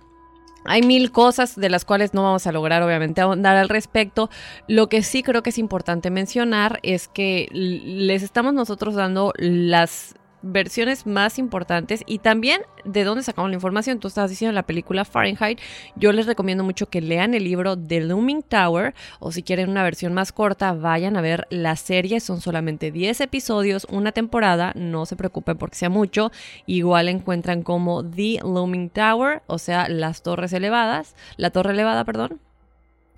hay 0.65 0.81
mil 0.81 1.11
cosas 1.11 1.55
de 1.55 1.69
las 1.69 1.85
cuales 1.85 2.13
no 2.13 2.23
vamos 2.23 2.47
a 2.47 2.51
lograr 2.51 2.81
obviamente 2.83 3.21
ahondar 3.21 3.57
al 3.57 3.69
respecto. 3.69 4.29
Lo 4.67 4.87
que 4.87 5.03
sí 5.03 5.23
creo 5.23 5.43
que 5.43 5.49
es 5.49 5.57
importante 5.57 6.09
mencionar 6.09 6.79
es 6.83 7.07
que 7.07 7.49
les 7.51 8.23
estamos 8.23 8.53
nosotros 8.53 8.95
dando 8.95 9.33
las 9.37 10.15
versiones 10.43 11.07
más 11.07 11.39
importantes 11.39 12.03
y 12.05 12.19
también 12.19 12.61
de 12.85 13.03
dónde 13.03 13.23
sacamos 13.23 13.49
la 13.49 13.55
información. 13.55 13.99
Tú 13.99 14.07
estás 14.07 14.29
diciendo 14.29 14.53
la 14.53 14.63
película 14.63 15.05
Fahrenheit. 15.05 15.59
Yo 15.95 16.11
les 16.11 16.27
recomiendo 16.27 16.63
mucho 16.63 16.87
que 16.87 17.01
lean 17.01 17.33
el 17.33 17.45
libro 17.45 17.77
The 17.77 18.01
Looming 18.01 18.43
Tower 18.43 18.93
o 19.19 19.31
si 19.31 19.41
quieren 19.41 19.69
una 19.69 19.83
versión 19.83 20.13
más 20.13 20.31
corta, 20.31 20.73
vayan 20.73 21.17
a 21.17 21.21
ver 21.21 21.47
la 21.49 21.75
serie. 21.75 22.19
Son 22.19 22.41
solamente 22.41 22.91
10 22.91 23.21
episodios, 23.21 23.87
una 23.89 24.11
temporada. 24.11 24.73
No 24.75 25.05
se 25.05 25.15
preocupen 25.15 25.57
porque 25.57 25.77
sea 25.77 25.89
mucho. 25.89 26.31
Igual 26.65 27.09
encuentran 27.09 27.63
como 27.63 28.03
The 28.03 28.39
Looming 28.43 28.89
Tower, 28.89 29.41
o 29.47 29.57
sea, 29.57 29.87
las 29.87 30.21
torres 30.21 30.53
elevadas, 30.53 31.15
la 31.37 31.49
torre 31.49 31.71
elevada, 31.71 32.03
perdón 32.03 32.39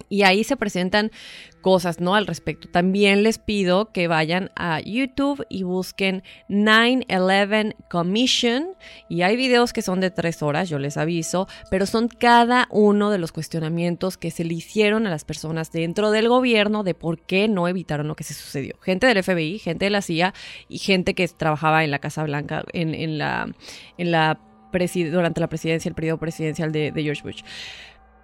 y 0.10 0.24
ahí 0.24 0.43
se 0.43 0.58
presentan 0.58 1.12
cosas, 1.62 1.99
¿no? 1.99 2.14
Al 2.14 2.28
respecto. 2.28 2.68
También 2.70 3.24
les 3.24 3.39
pido 3.39 3.91
que 3.91 4.08
vayan 4.08 4.51
a 4.56 4.82
YouTube 4.82 5.45
y 5.49 5.64
busquen 5.64 6.22
9-11 6.47 7.76
Commission. 7.89 8.68
Y 9.10 9.24
hay 9.24 9.36
videos 9.36 9.74
que 9.74 9.82
son 9.82 9.99
de 9.99 10.12
tres 10.12 10.43
horas, 10.43 10.70
yo 10.70 10.78
les 10.78 10.97
aviso, 10.97 11.47
pero 11.72 11.88
son 11.88 12.08
cada 12.08 12.68
uno 12.70 13.10
de 13.10 13.18
los 13.18 13.32
cuestionamientos 13.32 14.18
que 14.18 14.30
se 14.30 14.43
le 14.43 14.53
hicieron 14.53 15.08
a 15.08 15.10
las 15.10 15.26
personas 15.26 15.72
dentro 15.72 16.12
del 16.12 16.30
gobierno 16.30 16.84
de 16.84 16.93
por 16.93 17.20
qué 17.26 17.47
no 17.47 17.68
evitaron 17.68 18.08
lo 18.08 18.16
que 18.16 18.24
se 18.24 18.36
sucedió. 18.36 18.78
Gente 18.82 19.08
del 19.08 19.24
FBI, 19.24 19.58
gente 19.58 19.86
de 19.86 19.91
la 19.91 20.03
CIA 20.03 20.34
y 20.70 20.78
gente 20.78 21.16
que 21.16 21.28
trabajaba 21.28 21.84
en 21.84 21.89
la 21.89 21.99
Casa 21.99 22.24
Blanca, 22.24 22.64
en, 22.74 22.93
en 22.93 23.18
la 23.18 24.39
durante 25.12 25.39
la 25.39 25.47
presidencia, 25.47 25.88
el 25.88 25.95
periodo 25.95 26.18
presidencial 26.18 26.74
de 26.74 26.91
George 26.95 27.24
Bush. 27.24 27.41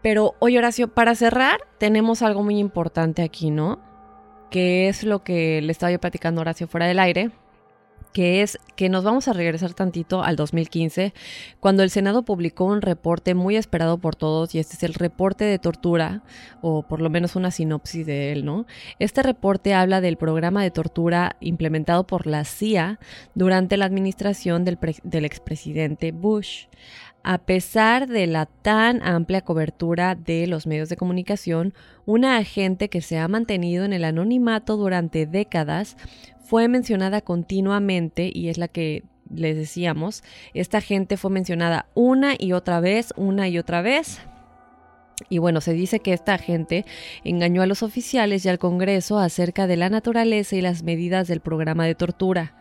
Pero 0.02 0.36
oye 0.40 0.58
Horacio, 0.58 0.88
para 0.88 1.16
cerrar, 1.16 1.60
tenemos 1.78 2.22
algo 2.22 2.44
muy 2.44 2.58
importante 2.58 3.22
aquí, 3.22 3.52
¿no? 3.52 3.80
Que 4.50 4.90
es 4.90 5.04
lo 5.04 5.24
que 5.24 5.62
le 5.62 5.72
estaba 5.72 5.92
yo 5.92 6.00
platicando 6.00 6.42
Horacio 6.42 6.68
fuera 6.68 6.88
del 6.88 7.00
aire. 7.00 7.32
que 8.14 8.42
es 8.42 8.60
que 8.76 8.90
nos 8.90 9.04
vamos 9.04 9.28
a 9.28 9.34
regresar 9.34 9.74
tantito 9.74 10.24
al 10.24 10.36
2015, 10.36 11.14
cuando 11.60 11.84
el 11.84 11.90
Senado 11.90 12.24
publicó 12.24 12.66
un 12.66 12.82
reporte 12.82 13.36
muy 13.36 13.56
esperado 13.56 14.00
por 14.00 14.16
todos, 14.16 14.54
y 14.54 14.60
este 14.60 14.76
es 14.76 14.84
el 14.84 14.94
reporte 14.96 15.46
de 15.46 15.60
tortura, 15.60 16.24
o 16.62 16.84
por 16.84 17.02
lo 17.02 17.10
menos 17.10 17.36
una 17.36 17.52
sinopsis 17.52 18.06
de 18.06 18.32
él, 18.34 18.44
¿no? 18.44 18.66
Este 19.00 19.24
reporte 19.24 19.74
habla 19.74 20.02
del 20.02 20.18
programa 20.18 20.62
de 20.64 20.72
tortura 20.72 21.38
implementado 21.40 22.06
por 22.06 22.28
la 22.28 22.44
CIA 22.44 23.00
durante 23.34 23.78
la 23.78 23.86
administración 23.86 24.66
del, 24.66 24.78
del 25.04 25.26
expresidente 25.26 26.12
Bush. 26.12 26.66
A 27.24 27.38
pesar 27.40 28.08
de 28.08 28.26
la 28.26 28.48
tan 28.48 29.04
amplia 29.04 29.42
cobertura 29.42 30.16
de 30.16 30.48
los 30.48 30.66
medios 30.66 30.90
de 30.90 30.98
comunicación, 30.98 31.74
una 32.06 32.38
agente 32.38 32.90
que 32.90 33.02
se 33.02 33.20
ha 33.20 33.28
mantenido 33.28 33.86
en 33.86 33.94
el 33.94 34.06
anonimato 34.06 34.76
durante 34.76 35.28
décadas 35.28 35.98
fue 36.44 36.68
mencionada 36.68 37.22
continuamente 37.22 38.32
y 38.34 38.50
es 38.50 38.58
la 38.58 38.68
que 38.68 39.04
les 39.34 39.56
decíamos, 39.56 40.24
esta 40.54 40.82
gente 40.82 41.16
fue 41.16 41.32
mencionada 41.32 41.86
una 41.94 42.34
y 42.38 42.54
otra 42.54 42.80
vez, 42.80 43.14
una 43.16 43.48
y 43.48 43.58
otra 43.58 43.82
vez. 43.82 44.20
Y 45.30 45.38
bueno, 45.38 45.62
se 45.62 45.74
dice 45.74 46.00
que 46.00 46.14
esta 46.14 46.38
gente 46.38 46.86
engañó 47.24 47.62
a 47.62 47.68
los 47.68 47.84
oficiales 47.84 48.46
y 48.46 48.50
al 48.50 48.60
Congreso 48.60 49.20
acerca 49.20 49.68
de 49.68 49.78
la 49.78 49.90
naturaleza 49.90 50.56
y 50.56 50.62
las 50.62 50.84
medidas 50.84 51.28
del 51.28 51.42
programa 51.42 51.86
de 51.86 51.96
tortura. 51.96 52.56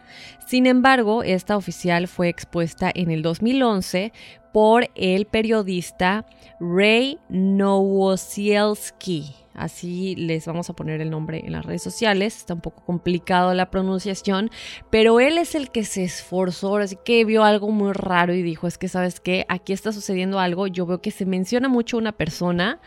Sin 0.47 0.67
embargo, 0.67 1.23
esta 1.23 1.57
oficial 1.57 2.09
fue 2.09 2.29
expuesta 2.29 2.91
en 2.95 3.11
el 3.11 3.23
2011 3.23 4.13
por 4.53 4.91
el 4.95 5.27
periodista 5.27 6.27
Ray 6.59 7.19
Nowosielski 7.29 9.40
Así 9.55 10.15
les 10.17 10.47
vamos 10.47 10.71
a 10.71 10.75
poner 10.75 11.01
el 11.01 11.11
nombre 11.11 11.43
en 11.45 11.53
las 11.53 11.65
redes 11.65 11.83
sociales. 11.83 12.37
Está 12.37 12.55
un 12.55 12.61
poco 12.61 12.85
complicado 12.85 13.53
la 13.53 13.71
pronunciación, 13.71 14.51
pero 14.91 15.21
él 15.21 15.39
es 15.39 15.55
el 15.55 15.71
que 15.71 15.85
se 15.85 16.05
esforzó, 16.05 16.77
así 16.77 16.97
que 17.05 17.25
vio 17.25 17.45
algo 17.45 17.71
muy 17.71 17.93
raro 17.93 18.33
y 18.33 18.43
dijo, 18.43 18.67
es 18.67 18.79
que 18.79 18.89
sabes 18.89 19.21
qué, 19.21 19.45
aquí 19.49 19.73
está 19.73 19.93
sucediendo 19.93 20.39
algo. 20.39 20.67
Yo 20.67 20.87
veo 20.87 21.03
que 21.03 21.11
se 21.11 21.27
menciona 21.27 21.69
mucho 21.69 21.99
una 21.99 22.13
persona 22.13 22.81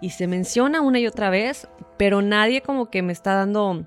y 0.00 0.10
se 0.10 0.26
menciona 0.26 0.80
una 0.80 1.00
y 1.00 1.06
otra 1.06 1.30
vez, 1.30 1.68
pero 1.98 2.22
nadie 2.22 2.60
como 2.60 2.90
que 2.90 3.02
me 3.02 3.12
está 3.12 3.34
dando 3.34 3.86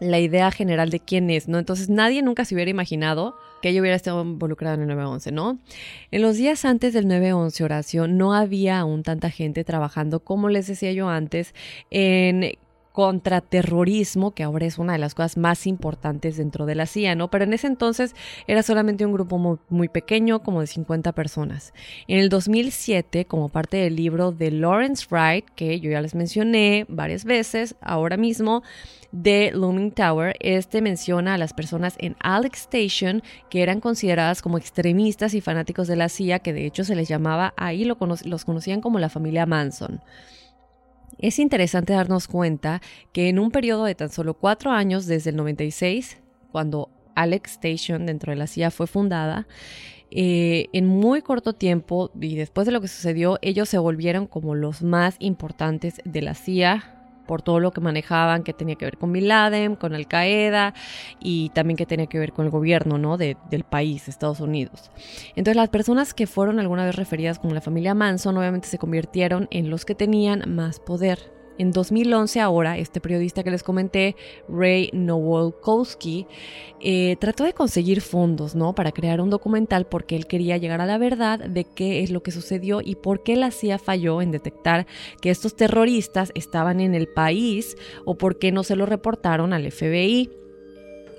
la 0.00 0.18
idea 0.18 0.50
general 0.50 0.90
de 0.90 1.00
quién 1.00 1.30
es, 1.30 1.48
¿no? 1.48 1.58
Entonces 1.58 1.88
nadie 1.88 2.22
nunca 2.22 2.44
se 2.44 2.54
hubiera 2.54 2.70
imaginado 2.70 3.36
que 3.62 3.70
ella 3.70 3.80
hubiera 3.80 3.96
estado 3.96 4.20
involucrada 4.22 4.74
en 4.74 4.82
el 4.82 4.88
911, 4.88 5.32
¿no? 5.32 5.58
En 6.10 6.20
los 6.20 6.36
días 6.36 6.64
antes 6.66 6.92
del 6.92 7.08
911, 7.08 7.64
Horacio, 7.64 8.08
no 8.08 8.34
había 8.34 8.80
aún 8.80 9.02
tanta 9.02 9.30
gente 9.30 9.64
trabajando, 9.64 10.20
como 10.20 10.50
les 10.50 10.66
decía 10.66 10.92
yo 10.92 11.08
antes, 11.08 11.54
en 11.90 12.58
contraterrorismo, 12.92 14.32
que 14.32 14.42
ahora 14.42 14.66
es 14.66 14.78
una 14.78 14.92
de 14.92 14.98
las 14.98 15.14
cosas 15.14 15.36
más 15.36 15.66
importantes 15.66 16.36
dentro 16.36 16.66
de 16.66 16.74
la 16.74 16.86
CIA, 16.86 17.14
¿no? 17.14 17.30
Pero 17.30 17.44
en 17.44 17.52
ese 17.52 17.66
entonces 17.66 18.14
era 18.46 18.62
solamente 18.62 19.06
un 19.06 19.12
grupo 19.12 19.58
muy, 19.68 19.88
pequeño, 19.88 20.42
como 20.42 20.60
de 20.60 20.66
50 20.66 21.12
personas. 21.12 21.72
En 22.06 22.18
el 22.18 22.28
2007, 22.28 23.24
como 23.24 23.48
parte 23.48 23.78
del 23.78 23.96
libro 23.96 24.32
de 24.32 24.50
Lawrence 24.50 25.06
Wright, 25.10 25.46
que 25.54 25.80
yo 25.80 25.90
ya 25.90 26.00
les 26.00 26.14
mencioné 26.14 26.86
varias 26.88 27.24
veces, 27.24 27.74
ahora 27.80 28.16
mismo, 28.16 28.62
de 29.10 29.50
Looming 29.52 29.92
Tower, 29.92 30.34
este 30.40 30.80
menciona 30.80 31.34
a 31.34 31.38
las 31.38 31.52
personas 31.52 31.96
en 31.98 32.16
Alex 32.20 32.60
Station 32.60 33.22
que 33.50 33.62
eran 33.62 33.80
consideradas 33.80 34.40
como 34.40 34.56
extremistas 34.56 35.34
y 35.34 35.40
fanáticos 35.40 35.86
de 35.86 35.96
la 35.96 36.08
CIA, 36.08 36.38
que 36.38 36.52
de 36.52 36.66
hecho 36.66 36.84
se 36.84 36.94
les 36.94 37.08
llamaba, 37.08 37.52
ahí 37.56 37.84
lo 37.84 37.98
los 38.24 38.44
conocían 38.44 38.80
como 38.80 38.98
la 38.98 39.10
familia 39.10 39.46
Manson. 39.46 40.00
Es 41.22 41.38
interesante 41.38 41.92
darnos 41.92 42.26
cuenta 42.26 42.82
que 43.12 43.28
en 43.28 43.38
un 43.38 43.52
periodo 43.52 43.84
de 43.84 43.94
tan 43.94 44.10
solo 44.10 44.34
cuatro 44.34 44.72
años, 44.72 45.06
desde 45.06 45.30
el 45.30 45.36
96, 45.36 46.18
cuando 46.50 46.90
Alex 47.14 47.52
Station 47.52 48.06
dentro 48.06 48.32
de 48.32 48.36
la 48.36 48.48
CIA 48.48 48.72
fue 48.72 48.88
fundada, 48.88 49.46
eh, 50.10 50.66
en 50.72 50.86
muy 50.86 51.22
corto 51.22 51.54
tiempo 51.54 52.10
y 52.20 52.34
después 52.34 52.66
de 52.66 52.72
lo 52.72 52.80
que 52.80 52.88
sucedió, 52.88 53.38
ellos 53.40 53.68
se 53.68 53.78
volvieron 53.78 54.26
como 54.26 54.56
los 54.56 54.82
más 54.82 55.14
importantes 55.20 56.02
de 56.04 56.22
la 56.22 56.34
CIA 56.34 57.01
por 57.32 57.40
todo 57.40 57.60
lo 57.60 57.70
que 57.70 57.80
manejaban 57.80 58.42
que 58.42 58.52
tenía 58.52 58.74
que 58.74 58.84
ver 58.84 58.98
con 58.98 59.10
Bin 59.10 59.26
Laden, 59.26 59.74
con 59.74 59.94
Al 59.94 60.06
Qaeda 60.06 60.74
y 61.18 61.48
también 61.54 61.78
que 61.78 61.86
tenía 61.86 62.04
que 62.04 62.18
ver 62.18 62.34
con 62.34 62.44
el 62.44 62.50
gobierno 62.50 62.98
¿no? 62.98 63.16
del 63.16 63.64
país, 63.64 64.06
Estados 64.06 64.40
Unidos. 64.40 64.90
Entonces 65.30 65.56
las 65.56 65.70
personas 65.70 66.12
que 66.12 66.26
fueron 66.26 66.60
alguna 66.60 66.84
vez 66.84 66.94
referidas 66.94 67.38
como 67.38 67.54
la 67.54 67.62
familia 67.62 67.94
Manson 67.94 68.36
obviamente 68.36 68.68
se 68.68 68.76
convirtieron 68.76 69.48
en 69.50 69.70
los 69.70 69.86
que 69.86 69.94
tenían 69.94 70.44
más 70.54 70.78
poder. 70.78 71.41
En 71.58 71.70
2011 71.70 72.40
ahora, 72.40 72.78
este 72.78 73.00
periodista 73.00 73.42
que 73.42 73.50
les 73.50 73.62
comenté, 73.62 74.16
Ray 74.48 74.90
Nowolkowski, 74.92 76.26
eh, 76.80 77.16
trató 77.20 77.44
de 77.44 77.52
conseguir 77.52 78.00
fondos, 78.00 78.54
¿no? 78.54 78.74
Para 78.74 78.92
crear 78.92 79.20
un 79.20 79.30
documental 79.30 79.86
porque 79.86 80.16
él 80.16 80.26
quería 80.26 80.56
llegar 80.56 80.80
a 80.80 80.86
la 80.86 80.98
verdad 80.98 81.38
de 81.38 81.64
qué 81.64 82.02
es 82.02 82.10
lo 82.10 82.22
que 82.22 82.30
sucedió 82.30 82.80
y 82.82 82.96
por 82.96 83.22
qué 83.22 83.36
la 83.36 83.50
CIA 83.50 83.78
falló 83.78 84.22
en 84.22 84.30
detectar 84.30 84.86
que 85.20 85.30
estos 85.30 85.54
terroristas 85.54 86.32
estaban 86.34 86.80
en 86.80 86.94
el 86.94 87.06
país 87.06 87.76
o 88.04 88.16
por 88.16 88.38
qué 88.38 88.50
no 88.50 88.62
se 88.64 88.76
lo 88.76 88.86
reportaron 88.86 89.52
al 89.52 89.70
FBI. 89.70 90.41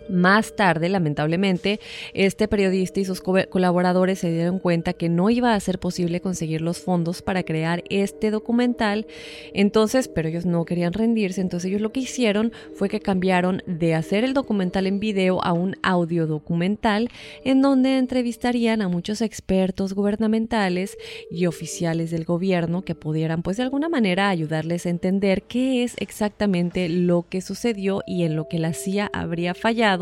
Más 0.09 0.55
tarde, 0.55 0.89
lamentablemente, 0.89 1.79
este 2.13 2.47
periodista 2.47 2.99
y 2.99 3.05
sus 3.05 3.21
colaboradores 3.21 4.19
se 4.19 4.31
dieron 4.31 4.59
cuenta 4.59 4.93
que 4.93 5.07
no 5.07 5.29
iba 5.29 5.53
a 5.53 5.59
ser 5.59 5.79
posible 5.79 6.19
conseguir 6.19 6.61
los 6.61 6.79
fondos 6.79 7.21
para 7.21 7.43
crear 7.43 7.83
este 7.89 8.29
documental. 8.29 9.07
Entonces, 9.53 10.09
pero 10.09 10.27
ellos 10.27 10.45
no 10.45 10.65
querían 10.65 10.93
rendirse, 10.93 11.39
entonces 11.39 11.69
ellos 11.69 11.81
lo 11.81 11.91
que 11.91 12.01
hicieron 12.01 12.51
fue 12.73 12.89
que 12.89 12.99
cambiaron 12.99 13.63
de 13.65 13.95
hacer 13.95 14.23
el 14.23 14.33
documental 14.33 14.87
en 14.87 14.99
video 14.99 15.43
a 15.43 15.53
un 15.53 15.77
audio 15.83 16.27
documental 16.27 17.09
en 17.45 17.61
donde 17.61 17.97
entrevistarían 17.97 18.81
a 18.81 18.89
muchos 18.89 19.21
expertos 19.21 19.93
gubernamentales 19.93 20.97
y 21.31 21.45
oficiales 21.45 22.11
del 22.11 22.25
gobierno 22.25 22.83
que 22.83 22.95
pudieran 22.95 23.41
pues 23.41 23.57
de 23.57 23.63
alguna 23.63 23.89
manera 23.89 24.29
ayudarles 24.29 24.85
a 24.85 24.89
entender 24.89 25.43
qué 25.43 25.83
es 25.83 25.95
exactamente 25.97 26.89
lo 26.89 27.25
que 27.29 27.41
sucedió 27.41 28.01
y 28.05 28.23
en 28.23 28.35
lo 28.35 28.47
que 28.47 28.59
la 28.59 28.73
CIA 28.73 29.09
habría 29.13 29.53
fallado 29.53 29.92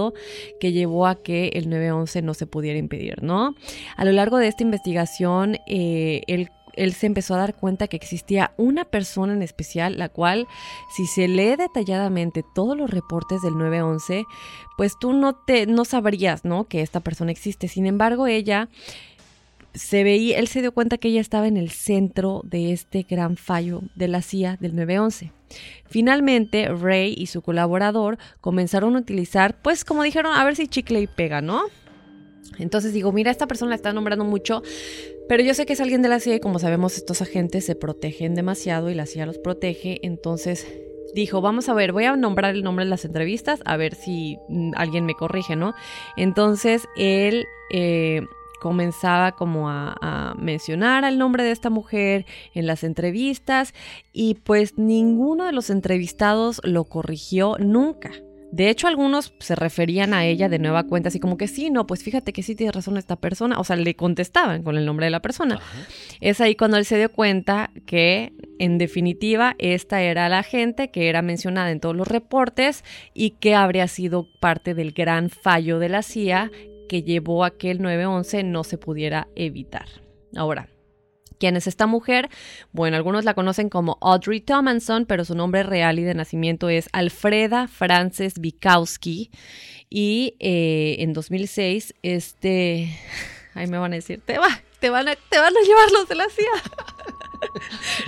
que 0.60 0.72
llevó 0.72 1.08
a 1.08 1.16
que 1.16 1.50
el 1.54 1.70
911 1.70 2.22
no 2.22 2.34
se 2.34 2.48
pudiera 2.48 2.80
impedir, 2.80 3.24
¿no? 3.24 3.56
A 3.96 4.06
lo 4.06 4.12
largo 4.12 4.38
de 4.38 4.48
esta 4.48 4.64
investigación, 4.64 5.58
eh, 5.68 6.22
él 6.28 6.94
se 6.94 7.08
empezó 7.08 7.36
a 7.36 7.40
dar 7.40 7.56
cuenta 7.56 7.88
que 7.88 7.98
existía 7.98 8.54
una 8.58 8.86
persona 8.86 9.34
en 9.34 9.42
especial, 9.42 9.98
la 9.98 10.10
cual, 10.10 10.48
si 10.96 11.06
se 11.06 11.28
lee 11.28 11.56
detalladamente 11.56 12.44
todos 12.56 12.78
los 12.78 12.90
reportes 12.90 13.42
del 13.42 13.58
911, 13.58 14.26
pues 14.78 14.98
tú 15.00 15.14
no 15.14 15.36
te 15.36 15.66
no 15.68 15.86
sabrías, 15.86 16.46
¿no? 16.46 16.66
Que 16.66 16.82
esta 16.82 17.00
persona 17.02 17.32
existe. 17.32 17.68
Sin 17.68 17.86
embargo, 17.86 18.28
ella 18.28 18.70
se 19.74 20.04
veía, 20.04 20.38
él 20.40 20.48
se 20.48 20.62
dio 20.62 20.74
cuenta 20.74 20.98
que 20.98 21.08
ella 21.08 21.22
estaba 21.22 21.48
en 21.48 21.58
el 21.58 21.70
centro 21.70 22.42
de 22.44 22.74
este 22.74 23.06
gran 23.10 23.38
fallo 23.38 23.82
de 23.96 24.08
la 24.08 24.22
CIA 24.22 24.58
del 24.60 24.76
911. 24.76 25.32
Finalmente, 25.88 26.68
Ray 26.68 27.14
y 27.18 27.28
su 27.28 27.42
colaborador 27.42 28.18
comenzaron 28.40 28.96
a 28.96 29.00
utilizar, 29.00 29.62
pues 29.62 29.86
como 29.86 30.04
dijeron, 30.04 30.34
a 30.34 30.44
ver 30.44 30.56
si 30.56 30.68
chicle 30.68 31.02
y 31.02 31.08
pega, 31.08 31.42
¿no? 31.42 31.64
Entonces 32.58 32.94
digo, 32.94 33.12
mira, 33.12 33.32
esta 33.32 33.48
persona 33.48 33.70
la 33.70 33.76
está 33.76 33.94
nombrando 33.94 34.26
mucho, 34.26 34.62
pero 35.28 35.44
yo 35.44 35.54
sé 35.54 35.66
que 35.66 35.74
es 35.74 35.82
alguien 35.82 36.02
de 36.02 36.10
la 36.10 36.20
CIA 36.20 36.36
y 36.36 36.40
como 36.40 36.60
sabemos 36.60 36.98
estos 36.98 37.22
agentes 37.22 37.66
se 37.66 37.76
protegen 37.76 38.36
demasiado 38.36 38.90
y 38.90 38.96
la 38.96 39.06
CIA 39.06 39.26
los 39.26 39.38
protege, 39.38 40.00
entonces 40.04 40.68
dijo, 41.14 41.42
vamos 41.42 41.70
a 41.70 41.74
ver, 41.74 41.92
voy 41.92 42.06
a 42.06 42.16
nombrar 42.16 42.56
el 42.56 42.64
nombre 42.64 42.86
de 42.86 42.90
las 42.90 43.06
entrevistas, 43.06 43.62
a 43.66 43.78
ver 43.78 43.96
si 43.96 44.38
mm, 44.50 44.72
alguien 44.76 45.06
me 45.06 45.14
corrige, 45.14 45.56
¿no? 45.56 45.74
Entonces 46.18 46.88
él 46.96 47.46
eh, 47.72 48.22
comenzaba 48.62 49.32
como 49.32 49.70
a, 49.70 50.36
mencionar 50.38 51.04
el 51.04 51.18
nombre 51.18 51.44
de 51.44 51.50
esta 51.50 51.72
mujer 51.72 52.28
en 52.54 52.68
las 52.68 52.84
entrevistas 52.84 53.74
y 54.14 54.36
pues 54.36 54.78
ninguno 54.78 55.46
de 55.46 55.52
los 55.52 55.72
entrevistados 55.72 56.62
lo 56.64 56.84
corrigió 56.84 57.58
nunca. 57.60 58.12
De 58.52 58.70
hecho, 58.70 58.88
algunos 58.88 59.34
se 59.40 59.56
referían 59.56 60.14
a 60.14 60.26
ella 60.26 60.48
de 60.48 60.60
nueva 60.60 60.84
cuenta, 60.84 61.08
así 61.08 61.20
como 61.20 61.38
que 61.38 61.48
sí, 61.48 61.72
no, 61.72 61.88
pues 61.88 62.04
fíjate 62.04 62.34
que 62.34 62.44
sí 62.44 62.54
tiene 62.54 62.72
razón 62.74 62.98
esta 62.98 63.16
persona, 63.16 63.58
o 63.60 63.64
sea, 63.64 63.78
le 63.78 63.96
contestaban 63.96 64.62
con 64.62 64.78
el 64.78 64.86
nombre 64.86 65.06
de 65.06 65.10
la 65.10 65.22
persona. 65.22 65.60
Es 66.20 66.40
ahí 66.42 66.56
cuando 66.56 66.78
él 66.78 66.86
se 66.86 66.98
dio 66.98 67.12
cuenta 67.12 67.72
que, 67.88 68.34
en 68.60 68.78
definitiva, 68.78 69.56
esta 69.58 70.02
era 70.02 70.28
la 70.30 70.44
gente 70.44 70.92
que 70.92 71.08
era 71.10 71.22
mencionada 71.22 71.72
en 71.72 71.80
todos 71.80 71.96
los 71.96 72.08
reportes 72.08 72.84
y 73.14 73.32
que 73.32 73.56
habría 73.56 73.88
sido 73.88 74.28
parte 74.40 74.76
del 74.76 74.92
gran 74.92 75.30
fallo 75.30 75.80
de 75.80 75.90
la 75.90 76.04
CIA 76.04 76.52
que 76.92 77.04
llevó 77.04 77.46
a 77.46 77.52
que 77.52 77.72
el 77.72 77.82
911 77.82 78.44
no 78.44 78.66
se 78.66 78.78
pudiera 78.78 79.30
evitar. 79.36 79.86
Ahora, 80.36 80.68
¿Quién 81.40 81.56
es 81.56 81.66
esta 81.66 81.88
mujer? 81.88 82.30
Bueno, 82.72 82.98
algunos 82.98 83.26
la 83.26 83.34
conocen 83.34 83.70
como 83.70 83.98
Audrey 84.00 84.42
Thomason, 84.42 85.08
pero 85.08 85.26
su 85.26 85.34
nombre 85.34 85.64
real 85.64 85.98
y 85.98 86.04
de 86.04 86.14
nacimiento 86.14 86.70
es 86.70 86.88
Alfreda 86.92 87.68
Frances 87.68 88.40
Bikowski. 88.40 89.32
Y 89.90 90.36
eh, 90.40 90.98
en 91.00 91.14
2006, 91.14 91.96
este. 92.04 92.96
Ahí 93.56 93.66
me 93.66 93.80
van 93.80 93.94
a 93.94 93.96
decir, 93.96 94.22
te, 94.24 94.38
va, 94.38 94.50
te, 94.80 94.92
van, 94.92 95.08
a, 95.08 95.16
te 95.16 95.40
van 95.40 95.58
a 95.58 95.62
llevar 95.62 95.92
los 95.94 96.08
de 96.08 96.16
la 96.16 96.30
CIA. 96.30 96.52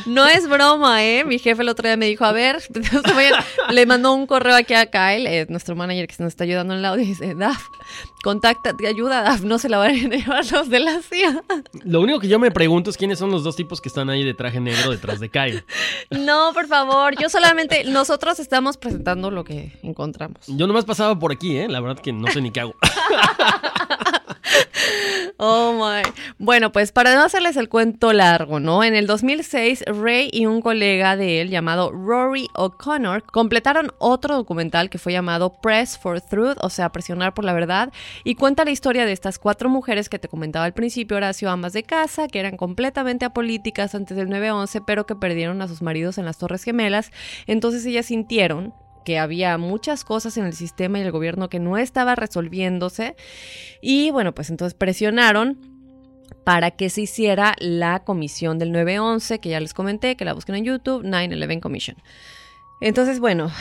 No 0.05 0.27
es 0.27 0.47
broma, 0.47 1.03
¿eh? 1.03 1.23
Mi 1.23 1.39
jefe 1.39 1.61
el 1.61 1.69
otro 1.69 1.87
día 1.87 1.97
me 1.97 2.05
dijo, 2.05 2.25
a 2.25 2.31
ver, 2.31 2.61
le 3.71 3.85
mandó 3.85 4.13
un 4.13 4.27
correo 4.27 4.55
aquí 4.55 4.73
a 4.73 4.87
Kyle, 4.87 5.27
eh, 5.27 5.45
nuestro 5.49 5.75
manager 5.75 6.07
que 6.07 6.15
nos 6.19 6.29
está 6.29 6.43
ayudando 6.43 6.73
en 6.73 6.79
el 6.79 6.85
audio, 6.85 7.03
y 7.03 7.07
dice, 7.07 7.35
Daf, 7.35 7.67
contacta, 8.23 8.75
te 8.75 8.87
ayuda, 8.87 9.21
Daf, 9.21 9.41
no 9.41 9.59
se 9.59 9.69
la 9.69 9.77
van 9.77 9.91
a 9.91 9.93
llevar 10.15 10.45
los 10.51 10.69
de 10.69 10.79
la 10.79 11.01
CIA. 11.01 11.43
Lo 11.83 12.01
único 12.01 12.19
que 12.19 12.27
yo 12.27 12.39
me 12.39 12.51
pregunto 12.51 12.89
es 12.89 12.97
quiénes 12.97 13.19
son 13.19 13.31
los 13.31 13.43
dos 13.43 13.55
tipos 13.55 13.81
que 13.81 13.89
están 13.89 14.09
ahí 14.09 14.23
de 14.23 14.33
traje 14.33 14.59
negro 14.59 14.91
detrás 14.91 15.19
de 15.19 15.29
Kyle. 15.29 15.63
No, 16.09 16.51
por 16.53 16.67
favor, 16.67 17.15
yo 17.19 17.29
solamente, 17.29 17.83
nosotros 17.85 18.39
estamos 18.39 18.77
presentando 18.77 19.31
lo 19.31 19.43
que 19.43 19.79
encontramos. 19.83 20.45
Yo 20.47 20.67
nomás 20.67 20.85
pasaba 20.85 21.17
por 21.17 21.31
aquí, 21.31 21.57
¿eh? 21.57 21.67
La 21.67 21.79
verdad 21.79 22.01
que 22.01 22.13
no 22.13 22.27
sé 22.27 22.41
ni 22.41 22.51
qué 22.51 22.61
hago. 22.61 22.75
Oh 25.37 25.73
my. 25.73 26.03
Bueno, 26.37 26.71
pues 26.71 26.91
para 26.91 27.15
no 27.15 27.23
hacerles 27.23 27.57
el 27.57 27.67
cuento 27.67 28.13
largo, 28.13 28.59
¿no? 28.59 28.83
En 28.83 28.95
el 28.95 29.07
2006, 29.07 29.83
Ray 29.87 30.29
y 30.31 30.45
un 30.45 30.61
colega 30.61 31.15
de 31.17 31.41
él 31.41 31.49
llamado 31.49 31.91
Rory 31.91 32.47
O'Connor 32.53 33.23
completaron 33.23 33.91
otro 33.99 34.35
documental 34.35 34.89
que 34.89 34.99
fue 34.99 35.11
llamado 35.11 35.59
Press 35.61 35.97
for 35.97 36.21
Truth, 36.21 36.57
o 36.61 36.69
sea, 36.69 36.91
presionar 36.91 37.33
por 37.33 37.45
la 37.45 37.53
verdad, 37.53 37.91
y 38.23 38.35
cuenta 38.35 38.63
la 38.63 38.71
historia 38.71 39.05
de 39.05 39.11
estas 39.11 39.39
cuatro 39.39 39.69
mujeres 39.69 40.07
que 40.07 40.19
te 40.19 40.27
comentaba 40.27 40.65
al 40.65 40.73
principio, 40.73 41.17
Horacio, 41.17 41.49
amas 41.49 41.73
de 41.73 41.83
casa, 41.83 42.27
que 42.27 42.39
eran 42.39 42.57
completamente 42.57 43.25
apolíticas 43.25 43.95
antes 43.95 44.15
del 44.15 44.29
9-11, 44.29 44.83
pero 44.85 45.05
que 45.05 45.15
perdieron 45.15 45.61
a 45.61 45.67
sus 45.67 45.81
maridos 45.81 46.17
en 46.17 46.25
las 46.25 46.37
Torres 46.37 46.63
Gemelas. 46.63 47.11
Entonces 47.47 47.85
ellas 47.85 48.05
sintieron 48.05 48.73
que 49.03 49.19
había 49.19 49.57
muchas 49.57 50.03
cosas 50.03 50.37
en 50.37 50.45
el 50.45 50.53
sistema 50.53 50.99
y 50.99 51.01
el 51.01 51.11
gobierno 51.11 51.49
que 51.49 51.59
no 51.59 51.77
estaba 51.77 52.15
resolviéndose. 52.15 53.15
Y 53.81 54.11
bueno, 54.11 54.33
pues 54.33 54.49
entonces 54.49 54.73
presionaron 54.73 55.59
para 56.43 56.71
que 56.71 56.89
se 56.89 57.01
hiciera 57.01 57.55
la 57.59 58.03
comisión 58.03 58.59
del 58.59 58.71
911, 58.71 59.39
que 59.39 59.49
ya 59.49 59.59
les 59.59 59.73
comenté, 59.73 60.15
que 60.15 60.25
la 60.25 60.33
busquen 60.33 60.55
en 60.55 60.65
YouTube, 60.65 61.03
9-11 61.03 61.59
Commission. 61.59 61.97
Entonces, 62.81 63.19
bueno, 63.19 63.51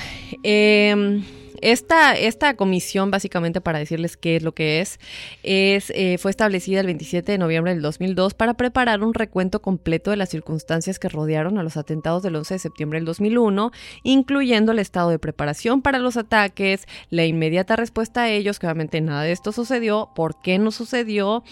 eh, 0.42 1.22
esta, 1.62 2.14
esta 2.14 2.54
comisión, 2.56 3.10
básicamente 3.10 3.60
para 3.60 3.78
decirles 3.78 4.16
qué 4.16 4.36
es 4.36 4.42
lo 4.42 4.52
que 4.52 4.80
es, 4.80 4.98
es 5.42 5.90
eh, 5.94 6.18
fue 6.18 6.30
establecida 6.30 6.80
el 6.80 6.86
27 6.86 7.32
de 7.32 7.38
noviembre 7.38 7.72
del 7.72 7.82
2002 7.82 8.34
para 8.34 8.54
preparar 8.54 9.02
un 9.02 9.14
recuento 9.14 9.62
completo 9.62 10.10
de 10.10 10.16
las 10.16 10.28
circunstancias 10.28 10.98
que 10.98 11.08
rodearon 11.08 11.58
a 11.58 11.62
los 11.62 11.76
atentados 11.76 12.22
del 12.22 12.36
11 12.36 12.54
de 12.54 12.58
septiembre 12.58 12.98
del 12.98 13.06
2001, 13.06 13.70
incluyendo 14.02 14.72
el 14.72 14.80
estado 14.80 15.10
de 15.10 15.18
preparación 15.18 15.82
para 15.82 15.98
los 15.98 16.16
ataques, 16.16 16.86
la 17.10 17.24
inmediata 17.24 17.76
respuesta 17.76 18.22
a 18.22 18.28
ellos, 18.28 18.58
que 18.58 18.66
obviamente 18.66 19.00
nada 19.00 19.22
de 19.22 19.32
esto 19.32 19.52
sucedió, 19.52 20.10
por 20.14 20.40
qué 20.42 20.58
no 20.58 20.72
sucedió, 20.72 21.44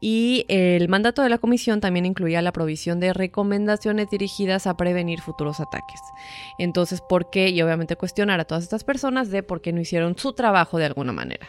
y 0.00 0.46
el 0.48 0.88
mandato 0.88 1.22
de 1.22 1.28
la 1.28 1.38
comisión 1.38 1.80
también 1.80 2.06
incluía 2.06 2.40
la 2.40 2.52
provisión 2.52 3.00
de 3.00 3.12
recomendaciones 3.12 4.08
dirigidas 4.10 4.66
a 4.66 4.76
prevenir 4.76 5.20
futuros 5.20 5.60
ataques. 5.60 6.00
Entonces, 6.58 7.02
¿por 7.06 7.30
qué? 7.30 7.50
Y 7.50 7.60
obviamente 7.60 7.96
cuestionar 7.96 8.40
a 8.40 8.44
todas 8.44 8.64
estas 8.64 8.84
personas 8.84 9.30
de 9.30 9.42
por 9.42 9.57
porque 9.58 9.72
no 9.72 9.80
hicieron 9.80 10.16
su 10.16 10.34
trabajo 10.34 10.78
de 10.78 10.84
alguna 10.84 11.12
manera. 11.12 11.48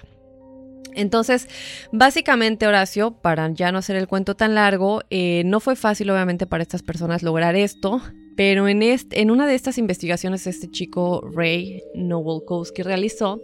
Entonces, 0.96 1.48
básicamente, 1.92 2.66
Horacio, 2.66 3.12
para 3.12 3.48
ya 3.54 3.72
no 3.72 3.78
hacer 3.78 3.98
el 3.98 4.08
cuento 4.08 4.36
tan 4.36 4.56
largo, 4.56 5.04
eh, 5.12 5.44
no 5.46 5.60
fue 5.60 5.76
fácil, 5.76 6.10
obviamente, 6.10 6.48
para 6.48 6.64
estas 6.64 6.82
personas 6.82 7.22
lograr 7.22 7.56
esto, 7.56 8.02
pero 8.36 8.68
en, 8.68 8.82
este, 8.82 9.22
en 9.22 9.30
una 9.30 9.46
de 9.46 9.54
estas 9.54 9.78
investigaciones 9.78 10.48
este 10.48 10.72
chico 10.72 11.22
Ray 11.36 11.84
Nowolkowski 11.94 12.82
realizó, 12.82 13.44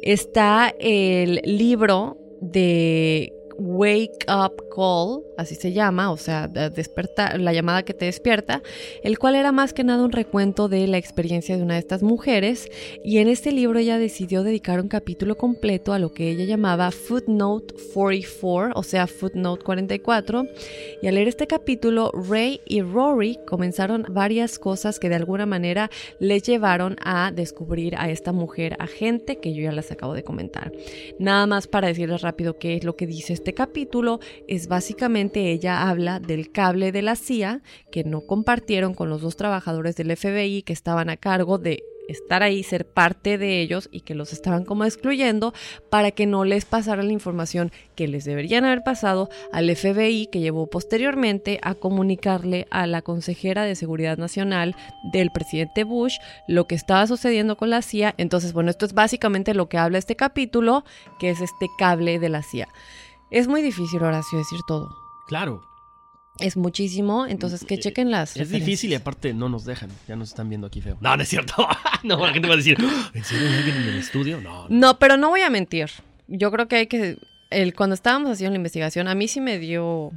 está 0.00 0.72
el 0.80 1.42
libro 1.44 2.16
de 2.40 3.30
Wake 3.64 4.26
Up 4.28 4.64
Call, 4.74 5.22
así 5.38 5.54
se 5.54 5.72
llama, 5.72 6.10
o 6.10 6.16
sea, 6.16 6.48
despertar, 6.48 7.40
la 7.40 7.52
llamada 7.52 7.84
que 7.84 7.94
te 7.94 8.06
despierta, 8.06 8.60
el 9.04 9.18
cual 9.18 9.36
era 9.36 9.52
más 9.52 9.72
que 9.72 9.84
nada 9.84 10.02
un 10.02 10.10
recuento 10.10 10.68
de 10.68 10.88
la 10.88 10.98
experiencia 10.98 11.56
de 11.56 11.62
una 11.62 11.74
de 11.74 11.80
estas 11.80 12.02
mujeres 12.02 12.68
y 13.04 13.18
en 13.18 13.28
este 13.28 13.52
libro 13.52 13.78
ella 13.78 13.98
decidió 13.98 14.42
dedicar 14.42 14.80
un 14.80 14.88
capítulo 14.88 15.36
completo 15.36 15.92
a 15.92 16.00
lo 16.00 16.12
que 16.12 16.28
ella 16.30 16.44
llamaba 16.44 16.90
Footnote 16.90 17.74
44, 17.94 18.72
o 18.74 18.82
sea, 18.82 19.06
Footnote 19.06 19.62
44, 19.62 20.44
y 21.00 21.06
al 21.06 21.14
leer 21.14 21.28
este 21.28 21.46
capítulo, 21.46 22.10
Ray 22.12 22.60
y 22.66 22.82
Rory 22.82 23.38
comenzaron 23.46 24.06
varias 24.08 24.58
cosas 24.58 24.98
que 24.98 25.08
de 25.08 25.14
alguna 25.14 25.46
manera 25.46 25.88
les 26.18 26.42
llevaron 26.42 26.96
a 27.00 27.30
descubrir 27.30 27.94
a 27.96 28.10
esta 28.10 28.32
mujer 28.32 28.76
agente 28.80 29.36
que 29.36 29.54
yo 29.54 29.62
ya 29.62 29.72
les 29.72 29.92
acabo 29.92 30.14
de 30.14 30.24
comentar. 30.24 30.72
Nada 31.20 31.46
más 31.46 31.68
para 31.68 31.88
decirles 31.88 32.22
rápido 32.22 32.58
qué 32.58 32.76
es 32.76 32.84
lo 32.84 32.96
que 32.96 33.06
dice 33.06 33.32
este 33.32 33.51
capítulo 33.54 34.20
es 34.48 34.68
básicamente 34.68 35.50
ella 35.50 35.88
habla 35.88 36.20
del 36.20 36.50
cable 36.50 36.92
de 36.92 37.02
la 37.02 37.16
CIA 37.16 37.62
que 37.90 38.04
no 38.04 38.22
compartieron 38.22 38.94
con 38.94 39.08
los 39.08 39.22
dos 39.22 39.36
trabajadores 39.36 39.96
del 39.96 40.16
FBI 40.16 40.62
que 40.62 40.72
estaban 40.72 41.10
a 41.10 41.16
cargo 41.16 41.58
de 41.58 41.84
estar 42.08 42.42
ahí, 42.42 42.62
ser 42.62 42.86
parte 42.86 43.38
de 43.38 43.60
ellos 43.60 43.88
y 43.92 44.00
que 44.00 44.14
los 44.14 44.32
estaban 44.32 44.64
como 44.64 44.84
excluyendo 44.84 45.52
para 45.90 46.10
que 46.10 46.26
no 46.26 46.44
les 46.44 46.64
pasara 46.64 47.02
la 47.02 47.12
información 47.12 47.72
que 47.94 48.08
les 48.08 48.24
deberían 48.24 48.64
haber 48.64 48.82
pasado 48.82 49.28
al 49.52 49.74
FBI 49.74 50.26
que 50.26 50.40
llevó 50.40 50.66
posteriormente 50.68 51.58
a 51.62 51.74
comunicarle 51.74 52.66
a 52.70 52.86
la 52.86 53.02
consejera 53.02 53.64
de 53.64 53.74
Seguridad 53.74 54.18
Nacional 54.18 54.76
del 55.12 55.30
presidente 55.30 55.84
Bush 55.84 56.16
lo 56.48 56.66
que 56.66 56.74
estaba 56.74 57.06
sucediendo 57.06 57.56
con 57.56 57.70
la 57.70 57.82
CIA. 57.82 58.14
Entonces, 58.18 58.52
bueno, 58.52 58.70
esto 58.70 58.86
es 58.86 58.92
básicamente 58.92 59.54
lo 59.54 59.68
que 59.68 59.78
habla 59.78 59.98
este 59.98 60.16
capítulo, 60.16 60.84
que 61.18 61.30
es 61.30 61.40
este 61.40 61.68
cable 61.78 62.18
de 62.18 62.28
la 62.28 62.42
CIA. 62.42 62.68
Es 63.32 63.48
muy 63.48 63.62
difícil, 63.62 64.02
Horacio, 64.02 64.36
decir 64.36 64.60
todo. 64.66 64.94
Claro. 65.26 65.62
Es 66.38 66.58
muchísimo, 66.58 67.26
entonces 67.26 67.64
que 67.64 67.78
chequen 67.78 68.10
las. 68.10 68.36
Es 68.36 68.50
difícil 68.50 68.92
y 68.92 68.94
aparte 68.94 69.32
no 69.32 69.48
nos 69.48 69.64
dejan. 69.64 69.88
Ya 70.06 70.16
nos 70.16 70.28
están 70.28 70.50
viendo 70.50 70.66
aquí 70.66 70.82
feo. 70.82 70.98
No, 71.00 71.16
no 71.16 71.22
es 71.22 71.30
cierto. 71.30 71.66
no, 72.02 72.18
la 72.18 72.32
gente 72.34 72.46
va 72.46 72.54
a 72.54 72.58
decir, 72.58 72.76
¿en 73.14 73.24
serio 73.24 73.48
hay 73.48 73.54
alguien 73.54 73.76
en 73.76 73.88
el 73.88 73.98
estudio? 73.98 74.40
No, 74.42 74.66
no. 74.68 74.98
pero 74.98 75.16
no 75.16 75.30
voy 75.30 75.40
a 75.40 75.48
mentir. 75.48 75.90
Yo 76.28 76.50
creo 76.50 76.68
que 76.68 76.76
hay 76.76 76.86
que. 76.88 77.16
El, 77.48 77.74
cuando 77.74 77.94
estábamos 77.94 78.30
haciendo 78.30 78.52
la 78.52 78.56
investigación, 78.56 79.08
a 79.08 79.14
mí 79.14 79.28
sí 79.28 79.40
me 79.40 79.58
dio 79.58 80.12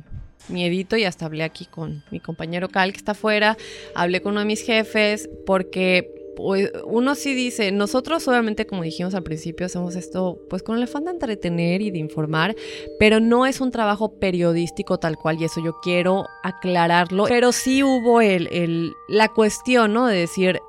miedito 0.49 0.97
y 0.97 1.05
hasta 1.05 1.25
hablé 1.25 1.43
aquí 1.43 1.65
con 1.65 2.03
mi 2.11 2.19
compañero 2.19 2.67
Cal 2.67 2.91
que 2.91 2.97
está 2.97 3.13
afuera. 3.13 3.55
Hablé 3.95 4.21
con 4.21 4.33
uno 4.33 4.41
de 4.41 4.45
mis 4.45 4.61
jefes 4.61 5.29
porque 5.45 6.24
pues, 6.35 6.71
uno 6.85 7.15
sí 7.15 7.33
dice, 7.33 7.71
nosotros 7.71 8.27
obviamente 8.27 8.65
como 8.65 8.83
dijimos 8.83 9.15
al 9.15 9.23
principio 9.23 9.65
hacemos 9.65 9.95
esto 9.95 10.39
pues 10.49 10.63
con 10.63 10.77
el 10.77 10.83
afán 10.83 11.05
de 11.05 11.11
entretener 11.11 11.81
y 11.81 11.91
de 11.91 11.99
informar, 11.99 12.55
pero 12.99 13.19
no 13.19 13.45
es 13.45 13.61
un 13.61 13.71
trabajo 13.71 14.19
periodístico 14.19 14.97
tal 14.97 15.17
cual 15.17 15.39
y 15.39 15.45
eso 15.45 15.63
yo 15.63 15.75
quiero 15.81 16.25
aclararlo, 16.43 17.25
pero 17.27 17.51
sí 17.51 17.83
hubo 17.83 18.21
el, 18.21 18.47
el 18.51 18.93
la 19.07 19.29
cuestión, 19.29 19.93
¿no? 19.93 20.07
De 20.07 20.17
decir, 20.17 20.59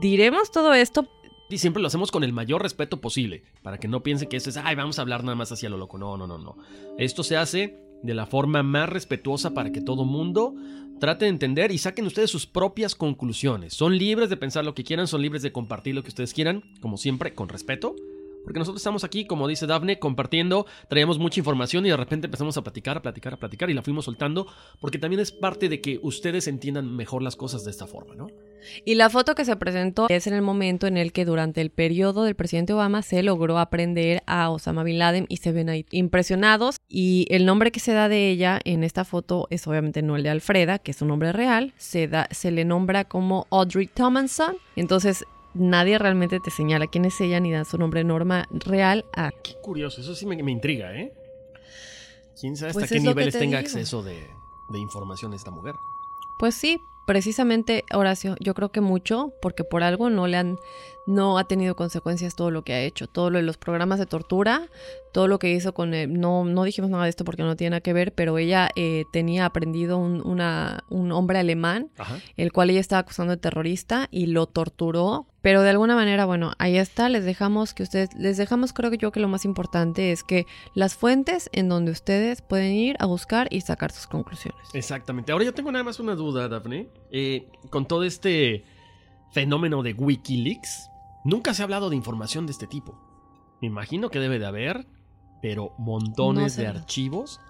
diremos 0.00 0.50
todo 0.50 0.74
esto 0.74 1.06
y 1.52 1.58
siempre 1.58 1.82
lo 1.82 1.88
hacemos 1.88 2.10
con 2.10 2.24
el 2.24 2.32
mayor 2.32 2.62
respeto 2.62 3.00
posible, 3.00 3.42
para 3.62 3.76
que 3.76 3.86
no 3.86 4.02
piensen 4.02 4.28
que 4.30 4.38
esto 4.38 4.48
es, 4.48 4.56
ay, 4.56 4.74
vamos 4.74 4.98
a 4.98 5.02
hablar 5.02 5.22
nada 5.22 5.36
más 5.36 5.52
hacia 5.52 5.68
lo 5.68 5.76
loco. 5.76 5.98
No, 5.98 6.16
no, 6.16 6.26
no, 6.26 6.38
no. 6.38 6.56
Esto 6.96 7.22
se 7.22 7.36
hace 7.36 7.78
de 8.02 8.14
la 8.14 8.26
forma 8.26 8.62
más 8.62 8.88
respetuosa 8.88 9.54
para 9.54 9.72
que 9.72 9.80
todo 9.80 10.04
mundo 10.04 10.54
trate 11.00 11.24
de 11.24 11.30
entender 11.30 11.72
y 11.72 11.78
saquen 11.78 12.06
ustedes 12.06 12.30
sus 12.30 12.46
propias 12.46 12.94
conclusiones. 12.94 13.74
Son 13.74 13.98
libres 13.98 14.30
de 14.30 14.36
pensar 14.36 14.64
lo 14.64 14.74
que 14.74 14.84
quieran, 14.84 15.08
son 15.08 15.22
libres 15.22 15.42
de 15.42 15.50
compartir 15.50 15.94
lo 15.94 16.02
que 16.02 16.10
ustedes 16.10 16.32
quieran, 16.32 16.62
como 16.80 16.96
siempre, 16.96 17.34
con 17.34 17.48
respeto. 17.48 17.96
Porque 18.44 18.58
nosotros 18.58 18.80
estamos 18.80 19.04
aquí, 19.04 19.24
como 19.24 19.48
dice 19.48 19.66
Dafne, 19.66 19.98
compartiendo, 19.98 20.66
traíamos 20.88 21.18
mucha 21.18 21.40
información 21.40 21.86
y 21.86 21.90
de 21.90 21.96
repente 21.96 22.26
empezamos 22.26 22.56
a 22.56 22.62
platicar, 22.62 22.96
a 22.96 23.02
platicar, 23.02 23.34
a 23.34 23.36
platicar 23.36 23.70
y 23.70 23.74
la 23.74 23.82
fuimos 23.82 24.04
soltando, 24.04 24.46
porque 24.80 24.98
también 24.98 25.20
es 25.20 25.32
parte 25.32 25.68
de 25.68 25.80
que 25.80 26.00
ustedes 26.02 26.46
entiendan 26.48 26.94
mejor 26.94 27.22
las 27.22 27.36
cosas 27.36 27.64
de 27.64 27.70
esta 27.70 27.86
forma, 27.86 28.14
¿no? 28.14 28.28
Y 28.84 28.94
la 28.94 29.10
foto 29.10 29.34
que 29.34 29.44
se 29.44 29.56
presentó 29.56 30.06
es 30.08 30.26
en 30.26 30.34
el 30.34 30.42
momento 30.42 30.86
en 30.86 30.96
el 30.96 31.12
que 31.12 31.24
durante 31.24 31.60
el 31.60 31.70
periodo 31.70 32.24
del 32.24 32.36
presidente 32.36 32.72
Obama 32.72 33.02
se 33.02 33.22
logró 33.22 33.58
aprender 33.58 34.22
a 34.26 34.50
Osama 34.50 34.84
Bin 34.84 34.98
Laden 34.98 35.26
y 35.28 35.38
se 35.38 35.52
ven 35.52 35.68
ahí 35.68 35.86
impresionados. 35.90 36.76
Y 36.88 37.26
el 37.30 37.44
nombre 37.44 37.72
que 37.72 37.80
se 37.80 37.92
da 37.92 38.08
de 38.08 38.30
ella 38.30 38.60
en 38.64 38.84
esta 38.84 39.04
foto 39.04 39.46
es 39.50 39.66
obviamente 39.66 40.02
no 40.02 40.16
el 40.16 40.22
de 40.22 40.30
Alfreda, 40.30 40.78
que 40.78 40.92
es 40.92 41.02
un 41.02 41.08
nombre 41.08 41.32
real, 41.32 41.72
se, 41.76 42.08
da, 42.08 42.28
se 42.30 42.50
le 42.50 42.64
nombra 42.64 43.04
como 43.04 43.46
Audrey 43.50 43.86
Thomason. 43.86 44.56
Entonces 44.76 45.24
nadie 45.54 45.98
realmente 45.98 46.40
te 46.40 46.50
señala 46.50 46.86
quién 46.86 47.04
es 47.04 47.20
ella 47.20 47.40
ni 47.40 47.52
da 47.52 47.64
su 47.64 47.78
nombre 47.78 48.04
norma 48.04 48.46
real 48.50 49.04
a... 49.12 49.30
Qué 49.30 49.54
curioso, 49.60 50.00
eso 50.00 50.14
sí 50.14 50.26
me, 50.26 50.36
intriga, 50.50 50.94
¿eh? 50.94 51.12
¿Quién 52.40 52.56
sabe 52.56 52.70
hasta 52.70 52.80
pues 52.80 52.90
qué 52.90 53.00
niveles 53.00 53.38
tenga 53.38 53.58
acceso 53.58 54.02
de, 54.02 54.26
de 54.68 54.78
información 54.78 55.34
esta 55.34 55.50
mujer? 55.50 55.74
Pues 56.38 56.54
sí, 56.54 56.80
precisamente, 57.06 57.84
Horacio, 57.92 58.36
yo 58.40 58.54
creo 58.54 58.70
que 58.70 58.80
mucho, 58.80 59.32
porque 59.40 59.64
por 59.64 59.82
algo 59.82 60.10
no 60.10 60.26
le 60.26 60.38
han 60.38 60.58
no 61.06 61.38
ha 61.38 61.44
tenido 61.44 61.74
consecuencias 61.74 62.36
todo 62.36 62.50
lo 62.50 62.62
que 62.62 62.72
ha 62.72 62.80
hecho, 62.80 63.06
todo 63.06 63.30
lo 63.30 63.38
de 63.38 63.44
los 63.44 63.56
programas 63.56 63.98
de 63.98 64.06
tortura, 64.06 64.68
todo 65.12 65.28
lo 65.28 65.38
que 65.38 65.50
hizo 65.50 65.74
con, 65.74 65.94
él, 65.94 66.18
no, 66.18 66.44
no 66.44 66.64
dijimos 66.64 66.90
nada 66.90 67.04
de 67.04 67.10
esto 67.10 67.24
porque 67.24 67.42
no 67.42 67.56
tiene 67.56 67.70
nada 67.70 67.80
que 67.80 67.92
ver, 67.92 68.12
pero 68.14 68.38
ella 68.38 68.70
eh, 68.76 69.04
tenía 69.12 69.44
aprendido 69.44 69.98
un, 69.98 70.26
una, 70.26 70.84
un 70.88 71.12
hombre 71.12 71.38
alemán, 71.38 71.90
Ajá. 71.98 72.18
el 72.36 72.52
cual 72.52 72.70
ella 72.70 72.80
estaba 72.80 73.00
acusando 73.00 73.32
de 73.32 73.36
terrorista 73.36 74.08
y 74.10 74.26
lo 74.26 74.46
torturó. 74.46 75.26
Pero 75.42 75.62
de 75.62 75.70
alguna 75.70 75.96
manera, 75.96 76.24
bueno, 76.24 76.52
ahí 76.58 76.76
está, 76.76 77.08
les 77.08 77.24
dejamos 77.24 77.74
que 77.74 77.82
ustedes, 77.82 78.10
les 78.14 78.36
dejamos 78.36 78.72
creo 78.72 78.92
que 78.92 78.96
yo 78.96 79.10
que 79.10 79.18
lo 79.18 79.26
más 79.26 79.44
importante 79.44 80.12
es 80.12 80.22
que 80.22 80.46
las 80.74 80.94
fuentes 80.94 81.50
en 81.52 81.68
donde 81.68 81.90
ustedes 81.90 82.42
pueden 82.42 82.72
ir 82.72 82.96
a 83.00 83.06
buscar 83.06 83.48
y 83.50 83.60
sacar 83.62 83.90
sus 83.90 84.06
conclusiones. 84.06 84.68
Exactamente. 84.72 85.32
Ahora 85.32 85.44
yo 85.44 85.52
tengo 85.52 85.72
nada 85.72 85.82
más 85.82 85.98
una 85.98 86.14
duda, 86.14 86.48
Daphne. 86.48 86.88
Eh, 87.10 87.48
con 87.70 87.86
todo 87.86 88.04
este 88.04 88.64
fenómeno 89.32 89.82
de 89.82 89.94
Wikileaks, 89.94 90.90
nunca 91.24 91.54
se 91.54 91.62
ha 91.62 91.64
hablado 91.64 91.90
de 91.90 91.96
información 91.96 92.46
de 92.46 92.52
este 92.52 92.66
tipo. 92.66 92.98
Me 93.60 93.68
imagino 93.68 94.08
que 94.10 94.18
debe 94.18 94.38
de 94.38 94.46
haber, 94.46 94.86
pero 95.40 95.72
montones 95.78 96.42
No 96.44 96.48
sé. 96.50 96.62
de 96.62 96.68
archivos 96.68 97.40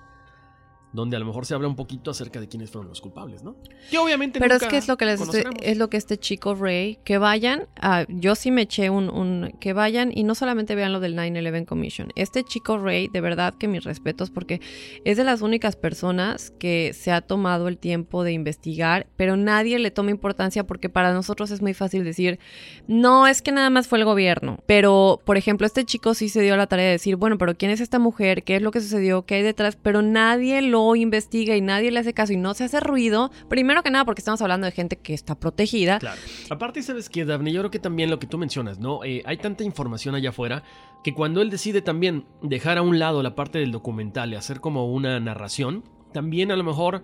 donde 0.93 1.17
a 1.17 1.19
lo 1.19 1.25
mejor 1.27 1.47
se 1.47 1.55
habla 1.55 1.69
un 1.69 1.77
poquito 1.77 2.11
acerca 2.11 2.39
de 2.41 2.49
quiénes 2.49 2.71
fueron 2.71 2.89
los 2.89 3.01
culpables, 3.01 3.43
¿no? 3.43 3.57
Que 3.91 3.99
obviamente 3.99 4.39
Pero 4.41 4.55
es 4.57 4.61
nunca 4.63 4.71
que 4.71 4.77
es 4.77 4.89
lo 4.89 4.97
que 4.97 5.05
les 5.07 5.21
estoy- 5.21 5.45
es 5.63 5.79
lo 5.79 5.89
que 5.89 5.97
este 5.97 6.19
chico 6.19 6.55
Ray, 6.55 6.99
que 7.05 7.19
vayan, 7.19 7.67
a- 7.81 8.05
yo 8.09 8.35
sí 8.35 8.51
me 8.51 8.63
eché 8.63 8.91
un, 8.91 9.09
un- 9.11 9.53
que 9.61 9.73
vayan 9.73 10.13
y 10.15 10.25
no 10.25 10.35
solamente 10.35 10.75
vean 10.75 10.93
lo 10.93 11.01
del 11.01 11.15
9-11 11.17 11.65
Commission. 11.67 12.09
Este 12.15 12.45
chico 12.45 12.79
Ray, 12.79 13.09
de 13.09 13.21
verdad 13.21 13.55
que 13.59 13.69
mis 13.69 13.85
respetos 13.85 14.31
porque 14.31 14.61
es 15.05 15.17
de 15.17 15.25
las 15.25 15.41
únicas 15.43 15.77
personas 15.77 16.51
que 16.59 16.93
se 16.95 17.11
ha 17.13 17.21
tomado 17.23 17.69
el 17.69 17.79
tiempo 17.79 18.23
de 18.25 18.33
investigar, 18.33 19.07
pero 19.17 19.37
nadie 19.37 19.79
le 19.79 19.91
toma 19.91 20.11
importancia 20.11 20.65
porque 20.67 20.89
para 20.89 21.13
nosotros 21.15 21.51
es 21.51 21.63
muy 21.63 21.75
fácil 21.75 22.05
decir, 22.05 22.39
no, 22.87 23.27
es 23.27 23.43
que 23.43 23.53
nada 23.53 23.71
más 23.71 23.89
fue 23.89 23.99
el 23.99 24.05
gobierno. 24.05 24.59
Pero, 24.67 25.21
por 25.25 25.37
ejemplo, 25.37 25.67
este 25.67 25.85
chico 25.85 26.15
sí 26.15 26.29
se 26.29 26.43
dio 26.43 26.57
la 26.57 26.67
tarea 26.67 26.87
de 26.87 26.93
decir, 26.93 27.17
bueno, 27.17 27.39
pero 27.39 27.55
¿quién 27.57 27.71
es 27.71 27.81
esta 27.81 27.99
mujer? 27.99 28.43
¿Qué 28.45 28.57
es 28.57 28.63
lo 28.63 28.71
que 28.71 28.81
sucedió? 28.81 29.23
¿Qué 29.25 29.37
hay 29.37 29.43
detrás? 29.43 29.77
Pero 29.81 30.03
nadie 30.03 30.61
lo 30.63 30.82
investiga 30.97 31.57
y 31.57 31.61
nadie 31.61 31.91
le 31.91 32.01
hace 32.01 32.13
caso 32.15 32.33
y 32.33 32.37
no 32.37 32.55
se 32.55 32.65
hace 32.65 32.81
ruido. 32.81 33.31
Primero 33.49 33.83
que 33.83 33.91
nada 33.91 34.05
porque 34.05 34.21
estamos 34.21 34.43
hablando 34.43 34.67
de 34.67 34.73
gente 34.73 34.99
que 34.99 35.15
está 35.15 35.35
protegida. 35.35 35.99
Claro. 35.99 36.21
Aparte, 36.51 36.83
¿sabes 36.83 37.09
qué, 37.09 37.25
Daphne? 37.25 37.53
Yo 37.53 37.61
creo 37.61 37.71
que 37.71 37.79
también 37.79 38.11
lo 38.11 38.19
que 38.19 38.27
tú 38.27 38.39
mencionas, 38.39 38.79
¿no? 38.79 39.05
Eh, 39.05 39.23
hay 39.27 39.37
tanta 39.39 39.65
información 39.65 40.15
allá 40.15 40.31
afuera 40.31 40.63
que 41.05 41.15
cuando 41.15 41.43
él 41.43 41.51
decide 41.51 41.83
también 41.83 42.27
dejar 42.43 42.79
a 42.79 42.83
un 42.83 42.99
lado 42.99 43.23
la 43.23 43.35
parte 43.35 43.59
del 43.59 43.73
documental 43.73 44.33
y 44.33 44.37
hacer 44.37 44.61
como 44.61 44.93
una 44.93 45.19
narración, 45.21 45.85
también 46.13 46.51
a 46.53 46.57
lo 46.57 46.65
mejor 46.65 47.03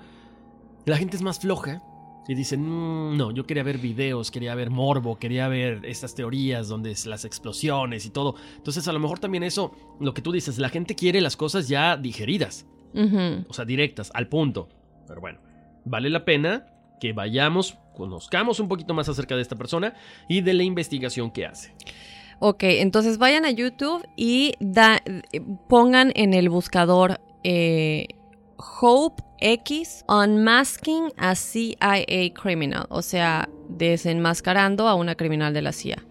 la 0.84 0.96
gente 0.96 1.16
es 1.16 1.22
más 1.22 1.40
floja 1.40 1.82
y 2.28 2.34
dicen, 2.34 2.60
"Mm, 2.62 3.16
no, 3.16 3.30
yo 3.30 3.44
quería 3.46 3.62
ver 3.62 3.78
videos, 3.78 4.30
quería 4.30 4.54
ver 4.54 4.70
morbo, 4.70 5.18
quería 5.18 5.48
ver 5.48 5.84
estas 5.86 6.14
teorías 6.14 6.68
donde 6.68 6.90
es 6.90 7.06
las 7.06 7.24
explosiones 7.24 8.04
y 8.06 8.10
todo. 8.10 8.34
Entonces, 8.56 8.86
a 8.86 8.92
lo 8.92 9.00
mejor 9.00 9.18
también 9.18 9.42
eso, 9.42 9.72
lo 9.98 10.12
que 10.12 10.20
tú 10.22 10.30
dices, 10.30 10.58
la 10.58 10.68
gente 10.68 10.94
quiere 10.94 11.20
las 11.22 11.36
cosas 11.36 11.68
ya 11.68 11.96
digeridas 11.96 12.66
O 13.48 13.52
sea, 13.52 13.64
directas, 13.64 14.10
al 14.14 14.28
punto. 14.28 14.68
Pero 15.06 15.20
bueno, 15.20 15.38
vale 15.84 16.10
la 16.10 16.24
pena 16.24 16.66
que 17.00 17.12
vayamos, 17.12 17.78
conozcamos 17.94 18.60
un 18.60 18.68
poquito 18.68 18.94
más 18.94 19.08
acerca 19.08 19.36
de 19.36 19.42
esta 19.42 19.56
persona 19.56 19.94
y 20.28 20.40
de 20.40 20.54
la 20.54 20.62
investigación 20.64 21.30
que 21.30 21.46
hace. 21.46 21.74
Ok, 22.40 22.62
entonces 22.64 23.18
vayan 23.18 23.44
a 23.44 23.50
YouTube 23.50 24.06
y 24.16 24.52
da- 24.60 25.00
eh, 25.32 25.40
pongan 25.68 26.12
en 26.14 26.34
el 26.34 26.48
buscador 26.48 27.20
eh, 27.44 28.06
Hope 28.80 29.22
X 29.40 30.04
Unmasking 30.08 31.12
a 31.16 31.34
CIA 31.34 32.04
Criminal, 32.34 32.86
o 32.90 33.02
sea, 33.02 33.48
desenmascarando 33.68 34.88
a 34.88 34.94
una 34.94 35.14
criminal 35.14 35.52
de 35.54 35.62
la 35.62 35.72
CIA. 35.72 36.02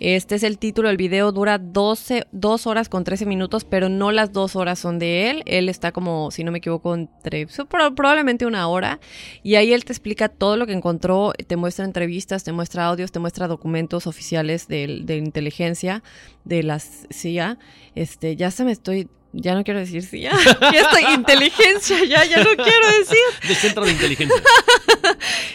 Este 0.00 0.34
es 0.34 0.42
el 0.42 0.58
título, 0.58 0.90
el 0.90 0.96
video 0.96 1.32
dura 1.32 1.58
12, 1.58 2.26
2 2.32 2.66
horas 2.66 2.88
con 2.88 3.04
13 3.04 3.26
minutos, 3.26 3.64
pero 3.64 3.88
no 3.88 4.12
las 4.12 4.32
2 4.32 4.56
horas 4.56 4.78
son 4.78 4.98
de 4.98 5.30
él. 5.30 5.42
Él 5.46 5.68
está 5.68 5.92
como, 5.92 6.30
si 6.30 6.44
no 6.44 6.52
me 6.52 6.58
equivoco, 6.58 6.94
entre 6.94 7.46
probablemente 7.94 8.44
una 8.44 8.66
hora. 8.68 9.00
Y 9.42 9.54
ahí 9.54 9.72
él 9.72 9.84
te 9.84 9.92
explica 9.92 10.28
todo 10.28 10.56
lo 10.56 10.66
que 10.66 10.72
encontró, 10.72 11.32
te 11.46 11.56
muestra 11.56 11.84
entrevistas, 11.84 12.44
te 12.44 12.52
muestra 12.52 12.86
audios, 12.86 13.12
te 13.12 13.18
muestra 13.20 13.48
documentos 13.48 14.06
oficiales 14.06 14.68
del- 14.68 15.06
de, 15.06 15.16
inteligencia 15.16 16.02
de 16.44 16.62
la 16.64 16.78
CIA. 16.80 17.58
Este, 17.94 18.36
ya 18.36 18.50
se 18.50 18.64
me 18.64 18.72
estoy, 18.72 19.08
ya 19.34 19.54
no 19.54 19.64
quiero 19.64 19.80
decir 19.80 20.02
CIA, 20.02 20.32
ya 20.60 20.80
estoy 20.80 21.14
inteligencia, 21.14 22.04
ya, 22.04 22.24
ya 22.24 22.38
no 22.38 22.50
quiero 22.50 22.86
decir. 22.98 23.18
De 23.48 23.54
Centro 23.54 23.84
de 23.84 23.92
Inteligencia. 23.92 24.36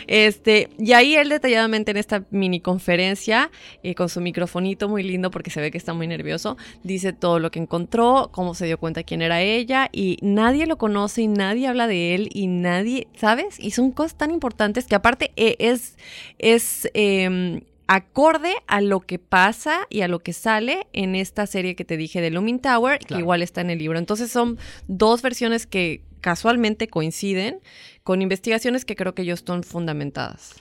Este, 0.08 0.70
y 0.80 0.94
ahí 0.94 1.16
él 1.16 1.30
detalladamente 1.30 1.92
en 1.92 1.98
esta 1.98 2.24
mini 2.32 2.62
conferencia, 2.62 3.52
eh, 3.84 3.94
con 3.94 4.10
su 4.10 4.22
microfonito 4.22 4.90
muy 4.90 5.04
lindo 5.04 5.30
porque 5.30 5.52
se 5.52 5.62
ve 5.62 5.70
que 5.70 5.78
está 5.78 5.94
muy 5.94 6.08
nervioso, 6.08 6.58
dice 6.84 7.14
todo 7.14 7.38
lo 7.38 7.52
que 7.52 7.60
encontró, 7.60 8.30
cómo 8.32 8.56
se 8.56 8.66
dio 8.66 8.80
cuenta 8.80 9.04
quién 9.04 9.22
era 9.22 9.42
ella, 9.42 9.88
y 9.92 10.18
nadie 10.22 10.66
lo 10.66 10.80
conoce 10.80 11.22
y 11.22 11.28
nadie 11.28 11.68
habla 11.68 11.86
de 11.86 12.16
él 12.16 12.30
y 12.34 12.48
nadie, 12.48 13.08
¿sabes? 13.16 13.60
Y 13.60 13.72
son 13.72 13.92
cosas 13.92 14.18
tan 14.18 14.32
importantes 14.32 14.88
que 14.88 14.96
aparte 14.96 15.32
eh, 15.36 15.56
es, 15.60 15.96
es 16.40 16.90
em, 16.96 17.62
acorde 17.90 18.54
a 18.68 18.82
lo 18.82 19.00
que 19.00 19.18
pasa 19.18 19.88
y 19.90 20.02
a 20.02 20.08
lo 20.08 20.20
que 20.20 20.32
sale 20.32 20.86
en 20.94 21.16
esta 21.16 21.48
serie 21.48 21.76
que 21.76 21.86
te 21.86 21.98
dije 21.98 22.22
de 22.22 22.30
Looming 22.30 22.60
Tower, 22.60 23.00
que 23.00 23.18
igual 23.18 23.42
está 23.42 23.62
en 23.62 23.72
el 23.72 23.80
libro. 23.80 23.98
Entonces 23.98 24.32
son 24.32 24.60
dos 24.88 25.24
versiones 25.24 25.66
que 25.66 26.04
casualmente 26.22 26.88
coinciden 26.88 27.62
con 28.04 28.22
investigaciones 28.22 28.86
que 28.86 28.96
creo 28.96 29.16
que 29.16 29.24
ellos 29.24 29.44
son 29.44 29.64
fundamentadas. 29.64 30.54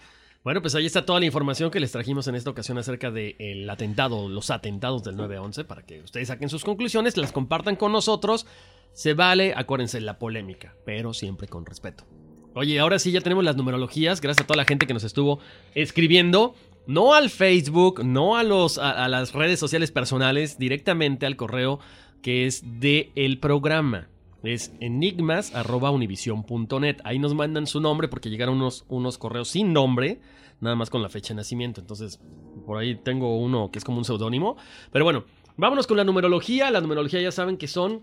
Bueno, 0.42 0.62
pues 0.62 0.74
ahí 0.74 0.86
está 0.86 1.04
toda 1.04 1.20
la 1.20 1.26
información 1.26 1.70
que 1.70 1.80
les 1.80 1.92
trajimos 1.92 2.26
en 2.28 2.34
esta 2.34 2.48
ocasión 2.48 2.78
acerca 2.78 3.10
del 3.10 3.68
atentado, 3.68 4.30
los 4.30 4.50
atentados 4.50 5.04
del 5.04 5.16
9-11, 5.16 5.66
para 5.66 5.82
que 5.82 6.00
ustedes 6.00 6.28
saquen 6.28 6.48
sus 6.48 6.64
conclusiones, 6.64 7.18
las 7.18 7.32
compartan 7.32 7.76
con 7.76 7.92
nosotros. 7.92 8.46
Se 8.94 9.12
vale, 9.12 9.52
acuérdense, 9.54 10.00
la 10.00 10.18
polémica, 10.18 10.74
pero 10.86 11.12
siempre 11.12 11.46
con 11.46 11.66
respeto. 11.66 12.06
Oye, 12.54 12.80
ahora 12.80 12.98
sí 12.98 13.12
ya 13.12 13.20
tenemos 13.20 13.44
las 13.44 13.56
numerologías, 13.56 14.20
gracias 14.20 14.44
a 14.44 14.46
toda 14.46 14.56
la 14.56 14.64
gente 14.64 14.86
que 14.86 14.94
nos 14.94 15.04
estuvo 15.04 15.38
escribiendo, 15.74 16.54
no 16.88 17.14
al 17.14 17.30
Facebook, 17.30 18.02
no 18.02 18.36
a, 18.36 18.42
los, 18.42 18.78
a, 18.78 19.06
las 19.08 19.32
redes 19.34 19.60
sociales 19.60 19.92
personales, 19.92 20.58
directamente 20.58 21.26
al 21.26 21.36
correo 21.36 21.78
que 22.22 22.46
es 22.46 22.64
de 22.80 23.12
el 23.14 23.38
programa. 23.38 24.08
Es 24.42 24.72
enigmas.univision.net. 24.80 26.96
Ahí 27.04 27.18
nos 27.18 27.34
mandan 27.34 27.66
su 27.66 27.80
nombre 27.80 28.08
porque 28.08 28.30
llegaron 28.30 28.54
unos, 28.56 28.86
unos 28.88 29.18
correos 29.18 29.50
sin 29.50 29.74
nombre, 29.74 30.22
nada 30.60 30.76
más 30.76 30.88
con 30.88 31.02
la 31.02 31.10
fecha 31.10 31.34
de 31.34 31.36
nacimiento. 31.36 31.82
Entonces, 31.82 32.20
por 32.64 32.78
ahí 32.78 32.94
tengo 32.94 33.36
uno 33.36 33.70
que 33.70 33.78
es 33.78 33.84
como 33.84 33.98
un 33.98 34.06
seudónimo. 34.06 34.56
Pero 34.90 35.04
bueno, 35.04 35.24
vámonos 35.58 35.86
con 35.86 35.98
la 35.98 36.04
numerología. 36.04 36.70
La 36.70 36.80
numerología 36.80 37.20
ya 37.20 37.32
saben 37.32 37.58
que 37.58 37.68
son 37.68 38.00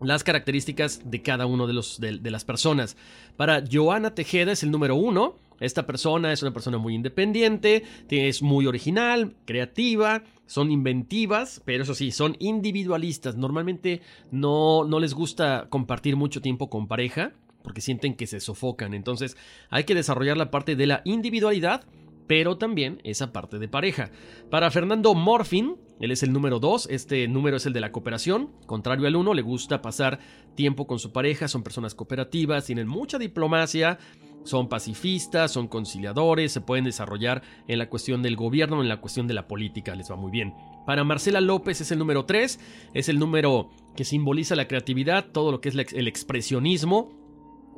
las 0.00 0.24
características 0.24 1.10
de 1.10 1.20
cada 1.20 1.44
uno 1.44 1.66
de, 1.66 1.74
los, 1.74 2.00
de, 2.00 2.16
de 2.18 2.30
las 2.30 2.46
personas. 2.46 2.96
Para 3.36 3.62
Joana 3.70 4.14
Tejeda 4.14 4.52
es 4.52 4.62
el 4.62 4.70
número 4.70 4.96
uno. 4.96 5.36
Esta 5.60 5.86
persona 5.86 6.32
es 6.32 6.42
una 6.42 6.52
persona 6.52 6.78
muy 6.78 6.94
independiente, 6.94 7.84
es 8.08 8.42
muy 8.42 8.66
original, 8.66 9.34
creativa, 9.44 10.22
son 10.46 10.70
inventivas, 10.70 11.62
pero 11.64 11.84
eso 11.84 11.94
sí, 11.94 12.10
son 12.10 12.36
individualistas. 12.38 13.36
Normalmente 13.36 14.02
no, 14.30 14.84
no 14.84 15.00
les 15.00 15.14
gusta 15.14 15.66
compartir 15.70 16.16
mucho 16.16 16.40
tiempo 16.40 16.68
con 16.68 16.88
pareja 16.88 17.32
porque 17.62 17.80
sienten 17.80 18.14
que 18.14 18.26
se 18.26 18.40
sofocan. 18.40 18.94
Entonces 18.94 19.36
hay 19.70 19.84
que 19.84 19.94
desarrollar 19.94 20.36
la 20.36 20.50
parte 20.50 20.76
de 20.76 20.86
la 20.86 21.00
individualidad, 21.04 21.84
pero 22.26 22.58
también 22.58 23.00
esa 23.04 23.32
parte 23.32 23.58
de 23.58 23.68
pareja. 23.68 24.10
Para 24.50 24.70
Fernando 24.70 25.14
Morfin, 25.14 25.76
él 26.00 26.10
es 26.10 26.22
el 26.22 26.32
número 26.32 26.58
2, 26.58 26.88
este 26.90 27.28
número 27.28 27.56
es 27.56 27.66
el 27.66 27.72
de 27.72 27.80
la 27.80 27.92
cooperación, 27.92 28.50
contrario 28.66 29.06
al 29.06 29.16
1, 29.16 29.34
le 29.34 29.42
gusta 29.42 29.80
pasar 29.80 30.18
tiempo 30.54 30.86
con 30.86 30.98
su 30.98 31.12
pareja, 31.12 31.48
son 31.48 31.62
personas 31.62 31.94
cooperativas, 31.94 32.66
tienen 32.66 32.88
mucha 32.88 33.18
diplomacia, 33.18 33.98
son 34.42 34.68
pacifistas, 34.68 35.52
son 35.52 35.68
conciliadores, 35.68 36.52
se 36.52 36.60
pueden 36.60 36.84
desarrollar 36.84 37.42
en 37.66 37.78
la 37.78 37.88
cuestión 37.88 38.22
del 38.22 38.36
gobierno, 38.36 38.82
en 38.82 38.88
la 38.88 39.00
cuestión 39.00 39.26
de 39.26 39.34
la 39.34 39.48
política, 39.48 39.94
les 39.94 40.10
va 40.10 40.16
muy 40.16 40.30
bien. 40.30 40.54
Para 40.84 41.04
Marcela 41.04 41.40
López 41.40 41.80
es 41.80 41.90
el 41.90 41.98
número 41.98 42.26
3, 42.26 42.60
es 42.92 43.08
el 43.08 43.18
número 43.18 43.70
que 43.96 44.04
simboliza 44.04 44.54
la 44.54 44.68
creatividad, 44.68 45.26
todo 45.32 45.50
lo 45.50 45.60
que 45.60 45.70
es 45.70 45.74
el 45.92 46.08
expresionismo, 46.08 47.23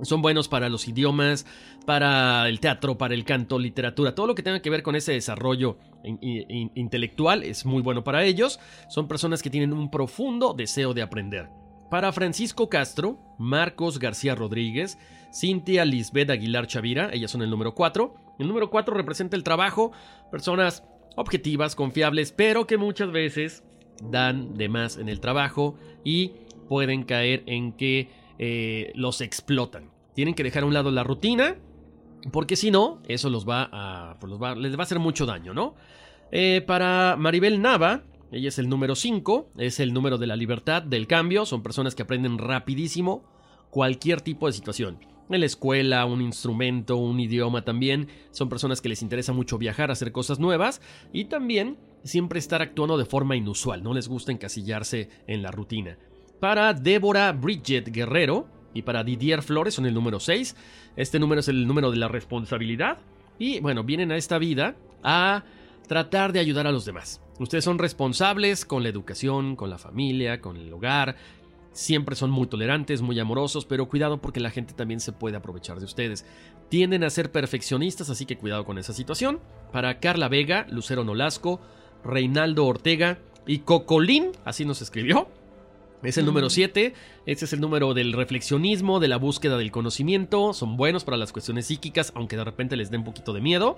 son 0.03 0.23
buenos 0.23 0.49
para 0.49 0.69
los 0.69 0.89
idiomas, 0.89 1.47
para 1.87 2.49
el 2.49 2.61
teatro, 2.61 2.99
para 2.99 3.15
el 3.15 3.25
canto, 3.25 3.59
literatura, 3.59 4.15
todo 4.15 4.27
lo 4.27 4.35
que 4.35 4.43
tenga 4.43 4.61
que 4.61 4.71
ver 4.71 4.83
con 4.83 4.97
ese 4.97 5.13
desarrollo 5.13 5.79
in 6.05 6.19
in 6.23 6.71
intelectual 6.75 7.43
es 7.43 7.65
muy 7.67 7.83
bueno 7.83 8.05
para 8.05 8.25
ellos. 8.25 8.61
Son 8.89 9.09
personas 9.09 9.43
que 9.43 9.51
tienen 9.51 9.73
un 9.73 9.91
profundo 9.91 10.55
deseo 10.55 10.95
de 10.95 11.03
aprender. 11.03 11.49
Para 11.91 12.13
Francisco 12.13 12.69
Castro, 12.69 13.19
Marcos 13.39 13.99
García 13.99 14.35
Rodríguez, 14.35 14.99
Cintia 15.33 15.85
Lisbeth 15.85 16.31
Aguilar 16.31 16.67
Chavira, 16.67 17.11
ellas 17.13 17.31
son 17.31 17.43
el 17.43 17.51
número 17.51 17.75
4. 17.75 18.15
El 18.39 18.49
número 18.49 18.71
4 18.71 18.95
representa 18.95 19.37
el 19.37 19.45
trabajo, 19.45 19.93
personas 20.31 20.83
objetivas, 21.17 21.77
confiables, 21.77 22.33
pero 22.33 22.67
que 22.67 22.77
muchas 22.77 23.13
veces 23.13 23.63
dan 24.03 24.55
de 24.55 24.69
más 24.69 24.97
en 24.97 25.09
el 25.09 25.21
trabajo 25.21 25.77
y 26.05 26.33
pueden 26.69 27.05
caer 27.05 27.43
en 27.47 27.73
que 27.73 28.11
eh, 28.39 28.93
los 28.95 29.21
explotan. 29.21 29.91
Tienen 30.15 30.35
que 30.35 30.43
dejar 30.43 30.63
a 30.63 30.67
un 30.67 30.75
lado 30.75 30.91
la 30.91 31.05
rutina, 31.05 31.57
porque 32.33 32.57
si 32.57 32.71
no, 32.71 33.01
eso 33.07 33.31
los 33.31 33.49
va 33.49 33.69
a, 33.73 34.17
pues 34.19 34.33
les 34.59 34.77
va 34.77 34.81
a 34.81 34.83
hacer 34.83 34.99
mucho 34.99 35.27
daño, 35.27 35.55
¿no? 35.55 35.75
Eh, 36.33 36.63
para 36.67 37.17
Maribel 37.17 37.61
Nava, 37.61 38.03
ella 38.33 38.49
es 38.49 38.59
el 38.59 38.69
número 38.69 38.95
5, 38.95 39.51
es 39.59 39.79
el 39.79 39.93
número 39.93 40.19
de 40.19 40.27
la 40.27 40.37
libertad, 40.37 40.83
del 40.83 41.07
cambio, 41.07 41.47
son 41.47 41.63
personas 41.63 41.95
que 41.95 42.03
aprenden 42.03 42.39
rapidísimo 42.39 43.25
cualquier 43.71 44.21
tipo 44.21 44.47
de 44.47 44.53
situación. 44.53 44.99
En 45.29 45.41
la 45.41 45.47
escuela, 45.47 46.05
un 46.07 46.21
instrumento, 46.21 46.97
un 46.97 47.19
idioma 47.19 47.65
también, 47.65 48.09
son 48.31 48.49
personas 48.49 48.81
que 48.81 48.89
les 48.89 49.03
interesa 49.03 49.33
mucho 49.33 49.59
viajar, 49.59 49.91
hacer 49.91 50.13
cosas 50.13 50.39
nuevas 50.39 50.81
y 51.13 51.25
también 51.25 51.77
siempre 52.05 52.39
estar 52.39 52.63
actuando 52.63 52.97
de 52.97 53.05
forma 53.05 53.37
inusual, 53.37 53.83
no 53.83 53.93
les 53.93 54.09
gusta 54.09 54.31
encasillarse 54.33 55.09
en 55.27 55.43
la 55.43 55.51
rutina. 55.51 55.99
Para 56.41 56.75
Débora 56.75 57.33
Bridget 57.33 57.91
Guerrero 57.91 58.47
y 58.75 58.83
para 58.83 59.03
Didier 59.03 59.43
Flores 59.43 59.75
son 59.75 59.87
el 59.87 59.95
número 59.95 60.21
6, 60.21 60.55
este 60.97 61.19
número 61.19 61.41
es 61.41 61.49
el 61.49 61.67
número 61.67 61.91
de 61.91 61.97
la 61.97 62.09
responsabilidad 62.09 62.99
y 63.39 63.61
bueno, 63.61 63.85
vienen 63.85 64.13
a 64.13 64.17
esta 64.17 64.39
vida 64.39 64.77
a 65.03 65.45
tratar 65.89 66.33
de 66.33 66.41
ayudar 66.41 66.67
a 66.67 66.73
los 66.73 66.85
demás. 66.85 67.23
Ustedes 67.39 67.65
son 67.65 67.79
responsables 67.79 68.65
con 68.65 68.83
la 68.83 68.89
educación, 68.89 69.57
con 69.57 69.71
la 69.71 69.79
familia, 69.79 70.41
con 70.41 70.57
el 70.57 70.73
hogar. 70.73 71.17
Siempre 71.73 72.17
son 72.17 72.31
muy 72.31 72.47
tolerantes, 72.47 73.03
muy 73.03 73.19
amorosos, 73.21 73.67
pero 73.67 73.89
cuidado 73.89 74.21
porque 74.21 74.41
la 74.41 74.51
gente 74.51 74.73
también 74.75 75.01
se 75.01 75.13
puede 75.13 75.37
aprovechar 75.37 75.79
de 75.79 75.85
ustedes. 75.85 76.25
Tienden 76.71 77.05
a 77.05 77.11
ser 77.11 77.31
perfeccionistas, 77.31 78.09
así 78.09 78.25
que 78.25 78.39
cuidado 78.39 78.65
con 78.65 78.79
esa 78.79 78.95
situación. 78.95 79.41
Para 79.73 80.01
Carla 80.01 80.29
Vega, 80.29 80.67
Lucero 80.71 81.05
Nolasco, 81.05 81.61
Reinaldo 82.03 82.67
Ortega 82.67 83.19
y 83.47 83.59
Cocolín, 83.59 84.33
así 84.45 84.65
nos 84.65 84.81
escribió. 84.81 85.29
Es 86.03 86.19
el 86.19 86.27
número 86.27 86.51
7, 86.51 86.95
este 87.25 87.45
es 87.47 87.53
el 87.53 87.61
número 87.61 87.95
del 87.95 88.13
reflexionismo, 88.13 89.01
de 89.01 89.09
la 89.09 89.17
búsqueda 89.17 89.57
del 89.57 89.73
conocimiento, 89.73 90.53
son 90.53 90.77
buenos 90.77 91.05
para 91.05 91.17
las 91.17 91.33
cuestiones 91.33 91.67
psíquicas, 91.67 92.13
aunque 92.15 92.37
de 92.37 92.45
repente 92.45 92.77
les 92.77 92.91
dé 92.91 92.99
un 92.99 93.05
poquito 93.05 93.33
de 93.33 93.41
miedo. 93.41 93.77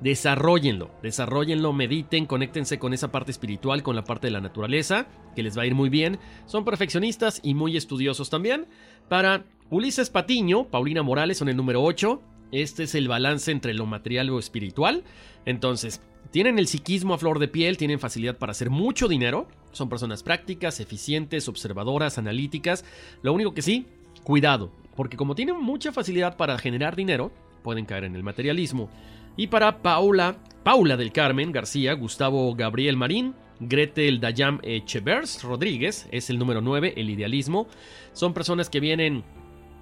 Desarrollenlo, 0.00 0.90
desarrollenlo, 1.02 1.74
mediten, 1.74 2.24
conéctense 2.24 2.78
con 2.78 2.94
esa 2.94 3.12
parte 3.12 3.30
espiritual, 3.32 3.82
con 3.82 3.96
la 3.96 4.04
parte 4.04 4.28
de 4.28 4.30
la 4.30 4.40
naturaleza, 4.40 5.06
que 5.36 5.42
les 5.42 5.58
va 5.58 5.62
a 5.62 5.66
ir 5.66 5.74
muy 5.74 5.90
bien. 5.90 6.18
Son 6.46 6.64
perfeccionistas 6.64 7.40
y 7.42 7.52
muy 7.52 7.76
estudiosos 7.76 8.30
también. 8.30 8.66
Para 9.10 9.44
Ulises 9.68 10.08
Patiño, 10.08 10.68
Paulina 10.68 11.02
Morales 11.02 11.36
son 11.36 11.50
el 11.50 11.56
número 11.56 11.82
8. 11.82 12.22
Este 12.52 12.84
es 12.84 12.94
el 12.94 13.08
balance 13.08 13.52
entre 13.52 13.74
lo 13.74 13.84
material 13.84 14.26
y 14.26 14.30
lo 14.30 14.38
espiritual. 14.38 15.04
Entonces, 15.44 16.00
tienen 16.30 16.58
el 16.58 16.66
psiquismo 16.66 17.12
a 17.12 17.18
flor 17.18 17.38
de 17.38 17.48
piel, 17.48 17.76
tienen 17.76 18.00
facilidad 18.00 18.38
para 18.38 18.52
hacer 18.52 18.70
mucho 18.70 19.06
dinero. 19.06 19.48
Son 19.72 19.88
personas 19.88 20.22
prácticas, 20.22 20.80
eficientes, 20.80 21.48
observadoras, 21.48 22.18
analíticas. 22.18 22.84
Lo 23.22 23.32
único 23.32 23.54
que 23.54 23.62
sí, 23.62 23.86
cuidado, 24.24 24.70
porque 24.96 25.16
como 25.16 25.34
tienen 25.34 25.60
mucha 25.60 25.92
facilidad 25.92 26.36
para 26.36 26.58
generar 26.58 26.96
dinero, 26.96 27.32
pueden 27.62 27.86
caer 27.86 28.04
en 28.04 28.16
el 28.16 28.22
materialismo. 28.22 28.90
Y 29.36 29.46
para 29.46 29.82
Paula, 29.82 30.36
Paula 30.64 30.96
del 30.96 31.12
Carmen 31.12 31.52
García, 31.52 31.94
Gustavo 31.94 32.54
Gabriel 32.54 32.96
Marín, 32.96 33.34
Gretel 33.60 34.20
Dayam 34.20 34.58
Echevers 34.62 35.42
Rodríguez, 35.42 36.08
es 36.10 36.30
el 36.30 36.38
número 36.38 36.60
9, 36.60 36.94
el 36.96 37.10
idealismo. 37.10 37.68
Son 38.12 38.34
personas 38.34 38.68
que 38.68 38.80
vienen 38.80 39.22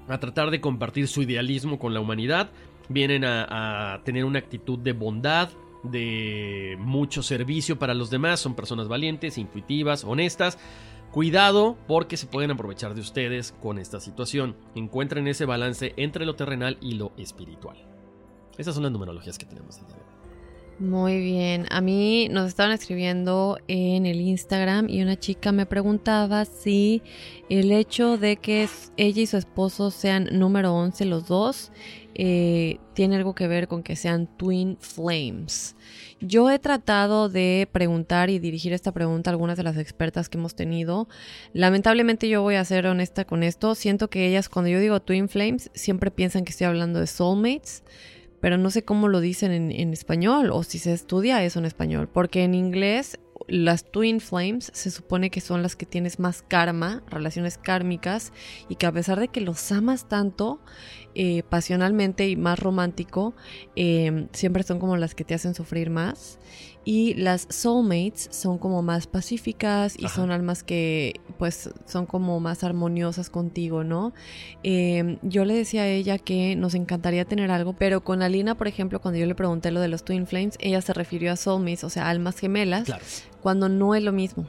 a 0.09 0.19
tratar 0.19 0.51
de 0.51 0.61
compartir 0.61 1.09
su 1.09 1.23
idealismo 1.23 1.79
con 1.79 1.95
la 1.95 2.01
humanidad, 2.01 2.51
vienen 2.89 3.25
a, 3.25 3.95
a 3.95 4.03
tener 4.05 4.25
una 4.25 4.39
actitud 4.39 4.79
de 4.79 4.93
bondad, 4.93 5.51
de 5.91 6.77
mucho 6.81 7.23
servicio 7.23 7.79
para 7.79 7.95
los 7.95 8.11
demás, 8.11 8.41
son 8.41 8.55
personas 8.55 8.89
valientes, 8.89 9.39
intuitivas, 9.39 10.05
honestas. 10.05 10.59
Cuidado 11.11 11.79
porque 11.87 12.19
se 12.19 12.27
pueden 12.27 12.51
aprovechar 12.51 12.95
de 12.95 13.01
ustedes 13.01 13.53
con 13.63 13.79
esta 13.79 13.99
situación. 13.99 14.57
Encuentren 14.75 15.27
ese 15.27 15.47
balance 15.47 15.95
entre 15.97 16.27
lo 16.27 16.37
terrenal 16.37 16.77
y 16.83 16.95
lo 16.95 17.13
espiritual. 17.17 17.79
Esas 18.59 18.75
son 18.75 18.83
las 18.83 18.93
numerologías 18.93 19.39
que 19.39 19.47
tenemos 19.47 19.79
el 19.79 19.87
día 19.87 19.97
de 19.97 20.03
hoy. 20.03 20.09
Muy 20.81 21.21
bien, 21.21 21.67
a 21.71 21.81
mí 21.81 22.29
nos 22.31 22.47
estaban 22.47 22.71
escribiendo 22.71 23.59
en 23.67 24.07
el 24.07 24.21
Instagram 24.21 24.89
y 24.89 25.03
una 25.03 25.19
chica 25.19 25.51
me 25.51 25.67
preguntaba 25.67 26.45
si 26.45 27.03
el 27.49 27.73
hecho 27.73 28.17
de 28.17 28.37
que 28.37 28.69
ella 28.97 29.23
y 29.23 29.27
su 29.27 29.39
esposo 29.39 29.91
sean 29.91 30.29
número 30.31 30.73
11 30.75 31.05
los 31.07 31.27
dos 31.27 31.73
eh, 32.21 32.81
tiene 32.95 33.15
algo 33.15 33.37
que 33.37 33.47
ver 33.47 33.69
con 33.69 33.85
que 33.85 33.95
sean 33.95 34.27
twin 34.37 34.77
flames. 34.81 35.77
Yo 36.21 36.51
he 36.51 36.59
tratado 36.59 37.29
de 37.29 37.69
preguntar 37.71 38.29
y 38.29 38.41
dirigir 38.41 38.73
esta 38.73 38.91
pregunta 38.91 39.31
a 39.31 39.33
algunas 39.33 39.57
de 39.57 39.63
las 39.63 39.77
expertas 39.77 40.29
que 40.29 40.37
hemos 40.37 40.57
tenido. 40.57 41.09
Lamentablemente 41.53 42.29
yo 42.29 42.43
voy 42.43 42.57
a 42.57 42.65
ser 42.65 42.89
honesta 42.89 43.25
con 43.25 43.45
esto. 43.45 43.77
Siento 43.77 44.11
que 44.11 44.27
ellas 44.27 44.49
cuando 44.49 44.69
yo 44.69 44.81
digo 44.81 45.01
twin 45.01 45.29
flames 45.29 45.71
siempre 45.75 46.11
piensan 46.11 46.45
que 46.45 46.51
estoy 46.51 46.67
hablando 46.67 46.99
de 46.99 47.07
soulmates 47.07 47.85
pero 48.41 48.57
no 48.57 48.71
sé 48.71 48.85
cómo 48.85 49.09
lo 49.09 49.21
dicen 49.21 49.51
en, 49.51 49.73
en, 49.73 49.93
español 49.93 50.51
o 50.53 50.63
si 50.63 50.79
se 50.79 50.93
estudia 50.93 51.43
eso 51.43 51.59
en 51.59 51.65
español, 51.65 52.09
porque 52.09 52.45
en 52.45 52.55
inglés 52.55 53.19
las 53.47 53.85
twin 53.85 54.21
flames 54.21 54.71
se 54.75 54.91
supone 54.91 55.31
que 55.31 55.41
son 55.41 55.63
las 55.63 55.77
que 55.77 55.87
tienes 55.87 56.19
más 56.19 56.43
karma, 56.43 57.03
relaciones 57.09 57.59
kármicas, 57.59 58.33
y 58.69 58.77
que 58.77 58.87
a 58.87 58.93
pesar 58.93 59.21
de 59.21 59.29
que 59.29 59.41
los 59.41 59.71
amas 59.73 60.09
tanto, 60.09 60.61
eh, 61.15 61.43
pasionalmente 61.49 62.29
y 62.29 62.37
más 62.37 62.59
romántico, 62.59 63.35
eh, 63.77 64.27
siempre 64.33 64.63
son 64.63 64.79
como 64.79 64.97
las 64.97 65.15
que 65.15 65.25
te 65.25 65.35
hacen 65.35 65.55
sufrir 65.55 65.91
más. 65.91 66.39
Y 66.91 67.13
las 67.13 67.47
soulmates 67.51 68.31
son 68.31 68.57
como 68.57 68.81
más 68.81 69.07
pacíficas 69.07 69.95
y 69.99 70.09
son 70.09 70.31
almas 70.31 70.63
que 70.63 71.21
pues 71.37 71.69
son 71.85 72.07
como 72.07 72.41
más 72.41 72.65
armoniosas 72.65 73.29
contigo, 73.29 73.85
¿no? 73.85 74.15
Eh, 74.63 75.19
yo 75.21 75.45
le 75.45 75.53
decía 75.53 75.83
a 75.83 75.87
ella 75.87 76.17
que 76.17 76.57
nos 76.57 76.73
encantaría 76.73 77.27
tener 77.27 77.51
algo, 77.51 77.75
pero 77.75 78.03
con 78.03 78.23
Alina, 78.23 78.55
por 78.55 78.69
ejemplo, 78.69 79.03
cuando 79.03 79.21
yo 79.21 79.27
le 79.27 79.35
pregunté 79.35 79.71
lo 79.71 79.83
de 79.83 79.89
los 79.89 80.03
Twin 80.03 80.27
Flames, 80.27 80.57
ella 80.61 80.81
se 80.81 80.95
refirió 80.95 81.31
a 81.31 81.37
soulmates, 81.37 81.85
o 81.85 81.91
sea, 81.91 82.09
almas 82.09 82.39
gemelas, 82.39 82.91
cuando 83.43 83.69
no 83.69 83.95
es 83.95 84.03
lo 84.03 84.13
mismo 84.13 84.47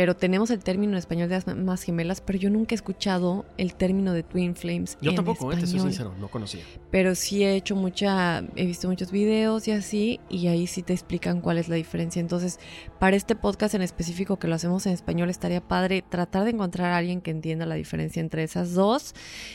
pero 0.00 0.16
tenemos 0.16 0.48
el 0.48 0.60
término 0.60 0.94
en 0.94 0.98
español 0.98 1.28
de 1.28 1.34
almas 1.34 1.82
gemelas, 1.82 2.22
pero 2.22 2.38
yo 2.38 2.48
nunca 2.48 2.74
he 2.74 2.76
escuchado 2.76 3.44
el 3.58 3.74
término 3.74 4.14
de 4.14 4.22
Twin 4.22 4.56
Flames. 4.56 4.96
Yo 5.02 5.10
en 5.10 5.16
tampoco, 5.16 5.52
eh, 5.52 5.56
te 5.56 5.66
soy 5.66 5.76
español. 5.76 5.92
sincero, 5.92 6.14
no 6.18 6.28
conocía. 6.28 6.62
Pero 6.90 7.14
sí 7.14 7.44
he 7.44 7.54
hecho 7.54 7.76
mucha, 7.76 8.38
he 8.56 8.64
visto 8.64 8.88
muchos 8.88 9.10
videos 9.10 9.68
y 9.68 9.72
así, 9.72 10.18
y 10.30 10.46
ahí 10.46 10.66
sí 10.66 10.82
te 10.82 10.94
explican 10.94 11.42
cuál 11.42 11.58
es 11.58 11.68
la 11.68 11.74
diferencia. 11.74 12.18
Entonces, 12.18 12.58
para 12.98 13.14
este 13.14 13.36
podcast 13.36 13.74
en 13.74 13.82
específico 13.82 14.38
que 14.38 14.48
lo 14.48 14.54
hacemos 14.54 14.86
en 14.86 14.94
español, 14.94 15.28
estaría 15.28 15.60
padre 15.60 16.00
tratar 16.00 16.44
de 16.44 16.52
encontrar 16.52 16.92
a 16.92 16.96
alguien 16.96 17.20
que 17.20 17.30
entienda 17.30 17.66
la 17.66 17.74
diferencia 17.74 18.20
entre 18.20 18.42
esas 18.42 18.72
dos 18.72 19.14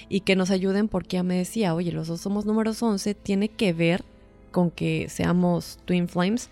y 0.10 0.20
que 0.20 0.36
nos 0.36 0.52
ayuden 0.52 0.90
porque 0.90 1.16
ella 1.16 1.24
me 1.24 1.38
decía, 1.38 1.74
oye, 1.74 1.92
los 1.92 2.08
dos 2.08 2.22
somos 2.22 2.46
números 2.46 2.84
11, 2.84 3.16
tiene 3.16 3.50
que 3.50 3.74
ver 3.74 4.06
con 4.52 4.70
que 4.70 5.08
seamos 5.10 5.80
Twin 5.86 6.08
Flames. 6.08 6.52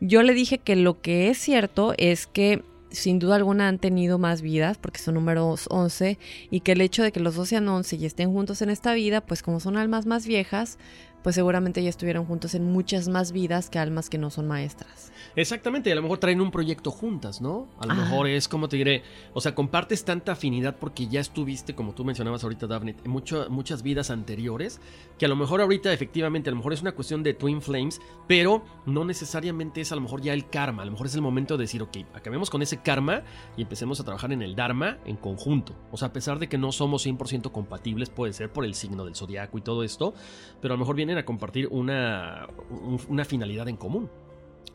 Yo 0.00 0.22
le 0.22 0.32
dije 0.32 0.58
que 0.58 0.76
lo 0.76 1.00
que 1.00 1.28
es 1.28 1.38
cierto 1.38 1.92
es 1.98 2.28
que 2.28 2.62
sin 2.92 3.18
duda 3.18 3.36
alguna 3.36 3.68
han 3.68 3.78
tenido 3.78 4.18
más 4.18 4.42
vidas 4.42 4.78
porque 4.78 5.00
son 5.00 5.14
números 5.14 5.66
11 5.70 6.18
y 6.50 6.60
que 6.60 6.72
el 6.72 6.80
hecho 6.80 7.02
de 7.02 7.12
que 7.12 7.20
los 7.20 7.34
dos 7.34 7.48
sean 7.48 7.68
11 7.68 7.96
y 7.96 8.06
estén 8.06 8.32
juntos 8.32 8.62
en 8.62 8.70
esta 8.70 8.94
vida, 8.94 9.20
pues 9.20 9.42
como 9.42 9.60
son 9.60 9.76
almas 9.76 10.06
más 10.06 10.26
viejas, 10.26 10.78
pues 11.22 11.34
seguramente 11.34 11.82
ya 11.82 11.88
estuvieron 11.88 12.26
juntos 12.26 12.54
en 12.54 12.64
muchas 12.64 13.08
más 13.08 13.32
vidas 13.32 13.70
que 13.70 13.78
almas 13.78 14.10
que 14.10 14.18
no 14.18 14.30
son 14.30 14.46
maestras. 14.46 15.11
Exactamente, 15.34 15.88
y 15.88 15.92
a 15.92 15.96
lo 15.96 16.02
mejor 16.02 16.18
traen 16.18 16.40
un 16.40 16.50
proyecto 16.50 16.90
juntas, 16.90 17.40
¿no? 17.40 17.68
A 17.78 17.86
lo 17.86 17.92
Ah. 17.92 17.96
mejor 17.96 18.26
es 18.28 18.48
como 18.48 18.68
te 18.68 18.76
diré, 18.76 19.02
o 19.32 19.40
sea, 19.40 19.54
compartes 19.54 20.04
tanta 20.04 20.32
afinidad 20.32 20.76
porque 20.78 21.06
ya 21.08 21.20
estuviste, 21.20 21.74
como 21.74 21.94
tú 21.94 22.04
mencionabas 22.04 22.44
ahorita, 22.44 22.66
Daphne, 22.66 22.96
en 23.04 23.10
mucho- 23.10 23.46
muchas 23.48 23.82
vidas 23.82 24.10
anteriores, 24.10 24.80
que 25.18 25.24
a 25.24 25.28
lo 25.28 25.36
mejor 25.36 25.60
ahorita 25.62 25.92
efectivamente, 25.92 26.50
a 26.50 26.52
lo 26.52 26.56
mejor 26.58 26.72
es 26.74 26.82
una 26.82 26.92
cuestión 26.92 27.22
de 27.22 27.32
Twin 27.34 27.62
Flames, 27.62 28.00
pero 28.28 28.62
no 28.86 29.04
necesariamente 29.04 29.80
es 29.80 29.90
a 29.92 29.94
lo 29.94 30.02
mejor 30.02 30.20
ya 30.20 30.34
el 30.34 30.48
karma, 30.50 30.82
a 30.82 30.84
lo 30.84 30.92
mejor 30.92 31.06
es 31.06 31.14
el 31.14 31.22
momento 31.22 31.56
de 31.56 31.64
decir, 31.64 31.82
ok, 31.82 31.96
acabemos 32.14 32.50
con 32.50 32.60
ese 32.62 32.82
karma 32.82 33.22
y 33.56 33.62
empecemos 33.62 34.00
a 34.00 34.04
trabajar 34.04 34.32
en 34.32 34.42
el 34.42 34.54
Dharma 34.54 34.98
en 35.06 35.16
conjunto. 35.16 35.74
O 35.90 35.96
sea, 35.96 36.08
a 36.08 36.12
pesar 36.12 36.38
de 36.38 36.48
que 36.48 36.58
no 36.58 36.72
somos 36.72 37.02
100% 37.06 37.52
compatibles, 37.52 38.10
puede 38.10 38.32
ser 38.34 38.52
por 38.52 38.64
el 38.64 38.74
signo 38.74 39.04
del 39.04 39.14
zodiaco 39.16 39.56
y 39.56 39.62
todo 39.62 39.82
esto, 39.82 40.12
pero 40.60 40.74
a 40.74 40.76
lo 40.76 40.80
mejor 40.80 40.94
vienen 40.96 41.16
a 41.16 41.24
compartir 41.24 41.68
una, 41.70 42.48
un- 42.70 43.00
una 43.08 43.24
finalidad 43.24 43.68
en 43.68 43.76
común. 43.76 44.10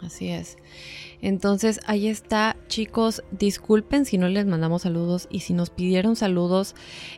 Así 0.02 0.30
es. 0.30 0.58
Entonces, 1.22 1.80
ahí 1.88 2.08
está, 2.08 2.56
chicos. 2.68 3.24
Disculpen 3.32 4.06
si 4.06 4.20
no 4.20 4.30
les 4.30 4.46
mandamos 4.46 4.84
saludos 4.84 5.28
y 5.32 5.40
si 5.40 5.54
nos 5.54 5.72
pidieron 5.72 6.16
saludos. 6.16 6.76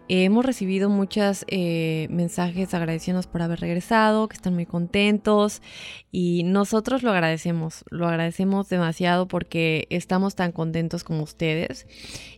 eh, 0.08 0.24
hemos 0.24 0.46
recibido 0.46 0.90
muchos 0.90 1.46
mensajes 2.10 2.74
agradeciéndonos 2.74 3.28
por 3.28 3.42
haber 3.42 3.60
regresado, 3.60 4.30
que 4.30 4.36
están 4.36 4.54
muy 4.54 4.66
contentos 4.66 5.62
y 6.12 6.44
nosotros 6.44 7.04
lo 7.04 7.12
agradecemos. 7.12 7.84
Lo 7.90 8.08
agradecemos 8.08 8.70
demasiado 8.70 9.28
porque 9.28 9.86
estamos 9.90 10.36
tan 10.36 10.54
contentos 10.54 11.04
como 11.04 11.24
ustedes. 11.24 11.86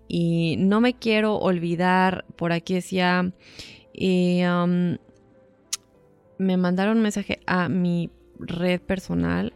Y 0.08 0.56
no 0.58 0.82
me 0.82 0.96
quiero 0.96 1.38
olvidar, 1.38 2.26
por 2.36 2.52
aquí 2.52 2.74
decía, 2.74 3.32
eh, 3.94 4.50
um, 4.50 4.98
me 6.40 6.58
mandaron 6.58 6.98
un 6.98 7.04
mensaje 7.04 7.40
a 7.46 7.70
mi 7.70 8.10
red 8.40 8.82
personal 8.82 9.54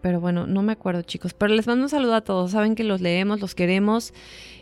pero 0.00 0.20
bueno, 0.20 0.46
no 0.46 0.62
me 0.62 0.72
acuerdo 0.72 1.02
chicos. 1.02 1.34
Pero 1.34 1.54
les 1.54 1.66
mando 1.66 1.84
un 1.84 1.88
saludo 1.88 2.14
a 2.14 2.20
todos. 2.20 2.52
Saben 2.52 2.74
que 2.74 2.84
los 2.84 3.00
leemos, 3.00 3.40
los 3.40 3.54
queremos. 3.54 4.12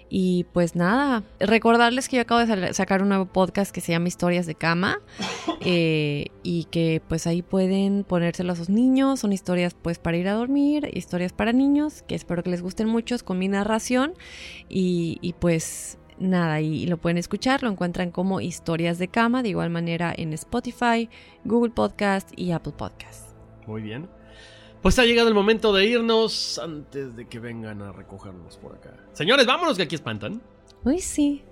Y 0.08 0.44
pues 0.52 0.76
nada, 0.76 1.24
recordarles 1.40 2.08
que 2.08 2.16
yo 2.16 2.22
acabo 2.22 2.44
de 2.44 2.74
sacar 2.74 3.02
un 3.02 3.08
nuevo 3.08 3.26
podcast 3.26 3.74
que 3.74 3.80
se 3.80 3.92
llama 3.92 4.08
Historias 4.08 4.46
de 4.46 4.54
Cama 4.54 5.00
eh, 5.60 6.26
y 6.42 6.64
que 6.64 7.02
pues 7.08 7.26
ahí 7.26 7.42
pueden 7.42 8.04
ponérselo 8.04 8.52
a 8.52 8.56
sus 8.56 8.68
niños, 8.68 9.20
son 9.20 9.32
historias 9.32 9.74
pues 9.74 9.98
para 9.98 10.16
ir 10.16 10.28
a 10.28 10.34
dormir, 10.34 10.88
historias 10.92 11.32
para 11.32 11.52
niños, 11.52 12.02
que 12.02 12.14
espero 12.14 12.42
que 12.42 12.50
les 12.50 12.62
gusten 12.62 12.86
mucho, 12.86 13.16
con 13.24 13.38
mi 13.38 13.48
narración 13.48 14.12
y, 14.68 15.18
y 15.20 15.32
pues 15.32 15.98
nada, 16.18 16.60
y, 16.60 16.86
lo 16.86 16.98
pueden 16.98 17.18
escuchar, 17.18 17.62
lo 17.62 17.70
encuentran 17.70 18.10
como 18.10 18.40
Historias 18.40 18.98
de 18.98 19.08
Cama, 19.08 19.42
de 19.42 19.50
igual 19.50 19.70
manera 19.70 20.12
en 20.16 20.32
Spotify, 20.32 21.08
Google 21.44 21.72
Podcast 21.72 22.30
y 22.36 22.52
Apple 22.52 22.74
Podcast. 22.76 23.30
Muy 23.66 23.82
bien. 23.82 24.08
Pues 24.84 24.98
ha 24.98 25.06
llegado 25.06 25.28
el 25.28 25.34
momento 25.34 25.72
de 25.72 25.86
irnos 25.86 26.58
antes 26.58 27.16
de 27.16 27.26
que 27.26 27.40
vengan 27.40 27.80
a 27.80 27.90
recogernos 27.90 28.58
por 28.58 28.74
acá. 28.74 28.94
Señores, 29.14 29.46
vámonos 29.46 29.78
que 29.78 29.84
aquí 29.84 29.94
espantan. 29.94 30.42
Uy, 30.84 31.00
sí. 31.00 31.42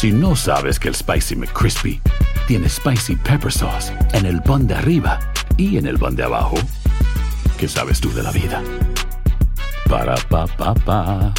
Si 0.00 0.12
no 0.12 0.34
sabes 0.34 0.78
que 0.78 0.88
el 0.88 0.94
Spicy 0.94 1.36
McCrispy 1.36 2.00
tiene 2.48 2.70
Spicy 2.70 3.16
Pepper 3.16 3.52
Sauce 3.52 3.92
en 4.14 4.24
el 4.24 4.40
pan 4.40 4.66
de 4.66 4.72
arriba 4.72 5.20
y 5.58 5.76
en 5.76 5.86
el 5.86 5.98
pan 5.98 6.16
de 6.16 6.22
abajo, 6.22 6.56
¿qué 7.58 7.68
sabes 7.68 8.00
tú 8.00 8.10
de 8.14 8.22
la 8.22 8.30
vida? 8.30 8.62
Para, 9.90 10.14
pa, 10.14 10.46
pa, 10.46 10.72
pa. 10.72 11.34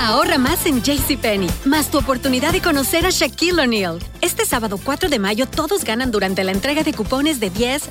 Ahorra 0.00 0.38
más 0.38 0.66
en 0.66 0.82
JCPenney, 0.82 1.50
más 1.64 1.90
tu 1.90 1.98
oportunidad 1.98 2.52
de 2.52 2.60
conocer 2.60 3.06
a 3.06 3.10
Shaquille 3.10 3.60
O'Neal. 3.60 3.98
Este 4.22 4.44
sábado 4.44 4.80
4 4.82 5.08
de 5.08 5.18
mayo 5.18 5.46
todos 5.46 5.84
ganan 5.84 6.10
durante 6.10 6.42
la 6.42 6.50
entrega 6.50 6.82
de 6.82 6.94
cupones 6.94 7.38
de 7.40 7.50
10, 7.50 7.90